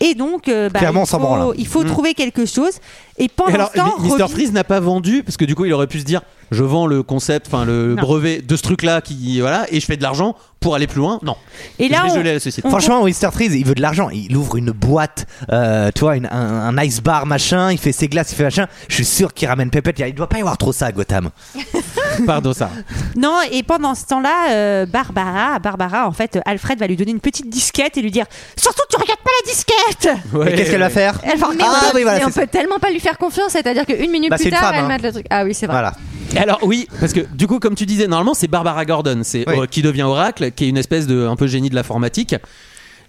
Et 0.00 0.14
donc, 0.14 0.48
euh, 0.48 0.68
bah, 0.68 0.78
Clairement, 0.80 1.02
on 1.02 1.04
il 1.04 1.08
faut, 1.08 1.18
branle, 1.18 1.40
hein. 1.40 1.52
il 1.56 1.66
faut 1.66 1.82
Mm. 1.82 1.86
trouver 1.86 2.14
quelque 2.14 2.44
chose. 2.44 2.72
Et 3.18 3.28
pendant 3.28 3.50
Et 3.50 3.54
alors, 3.54 3.70
ce 3.72 3.78
temps, 3.78 3.94
Mr. 3.98 4.10
Robin- 4.10 4.28
Freeze 4.28 4.52
n'a 4.52 4.64
pas 4.64 4.78
vendu 4.78 5.22
parce 5.22 5.38
que 5.38 5.46
du 5.46 5.54
coup, 5.54 5.64
il 5.64 5.72
aurait 5.72 5.86
pu 5.86 6.00
se 6.00 6.04
dire 6.04 6.20
je 6.50 6.62
vends 6.62 6.86
le 6.86 7.02
concept, 7.02 7.46
enfin 7.48 7.64
le 7.64 7.94
Non. 7.94 8.02
brevet 8.02 8.40
de 8.42 8.56
ce 8.56 8.62
truc-là 8.62 9.00
qui 9.00 9.40
voilà 9.40 9.66
et 9.72 9.80
je 9.80 9.86
fais 9.86 9.96
de 9.96 10.02
l'argent 10.02 10.36
pour 10.60 10.74
aller 10.74 10.86
plus 10.86 10.98
loin. 11.00 11.18
Non. 11.22 11.34
Et 11.78 11.88
là, 11.88 12.04
je 12.12 12.18
on- 12.20 12.22
la 12.22 12.38
société. 12.38 12.68
Franchement, 12.68 13.02
Mr. 13.04 13.30
Freeze, 13.32 13.54
il 13.54 13.64
veut 13.64 13.74
de 13.74 13.80
l'argent. 13.80 14.10
Il 14.10 14.36
ouvre 14.36 14.56
une 14.56 14.70
boîte, 14.70 15.26
euh, 15.50 15.90
tu 15.94 16.00
vois, 16.00 16.16
une- 16.16 16.26
un, 16.30 16.76
un 16.76 16.82
ice 16.82 17.00
bar 17.02 17.24
machin. 17.24 17.72
Il 17.72 17.78
fait 17.78 17.92
ses 17.92 18.08
glaces, 18.08 18.32
il 18.32 18.34
fait 18.36 18.44
machin. 18.44 18.66
Je 18.88 18.94
suis 18.96 19.04
sûr 19.06 19.32
qu'il 19.32 19.48
ramène 19.48 19.70
Pépette. 19.70 19.98
Il 20.00 20.14
doit 20.14 20.28
pas 20.28 20.36
y 20.36 20.40
avoir 20.40 20.58
trop 20.58 20.72
ça 20.74 20.86
à 20.86 20.92
Gotham. 20.92 21.30
Pardon, 22.24 22.52
ça. 22.52 22.70
Non, 23.16 23.38
et 23.50 23.62
pendant 23.62 23.94
ce 23.94 24.04
temps-là, 24.06 24.50
euh, 24.50 24.84
Barbara, 24.86 25.58
Barbara, 25.58 26.06
en 26.06 26.12
fait, 26.12 26.38
Alfred 26.44 26.78
va 26.78 26.86
lui 26.86 26.96
donner 26.96 27.12
une 27.12 27.20
petite 27.20 27.48
disquette 27.48 27.96
et 27.96 28.02
lui 28.02 28.10
dire 28.10 28.26
Surtout, 28.56 28.82
tu 28.90 28.96
regardes 29.00 29.20
pas 29.20 29.30
la 29.44 29.52
disquette 29.52 30.52
Et 30.52 30.54
qu'est-ce 30.56 30.70
qu'elle 30.70 30.80
va 30.80 30.90
faire 30.90 31.18
Elle 31.22 31.38
va 31.38 31.48
Ah, 31.60 31.92
oui, 31.94 32.02
voilà, 32.02 32.18
mais 32.18 32.24
on 32.26 32.30
c'est 32.30 32.42
peut 32.42 32.46
tellement 32.46 32.78
pas 32.78 32.90
lui 32.90 33.00
faire 33.00 33.16
confiance, 33.16 33.52
c'est-à-dire 33.52 33.86
qu'une 33.86 34.10
minute 34.10 34.28
Bah, 34.30 34.36
plus 34.36 34.46
une 34.46 34.50
tard, 34.50 34.60
femme, 34.60 34.74
elle 34.74 34.84
hein. 34.84 34.88
mate 34.88 35.02
le 35.02 35.12
truc. 35.12 35.26
Ah 35.30 35.44
oui, 35.44 35.54
c'est 35.54 35.66
vrai. 35.66 35.76
Voilà. 35.76 35.94
Et 36.34 36.38
Alors 36.38 36.58
oui, 36.62 36.86
parce 37.00 37.12
que 37.14 37.20
du 37.20 37.46
coup, 37.46 37.58
comme 37.58 37.74
tu 37.74 37.86
disais, 37.86 38.06
normalement 38.06 38.34
c'est 38.34 38.48
Barbara 38.48 38.84
Gordon, 38.84 39.20
c'est 39.22 39.48
euh, 39.48 39.66
qui 39.66 39.80
devient 39.80 40.02
Oracle, 40.02 40.50
qui 40.50 40.64
est 40.66 40.68
une 40.68 40.76
espèce 40.76 41.06
de 41.06 41.26
un 41.26 41.36
peu 41.36 41.46
génie 41.46 41.70
de 41.70 41.74
l'informatique. 41.74 42.34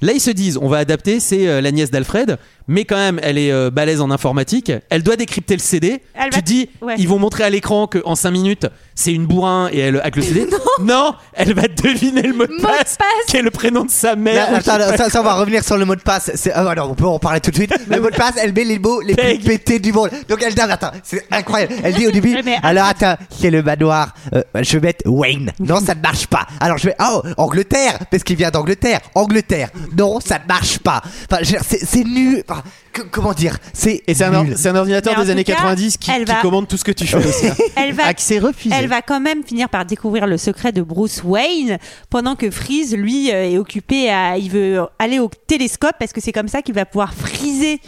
Là, 0.01 0.14
ils 0.14 0.22
se 0.22 0.30
disent, 0.30 0.60
on 0.62 0.68
va 0.70 0.78
adapter, 0.78 1.20
c'est 1.20 1.47
euh, 1.47 1.60
la 1.60 1.72
nièce 1.72 1.89
d'Alfred, 1.89 2.38
mais 2.68 2.86
quand 2.86 2.95
même, 2.97 3.20
elle 3.24 3.38
est 3.38 3.51
euh, 3.51 3.70
balèze 3.70 4.01
en 4.01 4.11
informatique. 4.11 4.72
Elle 4.89 5.03
doit 5.03 5.15
décrypter 5.15 5.55
le 5.55 5.61
CD. 5.61 6.01
Elle 6.13 6.30
tu 6.30 6.36
va- 6.38 6.41
dis, 6.41 6.70
ouais. 6.82 6.95
ils 6.97 7.07
vont 7.07 7.20
montrer 7.20 7.43
à 7.43 7.49
l'écran 7.49 7.88
qu'en 7.88 8.15
5 8.15 8.32
minutes, 8.32 8.68
c'est 8.95 9.13
une 9.13 9.26
bourrin 9.26 9.70
et 9.72 9.80
elle 9.80 10.01
hack 10.03 10.15
le 10.15 10.22
CD. 10.22 10.47
non. 10.82 11.13
elle 11.34 11.53
va 11.53 11.63
deviner 11.68 12.24
le 12.24 12.34
mot 12.34 12.45
de 12.47 12.61
passe, 12.61 12.97
qui 13.28 13.38
est 13.38 13.41
le 13.41 13.51
prénom 13.51 13.86
de 13.86 13.89
sa 13.91 14.15
mère. 14.15 14.51
Là, 14.51 14.57
attends, 14.57 14.97
ça, 14.97 15.09
ça, 15.09 15.22
on 15.22 15.24
va 15.24 15.36
revenir 15.36 15.63
sur 15.63 15.78
le 15.78 15.86
mot 15.86 15.95
de 15.95 16.01
passe. 16.01 16.32
C'est- 16.36 16.51
ah, 16.51 16.68
alors, 16.70 16.89
on 16.91 16.95
peut 16.95 17.05
en 17.05 17.20
parler 17.20 17.39
tout 17.39 17.51
de 17.51 17.55
suite. 17.55 17.74
Le 17.89 18.01
mot 18.01 18.09
de 18.09 18.15
passe, 18.15 18.34
elle 18.41 18.53
met 18.53 18.63
les 18.63 18.80
mots 18.80 18.99
les 19.01 19.15
plus 19.15 19.38
pétés 19.39 19.80
du 19.80 19.93
monde. 19.93 20.09
Donc 20.28 20.41
elle 20.45 20.53
dit, 20.53 20.61
attends, 20.61 20.91
c'est 21.03 21.26
incroyable. 21.32 21.74
Elle 21.84 21.93
dit 21.93 22.07
au 22.07 22.11
début, 22.11 22.36
alors 22.63 22.86
attends, 22.86 23.15
c'est 23.30 23.49
le 23.49 23.63
manoir? 23.63 24.13
Euh, 24.34 24.41
je 24.61 24.78
vais 24.78 24.88
mettre 24.88 25.07
Wayne. 25.07 25.51
Non, 25.59 25.80
ça 25.80 25.95
ne 25.95 26.01
marche 26.01 26.28
pas. 26.28 26.45
Alors 26.59 26.78
je 26.78 26.88
vais, 26.88 26.95
oh, 27.01 27.22
Angleterre, 27.38 27.99
parce 28.11 28.24
qu'il 28.24 28.36
vient 28.36 28.49
d'Angleterre. 28.49 28.99
Angleterre. 29.15 29.70
Non, 29.97 30.20
ça 30.20 30.39
ne 30.39 30.47
marche 30.47 30.80
pas. 30.80 31.01
Enfin, 31.32 31.38
je 31.41 31.45
veux 31.45 31.51
dire, 31.51 31.61
c'est 31.68 31.86
c'est 31.86 32.03
nul. 32.03 32.43
Enfin, 32.49 32.57
que- 32.93 33.01
comment 33.03 33.34
dire 33.34 33.58
C'est 33.74 34.01
Et 34.08 34.14
c'est 34.14 34.24
un, 34.24 34.34
or- 34.34 34.43
nul. 34.43 34.55
c'est 34.58 34.70
un 34.70 34.76
ordinateur 34.76 35.14
Mais 35.14 35.20
en 35.22 35.24
des 35.26 35.32
années 35.32 35.43
tout 35.43 35.51
cas, 35.51 35.58
90 35.58 35.97
qui, 35.97 36.12
elle 36.12 36.26
qui 36.26 36.32
va- 36.32 36.41
commande 36.41 36.68
tout 36.68 36.78
ce 36.78 36.84
que 36.84 36.91
tu 36.91 37.05
fais 37.08 37.18
aussi. 37.18 37.47
hein. 37.47 37.55
elle 37.76 37.93
va, 37.93 38.05
Accès 38.05 38.39
refusé. 38.39 38.76
elle 38.78 38.88
va 38.88 39.01
quand 39.01 39.20
même 39.20 39.43
finir 39.43 39.70
par 39.70 39.86
découvrir 39.86 40.28
le 40.28 40.38
secret 40.38 40.72
de 40.72 40.82
Bruce 40.82 41.22
Wayne 41.24 41.78
pendant 42.10 42.36
que 42.36 42.49
Freeze, 42.51 42.95
lui, 42.95 43.32
euh, 43.32 43.51
est 43.51 43.58
occupé 43.58 44.10
à. 44.10 44.38
Il 44.38 44.49
veut 44.49 44.80
aller 44.99 45.20
au 45.20 45.30
télescope 45.47 45.93
parce 45.99 46.14
que 46.14 46.22
c'est 46.22 46.32
comme 46.32 46.47
ça 46.47 46.62
qu'il 46.62 46.76
va 46.76 46.86
pouvoir 46.86 47.14
friser 47.14 47.80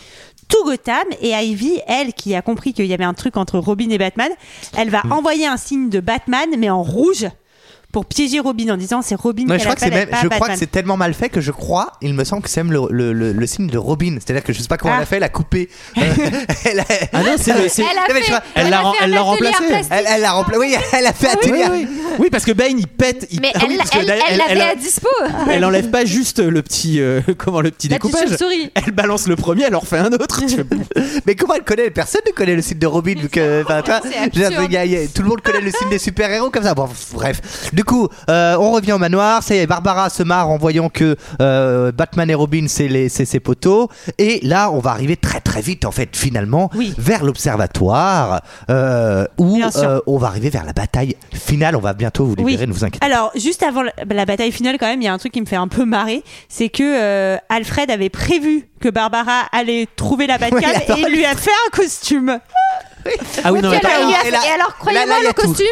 tout 0.48 0.64
Gotham. 0.64 1.04
Et 1.22 1.30
Ivy, 1.32 1.80
elle, 1.88 2.14
qui 2.14 2.34
a 2.36 2.42
compris 2.42 2.74
qu'il 2.74 2.86
y 2.86 2.94
avait 2.94 3.04
un 3.04 3.14
truc 3.14 3.38
entre 3.38 3.60
Robin 3.60 3.90
et 3.92 3.98
Batman, 3.98 4.32
elle 4.78 4.90
va 4.90 5.04
envoyer 5.12 5.46
un 5.48 5.58
signe 5.58 5.90
de 5.90 6.00
Batman, 6.00 6.48
mais 6.58 6.70
en 6.70 6.82
rouge, 6.82 7.28
pour 7.92 8.06
piéger 8.06 8.40
Robin 8.40 8.70
en 8.74 8.78
disant 8.78 9.02
c'est 9.02 9.16
Robin 9.16 9.46
qu'elle 9.48 9.58
je 9.60 9.64
crois 9.64 9.74
que 9.76 9.82
c'est 9.82 9.88
appelle, 9.88 10.00
même, 10.02 10.10
pas 10.10 10.20
je 10.22 10.28
crois 10.28 10.48
que 10.50 10.58
c'est 10.58 10.70
tellement 10.70 10.96
mal 10.98 11.14
fait 11.14 11.30
que 11.30 11.42
je 11.42 11.52
crois, 11.52 11.94
il 12.02 12.14
me 12.14 12.24
semble 12.24 12.44
que 12.44 12.50
c'est 12.50 12.64
même 12.64 12.72
le, 12.72 12.82
le, 12.92 13.14
le, 13.14 13.32
le 13.32 13.48
signe 13.48 13.68
de 13.68 13.78
Robin. 13.78 14.16
C'est-à-dire 14.20 14.44
que 14.44 14.54
je 14.54 14.62
sais 14.62 14.68
pas 14.68 14.78
comment 14.78 14.94
Ah. 14.94 14.98
elle 14.98 15.04
a 15.04 15.06
fait, 15.08 15.16
elle 15.18 15.24
a 15.24 15.30
coupé. 15.30 15.70
Euh, 15.98 16.02
elle 16.66 16.80
a- 16.82 16.86
Ah 17.14 17.24
non, 17.24 17.36
c'est 17.38 17.54
le- 17.60 17.68
c'est- 17.68 17.82
Elle 17.82 17.98
a 17.98 18.02
Non, 18.02 18.14
mais 18.14 18.20
je 18.20 18.26
fait- 18.26 18.32
vois- 18.32 18.42
Elle 18.56 18.66
elle 18.66 18.70
l'a 18.72 18.80
a 18.80 18.94
elle 19.02 19.10
l'a 19.12 19.22
remplacé. 19.22 19.64
Elle, 19.90 20.06
elle 20.08 20.22
l'a 20.22 20.32
remplacé. 20.32 20.60
Oui, 20.60 20.76
elle 20.94 21.06
a 21.08 21.14
fait 21.14 21.28
Oui, 21.28 21.34
atelier. 21.64 21.66
oui, 21.72 21.88
oui, 22.20 22.30
parce 22.30 22.46
que 22.46 22.52
Bane 22.52 22.78
il 22.78 22.88
pète. 22.88 23.28
il- 23.32 23.42
Mais 23.42 23.52
Ah 23.56 23.60
oui, 23.64 23.70
elle 23.72 23.78
parce 23.78 23.90
que 23.90 23.98
elle- 24.00 24.06
d'ailleurs, 24.06 24.26
elle 24.30 24.38
l'avait 24.38 24.62
à 24.62 24.76
dispo. 24.76 25.08
Elle 25.50 25.66
enlève 25.66 25.90
pas 25.90 26.06
juste 26.06 26.40
le 26.40 26.62
petit, 26.62 27.00
euh, 27.02 27.22
comment 27.38 27.62
le 27.62 27.72
petit 27.72 27.88
La 27.90 27.96
découpage. 27.98 28.30
Elle 28.76 28.92
balance 28.94 29.28
le 29.28 29.36
premier, 29.36 29.64
elle 29.64 29.76
en 29.76 29.80
refait 29.80 29.98
un 29.98 30.12
autre. 30.12 30.42
Mais 31.26 31.36
comment 31.36 31.56
elle 31.56 31.64
connaît 31.64 31.90
Personne 31.90 32.22
ne 32.28 32.32
connaît 32.32 32.56
le 32.56 32.62
signe 32.62 32.78
de 32.78 32.88
Robin 32.88 33.16
a- 34.78 34.82
a- 34.82 35.08
tout 35.08 35.22
le 35.24 35.28
monde 35.28 35.42
connaît 35.42 35.62
le 35.62 35.72
signe 35.72 35.90
des 35.90 35.98
super 36.00 36.30
héros 36.32 36.50
comme 36.50 36.64
ça. 36.64 36.74
Bon, 36.76 36.88
bref. 37.14 37.42
Du 37.80 37.86
coup, 37.86 38.10
euh, 38.30 38.58
on 38.60 38.72
revient 38.72 38.92
au 38.92 38.98
manoir. 38.98 39.42
C'est 39.42 39.66
Barbara 39.66 40.10
se 40.10 40.22
marre 40.22 40.50
en 40.50 40.58
voyant 40.58 40.90
que 40.90 41.16
euh, 41.42 41.94
Batman 41.94 42.30
et 42.30 42.34
Robin 42.34 42.66
c'est 42.68 42.90
les 42.90 43.08
c'est 43.08 43.24
ses 43.24 43.40
poteaux. 43.40 43.88
Et 44.18 44.42
là, 44.44 44.70
on 44.70 44.80
va 44.80 44.90
arriver 44.90 45.16
très 45.16 45.40
très 45.40 45.62
vite 45.62 45.86
en 45.86 45.92
fait 45.92 46.14
finalement 46.14 46.70
vers 46.98 47.24
l'observatoire 47.24 48.42
euh, 48.70 49.26
où 49.38 49.62
euh, 49.62 50.02
on 50.08 50.18
va 50.18 50.28
arriver 50.28 50.50
vers 50.50 50.66
la 50.66 50.74
bataille 50.74 51.16
finale. 51.32 51.78
On 51.78 51.80
va 51.80 51.94
bientôt 51.94 52.26
vous 52.26 52.36
libérer, 52.36 52.68
ne 52.68 52.74
vous 52.74 52.84
inquiétez. 52.84 53.06
Alors, 53.06 53.32
juste 53.36 53.64
avant 53.64 53.84
la, 53.84 53.94
la 54.10 54.26
bataille 54.26 54.52
finale, 54.52 54.78
quand 54.78 54.88
même, 54.88 55.02
il 55.02 55.06
y 55.06 55.08
a 55.08 55.14
un 55.14 55.18
truc 55.18 55.32
qui 55.32 55.40
me 55.40 55.46
fait 55.46 55.56
un 55.56 55.70
peu 55.70 55.86
marrer. 55.86 56.22
C'est 56.50 56.68
que 56.68 56.84
euh, 56.84 57.38
Alfred 57.48 57.90
avait 57.92 58.10
prévu 58.10 58.68
que 58.82 58.90
Barbara 58.90 59.44
allait 59.54 59.88
trouver 59.96 60.28
la 60.28 60.38
Batcave 60.38 60.60
Oui, 60.90 60.98
et 60.98 61.00
il 61.08 61.16
lui 61.16 61.26
a 61.26 61.34
fait 61.34 61.50
un 61.68 61.72
costume. 61.72 62.40
Ah 63.44 63.54
oui, 63.54 63.62
non, 63.62 63.72
Et 63.72 63.80
mais 63.82 63.90
alors, 63.90 64.10
Et 64.10 64.14
alors, 64.26 64.28
là, 64.28 64.58
là, 64.58 64.66
croyez-moi, 64.78 65.16
le 65.24 65.34
tout. 65.34 65.48
costume. 65.48 65.66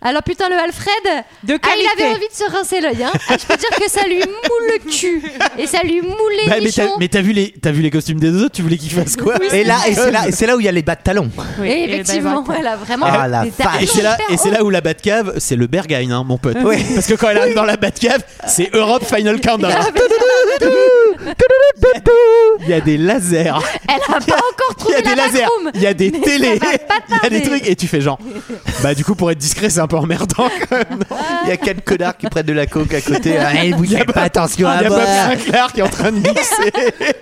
Alors, 0.00 0.22
putain, 0.22 0.48
le 0.48 0.56
Alfred. 0.56 1.24
De 1.48 1.58
ah, 1.62 1.68
il 1.78 2.02
avait 2.02 2.10
envie 2.14 2.28
de 2.28 2.34
se 2.34 2.44
rincer 2.44 2.80
l'œil. 2.82 3.02
Hein. 3.02 3.10
Ah, 3.30 3.36
je 3.40 3.46
peux 3.46 3.56
dire 3.56 3.70
que 3.70 3.90
ça 3.90 4.06
lui 4.06 4.18
moule 4.18 4.70
le 4.74 4.90
cul. 4.90 5.22
Et 5.58 5.66
ça 5.66 5.78
lui 5.82 6.02
moule 6.02 6.12
les 6.42 6.48
Bah, 6.50 6.56
mais 6.62 6.70
t'as 6.70 6.82
nichons. 6.84 6.96
mais 7.00 7.08
t'as 7.08 7.22
vu 7.22 7.32
les 7.32 7.54
t'as 7.60 7.70
vu 7.70 7.80
les 7.80 7.90
costumes 7.90 8.20
des 8.20 8.34
autres, 8.42 8.52
tu 8.54 8.60
voulais 8.62 8.76
qu'ils 8.76 8.90
fassent 8.92 9.16
quoi? 9.16 9.34
Et 9.52 9.64
là, 9.64 9.78
et 9.88 9.94
c'est 9.94 10.10
là, 10.10 10.28
et 10.28 10.32
c'est 10.32 10.46
là 10.46 10.56
où 10.56 10.60
il 10.60 10.66
y 10.66 10.68
a 10.68 10.72
les 10.72 10.82
bas 10.82 10.94
de 10.94 11.02
talons. 11.02 11.30
Oui, 11.58 11.68
Et 11.70 11.84
effectivement, 11.94 12.44
elle 12.58 12.66
a 12.66 12.76
vraiment. 12.76 13.06
Ah, 13.08 13.26
la 13.26 13.46
Et 13.46 14.36
c'est 14.36 14.50
là, 14.50 14.62
où 14.62 14.68
la 14.68 14.82
Batcave, 14.82 15.34
c'est 15.38 15.56
le 15.56 15.66
Berghain, 15.66 16.10
hein, 16.10 16.22
mon 16.22 16.36
pote. 16.36 16.58
Oui. 16.62 16.84
Parce 16.94 17.06
que 17.06 17.14
quand 17.14 17.30
elle 17.30 17.38
arrive 17.38 17.54
dans 17.54 17.64
la 17.64 17.76
Batcave, 17.76 18.22
c'est 18.46 18.68
Europe 18.74 19.04
Final 19.04 19.40
Countdown. 19.40 19.72
Il 22.62 22.68
y 22.68 22.72
a 22.74 22.80
des 22.80 22.96
lasers. 22.98 23.52
Elle 23.88 24.14
a 24.14 24.20
pas 24.20 24.36
encore 24.36 24.74
Il 24.88 24.92
y 24.92 24.94
a 24.94 24.96
trouvé 24.98 25.02
des 25.02 25.08
la 25.10 25.14
lasers, 25.16 25.40
backroom. 25.40 25.70
il 25.74 25.80
y 25.82 25.86
a 25.86 25.94
des 25.94 26.10
Mais 26.10 26.20
télés, 26.20 26.58
ça 26.58 26.66
va 26.72 26.78
pas 26.78 26.94
il 27.08 27.14
y 27.22 27.26
a 27.26 27.30
des 27.40 27.42
trucs 27.42 27.68
et 27.68 27.76
tu 27.76 27.86
fais 27.86 28.00
genre. 28.00 28.18
Bah 28.82 28.94
du 28.94 29.04
coup 29.04 29.14
pour 29.14 29.30
être 29.30 29.38
discret 29.38 29.70
c'est 29.70 29.80
un 29.80 29.86
peu 29.86 29.96
emmerdant. 29.96 30.48
quand 30.68 30.76
même, 30.76 30.98
non 31.10 31.16
Il 31.44 31.48
y 31.48 31.52
a 31.52 31.56
quatre 31.56 31.82
connards 31.84 32.16
qui 32.16 32.26
prennent 32.28 32.46
de 32.46 32.52
la 32.52 32.66
coke 32.66 32.92
à 32.94 33.00
côté. 33.00 33.36
Eh, 33.62 33.72
vous 33.72 33.84
Il 33.84 33.92
y 33.92 33.96
a 33.96 33.98
faites 34.00 34.12
pas 34.12 34.22
attention 34.22 34.68
Il 34.68 34.78
à 34.78 34.82
y 34.82 34.86
a 34.86 34.88
moi. 34.88 34.98
Bob 34.98 35.06
Sinclair 35.38 35.72
qui 35.72 35.80
est 35.80 35.82
en 35.82 35.88
train 35.88 36.12
de 36.12 36.16
mixer. 36.18 36.72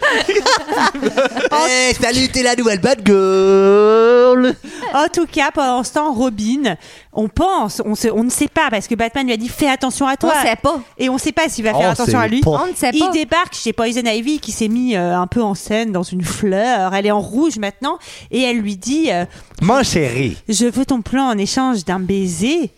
Eh, 1.69 1.95
salut, 1.95 2.29
t'es 2.29 2.43
la 2.43 2.55
nouvelle 2.57 2.81
bad 2.81 3.01
girl. 3.05 4.55
En 4.95 5.09
tout 5.13 5.27
cas, 5.27 5.51
pendant 5.53 5.83
ce 5.85 5.93
temps, 5.95 6.13
Robin, 6.13 6.77
on 7.13 7.29
pense, 7.29 7.83
on, 7.85 7.95
se- 7.95 8.09
on 8.09 8.25
ne 8.25 8.31
sait 8.31 8.49
pas 8.49 8.69
parce 8.71 8.87
que 8.87 8.95
Batman 8.95 9.27
lui 9.27 9.33
a 9.33 9.37
dit 9.37 9.49
fais 9.49 9.69
attention 9.69 10.07
à 10.07 10.17
toi. 10.17 10.33
On 10.37 10.47
sait 10.47 10.57
pas. 10.57 10.81
Et 10.99 11.09
on 11.09 11.19
sait 11.19 11.33
pas 11.33 11.49
s'il 11.49 11.65
va 11.65 11.73
On 11.75 11.81
faire 11.81 11.91
attention 11.91 12.19
à 12.19 12.29
lui. 12.29 12.41
pas. 12.41 12.51
On 12.51 12.67
ne 12.67 12.75
sait 12.75 12.91
Il 12.93 13.01
pas. 13.01 13.11
débarque 13.11 13.55
chez 13.55 13.73
Poison 13.73 13.96
Ivy 14.05 14.41
qui 14.41 14.53
s'est 14.53 14.69
mis 14.69 14.97
euh, 14.97 15.17
un 15.17 15.27
peu 15.27 15.43
en 15.43 15.55
scène 15.55 15.93
dans 15.93 16.03
une 16.03 16.23
fleur. 16.23 16.95
Elle 16.95 17.07
est 17.07 17.11
en 17.11 17.21
rouge 17.21 17.59
maintenant 17.59 17.99
et 18.31 18.43
elle 18.43 18.59
lui 18.59 18.77
dit 18.77 19.11
euh, 19.11 19.25
Mon 19.63 19.83
chéri. 19.83 20.37
Je 20.49 20.67
veux 20.67 20.85
ton 20.85 21.03
plan 21.03 21.29
en 21.29 21.39
échange 21.39 21.85
d'un 21.85 22.01
baiser. 22.01 22.71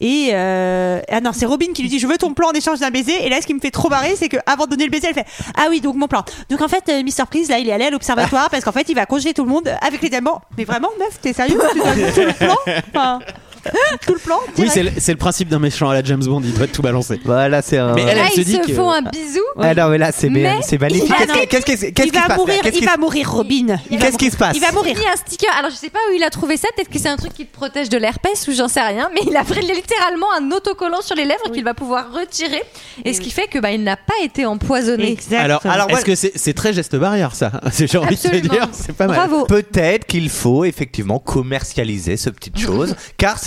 Et 0.00 0.30
euh... 0.32 1.00
ah 1.10 1.20
non, 1.20 1.32
c'est 1.34 1.46
Robin 1.46 1.72
qui 1.74 1.82
lui 1.82 1.88
dit 1.88 1.98
je 1.98 2.06
veux 2.06 2.18
ton 2.18 2.32
plan 2.32 2.50
en 2.50 2.52
échange 2.52 2.78
d'un 2.78 2.90
baiser. 2.90 3.26
Et 3.26 3.28
là, 3.28 3.40
ce 3.40 3.46
qui 3.46 3.54
me 3.54 3.60
fait 3.60 3.70
trop 3.70 3.88
barrer, 3.88 4.14
c'est 4.16 4.28
que 4.28 4.36
avant 4.46 4.66
de 4.66 4.70
donner 4.70 4.84
le 4.84 4.90
baiser, 4.90 5.08
elle 5.08 5.14
fait 5.14 5.26
ah 5.56 5.66
oui 5.70 5.80
donc 5.80 5.96
mon 5.96 6.06
plan. 6.06 6.24
Donc 6.50 6.60
en 6.60 6.68
fait, 6.68 6.84
euh, 6.88 7.02
Mister 7.02 7.24
Freeze 7.28 7.48
là, 7.48 7.58
il 7.58 7.68
est 7.68 7.72
allé 7.72 7.86
à 7.86 7.90
l'observatoire 7.90 8.48
parce 8.50 8.64
qu'en 8.64 8.72
fait, 8.72 8.88
il 8.88 8.94
va 8.94 9.06
congeler 9.06 9.34
tout 9.34 9.44
le 9.44 9.50
monde 9.50 9.68
avec 9.80 10.00
les 10.02 10.08
diamants. 10.08 10.40
Mais 10.56 10.64
vraiment, 10.64 10.90
meuf, 10.98 11.20
t'es 11.20 11.32
sérieux 11.32 11.58
Tu 11.72 11.78
donnes 11.78 12.12
tout 12.14 12.20
le 12.20 12.32
plan? 12.32 12.56
Enfin, 12.94 13.18
Tout 14.06 14.14
le 14.14 14.18
plan 14.20 14.38
Oui 14.56 14.68
c'est 14.72 14.82
le, 14.82 14.90
c'est 14.98 15.12
le 15.12 15.18
principe 15.18 15.48
d'un 15.48 15.58
méchant 15.58 15.88
à 15.90 15.94
la 15.94 16.02
James 16.04 16.22
Bond, 16.24 16.40
il 16.44 16.52
doit 16.54 16.66
tout 16.66 16.82
balancer. 16.82 17.20
Voilà, 17.24 17.62
c'est 17.62 17.78
un. 17.78 17.94
Mais 17.94 18.02
elle, 18.02 18.16
Là, 18.16 18.24
elle 18.26 18.32
se 18.32 18.40
ils 18.40 18.44
dit 18.44 18.52
se 18.56 18.66
que- 18.66 18.72
font 18.74 18.90
un 18.90 19.02
bisou. 19.02 19.40
Ah 19.60 19.74
non, 19.74 19.88
mais 19.88 19.98
là, 19.98 20.10
c'est 20.12 20.28
Mais 20.30 20.56
c'est 20.62 20.78
magnifique. 20.80 21.12
Qu'est-ce 21.16 21.32
qui- 21.32 21.46
Qu'est-ce 21.48 21.64
qui 21.86 21.92
qu'est-ce 21.92 22.06
il 22.08 22.12
qui 22.12 22.18
va 22.18 22.34
se 22.34 22.36
mourir, 22.38 22.60
il 22.64 22.84
va 22.86 22.96
mourir, 22.96 23.30
Robin. 23.32 23.76
Il 23.90 23.98
va 23.98 24.06
Qu'est-ce 24.06 24.18
qui 24.18 24.30
se 24.30 24.36
passe 24.36 24.56
Il 24.56 24.60
va 24.60 24.72
mourir. 24.72 24.96
Il 25.00 25.06
a 25.06 25.12
un 25.12 25.16
sticker. 25.16 25.50
Alors 25.58 25.70
je 25.70 25.76
sais 25.76 25.90
pas 25.90 25.98
où 26.10 26.14
il 26.14 26.22
a 26.22 26.30
trouvé 26.30 26.56
ça. 26.56 26.68
Peut-être 26.76 26.90
que 26.90 26.98
c'est 26.98 27.08
un 27.08 27.16
truc 27.16 27.34
qui 27.34 27.46
te 27.46 27.52
protège 27.54 27.88
de 27.88 27.98
l'herpès 27.98 28.46
ou 28.48 28.52
j'en 28.52 28.68
sais 28.68 28.80
rien. 28.80 29.10
Mais 29.14 29.20
il 29.28 29.36
a 29.36 29.44
pris 29.44 29.60
littéralement 29.60 30.26
un 30.38 30.50
autocollant 30.52 31.02
sur 31.02 31.14
les 31.16 31.24
lèvres 31.24 31.50
qu'il 31.52 31.64
va 31.64 31.74
pouvoir 31.74 32.12
retirer. 32.12 32.62
Et 33.04 33.12
ce 33.12 33.20
qui 33.20 33.30
fait 33.30 33.46
que 33.48 33.58
bah, 33.58 33.72
il 33.72 33.82
n'a 33.82 33.96
pas 33.96 34.14
été 34.22 34.46
empoisonné. 34.46 35.10
Exact. 35.12 35.38
Alors, 35.40 35.60
Alors, 35.66 35.90
est-ce 35.90 36.04
que 36.04 36.14
c'est 36.14 36.32
c'est 36.36 36.52
très 36.54 36.72
geste 36.72 36.96
barrière 36.96 37.34
ça 37.34 37.52
J'ai 37.78 37.98
envie 37.98 38.16
de 38.16 38.20
te 38.20 38.26
Absolument. 38.28 38.54
dire, 38.54 38.68
c'est 38.72 38.94
pas 38.96 39.06
mal. 39.06 39.16
Bravo. 39.16 39.44
Peut-être 39.46 40.06
qu'il 40.06 40.28
faut 40.30 40.64
effectivement 40.64 41.18
commercialiser 41.18 42.16
ce 42.16 42.30
petite 42.30 42.58
chose, 42.58 42.94
car 43.16 43.38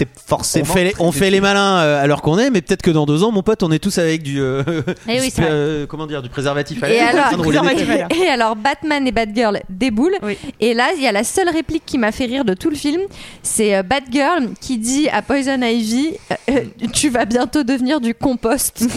c'est 0.44 0.62
On 0.62 0.66
fait, 0.66 0.84
les, 0.86 0.94
on 1.00 1.12
fait 1.12 1.30
les 1.30 1.42
malins 1.42 1.78
euh, 1.80 2.04
alors 2.04 2.22
qu'on 2.22 2.38
est, 2.40 2.50
mais 2.50 2.62
peut-être 2.62 2.82
que 2.82 2.92
dans 2.92 3.06
deux 3.06 3.24
ans, 3.24 3.32
mon 3.32 3.44
pote, 3.44 3.64
on 3.64 3.72
est 3.72 3.80
tous 3.80 3.98
avec 3.98 4.24
du, 4.24 4.40
euh, 4.42 4.64
Eh 5.08 5.20
oui, 5.20 5.32
c'est 5.36 5.42
euh, 5.44 5.86
comment 5.88 6.08
dire, 6.08 6.22
du 6.22 6.30
préservatif. 6.30 6.82
à 6.84 6.90
Et 6.90 6.94
l'air, 6.94 7.08
en 7.10 7.12
train 7.12 7.20
alors, 7.28 7.32
de 7.32 7.44
rouler 7.44 7.60
des 7.60 7.66
préservatif 7.66 8.08
pelles. 8.10 8.20
à 8.20 8.26
et 8.26 8.30
alors 8.30 8.56
Batman 8.56 9.08
et 9.08 9.12
Batgirl 9.12 9.62
déboulent. 9.70 10.18
Oui. 10.24 10.38
Et 10.60 10.74
là, 10.74 10.90
il 10.96 11.02
y 11.04 11.08
a 11.08 11.12
la 11.12 11.24
seule 11.24 11.50
réplique 11.50 11.84
qui 11.86 11.98
m'a 11.98 12.12
fait 12.12 12.26
rire 12.26 12.46
de 12.46 12.54
tout 12.54 12.70
le 12.70 12.76
film. 12.76 13.02
C'est 13.44 13.76
euh, 13.76 13.84
Batgirl 13.84 14.50
qui 14.60 14.78
dit 14.78 15.10
à 15.10 15.22
Poison 15.22 15.62
Ivy 15.62 16.12
euh, 16.32 16.36
euh, 16.52 16.60
Tu 16.94 17.10
vas 17.10 17.26
bientôt 17.26 17.64
devenir 17.64 18.00
du 18.02 18.14
compost. 18.14 18.84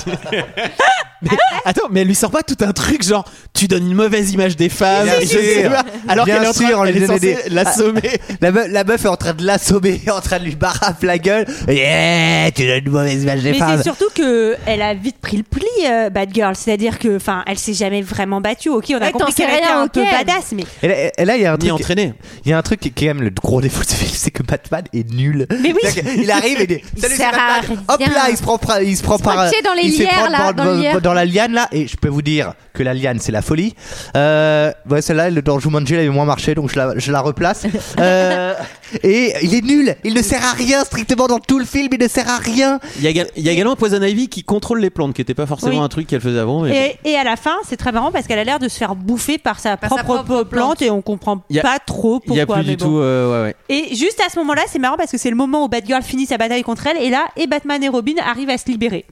Attends, 1.66 1.88
mais 1.90 2.00
elle 2.00 2.06
lui 2.06 2.14
sort 2.14 2.30
pas 2.30 2.42
tout 2.42 2.56
un 2.60 2.72
truc 2.72 3.02
genre 3.04 3.24
tu 3.52 3.68
donnes 3.68 3.86
une 3.86 3.94
mauvaise 3.94 4.32
image 4.32 4.56
des 4.56 4.70
femmes, 4.70 5.04
Bien 5.04 5.20
je 5.20 5.26
sais 5.26 5.60
sûr. 5.62 5.70
pas, 5.70 5.84
alors 6.08 6.24
Bien 6.24 6.36
qu'elle 6.36 6.44
est 6.44 6.48
en 6.48 6.52
train, 6.52 6.66
sûr, 6.68 6.78
on 6.78 6.84
elle 6.86 6.94
lui 6.94 7.02
est 7.02 7.06
donnait 7.06 7.18
censée 7.36 7.48
des- 7.48 7.54
l'assommer. 7.54 8.10
La, 8.40 8.52
meuf, 8.52 8.66
la 8.70 8.84
meuf 8.84 9.04
est 9.04 9.08
en 9.08 9.16
train 9.16 9.34
de 9.34 9.44
l'assommer, 9.44 9.89
en 10.10 10.20
train 10.20 10.38
de 10.38 10.44
lui 10.44 10.56
barraffer 10.56 11.06
la 11.06 11.18
gueule. 11.18 11.46
Yeah, 11.68 12.50
tu 12.52 12.66
donnes 12.66 12.82
une 12.84 12.90
mauvaise 12.92 13.22
image 13.22 13.42
des 13.42 13.52
Mais 13.52 13.58
femmes. 13.58 13.76
c'est 13.78 13.82
surtout 13.84 14.08
que 14.14 14.56
elle 14.66 14.82
a 14.82 14.94
vite 14.94 15.18
pris 15.20 15.36
le 15.38 15.42
pli, 15.42 15.64
euh, 15.86 16.10
Batgirl. 16.10 16.54
C'est-à-dire 16.56 16.98
que, 16.98 17.16
enfin, 17.16 17.42
elle 17.46 17.58
s'est 17.58 17.74
jamais 17.74 18.02
vraiment 18.02 18.40
battue. 18.40 18.68
Ok, 18.70 18.86
on 18.90 18.94
a 18.96 19.06
Ouais, 19.06 19.12
compris 19.12 19.32
t'en 19.32 19.36
sais 19.36 19.42
qu'elle 19.46 19.54
était 19.58 19.66
rien, 19.66 19.80
un 19.80 19.84
ok. 19.84 19.92
peu 19.92 20.04
badass, 20.04 20.52
mais 20.52 20.64
Et 20.82 20.88
là, 20.88 20.94
et 21.18 21.24
là, 21.24 21.36
il 21.36 21.42
y 21.42 21.46
a 21.46 21.52
un 21.52 21.56
Ni 21.56 21.68
truc. 21.68 21.72
entraîné. 21.80 22.14
Il 22.44 22.50
y 22.50 22.54
a 22.54 22.58
un 22.58 22.62
truc 22.62 22.80
qui 22.80 22.88
est 22.88 22.92
quand 22.96 23.06
même 23.06 23.22
le 23.22 23.30
gros 23.30 23.60
défaut 23.60 23.82
de 23.82 23.88
ce 23.88 23.94
film, 23.94 24.10
c'est 24.14 24.30
que 24.30 24.42
Batman 24.42 24.84
est 24.92 25.10
nul. 25.12 25.46
Mais 25.62 25.72
oui. 25.72 25.78
C'est-à-dire 25.82 26.14
qu'il 26.14 26.30
arrive 26.30 26.60
et 26.60 26.62
il 26.62 26.66
dit 26.68 26.82
Il 26.96 27.00
Salut, 27.02 27.14
c'est 27.14 27.22
sert 27.22 27.34
à 27.34 27.60
Batman. 27.60 27.78
Hop 27.88 27.96
rien. 27.98 28.08
là, 28.12 28.26
il 28.30 28.36
se 28.36 28.42
prend, 28.42 28.58
par- 28.58 28.82
il 28.82 28.96
se 28.96 29.02
prend 29.02 29.18
par. 29.18 29.50
pied 29.50 29.62
dans 29.62 29.72
les 29.74 29.82
il 29.82 29.92
se 29.92 29.96
fait 29.98 30.02
lières, 30.04 30.14
prendre 30.14 30.30
là, 30.32 30.38
par- 30.38 30.54
dans 30.54 30.64
le 30.64 30.76
lierre. 30.80 31.00
dans 31.00 31.12
la 31.14 31.24
liane 31.24 31.52
là, 31.52 31.68
et 31.72 31.86
je 31.86 31.96
peux 31.96 32.08
vous 32.08 32.22
dire 32.22 32.54
que 32.74 32.82
la 32.82 32.94
liane 32.94 33.18
c'est 33.20 33.32
la 33.32 33.42
folie. 33.42 33.74
Euh, 34.16 34.72
ouais, 34.88 35.02
celle-là, 35.02 35.30
le 35.30 35.42
dans 35.42 35.58
Jumanji, 35.58 35.94
elle 35.94 36.00
avait 36.00 36.08
moins 36.08 36.24
marché, 36.24 36.54
donc 36.54 36.70
je 36.72 36.76
la, 36.78 36.92
je 36.96 37.10
la 37.12 37.20
replace. 37.20 37.66
Euh, 37.98 38.54
et 39.02 39.32
il 39.42 39.54
est 39.54 39.62
nul. 39.64 39.94
Il 40.04 40.14
ne 40.14 40.22
sert 40.22 40.44
à 40.44 40.52
rien 40.52 40.84
strictement 40.84 41.26
dans 41.26 41.38
tout 41.38 41.58
le 41.58 41.64
film. 41.64 41.88
Il 41.92 41.98
ne 42.02 42.08
sert 42.08 42.28
à 42.28 42.38
rien. 42.38 42.80
Il 42.98 43.02
y, 43.04 43.06
a, 43.06 43.10
égal- 43.10 43.30
il 43.36 43.42
y 43.42 43.48
a 43.48 43.52
également 43.52 43.76
Poison 43.76 44.02
Ivy 44.02 44.28
qui 44.28 44.42
contrôle 44.44 44.80
les 44.80 44.90
plantes, 44.90 45.14
qui 45.14 45.22
était 45.22 45.34
pas 45.34 45.46
forcément 45.46 45.78
Oui. 45.78 45.84
un 45.84 45.88
truc 45.88 46.06
qu'elle 46.06 46.20
faisait 46.20 46.38
avant. 46.38 46.62
mais 46.62 46.98
Et, 47.04 47.10
et 47.12 47.16
à 47.16 47.24
la 47.24 47.36
fin, 47.36 47.54
c'est 47.68 47.76
très 47.76 47.92
marrant 47.92 48.10
parce 48.12 48.26
qu'elle 48.26 48.38
a 48.38 48.44
l'air 48.44 48.58
de 48.58 48.68
se 48.68 48.76
faire 48.78 48.94
bouffer 48.94 49.38
par 49.38 49.58
sa, 49.60 49.76
Par 49.76 49.90
sa 49.94 50.02
propre, 50.04 50.24
plante, 50.24 50.48
plante. 50.48 50.82
et 50.82 50.90
on 50.90 51.02
comprend 51.02 51.36
a- 51.56 51.60
pas 51.62 51.78
trop 51.78 52.20
Il 52.26 52.34
y 52.34 52.36
pourquoi. 52.38 52.56
a 52.56 52.58
plus 52.60 52.70
du 52.70 52.76
bon. 52.76 52.84
tout. 52.86 52.98
euh, 52.98 53.44
ouais, 53.44 53.48
ouais. 53.48 53.56
Et 53.90 53.94
juste 53.94 54.20
à 54.26 54.30
ce 54.30 54.38
moment-là, 54.40 54.62
c'est 54.68 54.78
marrant 54.78 54.96
parce 54.96 55.10
que 55.10 55.18
c'est 55.18 55.30
le 55.30 55.36
moment 55.36 55.64
où 55.64 55.68
Batgirl 55.68 56.02
finit 56.02 56.26
sa 56.26 56.38
bataille 56.38 56.62
contre 56.62 56.86
elle 56.86 56.96
et 57.02 57.10
là, 57.10 57.26
et 57.36 57.46
Batman 57.46 57.82
et 57.82 57.88
Robin 57.88 58.14
arrivent 58.24 58.50
à 58.50 58.58
se 58.58 58.66
libérer. 58.66 59.04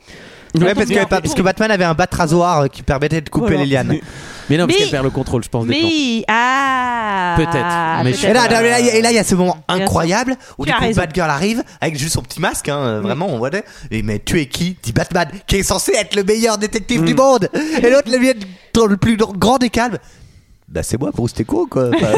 Ouais, 0.55 0.75
parce 0.75 0.89
que, 0.89 1.05
parce 1.05 1.35
que 1.35 1.43
Batman 1.43 1.71
avait 1.71 1.85
un 1.85 1.95
bat 1.95 2.07
rasoir 2.11 2.61
euh, 2.63 2.67
qui 2.69 2.83
permettait 2.83 3.21
de 3.21 3.29
couper 3.29 3.49
Voilà. 3.55 3.65
les 3.65 3.71
lianes. 3.71 3.99
Mais 4.51 4.57
non, 4.57 4.67
parce 4.67 4.79
Mais- 4.79 4.85
qu'elle 4.85 4.91
perd 4.93 5.05
le 5.05 5.11
contrôle, 5.11 5.45
je 5.45 5.49
pense. 5.51 5.67
des 5.67 5.75
plantes. 5.79 5.91
Mais 5.93 6.25
ah 6.29 7.35
Peut-être, 7.37 8.05
mais 8.05 8.13
je 8.13 8.17
sais 8.19 8.31
Et 8.31 8.33
là, 8.33 8.49
peut-être. 8.49 8.63
et 8.65 8.71
là, 8.71 8.81
et 8.81 9.03
là, 9.03 9.11
il 9.11 9.15
y 9.15 9.19
a 9.19 9.25
ce 9.25 9.35
moment 9.35 9.59
Bien 9.69 9.77
sûr. 9.77 9.85
incroyable 9.85 10.37
où 10.57 10.65
Tu 10.65 10.71
du 10.71 10.75
as 10.75 10.79
coup 10.79 10.85
raison. 10.87 11.01
Batgirl 11.03 11.31
arrive 11.31 11.63
avec 11.81 11.99
juste 11.99 12.15
son 12.15 12.23
petit 12.23 12.41
masque, 12.41 12.69
hein, 12.69 12.79
euh, 12.79 13.01
vraiment, 13.01 13.27
on 13.29 13.39
voit. 13.39 13.51
des- 13.51 13.63
Et 13.91 14.03
mais 14.03 14.19
tu 14.25 14.41
es 14.41 14.47
qui? 14.47 14.77
Dit 14.83 14.93
Batman, 14.93 15.29
qui 15.47 15.57
est 15.57 15.63
censé 15.63 15.93
être 15.93 16.15
le 16.17 16.25
meilleur 16.25 16.57
détective 16.59 17.03
Mm. 17.03 17.05
du 17.05 17.15
monde. 17.15 17.49
Et 17.83 17.91
l'autre 17.91 18.11
le 18.11 18.19
vient 18.19 18.33
dans 18.73 18.87
le 18.87 18.97
plus 18.97 19.17
grand 19.17 19.59
des 19.59 19.71
calmes. 19.71 19.99
Bah 20.71 20.83
c'est 20.83 21.01
moi, 21.01 21.11
Bruce, 21.15 21.33
t'es 21.33 21.45
con 21.45 21.65
quoi. 21.67 21.89
Enfin, 21.95 22.09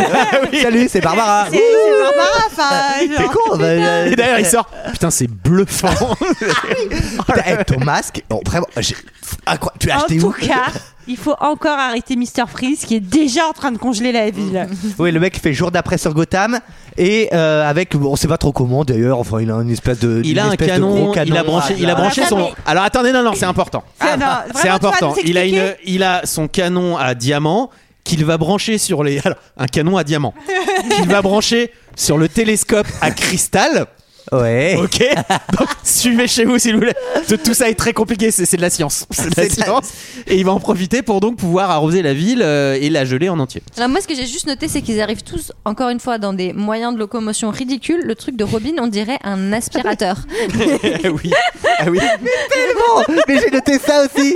Salut, 0.63 0.87
c'est 0.89 1.01
Barbara. 1.01 1.47
C'est 1.51 1.57
c'est 1.57 2.03
Barbara, 2.03 2.47
enfin, 2.47 2.75
T'es 3.17 3.23
genre. 3.23 3.33
con. 3.33 3.57
bah, 3.57 3.65
euh, 3.65 4.11
Et 4.11 4.17
d'ailleurs, 4.17 4.41
il 4.41 4.47
sort. 4.47 4.69
Putain, 4.93 5.11
c'est 5.11 5.29
bluffant. 5.29 6.17
Putain, 7.27 7.43
eh, 7.47 7.65
ton 7.65 7.79
masque, 7.81 8.25
oh, 8.31 8.41
vraiment, 8.45 8.67
j'ai- 8.79 8.97
incroyable. 9.47 9.79
tu 9.79 9.87
l'as 9.87 9.95
En 9.95 9.99
acheté 10.01 10.19
tout 10.19 10.27
où 10.27 10.33
cas, 10.33 10.67
il 11.07 11.17
faut 11.17 11.35
encore 11.41 11.79
arrêter 11.79 12.17
Mr. 12.17 12.47
Freeze 12.49 12.85
qui 12.85 12.97
est 12.97 13.01
déjà 13.01 13.47
en 13.47 13.53
train 13.53 13.71
de 13.71 13.79
congeler 13.79 14.11
la 14.11 14.31
ville. 14.31 14.67
Oui, 14.99 15.13
le 15.13 15.21
mec 15.21 15.39
fait 15.41 15.53
jour 15.53 15.71
d'après 15.71 15.97
sur 15.99 16.13
Gotham 16.13 16.59
et 16.97 17.29
euh, 17.33 17.69
avec, 17.69 17.97
bon, 17.97 18.11
on 18.13 18.17
sait 18.17 18.27
pas 18.29 18.37
trop 18.37 18.51
comment 18.53 18.85
d'ailleurs. 18.85 19.19
Enfin, 19.21 19.41
il 19.41 19.51
a 19.53 19.55
une 19.55 19.71
espèce 19.71 20.01
de. 20.01 20.23
Il 20.25 20.33
une 20.33 20.39
a 20.41 20.47
un 20.47 20.51
espèce 20.51 20.67
de 20.67 20.73
canon, 20.73 21.05
gros 21.05 21.13
canon 21.13 21.27
il 21.33 21.39
a 21.39 21.45
branché, 21.45 21.75
il 21.79 21.89
a 21.89 21.95
branché 21.95 22.23
Ah, 22.25 22.29
son. 22.29 22.37
mais- 22.39 22.53
Alors 22.67 22.83
attendez, 22.83 23.13
non, 23.13 23.23
non, 23.23 23.33
c'est 23.35 23.47
important. 23.47 23.85
Ah, 24.01 24.17
non, 24.17 24.27
C'est 24.47 24.53
vraiment, 24.53 24.61
tu 24.63 24.67
vas 24.67 24.75
important. 24.75 25.15
nous 25.17 25.23
Il 25.25 25.39
a 25.39 25.45
une, 25.45 25.75
il 25.85 26.03
a 26.03 26.23
son 26.27 26.49
canon 26.49 26.97
à 26.97 27.15
diamant 27.15 27.71
qu'il 28.05 28.25
va 28.25 28.39
brancher 28.39 28.79
sur 28.79 29.05
les. 29.05 29.21
Alors, 29.25 29.39
un 29.57 29.67
canon 29.67 29.97
à 29.97 30.05
diamant 30.05 30.35
qu'il 30.97 31.09
va 31.09 31.23
brancher 31.23 31.73
sur 31.97 32.19
le 32.19 32.29
télescope 32.29 32.87
à 33.01 33.11
cristal. 33.11 33.87
Ouais. 34.33 34.77
Ok. 34.83 35.03
Donc 35.59 35.69
suivez 35.83 36.27
chez 36.29 36.45
vous 36.45 36.59
s'il 36.59 36.75
vous 36.75 36.81
plaît. 36.81 36.95
Tout- 37.29 37.55
ça 37.55 37.69
est 37.69 37.75
très 37.75 37.93
compliqué. 37.93 38.31
C'est 38.31 38.57
de 38.57 38.63
la 38.63 38.71
science. 38.71 39.07
C'est 39.11 39.35
de 39.35 39.41
la 39.41 39.49
science. 39.49 39.91
Et 40.27 40.37
il 40.37 40.45
va 40.45 40.53
en 40.53 40.61
profiter 40.61 41.03
pour 41.03 41.21
donc 41.21 41.37
pouvoir 41.37 41.71
arroser 41.71 42.03
la 42.03 42.15
ville 42.15 42.43
euh, 42.43 42.79
et 42.81 42.91
la 42.91 43.05
geler 43.05 43.29
en 43.29 43.39
entier. 43.39 43.63
Alors 43.77 43.89
moi, 43.89 44.01
ce 44.01 44.07
que 44.07 44.15
j'ai 44.15 44.27
juste 44.27 44.47
noté, 44.47 44.69
c'est 44.69 44.83
qu'ils 44.83 45.01
arrivent 45.01 45.23
tous, 45.23 45.53
encore 45.65 45.89
une 45.89 46.01
fois, 46.01 46.19
dans 46.19 46.33
des 46.33 46.53
moyens 46.53 46.95
de 46.95 46.99
locomotion 46.99 47.51
ridicules. 47.51 48.03
Le 48.05 48.15
truc 48.15 48.37
de 48.37 48.45
Robin, 48.45 48.73
on 48.81 48.87
dirait 48.87 49.19
un 49.25 49.53
aspirateur. 49.53 50.17
oui. 51.05 51.33
Ah 51.79 51.85
oui. 51.91 51.99
Bon, 51.99 53.15
mais 53.29 53.39
j'ai 53.41 53.51
noté 53.51 53.79
ça 53.79 54.05
aussi. 54.05 54.35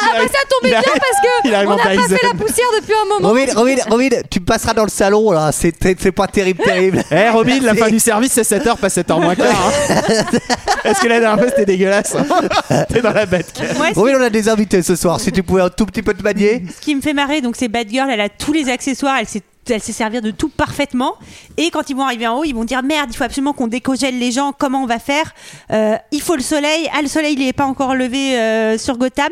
Ah 0.00 0.14
bah 0.18 0.26
ça 0.26 0.38
tombait 0.48 0.68
il 0.68 0.70
bien 0.70 0.80
parce 0.82 1.20
que 1.22 1.48
on 1.48 1.50
n'a 1.50 1.76
pas 1.76 2.16
fait 2.16 2.26
la 2.26 2.34
poussière 2.34 2.66
depuis 2.80 2.92
un 2.94 3.08
moment. 3.08 3.28
Robin, 3.28 3.46
Robin, 3.54 3.76
Robin, 3.90 4.08
tu 4.30 4.40
passeras 4.40 4.74
dans 4.74 4.84
le 4.84 4.90
salon 4.90 5.30
là. 5.32 5.50
C'est 5.52 5.72
c'est 6.08 6.12
pas 6.12 6.26
terrible, 6.26 6.62
terrible. 6.64 7.02
Eh 7.10 7.28
Robin, 7.28 7.60
la 7.60 7.74
fin 7.74 7.88
du 7.90 7.98
service 7.98 8.32
c'est 8.32 8.40
7h, 8.40 8.78
pas 8.78 8.88
7h 8.88 9.20
moins 9.20 9.34
quart. 9.34 9.46
hein. 9.90 9.92
Est-ce 10.84 11.00
que 11.02 11.06
la 11.08 11.20
dernière 11.20 11.38
fois 11.38 11.48
c'était 11.50 11.66
dégueulasse 11.66 12.14
hein 12.16 12.84
T'es 12.88 13.02
dans 13.02 13.12
la 13.12 13.26
bête. 13.26 13.52
Moi, 13.76 13.88
ce 13.92 13.98
Robin, 13.98 14.14
on 14.18 14.22
a 14.22 14.30
des 14.30 14.48
invités 14.48 14.80
ce 14.82 14.96
soir. 14.96 15.20
Si 15.20 15.30
tu 15.32 15.42
pouvais 15.42 15.60
un 15.62 15.68
tout 15.68 15.84
petit 15.84 16.00
peu 16.02 16.14
te 16.14 16.22
manier. 16.22 16.62
Ce 16.74 16.80
qui 16.80 16.94
me 16.94 17.02
fait 17.02 17.12
marrer, 17.12 17.42
donc 17.42 17.56
c'est 17.56 17.68
Batgirl, 17.68 18.08
elle 18.10 18.22
a 18.22 18.30
tous 18.30 18.54
les 18.54 18.70
accessoires, 18.70 19.16
elle 19.20 19.28
sait, 19.28 19.42
elle 19.70 19.82
sait 19.82 19.92
servir 19.92 20.22
de 20.22 20.30
tout 20.30 20.48
parfaitement. 20.48 21.14
Et 21.56 21.70
quand 21.70 21.88
ils 21.90 21.96
vont 21.96 22.04
arriver 22.04 22.26
en 22.26 22.38
haut, 22.38 22.44
ils 22.44 22.54
vont 22.54 22.64
dire 22.64 22.82
merde, 22.82 23.08
il 23.12 23.16
faut 23.16 23.24
absolument 23.24 23.52
qu'on 23.52 23.66
décogèle 23.68 24.18
les 24.18 24.32
gens. 24.32 24.52
Comment 24.56 24.82
on 24.82 24.86
va 24.86 24.98
faire? 24.98 25.34
Euh, 25.72 25.96
Il 26.12 26.20
faut 26.22 26.36
le 26.36 26.42
soleil. 26.42 26.88
Ah, 26.96 27.02
le 27.02 27.08
soleil, 27.08 27.34
il 27.38 27.44
n'est 27.44 27.52
pas 27.52 27.64
encore 27.66 27.94
levé 27.94 28.36
euh, 28.38 28.78
sur 28.78 28.96
Gotham. 28.98 29.28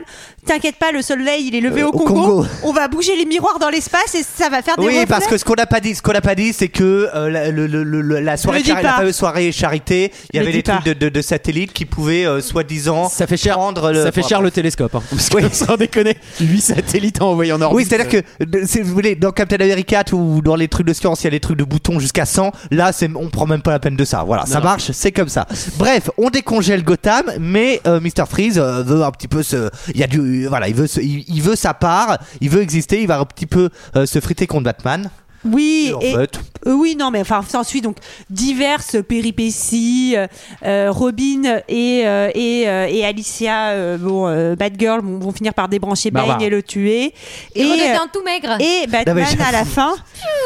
t'inquiète 0.46 0.76
pas, 0.76 0.92
le 0.92 1.02
soleil 1.02 1.46
il 1.48 1.54
est 1.54 1.60
levé 1.60 1.82
Euh, 1.82 1.86
au, 1.86 1.88
au 1.88 1.98
Congo. 1.98 2.14
Congo. 2.42 2.46
On 2.62 2.72
va 2.72 2.88
bouger 2.88 3.16
les 3.16 3.24
miroirs 3.26 3.58
dans 3.58 3.68
l'espace 3.70 4.14
et 4.14 4.22
ça 4.22 4.48
va 4.48 4.62
faire 4.62 4.76
des 4.76 4.82
Oui, 4.86 4.92
reflets. 4.94 5.06
parce 5.06 5.26
que 5.26 5.36
ce 5.38 5.44
qu'on 5.44 5.54
n'a 5.54 5.66
pas 5.66 5.80
dit, 5.80 5.94
ce 5.94 6.02
qu'on 6.02 6.12
n'a 6.12 6.20
pas 6.20 6.34
dit, 6.34 6.52
c'est 6.52 6.68
que 6.68 7.08
euh, 7.14 7.28
la, 7.30 7.50
le- 7.50 7.66
le- 7.66 7.82
le- 7.82 8.20
la 8.20 8.36
soirée, 8.36 8.62
chari- 8.62 8.82
la 8.82 8.92
fameuse 8.94 9.16
soirée 9.16 9.50
charité, 9.52 10.12
il 10.32 10.36
y 10.36 10.40
avait 10.42 10.52
des 10.52 10.62
trucs 10.62 10.84
de, 10.84 10.92
de- 10.92 11.08
de 11.08 11.22
satellites 11.22 11.72
qui 11.72 11.84
pouvaient 11.84 12.26
euh, 12.26 12.40
soi-disant 12.40 13.08
Ça 13.08 13.26
fait 13.26 13.36
cher. 13.36 13.54
prendre 13.56 13.92
le. 13.92 14.02
Ça 14.04 14.12
fait 14.12 14.22
cher 14.22 14.40
le 14.42 14.50
télescope. 14.50 14.94
hein, 14.94 15.02
parce 15.10 15.28
que 15.28 15.48
sans 15.52 15.76
déconner, 15.76 16.16
8 16.40 16.60
satellites 16.60 17.20
envoyés 17.22 17.52
en 17.52 17.60
orbite. 17.60 17.76
Oui, 17.76 17.84
c'est-à-dire 17.88 18.08
que 18.22 18.66
si 18.66 18.80
vous 18.82 18.92
voulez, 18.94 19.14
dans 19.16 19.32
Captain 19.32 19.56
America 19.56 20.04
ou 20.26 20.42
dans 20.42 20.56
les 20.56 20.68
trucs 20.68 20.86
de 20.86 20.92
science, 20.92 21.22
il 21.22 21.24
y 21.24 21.28
a 21.28 21.30
des 21.30 21.40
trucs 21.40 21.58
de 21.58 21.64
boutons 21.64 21.98
jusqu'à 21.98 22.26
100. 22.26 22.52
Là, 22.70 22.92
c'est, 22.92 23.10
on 23.14 23.28
prend 23.28 23.46
même 23.46 23.62
pas 23.62 23.70
la 23.70 23.78
peine 23.78 23.96
de 23.96 24.04
ça. 24.04 24.24
Voilà, 24.24 24.44
ça 24.46 24.58
marche, 24.64 24.90
c'est 24.92 25.12
comme 25.12 25.28
ça. 25.28 25.46
Bref, 25.78 26.10
on 26.18 26.30
décongèle 26.30 26.82
Gotham, 26.84 27.24
mais 27.40 27.80
euh, 27.86 28.00
Mr 28.00 28.24
Freeze 28.28 28.58
euh, 28.58 28.82
veut 28.82 29.04
un 29.04 29.10
petit 29.10 29.28
peu 29.28 29.42
se, 29.42 29.70
il 29.94 30.00
y 30.00 30.02
a 30.02 30.06
du, 30.06 30.46
voilà, 30.46 30.68
il 30.68 30.74
veut, 30.74 30.86
se- 30.86 31.00
il, 31.00 31.24
il 31.28 31.42
veut 31.42 31.56
sa 31.56 31.74
part, 31.74 32.18
il 32.40 32.50
veut 32.50 32.62
exister, 32.62 33.00
il 33.00 33.06
va 33.08 33.18
un 33.18 33.24
petit 33.24 33.46
peu 33.46 33.70
euh, 33.96 34.06
se 34.06 34.20
friter 34.20 34.46
contre 34.46 34.64
Batman. 34.64 35.10
Oui, 35.52 35.92
en 35.94 36.00
et, 36.00 36.14
euh, 36.16 36.26
oui, 36.66 36.96
non, 36.98 37.10
mais 37.10 37.20
enfin, 37.20 37.42
s'ensuit 37.48 37.80
donc 37.80 37.96
diverses 38.30 38.96
péripéties. 39.06 40.14
euh, 40.16 40.26
euh, 40.64 40.90
Robin 40.90 41.60
et, 41.68 42.02
euh, 42.06 42.30
et, 42.34 42.68
euh, 42.68 42.86
et 42.88 43.04
Alicia, 43.04 43.68
euh, 43.70 43.98
bon, 43.98 44.26
euh, 44.26 44.56
Batgirl, 44.56 45.00
vont, 45.00 45.18
vont 45.18 45.32
finir 45.32 45.54
par 45.54 45.68
débrancher. 45.68 46.10
Bane 46.10 46.40
et 46.40 46.48
le 46.48 46.62
tuer. 46.62 47.12
Il 47.54 47.62
et, 47.62 47.70
redevient 47.70 47.90
euh, 47.94 48.08
tout 48.12 48.22
maigre. 48.24 48.56
et 48.60 48.86
Batman 48.86 49.26
à 49.46 49.52
la 49.52 49.64
fin, 49.64 49.94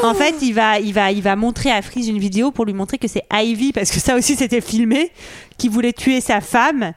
en 0.03 0.15
fait, 0.15 0.35
il 0.43 0.53
va, 0.53 0.79
il 0.79 0.93
va, 0.93 1.13
il 1.13 1.23
va 1.23 1.37
montrer 1.37 1.71
à 1.71 1.83
Freeze 1.83 2.09
une 2.09 2.19
vidéo 2.19 2.51
pour 2.51 2.65
lui 2.65 2.73
montrer 2.73 2.99
que 2.99 3.09
c'est 3.09 3.25
Ivy, 3.33 3.73
parce 3.73 3.91
que 3.91 4.01
ça 4.01 4.17
aussi 4.17 4.37
c'était 4.37 4.61
filmé, 4.61 5.11
qui 5.59 5.69
voulait 5.69 5.93
tuer 5.93 6.21
sa 6.21 6.41
femme. 6.41 6.93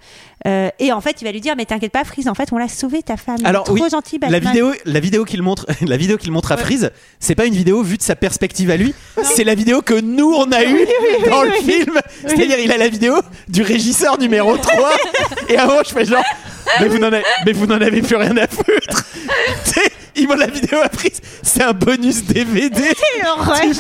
Euh, 0.46 0.70
et 0.80 0.92
en 0.92 1.02
fait, 1.02 1.22
il 1.22 1.26
va 1.26 1.32
lui 1.32 1.42
dire, 1.42 1.56
mais 1.56 1.66
t'inquiète 1.66 1.92
pas, 1.92 2.04
Freeze, 2.04 2.28
en 2.28 2.34
fait, 2.34 2.50
on 2.52 2.58
l'a 2.58 2.68
sauvé 2.68 3.02
ta 3.02 3.18
femme. 3.18 3.38
Alors 3.46 3.64
trop 3.64 3.76
oui, 3.76 3.84
gentil, 3.90 4.20
la 4.22 4.30
Batman. 4.30 4.54
vidéo, 4.54 4.74
la 4.86 5.00
vidéo 5.00 5.26
qu'il 5.26 5.42
montre, 5.42 5.66
la 5.82 5.98
vidéo 5.98 6.18
qu'il 6.18 6.32
montre 6.32 6.52
à 6.52 6.58
Freeze, 6.58 6.92
c'est 7.20 7.36
pas 7.36 7.46
une 7.46 7.56
vidéo 7.56 7.82
vue 7.82 7.98
de 7.98 8.04
sa 8.04 8.16
perspective 8.16 8.70
à 8.70 8.78
lui, 8.78 8.94
c'est 9.24 9.44
la 9.44 9.56
vidéo 9.56 9.82
que 9.82 10.00
nous 10.00 10.34
on 10.34 10.52
a 10.52 10.64
eue 10.64 10.88
dans 11.30 11.44
le 11.44 11.52
film. 11.52 12.00
C'est-à-dire 12.26 12.60
il 12.60 12.72
a 12.72 12.78
la 12.78 12.90
vidéo 12.90 13.16
du 13.48 13.62
régisseur 13.62 14.20
numéro 14.20 14.58
3 14.58 14.92
et 15.50 15.58
avant 15.58 15.84
je 15.84 15.94
fais 15.94 16.06
genre 16.06 16.24
mais 16.80 16.88
vous 16.88 16.98
n'en 16.98 17.08
avez, 17.08 17.24
mais 17.46 17.52
vous 17.52 17.66
n'en 17.66 17.80
avez 17.82 18.02
plus 18.02 18.16
rien 18.16 18.36
à 18.38 18.48
foutre. 18.48 19.06
Tu 20.14 20.22
sais, 20.22 20.24
il 20.24 20.28
montre 20.28 20.40
la 20.42 20.48
vidéo 20.48 20.80
à 20.84 20.90
Freeze, 20.90 21.20
c'est 21.42 21.64
un 21.64 21.74
bonus 21.74 22.24
DVD. 22.24 22.82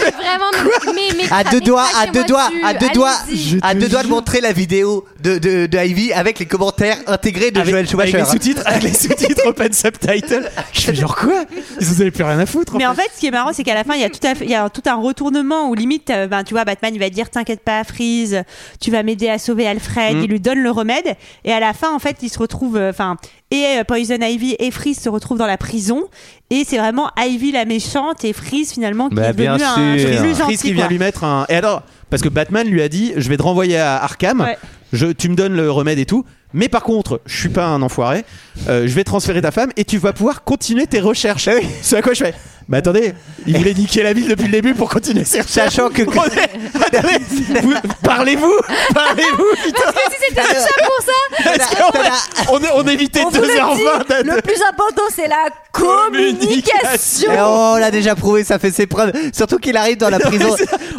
Vraiment, 0.01 0.45
mais, 0.85 0.91
mais, 0.93 1.23
mais 1.23 1.23
À 1.31 1.43
deux 1.43 1.61
doigts, 1.61 1.85
à 1.97 2.07
deux 2.07 2.23
doigts, 2.23 2.49
à 2.63 2.73
deux 2.73 2.89
doigts, 2.89 3.15
à 3.61 3.73
deux 3.75 3.87
doigts 3.89 4.03
de 4.03 4.07
montrer 4.07 4.41
la 4.41 4.51
vidéo 4.51 5.05
de, 5.21 5.37
de, 5.37 5.65
de 5.67 5.77
Ivy 5.77 6.13
avec 6.13 6.39
les 6.39 6.45
commentaires 6.45 6.97
intégrés 7.07 7.51
de 7.51 7.61
Joël 7.63 7.75
avec 7.75 7.89
Schumacher. 7.89 8.17
les 8.17 8.25
sous-titres, 8.25 8.61
avec 8.65 8.83
les 8.83 8.93
sous-titres 8.93 9.45
open 9.47 9.73
subtitle. 9.73 10.49
Je 10.73 10.81
fais 10.81 10.95
genre 10.95 11.15
quoi? 11.15 11.45
Ils 11.79 11.85
vous 11.85 12.01
avez 12.01 12.11
plus 12.11 12.23
rien 12.23 12.39
à 12.39 12.45
foutre. 12.45 12.75
Mais 12.77 12.85
en 12.85 12.93
fait, 12.93 13.09
ce 13.13 13.19
qui 13.19 13.27
est 13.27 13.31
marrant, 13.31 13.51
c'est 13.53 13.63
qu'à 13.63 13.73
la 13.75 13.83
fin, 13.83 13.95
il 13.95 14.01
y 14.01 14.05
a 14.05 14.09
tout, 14.09 14.25
à 14.25 14.35
fait- 14.35 14.45
il 14.45 14.51
y 14.51 14.55
a 14.55 14.69
tout 14.69 14.83
un 14.85 14.95
retournement 14.95 15.69
où 15.69 15.73
limite, 15.75 16.09
euh, 16.09 16.27
ben, 16.27 16.43
tu 16.43 16.53
vois, 16.53 16.65
Batman, 16.65 16.93
il 16.93 16.99
va 16.99 17.09
dire 17.09 17.29
T'inquiète 17.29 17.61
pas, 17.61 17.83
Freeze, 17.83 18.43
tu 18.79 18.91
vas 18.91 19.03
m'aider 19.03 19.29
à 19.29 19.37
sauver 19.39 19.67
Alfred. 19.67 20.17
Mm. 20.17 20.23
Il 20.23 20.29
lui 20.29 20.39
donne 20.39 20.59
le 20.59 20.71
remède. 20.71 21.15
Et 21.45 21.51
à 21.53 21.59
la 21.59 21.73
fin, 21.73 21.93
en 21.93 21.99
fait, 21.99 22.17
il 22.21 22.29
se 22.29 22.39
retrouve. 22.39 22.77
euh, 22.77 22.89
Enfin, 22.89 23.17
et 23.53 23.79
euh, 23.79 23.83
Poison 23.85 24.17
Ivy 24.19 24.55
et 24.59 24.71
Freeze 24.71 24.99
se 24.99 25.07
retrouvent 25.07 25.37
dans 25.37 25.45
la 25.47 25.57
prison. 25.57 26.03
Et 26.49 26.65
c'est 26.67 26.77
vraiment 26.77 27.09
Ivy 27.17 27.51
la 27.53 27.63
méchante 27.65 28.25
et 28.25 28.33
Freeze 28.33 28.73
finalement 28.73 29.07
qui 29.09 29.15
Bah, 29.15 29.29
est 29.29 29.33
bien 29.33 29.53
devenu 29.57 29.63
un 29.69 29.97
sûr. 29.97 30.19
plus 30.23 30.35
Freeze 30.35 30.61
qui 30.61 30.73
vient 30.73 30.83
quoi. 30.83 30.91
lui 30.91 30.97
mettre 30.99 31.23
un. 31.23 31.45
Et 31.49 31.53
alors, 31.55 31.83
parce 32.09 32.21
que 32.21 32.29
Batman 32.29 32.67
lui 32.67 32.81
a 32.81 32.89
dit 32.89 33.13
Je 33.15 33.29
vais 33.29 33.37
te 33.37 33.43
renvoyer 33.43 33.77
à 33.77 34.03
Arkham, 34.03 34.41
Ouais. 34.41 34.57
je, 34.91 35.05
tu 35.07 35.29
me 35.29 35.35
donnes 35.35 35.53
le 35.55 35.69
remède 35.71 35.99
et 35.99 36.05
tout. 36.05 36.25
Mais 36.55 36.67
par 36.69 36.83
contre, 36.83 37.21
je 37.25 37.35
suis 37.39 37.49
pas 37.49 37.65
un 37.65 37.81
enfoiré, 37.81 38.25
euh, 38.69 38.87
je 38.87 38.93
vais 38.93 39.03
transférer 39.03 39.41
ta 39.41 39.49
femme 39.51 39.71
et 39.75 39.85
tu 39.85 39.97
vas 39.97 40.13
pouvoir 40.13 40.43
continuer 40.43 40.85
tes 40.85 40.99
recherches. 40.99 41.49
C'est 41.81 41.97
à 41.97 42.01
quoi 42.03 42.13
je 42.13 42.23
fais 42.25 42.33
Mais 42.69 42.77
attendez, 42.77 43.13
il 43.45 43.57
voulait 43.57 43.73
niquer 43.73 44.03
la 44.03 44.13
ville 44.13 44.27
depuis 44.27 44.45
le 44.45 44.51
début 44.51 44.73
pour 44.73 44.89
continuer 44.89 45.25
ses 45.25 45.41
recherches. 45.41 45.73
Sachant 45.75 45.89
que- 45.89 46.03
On 46.03 46.23
est- 46.25 46.85
Attendez, 46.85 47.17
vous- 47.61 47.73
parlez-vous 48.03 48.53
Parlez-vous 48.93 49.63
putain 49.63 49.81
Si 50.11 50.17
c'était 50.29 50.41
tout 50.41 50.59
ça 50.61 50.85
pour 50.85 51.05
ça, 51.05 51.43
Parce 51.43 52.49
on, 52.51 52.59
est- 52.59 52.71
on 52.75 52.87
évitait 52.87 53.21
on 53.25 53.29
vous 53.29 53.41
le 53.41 53.47
2h20 53.47 53.75
dit, 54.23 54.29
le 54.35 54.41
plus 54.41 54.61
important 54.69 55.03
c'est 55.15 55.27
la 55.27 55.47
communication. 55.71 57.31
Et 57.33 57.39
on 57.41 57.75
l'a 57.77 57.91
déjà 57.91 58.15
prouvé, 58.15 58.43
ça 58.43 58.59
fait 58.59 58.71
ses 58.71 58.87
preuves. 58.87 59.11
Surtout 59.33 59.57
qu'il 59.57 59.75
arrive 59.77 59.97
dans 59.97 60.09
la 60.09 60.19
prison. 60.19 60.49
Non, 60.49 60.55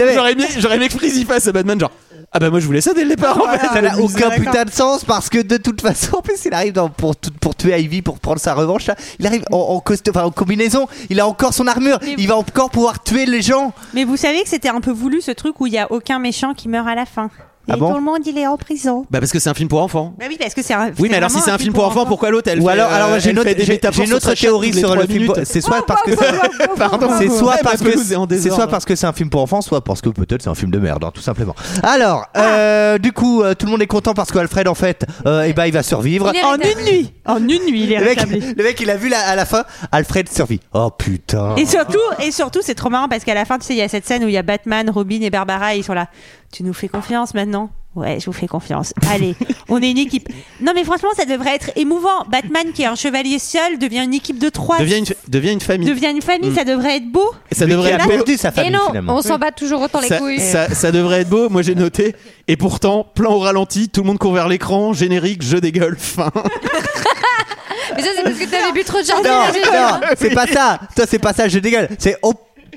mais 0.06 0.14
J'aurais 0.14 0.32
aimé, 0.32 0.44
j'aurais 0.58 0.76
aimé 0.76 0.88
que 0.88 0.94
Freeze 0.94 1.16
y 1.16 1.24
fasse 1.24 1.46
à 1.48 1.52
Batman, 1.52 1.78
genre 1.80 1.90
Ah 2.36 2.40
bah 2.40 2.50
moi 2.50 2.58
je 2.58 2.66
voulais 2.66 2.80
ça 2.80 2.92
dès 2.94 3.04
le 3.04 3.10
départ 3.10 3.38
en 3.40 3.48
fait. 3.52 3.64
Ça 3.72 3.80
n'a 3.80 3.96
aucun 4.00 4.28
putain 4.30 4.64
de 4.64 4.70
sens 4.70 5.04
parce 5.04 5.28
que 5.28 5.38
de 5.40 5.56
toute 5.56 5.80
façon, 5.80 6.16
en 6.16 6.20
plus, 6.20 6.44
il 6.44 6.52
arrive 6.52 6.72
dans- 6.72 6.88
pour, 6.88 7.14
tout- 7.14 7.30
pour 7.40 7.54
tuer 7.54 7.78
Ivy, 7.80 8.02
pour 8.02 8.18
prendre 8.18 8.40
sa 8.40 8.54
revanche. 8.54 8.86
là. 8.86 8.96
Il 9.20 9.26
arrive 9.28 9.44
en, 9.52 9.56
en, 9.58 9.78
costa- 9.78 10.10
enfin, 10.10 10.24
en 10.24 10.30
combinaison. 10.32 10.88
Il 11.10 11.20
a 11.20 11.28
encore 11.28 11.54
son 11.54 11.68
armure. 11.68 12.00
Il 12.18 12.26
va 12.26 12.36
encore 12.36 12.70
pouvoir 12.70 13.02
tuer 13.04 13.24
les 13.26 13.40
gens. 13.40 13.72
Mais 13.94 14.02
vous 14.04 14.16
savez 14.16 14.42
que 14.42 14.48
c'était 14.48 14.68
un 14.68 14.80
peu 14.80 14.90
voulu 14.90 15.20
ce 15.20 15.30
truc 15.30 15.60
où 15.60 15.68
il 15.68 15.74
y 15.74 15.78
a 15.78 15.90
aucun 15.92 16.18
méchant 16.18 16.54
qui 16.54 16.68
meurt 16.68 16.88
à 16.88 16.96
la 16.96 17.06
fin. 17.06 17.30
Et 17.66 17.72
Ah 17.72 17.76
bon 17.76 17.90
tout 17.90 17.96
le 17.96 18.02
monde 18.04 18.18
il 18.26 18.36
est 18.36 18.46
en 18.46 18.56
prison. 18.58 19.06
Bah 19.10 19.20
parce 19.20 19.32
que 19.32 19.38
c'est 19.38 19.48
un 19.48 19.54
film 19.54 19.68
pour 19.68 19.80
enfants. 19.82 20.14
Bah 20.18 20.26
oui, 20.28 20.36
parce 20.38 20.52
que 20.54 20.62
c'est 20.62 20.74
un. 20.74 20.90
Oui, 20.98 21.08
mais 21.10 21.16
alors 21.16 21.30
si 21.30 21.40
c'est 21.40 21.50
un 21.50 21.56
film 21.58 21.72
pour 21.72 21.84
enfants, 21.86 22.04
pourquoi 22.04 22.30
l'autre 22.30 22.50
elle 22.52 22.60
Ou 22.60 22.66
fait, 22.66 22.72
alors, 22.72 22.90
alors 22.92 23.08
euh, 23.12 23.18
j'ai 23.20 23.30
une 23.30 23.38
autre, 23.38 23.48
j'ai- 23.56 24.04
une 24.04 24.12
autre 24.12 24.34
théorie 24.34 24.74
sur 24.74 24.94
le 24.94 25.06
film. 25.06 25.32
C'est 25.44 25.60
soit 25.62 25.84
parce 25.86 26.02
que 26.02 26.10
c'est 26.10 26.68
Pardon. 26.76 27.08
c'est 27.18 27.28
soit 27.30 27.56
parce 27.62 27.80
que 27.82 27.96
c'est 27.98 28.50
soit 28.50 28.66
parce 28.66 28.84
que 28.84 28.94
c'est 28.94 29.06
un 29.06 29.12
film 29.12 29.30
pour 29.30 29.40
enfants, 29.42 29.62
soit 29.62 29.82
parce 29.82 30.00
que 30.02 30.10
peut-être 30.10 30.42
c'est 30.42 30.50
un 30.50 30.54
film 30.54 30.70
de 30.70 30.78
merde, 30.78 31.04
hein, 31.04 31.10
tout 31.14 31.22
simplement. 31.22 31.54
Alors, 31.82 32.26
euh, 32.36 32.98
du 32.98 33.12
coup, 33.12 33.42
euh, 33.42 33.54
tout 33.54 33.66
le 33.66 33.72
monde 33.72 33.82
est 33.82 33.86
content 33.86 34.14
parce 34.14 34.30
qu'Alfred 34.30 34.68
en 34.68 34.74
fait, 34.74 35.04
euh, 35.26 35.44
eh 35.46 35.52
ben, 35.52 35.66
il 35.66 35.72
va 35.72 35.82
survivre. 35.82 36.32
En 36.44 36.54
une 36.56 36.84
nuit. 36.84 37.12
En 37.26 37.38
une 37.38 37.46
nuit, 37.64 37.84
il 37.84 37.92
est 37.92 37.98
Le 37.98 38.04
mec, 38.04 38.18
rétabli. 38.20 38.54
le 38.56 38.62
mec, 38.64 38.78
il 38.80 38.90
a 38.90 38.96
vu 38.96 39.10
à 39.12 39.34
la 39.36 39.46
fin, 39.46 39.64
Alfred 39.92 40.28
survit. 40.30 40.60
Oh 40.74 40.90
putain. 40.90 41.54
Et 41.56 41.64
surtout, 41.66 41.98
et 42.22 42.30
surtout, 42.30 42.60
c'est 42.62 42.74
trop 42.74 42.90
marrant 42.90 43.08
parce 43.08 43.24
qu'à 43.24 43.34
la 43.34 43.44
fin, 43.44 43.58
tu 43.58 43.64
sais, 43.66 43.72
il 43.74 43.78
y 43.78 43.82
a 43.82 43.88
cette 43.88 44.06
scène 44.06 44.24
où 44.24 44.28
il 44.28 44.34
y 44.34 44.38
a 44.38 44.42
Batman, 44.42 44.90
Robin 44.90 45.20
et 45.22 45.30
Barbara, 45.30 45.74
et 45.74 45.78
ils 45.78 45.84
sont 45.84 45.94
là. 45.94 46.08
Tu 46.54 46.62
nous 46.62 46.72
fais 46.72 46.86
confiance 46.86 47.34
maintenant? 47.34 47.68
Ouais, 47.96 48.18
je 48.20 48.26
vous 48.26 48.32
fais 48.32 48.46
confiance. 48.46 48.92
Allez, 49.10 49.34
on 49.68 49.82
est 49.82 49.90
une 49.90 49.98
équipe. 49.98 50.28
Non, 50.60 50.70
mais 50.72 50.84
franchement, 50.84 51.08
ça 51.16 51.24
devrait 51.24 51.56
être 51.56 51.70
émouvant. 51.74 52.24
Batman, 52.30 52.66
qui 52.72 52.82
est 52.82 52.86
un 52.86 52.94
chevalier 52.94 53.40
seul, 53.40 53.76
devient 53.78 54.04
une 54.04 54.14
équipe 54.14 54.38
de 54.38 54.48
trois. 54.50 54.78
Devient 54.78 54.98
une, 54.98 55.06
devient 55.28 55.50
une 55.52 55.60
famille. 55.60 55.88
devient 55.88 56.10
une 56.14 56.22
famille, 56.22 56.50
Mm. 56.50 56.54
ça 56.54 56.62
devrait 56.64 56.96
être 56.98 57.10
beau. 57.10 57.28
Et 57.50 57.56
ça 57.56 57.64
Lui 57.66 57.72
devrait 57.72 57.90
être 57.92 58.04
beau. 58.04 58.10
perdu 58.10 58.36
sa 58.36 58.50
Et 58.50 58.52
famille 58.52 58.70
non, 58.70 58.86
finalement. 58.86 59.16
on 59.16 59.22
s'en 59.22 59.36
bat 59.38 59.50
toujours 59.50 59.80
autant 59.82 59.98
les 60.00 60.06
Ça, 60.08 60.18
couilles. 60.18 60.38
ça- 60.38 60.72
ça 60.72 60.92
devrait 60.92 61.22
être 61.22 61.28
beau, 61.28 61.48
moi 61.48 61.62
j'ai 61.62 61.74
noté. 61.74 62.14
Et 62.46 62.56
pourtant, 62.56 63.04
plan 63.16 63.32
au 63.32 63.38
ralenti, 63.40 63.88
tout 63.88 64.02
le 64.02 64.06
monde 64.06 64.18
court 64.18 64.32
vers 64.34 64.46
l'écran, 64.48 64.92
générique, 64.92 65.42
jeu 65.42 65.60
des 65.60 65.72
gueules, 65.72 65.96
fin. 65.98 66.30
Mais 67.96 68.02
ça, 68.02 68.08
c'est 68.16 68.22
parce 68.22 68.36
que 68.36 68.44
t'avais 68.48 68.72
bu 68.72 68.82
trop 68.84 69.00
de 69.00 69.04
jardin. 69.06 69.30
Non, 69.30 69.72
non, 70.00 70.06
c'est 70.16 70.30
pas 70.34 70.46
ça. 70.46 70.80
Toi, 70.96 71.04
c'est 71.08 71.18
pas 71.18 71.32
ça, 71.32 71.48
je 71.48 71.58
dégueule. 71.58 71.88
C'est 71.98 72.16
oh 72.22 72.32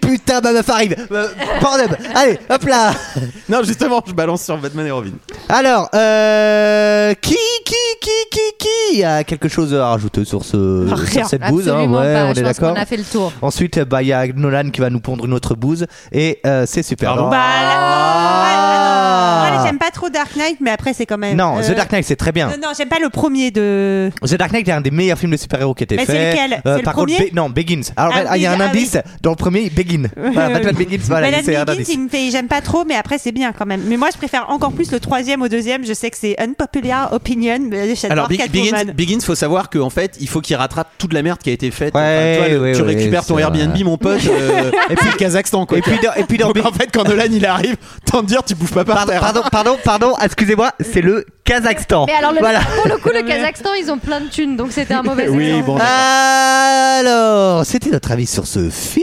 putain, 0.08 0.42
ma 0.42 0.54
meuf 0.54 0.70
arrive. 0.70 0.96
Euh, 1.12 1.28
Pornhub. 1.60 1.92
Allez, 2.16 2.40
hop 2.50 2.64
là. 2.64 2.92
non, 3.50 3.62
justement, 3.64 4.02
je 4.08 4.14
balance 4.14 4.44
sur 4.44 4.58
Batman 4.58 4.88
et 4.88 4.92
Robin. 4.92 5.12
Alors, 5.50 5.90
euh, 5.94 7.14
qui, 7.22 7.36
qui, 7.66 7.76
qui, 8.02 8.10
qui, 8.32 8.40
qui 8.94 9.04
a 9.04 9.24
quelque 9.24 9.48
chose 9.50 9.74
à 9.74 9.90
rajouter 9.90 10.26
sur 10.26 10.44
ce, 10.46 10.88
Rien. 10.90 11.06
sur 11.22 11.28
cette 11.28 11.42
bouse 11.50 11.68
hein, 11.70 11.74
Absolument 11.74 12.00
Ouais, 12.00 12.14
pas. 12.14 12.26
on 12.26 12.34
Je 12.34 12.40
est 12.40 12.44
pense 12.44 12.54
d'accord. 12.56 12.74
qu'on 12.76 12.82
a 12.82 12.86
fait 12.86 12.98
le 12.98 13.04
tour. 13.04 13.32
Ensuite, 13.42 13.80
bah, 13.80 14.02
il 14.02 14.08
y 14.08 14.14
a 14.14 14.26
Nolan 14.28 14.70
qui 14.70 14.82
va 14.82 14.90
nous 14.90 15.00
pondre 15.02 15.26
une 15.26 15.34
autre 15.34 15.56
bouse 15.56 15.86
et 16.12 16.40
euh, 16.46 16.66
c'est 16.68 16.84
super. 16.84 17.10
Pardon 17.16 17.30
Bah, 17.30 17.38
là- 17.38 17.44
ouais, 17.44 18.54
Ah. 18.60 18.97
Ah. 19.18 19.58
Ouais, 19.62 19.66
j'aime 19.68 19.78
pas 19.78 19.92
trop 19.92 20.10
Dark 20.10 20.36
Knight, 20.36 20.58
mais 20.62 20.72
après, 20.72 20.94
c'est 20.94 21.06
quand 21.06 21.18
même. 21.18 21.36
Non, 21.38 21.58
euh, 21.60 21.62
The 21.62 21.76
Dark 21.76 21.92
Knight, 21.92 22.06
c'est 22.06 22.16
très 22.16 22.32
bien. 22.32 22.48
Non, 22.48 22.56
non, 22.62 22.70
j'aime 22.78 22.90
pas 22.90 23.00
le 23.02 23.10
premier 23.10 23.52
de. 23.52 24.10
The 24.26 24.36
Dark 24.36 24.52
Knight 24.52 24.68
est 24.68 24.72
un 24.72 24.82
des 24.82 24.92
meilleurs 24.92 25.18
films 25.18 25.32
de 25.32 25.38
super-héros 25.38 25.74
qui 25.74 25.84
a 25.84 25.86
été 25.86 25.96
Mais 25.96 26.06
c'est 26.06 26.12
fait. 26.14 26.32
lequel 26.32 26.62
C'est 26.66 26.78
le 26.78 26.84
par 26.84 26.94
premier 26.94 27.18
contre, 27.18 27.30
Be- 27.32 27.36
non, 27.36 27.50
Begins. 27.50 27.82
Alors, 27.96 28.14
Ah 28.30 28.38
il 28.38 28.44
y 28.44 28.46
a 28.46 28.52
oui, 28.52 28.56
un 28.58 28.60
ah 28.66 28.70
indice 28.70 28.98
dans 29.22 29.32
le 29.32 29.36
premier, 29.36 29.70
Begin. 29.70 30.04
Voilà, 30.16 30.50
Batman 30.54 30.76
Begins, 30.76 30.98
voilà, 31.08 31.28
Batman 31.28 31.44
c'est 31.46 31.56
un 31.56 31.66
Begins, 31.66 31.74
indice. 31.82 31.90
il 31.94 32.00
me 32.00 32.10
fait, 32.10 32.30
j'aime 32.32 32.48
pas 32.48 32.62
trop, 32.62 32.86
mais 32.86 32.96
après 32.96 33.18
c'est 33.18 33.32
bien 33.32 33.52
quand 33.52 33.66
même. 33.66 33.82
Mais 33.88 33.98
moi 33.98 34.10
je 34.12 34.18
préfère 34.18 34.50
encore 34.50 34.72
plus 34.72 34.92
le 34.92 35.00
troisième 35.00 35.42
au 35.42 35.48
deuxième. 35.48 35.86
Je 35.86 35.94
sais 35.94 36.10
que 36.10 36.18
c'est 36.20 36.36
unpopular 36.40 37.14
opinion, 37.14 37.58
mais 37.70 37.94
Alors, 38.10 38.28
Begins. 38.28 38.86
Begins, 38.96 39.20
faut 39.22 39.36
savoir 39.36 39.70
qu'en 39.70 39.90
fait, 39.90 40.18
il 40.20 40.28
faut 40.28 40.42
qu'il 40.42 40.56
rattrape 40.56 40.90
toute 40.98 41.14
la 41.14 41.22
merde 41.22 41.40
qui 41.40 41.50
a 41.50 41.54
été 41.54 41.72
faite. 41.72 41.94
Ouais, 41.96 42.50
le- 42.50 42.60
ouais, 42.62 42.72
tu 42.74 42.82
ouais, 42.82 42.88
récupères 42.88 43.26
ton 43.26 43.36
c'est 43.38 43.42
Airbnb, 43.42 43.72
vrai. 43.74 43.84
mon 43.84 43.98
pote, 43.98 44.22
euh, 44.30 44.72
et 44.90 44.96
puis 44.96 45.08
le 45.12 45.18
Kazakhstan, 45.18 45.66
quoi. 45.66 45.78
Et 45.78 45.82
puis 45.82 45.98
dans- 46.04 46.14
et 46.14 46.24
puis 46.24 46.38
dans 46.38 46.48
Donc, 46.48 46.56
Big- 46.56 46.66
en 46.66 46.72
fait, 46.72 46.90
quand 46.94 47.04
Nolan 47.08 47.24
il 47.32 47.46
arrive, 47.46 47.76
tant 48.06 48.22
de 48.22 48.28
dire, 48.28 48.44
tu 48.44 48.56
bouffes 48.56 48.74
pas 48.74 48.86
par 48.86 49.07
Pardon, 49.08 49.42
pardon, 49.42 49.42
pardon, 49.52 49.78
pardon, 49.84 50.14
excusez-moi, 50.22 50.72
c'est 50.80 51.02
le 51.02 51.26
Kazakhstan. 51.44 52.06
Mais 52.08 52.14
alors, 52.14 52.34
le- 52.34 52.40
voilà. 52.40 52.60
pour 52.62 52.88
le 52.88 52.98
coup, 52.98 53.10
le 53.14 53.22
Kazakhstan, 53.28 53.74
ils 53.74 53.90
ont 53.92 53.98
plein 53.98 54.22
de 54.22 54.28
thunes, 54.28 54.56
donc 54.58 54.72
c'était 54.72 54.94
un 54.94 55.04
mauvais 55.04 55.28
Oui, 55.30 55.50
exemple. 55.50 55.66
bon. 55.66 55.78
Alors, 55.82 57.66
c'était 57.66 57.90
notre 57.90 58.12
avis 58.12 58.28
sur 58.28 58.46
ce 58.48 58.70
film. 58.70 58.98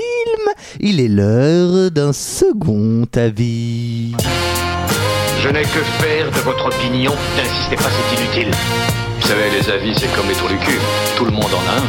Il 0.80 1.00
est 1.00 1.08
l'heure 1.08 1.90
d'un 1.90 2.12
second 2.12 3.06
avis. 3.16 4.14
Je 5.40 5.48
n'ai 5.48 5.62
que 5.62 5.80
faire 6.00 6.30
de 6.30 6.38
votre 6.40 6.66
opinion. 6.66 7.12
N'insistez 7.36 7.76
pas, 7.76 7.84
c'est 7.90 8.20
inutile. 8.20 8.54
Vous 9.20 9.26
savez, 9.28 9.50
les 9.50 9.70
avis, 9.70 9.94
c'est 9.98 10.12
comme 10.14 10.28
les 10.28 10.34
trous 10.34 10.48
du 10.48 10.56
cul. 10.58 10.78
Tout 11.16 11.24
le 11.24 11.30
monde 11.30 11.44
en 11.44 11.70
a 11.70 11.76
un. 11.80 11.84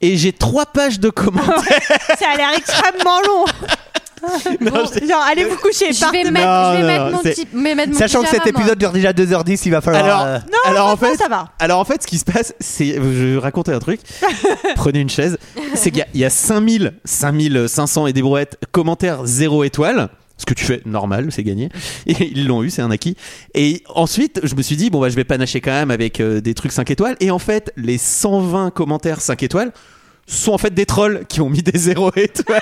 Et 0.00 0.16
j'ai 0.16 0.32
trois 0.32 0.66
pages 0.66 1.00
de 1.00 1.10
commentaires. 1.10 1.80
Ça 2.18 2.26
a 2.32 2.36
l'air 2.36 2.50
extrêmement 2.56 3.20
long. 3.26 3.44
Genre, 5.08 5.22
allez 5.30 5.44
vous 5.44 5.56
coucher. 5.56 5.92
Je 5.92 6.12
vais 6.12 6.30
mettre, 6.30 6.46
Non, 6.46 6.72
je 6.72 6.76
vais 6.76 6.82
non, 6.82 6.86
mettre 6.86 7.16
mon 7.16 7.22
c'est- 7.22 7.34
petit- 7.34 7.48
mais 7.52 7.74
mettre 7.74 7.92
mon 7.92 7.98
Sachant 7.98 8.20
que 8.22 8.26
pyjama, 8.26 8.44
cet 8.44 8.52
moi. 8.54 8.62
épisode 8.62 8.78
dure 8.78 8.92
déjà 8.92 9.12
2h10, 9.12 9.62
il 9.66 9.70
va 9.70 9.80
falloir. 9.80 10.04
Alors, 10.04 10.22
euh, 10.26 10.38
alors 10.64 10.86
en 10.88 10.96
fait, 10.96 11.16
ça 11.16 11.28
va. 11.28 11.48
alors 11.58 11.78
en 11.80 11.84
fait, 11.84 12.02
ce 12.02 12.06
qui 12.06 12.18
se 12.18 12.24
passe, 12.24 12.54
c'est, 12.60 12.94
je 12.94 13.00
vais 13.00 13.38
raconter 13.38 13.72
un 13.72 13.78
truc. 13.78 14.00
Prenez 14.76 15.00
une 15.00 15.10
chaise. 15.10 15.38
C'est 15.74 15.90
qu'il 15.90 16.00
y 16.00 16.02
a, 16.02 16.06
il 16.14 16.20
y 16.20 16.24
a 16.24 16.30
5000, 16.30 16.94
5500 17.04 18.06
et 18.06 18.12
des 18.12 18.22
brouettes 18.22 18.58
commentaires 18.72 19.24
0 19.24 19.64
étoile. 19.64 20.08
Ce 20.40 20.46
que 20.46 20.54
tu 20.54 20.64
fais 20.64 20.80
normal, 20.86 21.26
c'est 21.32 21.42
gagné. 21.42 21.68
Et 22.06 22.30
ils 22.30 22.46
l'ont 22.46 22.62
eu, 22.62 22.70
c'est 22.70 22.80
un 22.80 22.92
acquis. 22.92 23.16
Et 23.56 23.82
ensuite, 23.92 24.38
je 24.44 24.54
me 24.54 24.62
suis 24.62 24.76
dit, 24.76 24.88
bon, 24.88 25.00
bah, 25.00 25.08
je 25.08 25.16
vais 25.16 25.24
panacher 25.24 25.60
quand 25.60 25.72
même 25.72 25.90
avec 25.90 26.20
euh, 26.20 26.40
des 26.40 26.54
trucs 26.54 26.70
5 26.70 26.88
étoiles. 26.92 27.16
Et 27.18 27.32
en 27.32 27.40
fait, 27.40 27.72
les 27.76 27.98
120 27.98 28.70
commentaires 28.70 29.20
5 29.20 29.42
étoiles 29.42 29.72
sont 30.28 30.52
en 30.52 30.58
fait 30.58 30.72
des 30.74 30.86
trolls 30.86 31.22
qui 31.28 31.40
ont 31.40 31.48
mis 31.48 31.62
des 31.62 31.76
0 31.78 32.10
étoiles. 32.16 32.60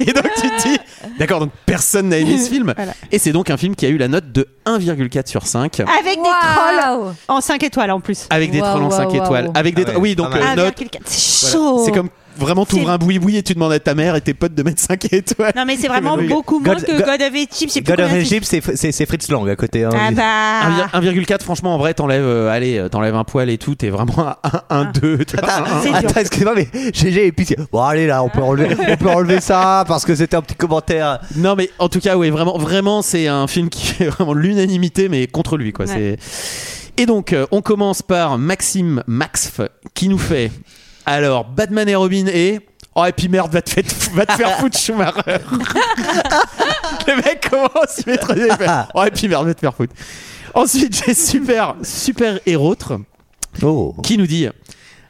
Et 0.00 0.12
donc 0.12 0.26
tu 0.36 0.48
te 0.50 0.68
dis, 0.68 0.76
d'accord, 1.18 1.40
donc 1.40 1.50
personne 1.66 2.08
n'a 2.08 2.18
aimé 2.18 2.38
ce 2.38 2.50
film. 2.50 2.72
Voilà. 2.76 2.92
Et 3.12 3.18
c'est 3.18 3.32
donc 3.32 3.50
un 3.50 3.56
film 3.56 3.76
qui 3.76 3.86
a 3.86 3.88
eu 3.88 3.96
la 3.96 4.08
note 4.08 4.32
de 4.32 4.48
1,4 4.66 5.26
sur 5.28 5.46
5. 5.46 5.80
Avec 5.80 6.16
des 6.16 6.22
trolls 6.22 7.14
en 7.28 7.40
5 7.40 7.62
étoiles 7.62 7.90
en 7.92 8.00
plus. 8.00 8.26
Avec 8.30 8.50
des 8.50 8.60
Waouh, 8.60 8.70
trolls 8.70 8.84
en 8.84 8.90
5 8.90 9.08
waouh, 9.10 9.16
étoiles. 9.24 9.50
Avec 9.54 9.74
des 9.74 9.84
Ah 9.86 9.90
ouais, 9.92 9.96
oui, 9.98 10.14
donc 10.16 10.30
pas 10.30 10.38
mal. 10.40 10.58
euh, 10.58 10.64
note. 10.66 10.74
1,4, 10.80 10.98
C'est 11.06 11.50
voilà. 11.52 11.66
chaud. 11.68 11.82
C'est 11.84 11.92
comme 11.92 12.08
vraiment 12.36 12.64
t'ouvres 12.66 12.90
un 12.90 12.98
boui-boui 12.98 13.36
et 13.36 13.42
tu 13.42 13.54
demandes 13.54 13.72
à 13.72 13.80
ta 13.80 13.94
mère 13.94 14.16
et 14.16 14.20
tes 14.20 14.34
potes 14.34 14.54
de 14.54 14.62
mettre 14.62 14.80
5 14.80 15.12
étoiles. 15.12 15.52
Non 15.56 15.64
mais 15.66 15.76
c'est 15.76 15.88
vraiment 15.88 16.14
Oui. 16.18 16.28
beaucoup 16.28 16.58
moins 16.60 16.74
God- 16.74 16.84
que 16.84 16.92
God- 16.92 17.04
God 17.06 17.22
of 17.22 17.34
Egypt. 17.34 17.86
God 17.86 18.00
of. 18.00 18.12
Egypt, 18.12 18.44
c'est- 18.46 19.06
Fritz 19.06 19.28
Lang 19.28 19.48
à 19.48 19.56
côté. 19.56 19.84
hein. 19.84 19.90
Ah 19.92 20.10
bah. 20.10 21.00
1,4 21.00 21.42
franchement 21.42 21.74
en 21.74 21.78
vrai 21.78 21.94
t'enlèves 21.94 22.22
euh, 22.24 22.50
allez 22.50 22.78
euh, 22.78 22.88
t'enlèves 22.88 23.14
un 23.14 23.24
poil 23.24 23.50
et 23.50 23.58
tout 23.58 23.74
t'es 23.74 23.90
vraiment 23.90 24.14
à 24.42 24.64
1 24.70 24.92
2 24.92 25.18
Attends, 25.92 26.20
excuse-moi, 26.20 26.54
mais 26.56 26.68
GG 26.92 27.26
et 27.26 27.32
puis 27.32 27.46
bon 27.72 27.80
allez 27.82 28.06
là, 28.06 28.22
on 28.22 28.28
peut 28.28 28.42
enlever, 28.42 28.76
on 28.88 28.96
peut 28.96 29.10
enlever 29.10 29.40
ça 29.40 29.84
parce 29.86 30.04
que 30.04 30.14
c'était 30.14 30.36
un 30.36 30.42
petit 30.42 30.54
commentaire. 30.54 31.20
Non 31.36 31.54
mais 31.56 31.70
en 31.78 31.88
tout 31.88 32.00
cas 32.00 32.16
oui 32.16 32.30
vraiment 32.30 32.58
vraiment 32.58 33.02
c'est 33.02 33.28
un 33.28 33.46
film 33.46 33.68
qui 33.68 33.86
fait 33.86 34.06
vraiment 34.06 34.32
l'unanimité 34.34 35.08
mais 35.08 35.26
contre 35.26 35.56
lui 35.56 35.72
quoi 35.72 35.84
Ouais. 35.86 36.16
c'est 36.96 37.02
et 37.02 37.06
donc 37.06 37.32
euh, 37.32 37.46
on 37.50 37.60
commence 37.60 38.00
par 38.02 38.38
Maxime 38.38 39.02
Maxf 39.06 39.60
qui 39.94 40.08
nous 40.08 40.18
fait 40.18 40.50
alors 41.06 41.44
Batman 41.44 41.88
et 41.88 41.94
Robin 41.94 42.26
et 42.26 42.60
oh 42.94 43.04
et 43.04 43.12
puis 43.12 43.28
merde 43.28 43.52
va 43.52 43.62
te, 43.62 43.70
faire- 43.70 43.84
va 44.14 44.26
te 44.26 44.32
faire 44.32 44.58
foutre 44.58 44.78
Schumacher 44.78 45.38
le 47.06 47.16
mec 47.16 47.48
commence 47.50 47.98
il 48.06 48.12
met 48.12 48.18
fait, 48.18 48.66
oh 48.94 49.04
et 49.04 49.10
puis 49.10 49.28
merde 49.28 49.46
va 49.46 49.54
te 49.54 49.60
faire 49.60 49.74
foutre 49.74 49.94
ensuite 50.54 51.02
j'ai 51.04 51.14
super 51.14 51.74
super 51.82 52.38
héros 52.46 52.76
Oh. 53.62 53.94
qui 54.02 54.18
nous 54.18 54.26
dit 54.26 54.48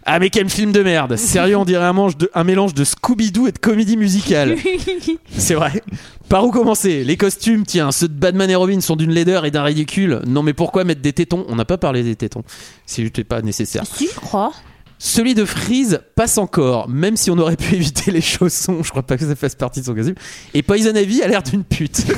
ah 0.04 0.18
mais 0.18 0.28
quel 0.28 0.50
film 0.50 0.70
de 0.70 0.82
merde 0.82 1.16
Sérieux 1.16 1.56
on 1.56 1.64
dirait 1.64 1.86
un, 1.86 1.94
manche 1.94 2.18
de, 2.18 2.30
un 2.34 2.44
mélange 2.44 2.74
de 2.74 2.84
Scooby-Doo 2.84 3.46
et 3.46 3.52
de 3.52 3.58
comédie 3.58 3.96
musicale 3.96 4.56
C'est 5.34 5.54
vrai 5.54 5.82
Par 6.28 6.44
où 6.44 6.50
commencer? 6.50 7.04
Les 7.04 7.16
costumes, 7.16 7.64
tiens, 7.64 7.90
ceux 7.90 8.08
de 8.08 8.12
Batman 8.12 8.50
et 8.50 8.54
Robin 8.54 8.82
sont 8.82 8.96
d'une 8.96 9.12
laideur 9.12 9.46
et 9.46 9.50
d'un 9.50 9.62
ridicule. 9.62 10.20
Non 10.26 10.42
mais 10.42 10.52
pourquoi 10.52 10.84
mettre 10.84 11.00
des 11.00 11.14
tétons? 11.14 11.46
On 11.48 11.56
n'a 11.56 11.64
pas 11.64 11.78
parlé 11.78 12.02
des 12.02 12.16
tétons. 12.16 12.42
C'est 12.84 13.08
pas 13.24 13.40
nécessaire. 13.40 13.84
Si, 13.86 14.06
je 14.14 14.20
crois. 14.20 14.52
Celui 14.98 15.34
de 15.34 15.44
Freeze 15.44 16.00
passe 16.14 16.38
encore, 16.38 16.88
même 16.88 17.16
si 17.16 17.30
on 17.30 17.38
aurait 17.38 17.56
pu 17.56 17.74
éviter 17.76 18.10
les 18.10 18.20
chaussons. 18.20 18.82
Je 18.82 18.90
crois 18.90 19.02
pas 19.02 19.16
que 19.16 19.26
ça 19.26 19.36
fasse 19.36 19.54
partie 19.54 19.80
de 19.80 19.86
son 19.86 19.94
costume. 19.94 20.14
Et 20.54 20.62
Poison 20.62 20.94
Ivy 20.94 21.22
a 21.22 21.28
l'air 21.28 21.42
d'une 21.42 21.64
pute. 21.64 22.04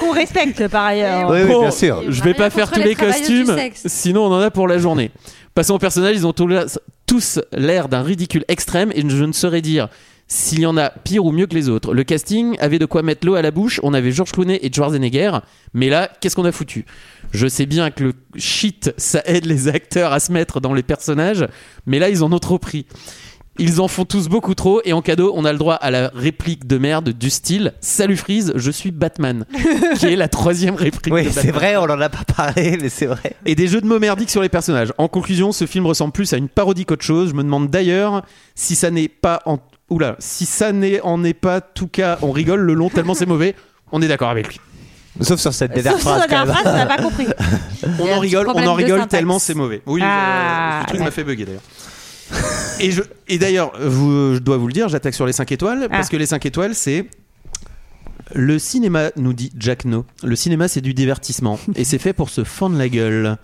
Qu'on 0.00 0.12
respecte 0.12 0.66
par 0.68 0.84
ailleurs. 0.84 1.30
Oui, 1.30 1.42
oui, 1.42 1.48
Bon, 1.48 1.60
bien 1.60 1.70
sûr. 1.70 2.02
Je 2.08 2.22
vais 2.22 2.34
pas 2.34 2.50
faire 2.50 2.70
tous 2.70 2.80
les 2.80 2.86
les 2.86 2.94
costumes, 2.94 3.56
sinon 3.86 4.24
on 4.26 4.32
en 4.34 4.40
a 4.40 4.50
pour 4.50 4.66
la 4.66 4.78
journée. 4.78 5.10
Passons 5.54 5.74
aux 5.74 5.78
personnages, 5.78 6.16
ils 6.16 6.26
ont 6.26 6.32
tous 6.32 7.38
l'air 7.52 7.88
d'un 7.88 8.02
ridicule 8.02 8.44
extrême 8.48 8.90
et 8.94 9.02
je 9.06 9.24
ne 9.24 9.32
saurais 9.32 9.60
dire 9.60 9.88
s'il 10.32 10.60
y 10.60 10.66
en 10.66 10.78
a 10.78 10.88
pire 10.88 11.26
ou 11.26 11.30
mieux 11.30 11.46
que 11.46 11.54
les 11.54 11.68
autres. 11.68 11.92
Le 11.92 12.04
casting 12.04 12.56
avait 12.58 12.78
de 12.78 12.86
quoi 12.86 13.02
mettre 13.02 13.26
l'eau 13.26 13.34
à 13.34 13.42
la 13.42 13.50
bouche, 13.50 13.80
on 13.82 13.92
avait 13.92 14.12
George 14.12 14.32
Clooney 14.32 14.58
et 14.62 14.72
Schwarzenegger, 14.72 15.40
mais 15.74 15.90
là, 15.90 16.10
qu'est-ce 16.20 16.36
qu'on 16.36 16.46
a 16.46 16.52
foutu? 16.52 16.86
Je 17.32 17.46
sais 17.46 17.66
bien 17.66 17.90
que 17.90 18.04
le 18.04 18.12
shit, 18.36 18.94
ça 18.96 19.20
aide 19.26 19.44
les 19.44 19.68
acteurs 19.68 20.10
à 20.10 20.20
se 20.20 20.32
mettre 20.32 20.58
dans 20.58 20.72
les 20.72 20.82
personnages, 20.82 21.46
mais 21.84 21.98
là, 21.98 22.08
ils 22.08 22.24
en 22.24 22.32
ont 22.32 22.38
trop 22.38 22.58
pris. 22.58 22.86
Ils 23.58 23.82
en 23.82 23.88
font 23.88 24.06
tous 24.06 24.28
beaucoup 24.28 24.54
trop 24.54 24.80
et 24.86 24.94
en 24.94 25.02
cadeau, 25.02 25.32
on 25.36 25.44
a 25.44 25.52
le 25.52 25.58
droit 25.58 25.74
à 25.74 25.90
la 25.90 26.10
réplique 26.14 26.66
de 26.66 26.78
merde 26.78 27.10
du 27.10 27.28
style 27.28 27.74
Salut 27.82 28.16
Freeze, 28.16 28.54
je 28.56 28.70
suis 28.70 28.90
Batman, 28.90 29.44
qui 29.98 30.06
est 30.06 30.16
la 30.16 30.28
troisième 30.28 30.76
réplique. 30.76 31.12
Oui, 31.12 31.28
c'est 31.30 31.50
vrai, 31.50 31.76
on 31.76 31.82
en 31.82 32.00
a 32.00 32.08
pas 32.08 32.24
parlé, 32.24 32.78
mais 32.80 32.88
c'est 32.88 33.04
vrai. 33.04 33.36
Et 33.44 33.54
des 33.54 33.68
jeux 33.68 33.82
de 33.82 33.86
mots 33.86 33.98
merdiques 33.98 34.30
sur 34.30 34.40
les 34.40 34.48
personnages. 34.48 34.94
En 34.96 35.08
conclusion, 35.08 35.52
ce 35.52 35.66
film 35.66 35.84
ressemble 35.86 36.12
plus 36.12 36.32
à 36.32 36.38
une 36.38 36.48
parodie 36.48 36.86
qu'autre 36.86 37.04
chose. 37.04 37.28
Je 37.28 37.34
me 37.34 37.42
demande 37.42 37.68
d'ailleurs 37.68 38.22
si 38.54 38.74
ça 38.74 38.90
n'est 38.90 39.08
pas 39.08 39.42
en 39.44 39.58
oula, 39.92 40.16
si 40.18 40.46
ça 40.46 40.72
n'est 40.72 41.00
en 41.02 41.22
est 41.24 41.34
pas 41.34 41.60
tout 41.60 41.86
cas, 41.88 42.18
on 42.22 42.30
rigole 42.32 42.60
le 42.60 42.74
long 42.74 42.88
tellement 42.90 43.14
c'est 43.14 43.26
mauvais. 43.26 43.54
On 43.92 44.02
est 44.02 44.08
d'accord 44.08 44.30
avec 44.30 44.48
lui. 44.48 44.60
Sauf 45.20 45.38
sur 45.40 45.52
cette 45.52 45.72
dernière 45.74 45.92
Sauf 45.92 46.00
sur 46.02 46.10
phrase. 46.10 46.20
la 46.22 46.26
quand 46.26 46.44
dernière 46.46 46.54
phrase, 46.62 46.72
on 46.74 46.76
n'a 46.78 46.86
pas 46.86 47.02
compris. 47.02 47.26
On 48.00 48.08
en 48.10 48.18
rigole, 48.20 48.48
on 48.48 48.66
en 48.66 48.74
rigole 48.74 49.06
tellement 49.08 49.38
c'est 49.38 49.54
mauvais. 49.54 49.82
Oui, 49.86 50.00
Ah, 50.02 50.78
euh, 50.78 50.80
ce 50.82 50.86
truc 50.86 51.00
ouais. 51.00 51.04
m'a 51.04 51.10
fait 51.10 51.24
bugger 51.24 51.44
d'ailleurs. 51.44 51.62
Et, 52.80 52.90
je, 52.90 53.02
et 53.28 53.38
d'ailleurs, 53.38 53.72
je 53.78 54.38
dois 54.38 54.56
vous 54.56 54.66
le 54.68 54.72
dire, 54.72 54.88
j'attaque 54.88 55.12
sur 55.14 55.26
les 55.26 55.32
5 55.34 55.52
étoiles 55.52 55.88
parce 55.90 56.06
Ah. 56.06 56.10
que 56.10 56.16
les 56.16 56.24
5 56.26 56.46
étoiles, 56.46 56.74
c'est 56.74 57.06
le 58.34 58.58
cinéma, 58.58 59.10
nous 59.16 59.34
dit 59.34 59.52
Jack 59.58 59.84
No. 59.84 60.06
Le 60.22 60.34
cinéma, 60.36 60.68
c'est 60.68 60.80
du 60.80 60.94
divertissement 60.94 61.58
et 61.74 61.84
c'est 61.84 61.98
fait 61.98 62.14
pour 62.14 62.30
se 62.30 62.44
fendre 62.44 62.78
la 62.78 62.88
gueule. 62.88 63.36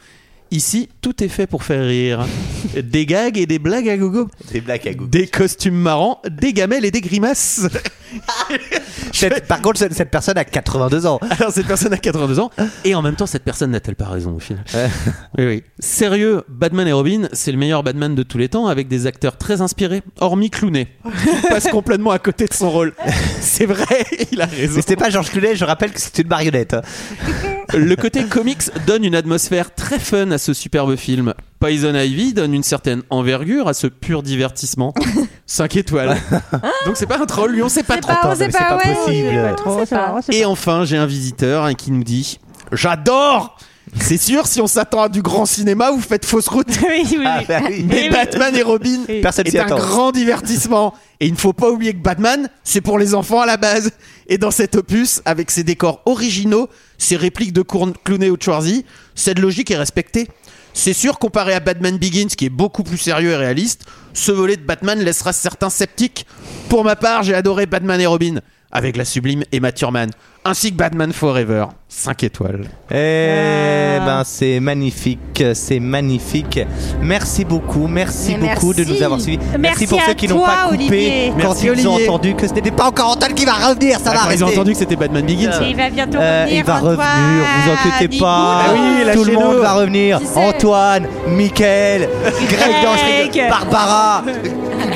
Ici, 0.50 0.88
tout 1.02 1.22
est 1.22 1.28
fait 1.28 1.46
pour 1.46 1.62
faire 1.62 1.84
rire. 1.86 2.24
Des 2.82 3.04
gags 3.04 3.36
et 3.36 3.44
des 3.46 3.58
blagues 3.58 3.88
à 3.88 3.96
gogo. 3.98 4.28
Des 4.50 4.60
blagues 4.62 4.88
à 4.88 4.94
goût. 4.94 5.06
Des 5.06 5.26
costumes 5.26 5.74
marrants, 5.76 6.22
des 6.30 6.52
gamelles 6.54 6.84
et 6.86 6.90
des 6.90 7.00
grimaces. 7.02 7.62
Cette- 9.12 9.46
Par 9.46 9.60
contre, 9.60 9.78
cette, 9.78 9.92
cette 9.94 10.10
personne 10.10 10.38
a 10.38 10.44
82 10.44 11.04
ans. 11.06 11.20
Alors 11.38 11.52
cette 11.52 11.66
personne 11.66 11.92
a 11.92 11.98
82 11.98 12.40
ans 12.40 12.50
et 12.84 12.94
en 12.94 13.02
même 13.02 13.16
temps 13.16 13.26
cette 13.26 13.42
personne 13.44 13.70
n'a-t-elle 13.72 13.96
pas 13.96 14.06
raison 14.06 14.34
au 14.36 14.38
final 14.38 14.64
Oui 15.36 15.44
oui. 15.46 15.62
Sérieux, 15.78 16.42
Batman 16.48 16.86
et 16.88 16.92
Robin, 16.92 17.28
c'est 17.32 17.52
le 17.52 17.58
meilleur 17.58 17.82
Batman 17.82 18.14
de 18.14 18.22
tous 18.22 18.38
les 18.38 18.48
temps 18.48 18.66
avec 18.68 18.88
des 18.88 19.06
acteurs 19.06 19.36
très 19.36 19.60
inspirés, 19.60 20.02
hormis 20.20 20.48
Clooney, 20.50 20.86
qui 21.42 21.48
passe 21.48 21.68
complètement 21.68 22.10
à 22.12 22.18
côté 22.18 22.46
de 22.46 22.54
son 22.54 22.70
rôle. 22.70 22.94
C'est 23.40 23.66
vrai, 23.66 24.06
il 24.32 24.40
a 24.40 24.46
raison. 24.46 24.72
Mais 24.76 24.80
c'était 24.80 24.96
pas 24.96 25.10
Georges 25.10 25.30
Clooney, 25.30 25.56
je 25.56 25.64
rappelle 25.64 25.92
que 25.92 26.00
c'est 26.00 26.18
une 26.18 26.28
marionnette. 26.28 26.76
Le 27.74 27.96
côté 27.96 28.24
comics 28.24 28.70
donne 28.86 29.04
une 29.04 29.14
atmosphère 29.14 29.74
très 29.74 29.98
fun 29.98 30.30
à 30.30 30.38
ce 30.38 30.54
superbe 30.54 30.96
film. 30.96 31.34
Poison 31.60 31.94
Ivy 31.94 32.32
donne 32.32 32.54
une 32.54 32.62
certaine 32.62 33.02
envergure 33.10 33.68
à 33.68 33.74
ce 33.74 33.86
pur 33.86 34.22
divertissement. 34.22 34.94
5 35.46 35.76
étoiles. 35.76 36.16
Donc 36.86 36.96
c'est 36.96 37.06
pas 37.06 37.18
un 37.20 37.26
troll, 37.26 37.52
lui 37.52 37.62
on 37.62 37.68
sait 37.68 37.82
pas 37.82 37.98
trop. 37.98 38.12
pas, 38.12 38.34
c'est 38.36 38.50
pas, 38.50 38.58
pas 38.58 38.76
ouais, 38.76 38.94
possible. 38.94 39.88
pas. 39.90 40.20
Et 40.30 40.44
enfin, 40.44 40.84
j'ai 40.84 40.96
un 40.96 41.06
visiteur 41.06 41.64
hein, 41.64 41.74
qui 41.74 41.90
nous 41.90 42.04
dit 42.04 42.38
J'adore 42.72 43.56
C'est 44.01 44.16
sûr, 44.16 44.47
si 44.47 44.60
on 44.60 44.66
s'attend 44.66 45.02
à 45.02 45.09
du 45.09 45.23
grand 45.23 45.47
cinéma, 45.47 45.90
vous 45.90 46.01
faites 46.01 46.24
fausse 46.24 46.48
route. 46.48 46.69
oui, 46.89 47.05
oui, 47.10 47.24
Ah, 47.27 47.43
bah 47.48 47.60
oui. 47.69 47.85
Mais. 47.89 48.09
Batman 48.10 48.55
et 48.56 48.62
Robin 48.62 49.01
Personne 49.23 49.47
est 49.47 49.59
un 49.59 49.66
attend. 49.66 49.77
grand 49.77 50.12
divertissement. 50.12 50.94
Et 51.20 51.27
il 51.27 51.32
ne 51.32 51.39
faut 51.39 51.52
pas 51.52 51.70
oublier 51.70 51.93
que 51.93 51.98
Batman, 52.02 52.48
c'est 52.65 52.81
pour 52.81 52.98
les 52.98 53.15
enfants 53.15 53.40
à 53.40 53.47
la 53.47 53.56
base. 53.56 53.90
Et 54.28 54.39
dans 54.39 54.51
cet 54.51 54.77
opus, 54.77 55.20
avec 55.24 55.51
ses 55.51 55.65
décors 55.65 56.02
originaux, 56.06 56.69
ses 56.97 57.16
répliques 57.16 57.52
de 57.52 57.62
Clooney 57.62 58.31
ou 58.31 58.36
de 58.36 58.43
Schwarzy, 58.43 58.85
cette 59.15 59.39
logique 59.39 59.70
est 59.70 59.77
respectée. 59.77 60.28
C'est 60.74 60.93
sûr, 60.93 61.19
comparé 61.19 61.55
à 61.55 61.60
Batman 61.60 61.97
Begins, 61.98 62.28
qui 62.28 62.44
est 62.47 62.51
beaucoup 62.51 62.85
plus 62.85 62.98
sérieux 62.98 63.31
et 63.31 63.36
réaliste, 63.36 63.85
ce 64.15 64.31
volet 64.31 64.56
de 64.56 64.62
Batman 64.62 65.01
laissera 65.01 65.32
certains 65.32 65.70
sceptiques. 65.70 66.24
Pour 66.69 66.85
ma 66.85 66.94
part, 66.94 67.24
j'ai 67.24 67.35
adoré 67.35 67.66
Batman 67.66 68.01
et 68.01 68.06
Robin, 68.06 68.40
avec 68.70 68.96
la 68.96 69.04
sublime 69.04 69.44
Emma 69.52 69.72
Thurman, 69.72 70.10
ainsi 70.44 70.70
que 70.72 70.76
Batman 70.76 71.12
Forever. 71.12 71.66
5 71.88 72.22
étoiles. 72.24 72.66
Eh 72.90 73.96
Ah. 73.98 74.04
ben, 74.04 74.22
c'est 74.24 74.60
magnifique, 74.60 75.42
c'est 75.54 75.80
magnifique. 75.80 76.60
Merci 77.00 77.44
beaucoup, 77.46 77.86
merci 77.88 78.36
Mais 78.38 78.48
beaucoup 78.54 78.74
de 78.74 78.80
merci. 78.80 78.92
nous 78.92 79.02
avoir 79.02 79.20
suivis. 79.20 79.38
Merci 79.58 79.86
pour 79.86 80.00
à 80.00 80.06
ceux 80.06 80.14
qui 80.14 80.28
n'ont 80.28 80.40
pas 80.44 80.64
coupé 80.68 80.74
Olivier. 80.76 81.28
quand 81.30 81.36
Merci, 81.38 81.66
ils 81.74 81.88
ont 81.88 81.94
entendu 81.94 82.34
que 82.34 82.46
ce 82.46 82.52
n'était 82.52 82.70
pas 82.70 82.88
encore 82.88 83.12
Antoine 83.12 83.32
qui 83.34 83.46
va 83.46 83.54
revenir, 83.54 83.98
ça 83.98 84.10
Ah, 84.10 84.14
va 84.14 84.20
quand 84.24 84.30
ils 84.32 84.44
ont 84.44 84.48
entendu 84.48 84.72
que 84.72 84.78
c'était 84.78 84.96
Batman 84.96 85.24
Begins. 85.24 85.50
Il 85.66 85.74
va 85.76 85.88
bientôt 85.90 86.18
Euh, 86.18 86.42
revenir. 86.44 86.58
il 86.60 86.64
va 86.64 86.74
Antoine. 86.76 86.96
revenir, 86.96 87.44
vous 87.64 87.70
inquiétez 87.88 88.18
pas. 88.18 88.60
Ah 88.66 88.74
oui, 88.74 89.12
Tout 89.14 89.24
le 89.24 89.32
monde 89.32 89.56
va 89.56 89.72
revenir. 89.72 90.20
Antoine, 90.36 91.06
Mickaël, 91.28 92.08
Greg 92.48 93.30
Greg. 93.32 93.48
Barbara, 93.48 94.24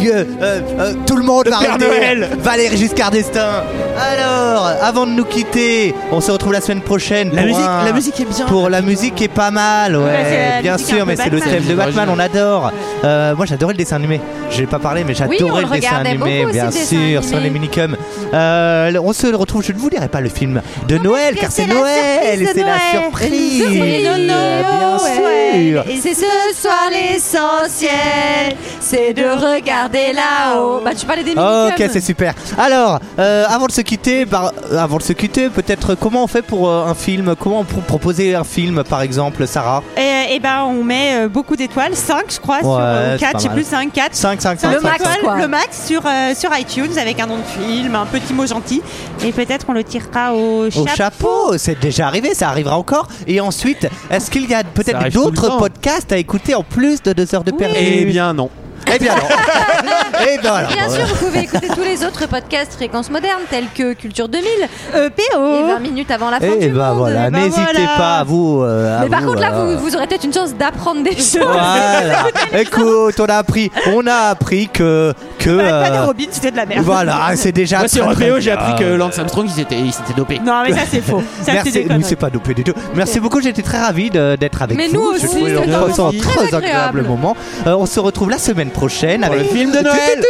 euh, 0.05 0.25
euh, 0.43 0.93
tout 1.07 1.17
le 1.17 1.23
monde 1.25 1.49
va 1.49 1.59
Père. 1.61 1.79
Noël. 1.79 2.29
Valérie 2.39 2.77
Giscard 2.77 3.11
d'Estaing. 3.11 3.63
Alors, 3.99 4.67
avant 4.83 5.07
de 5.07 5.13
nous 5.13 5.25
quitter, 5.25 5.95
on 6.11 6.21
se 6.21 6.31
retrouve 6.31 6.53
la 6.53 6.61
semaine 6.61 6.81
prochaine. 6.83 7.31
La 7.33 7.43
pour 7.43 7.47
musique, 7.51 7.65
un- 7.69 7.85
la 7.85 7.93
musique 7.93 8.21
est 8.21 8.25
bien. 8.25 8.47
Pour 8.47 8.69
la 8.71 8.81
musique 8.83 9.15
qui 9.15 9.25
est 9.25 9.29
pas 9.29 9.51
mal, 9.51 9.97
ouais, 9.97 10.03
Ouais, 10.05 10.11
c'est 10.25 10.55
la 10.57 10.63
bien 10.63 10.73
musique 10.73 10.87
un 10.91 10.97
sûr, 10.97 11.05
peu 11.05 11.11
mais 11.11 11.17
c'est 11.17 11.31
le 11.31 11.39
Batman. 11.39 11.55
thème 11.59 11.65
de 11.69 11.75
Batman, 11.75 12.09
on 12.15 12.19
adore. 12.19 12.73
Euh, 13.05 13.35
moi 13.35 13.47
j'adorais 13.47 13.73
le 13.75 13.79
dessin 13.79 13.97
animé, 13.97 14.21
j'ai 14.51 14.67
pas 14.67 14.79
parlé, 14.79 15.03
mais 15.05 15.13
Oui, 15.29 15.37
j'adorais 15.39 15.63
le 15.63 15.69
le 15.69 15.81
dessin 15.81 15.97
animé, 15.97 16.47
bien 16.53 16.67
dessin 16.69 16.85
sûr, 16.87 16.99
animé. 16.99 17.23
sur 17.23 17.41
les 17.41 17.51
minicums. 17.51 17.97
Euh, 18.33 18.93
on 19.03 19.13
se 19.13 19.27
retrouve, 19.29 19.63
je 19.65 19.73
ne 19.73 19.79
vous 19.79 19.91
dirai 19.91 20.09
pas 20.09 20.21
le 20.21 20.29
film 20.29 20.63
de 20.89 20.99
Noël, 20.99 21.35
car 21.37 21.51
c'est 21.51 21.67
Noël, 21.67 22.41
de 22.41 22.47
c'est 22.47 22.63
la 22.63 22.79
surprise. 23.01 23.65
Bien 23.69 24.99
sûr. 24.99 25.85
Et 25.89 25.97
c'est 26.01 26.15
ce 26.15 26.25
soir 26.61 26.89
l'essentiel, 26.91 28.57
c'est 28.81 29.13
de 29.13 29.23
regarder 29.25 30.13
là-haut. 30.13 30.81
Bah, 30.85 30.91
tu 30.99 31.07
parlais 31.07 31.23
des 31.25 31.33
Ok, 31.33 31.39
minicums. 31.39 31.89
c'est 31.93 32.01
super. 32.01 32.35
Alors, 32.59 33.01
euh, 33.19 33.45
avant 33.49 33.67
de 33.67 33.73
se 33.73 33.81
quitter, 33.81 34.23
euh, 34.33 34.79
avant 34.79 34.97
de 34.99 35.03
se 35.03 35.13
quitter, 35.13 35.49
peut-être 35.49 35.95
comment 35.95 36.25
on 36.25 36.27
fait 36.27 36.43
pour 36.43 36.69
euh, 36.69 36.87
un 36.87 36.95
film? 36.95 37.35
Comment 37.39 37.61
on 37.61 37.65
peut 37.65 37.81
proposer 37.87 38.35
un 38.35 38.45
film, 38.45 38.83
par 38.85 39.03
exemple, 39.03 39.47
Sarah? 39.47 39.83
Et, 39.97 40.22
et 40.31 40.39
ben 40.41 40.65
on 40.65 40.85
met 40.85 41.15
euh, 41.15 41.29
beaucoup 41.29 41.57
d'étoiles, 41.57 41.95
5 41.95 42.25
je 42.29 42.41
crois, 42.41 42.61
sur 42.61 42.69
Ouais, 42.71 42.81
euh, 42.81 43.19
c'est 43.19 43.25
4, 43.25 43.33
pas 43.33 43.39
je 43.39 43.43
sais 43.43 43.49
plus, 43.51 43.65
5, 43.65 43.93
4. 43.93 44.15
5, 44.15 44.41
5, 44.41 44.61
5, 44.61 44.73
Le 44.73 44.81
5, 44.81 44.83
max, 44.83 45.05
5. 45.05 45.21
quoi. 45.21 45.37
le 45.39 45.49
max 45.49 45.87
sur, 45.87 46.03
euh, 46.07 46.35
sur 46.35 46.57
iTunes 46.57 46.99
avec 46.99 47.21
un 47.21 47.27
nom 47.27 47.39
de 47.39 47.43
film, 47.43 47.95
un 47.95 48.07
petit 48.07 48.33
mot 48.35 48.47
gentil. 48.47 48.83
Et 49.25 49.33
peut-être 49.33 49.67
on 49.69 49.73
le 49.73 49.85
tirera 49.85 50.35
au, 50.35 50.67
Au 50.67 50.87
chapeau, 50.87 51.57
c'est 51.59 51.79
déjà 51.81 52.07
arrivé, 52.07 52.35
ça 52.35 52.49
arrivera 52.49 52.77
encore. 52.77 53.09
Et 53.27 53.41
ensuite, 53.41 53.89
est-ce 54.11 54.31
qu'il 54.31 54.49
y 54.49 54.55
a 54.55 54.65
peut-être 54.65 55.09
d'autres 55.13 55.59
podcasts 55.59 56.13
à 56.13 56.17
écouter 56.17 56.55
en 56.55 56.63
plus 56.63 57.03
de 57.03 57.13
2 57.13 57.35
heures 57.35 57.45
de 57.45 57.53
perdu? 57.53 57.75
Eh 57.79 58.05
bien 58.05 58.33
non. 58.33 58.51
Eh 58.95 58.99
bien 58.99 59.15
non. 59.15 59.23
Eh 60.35 60.39
bien 60.39 60.53
alors. 60.55 60.71
Bien 60.71 60.89
sûr, 60.89 61.07
vous 61.07 61.27
pouvez 61.27 61.41
écouter 61.41 61.69
tous 61.75 61.83
les 61.83 62.05
autres 62.05 62.27
podcasts 62.27 62.75
Fréquence 62.75 63.11
Moderne 63.11 63.41
tels 63.51 63.67
que 63.75 63.93
Culture 63.95 64.29
2000 64.29 64.47
EPO 64.95 65.21
et 65.55 65.63
20 65.73 65.79
minutes 65.81 66.11
avant 66.11 66.31
la 66.31 66.39
fin 66.39 66.47
Eh 66.57 66.67
du 66.67 66.69
ben 66.71 66.89
monde. 66.89 66.99
voilà, 66.99 67.27
Eh 67.29 67.31
ben 67.31 67.39
n'hésitez 67.41 67.61
voilà. 67.73 67.97
pas 67.97 68.19
à 68.19 68.25
vous. 68.25 68.63
euh, 68.63 68.99
à 68.99 69.03
Mais 69.03 69.09
par 69.09 69.21
vous, 69.23 69.29
contre, 69.29 69.41
là, 69.41 69.53
euh, 69.55 69.77
vous, 69.77 69.85
vous 69.85 69.97
aurez 69.97 70.07
peut-être 70.07 70.25
une 70.25 70.33
chance 70.33 70.55
d'apprendre 70.55 71.03
des 71.03 71.13
choses. 71.17 71.39
Voilà. 71.43 72.27
Écoute, 72.61 73.19
on 73.19 73.25
a 73.27 73.37
appris, 73.37 73.71
on 73.95 74.07
a 74.07 74.15
appris 74.31 74.69
que 74.69 75.13
que. 75.39 75.57
Batman 75.57 75.95
et 75.95 75.97
euh, 75.99 76.05
Robin, 76.05 76.25
c'était 76.31 76.51
de 76.53 76.57
la 76.57 76.67
merde. 76.67 76.83
voilà, 76.85 77.31
c'est 77.35 77.53
déjà. 77.53 77.79
Moi 77.81 77.89
sur 77.89 78.05
très, 78.07 78.15
très 78.15 78.29
EPO, 78.29 78.41
j'ai 78.41 78.53
appris 78.53 78.75
que 78.85 78.95
Lance 78.95 79.19
Armstrong 79.19 79.47
il 79.49 79.53
s'était 79.53 79.79
il 79.81 79.93
s'était 79.93 80.15
dopé. 80.15 80.41
Non, 80.45 80.63
mais 80.65 80.73
ça 80.73 80.83
c'est 80.91 81.01
faux. 81.03 81.21
Ça 81.41 81.47
c'est 81.47 81.53
Merci, 81.53 81.73
des 81.73 81.83
nous 81.83 81.89
conneries. 81.89 82.05
c'est 82.05 82.17
pas 82.17 82.31
dopé 82.31 82.55
du 82.55 82.63
tout. 82.65 82.75
Merci 82.95 83.19
beaucoup, 83.21 83.41
j'étais 83.41 83.63
très 83.63 83.79
ravi 83.81 84.11
de- 84.11 84.37
d'être 84.37 84.63
avec 84.63 84.77
Mais 84.77 84.89
vous. 84.89 84.95
nous 84.95 85.11
Je 85.13 85.17
aussi, 85.17 85.27
trouvais 85.27 85.55
c'était 85.55 85.67
le 85.67 85.75
un 85.75 85.83
passant 85.83 86.11
très 86.11 86.19
très 86.21 86.47
agréable 86.55 86.65
agréable. 86.99 87.03
moment. 87.09 87.37
Euh, 87.67 87.75
on 87.77 87.87
se 87.87 87.99
retrouve 88.01 88.31
la 88.31 88.39
semaine 88.39 88.71
prochaine 88.73 89.23
Pour 89.23 89.33
avec 89.35 89.47
le 89.47 89.57
film 89.57 89.73
de 89.73 89.81
Noël. 89.81 90.23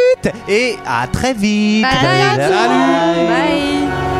Et 0.48 0.77
à 0.86 1.06
très 1.06 1.35
vite. 1.35 1.82
Bye. 1.82 2.39
Bye. 2.39 2.48
Bye. 3.28 4.12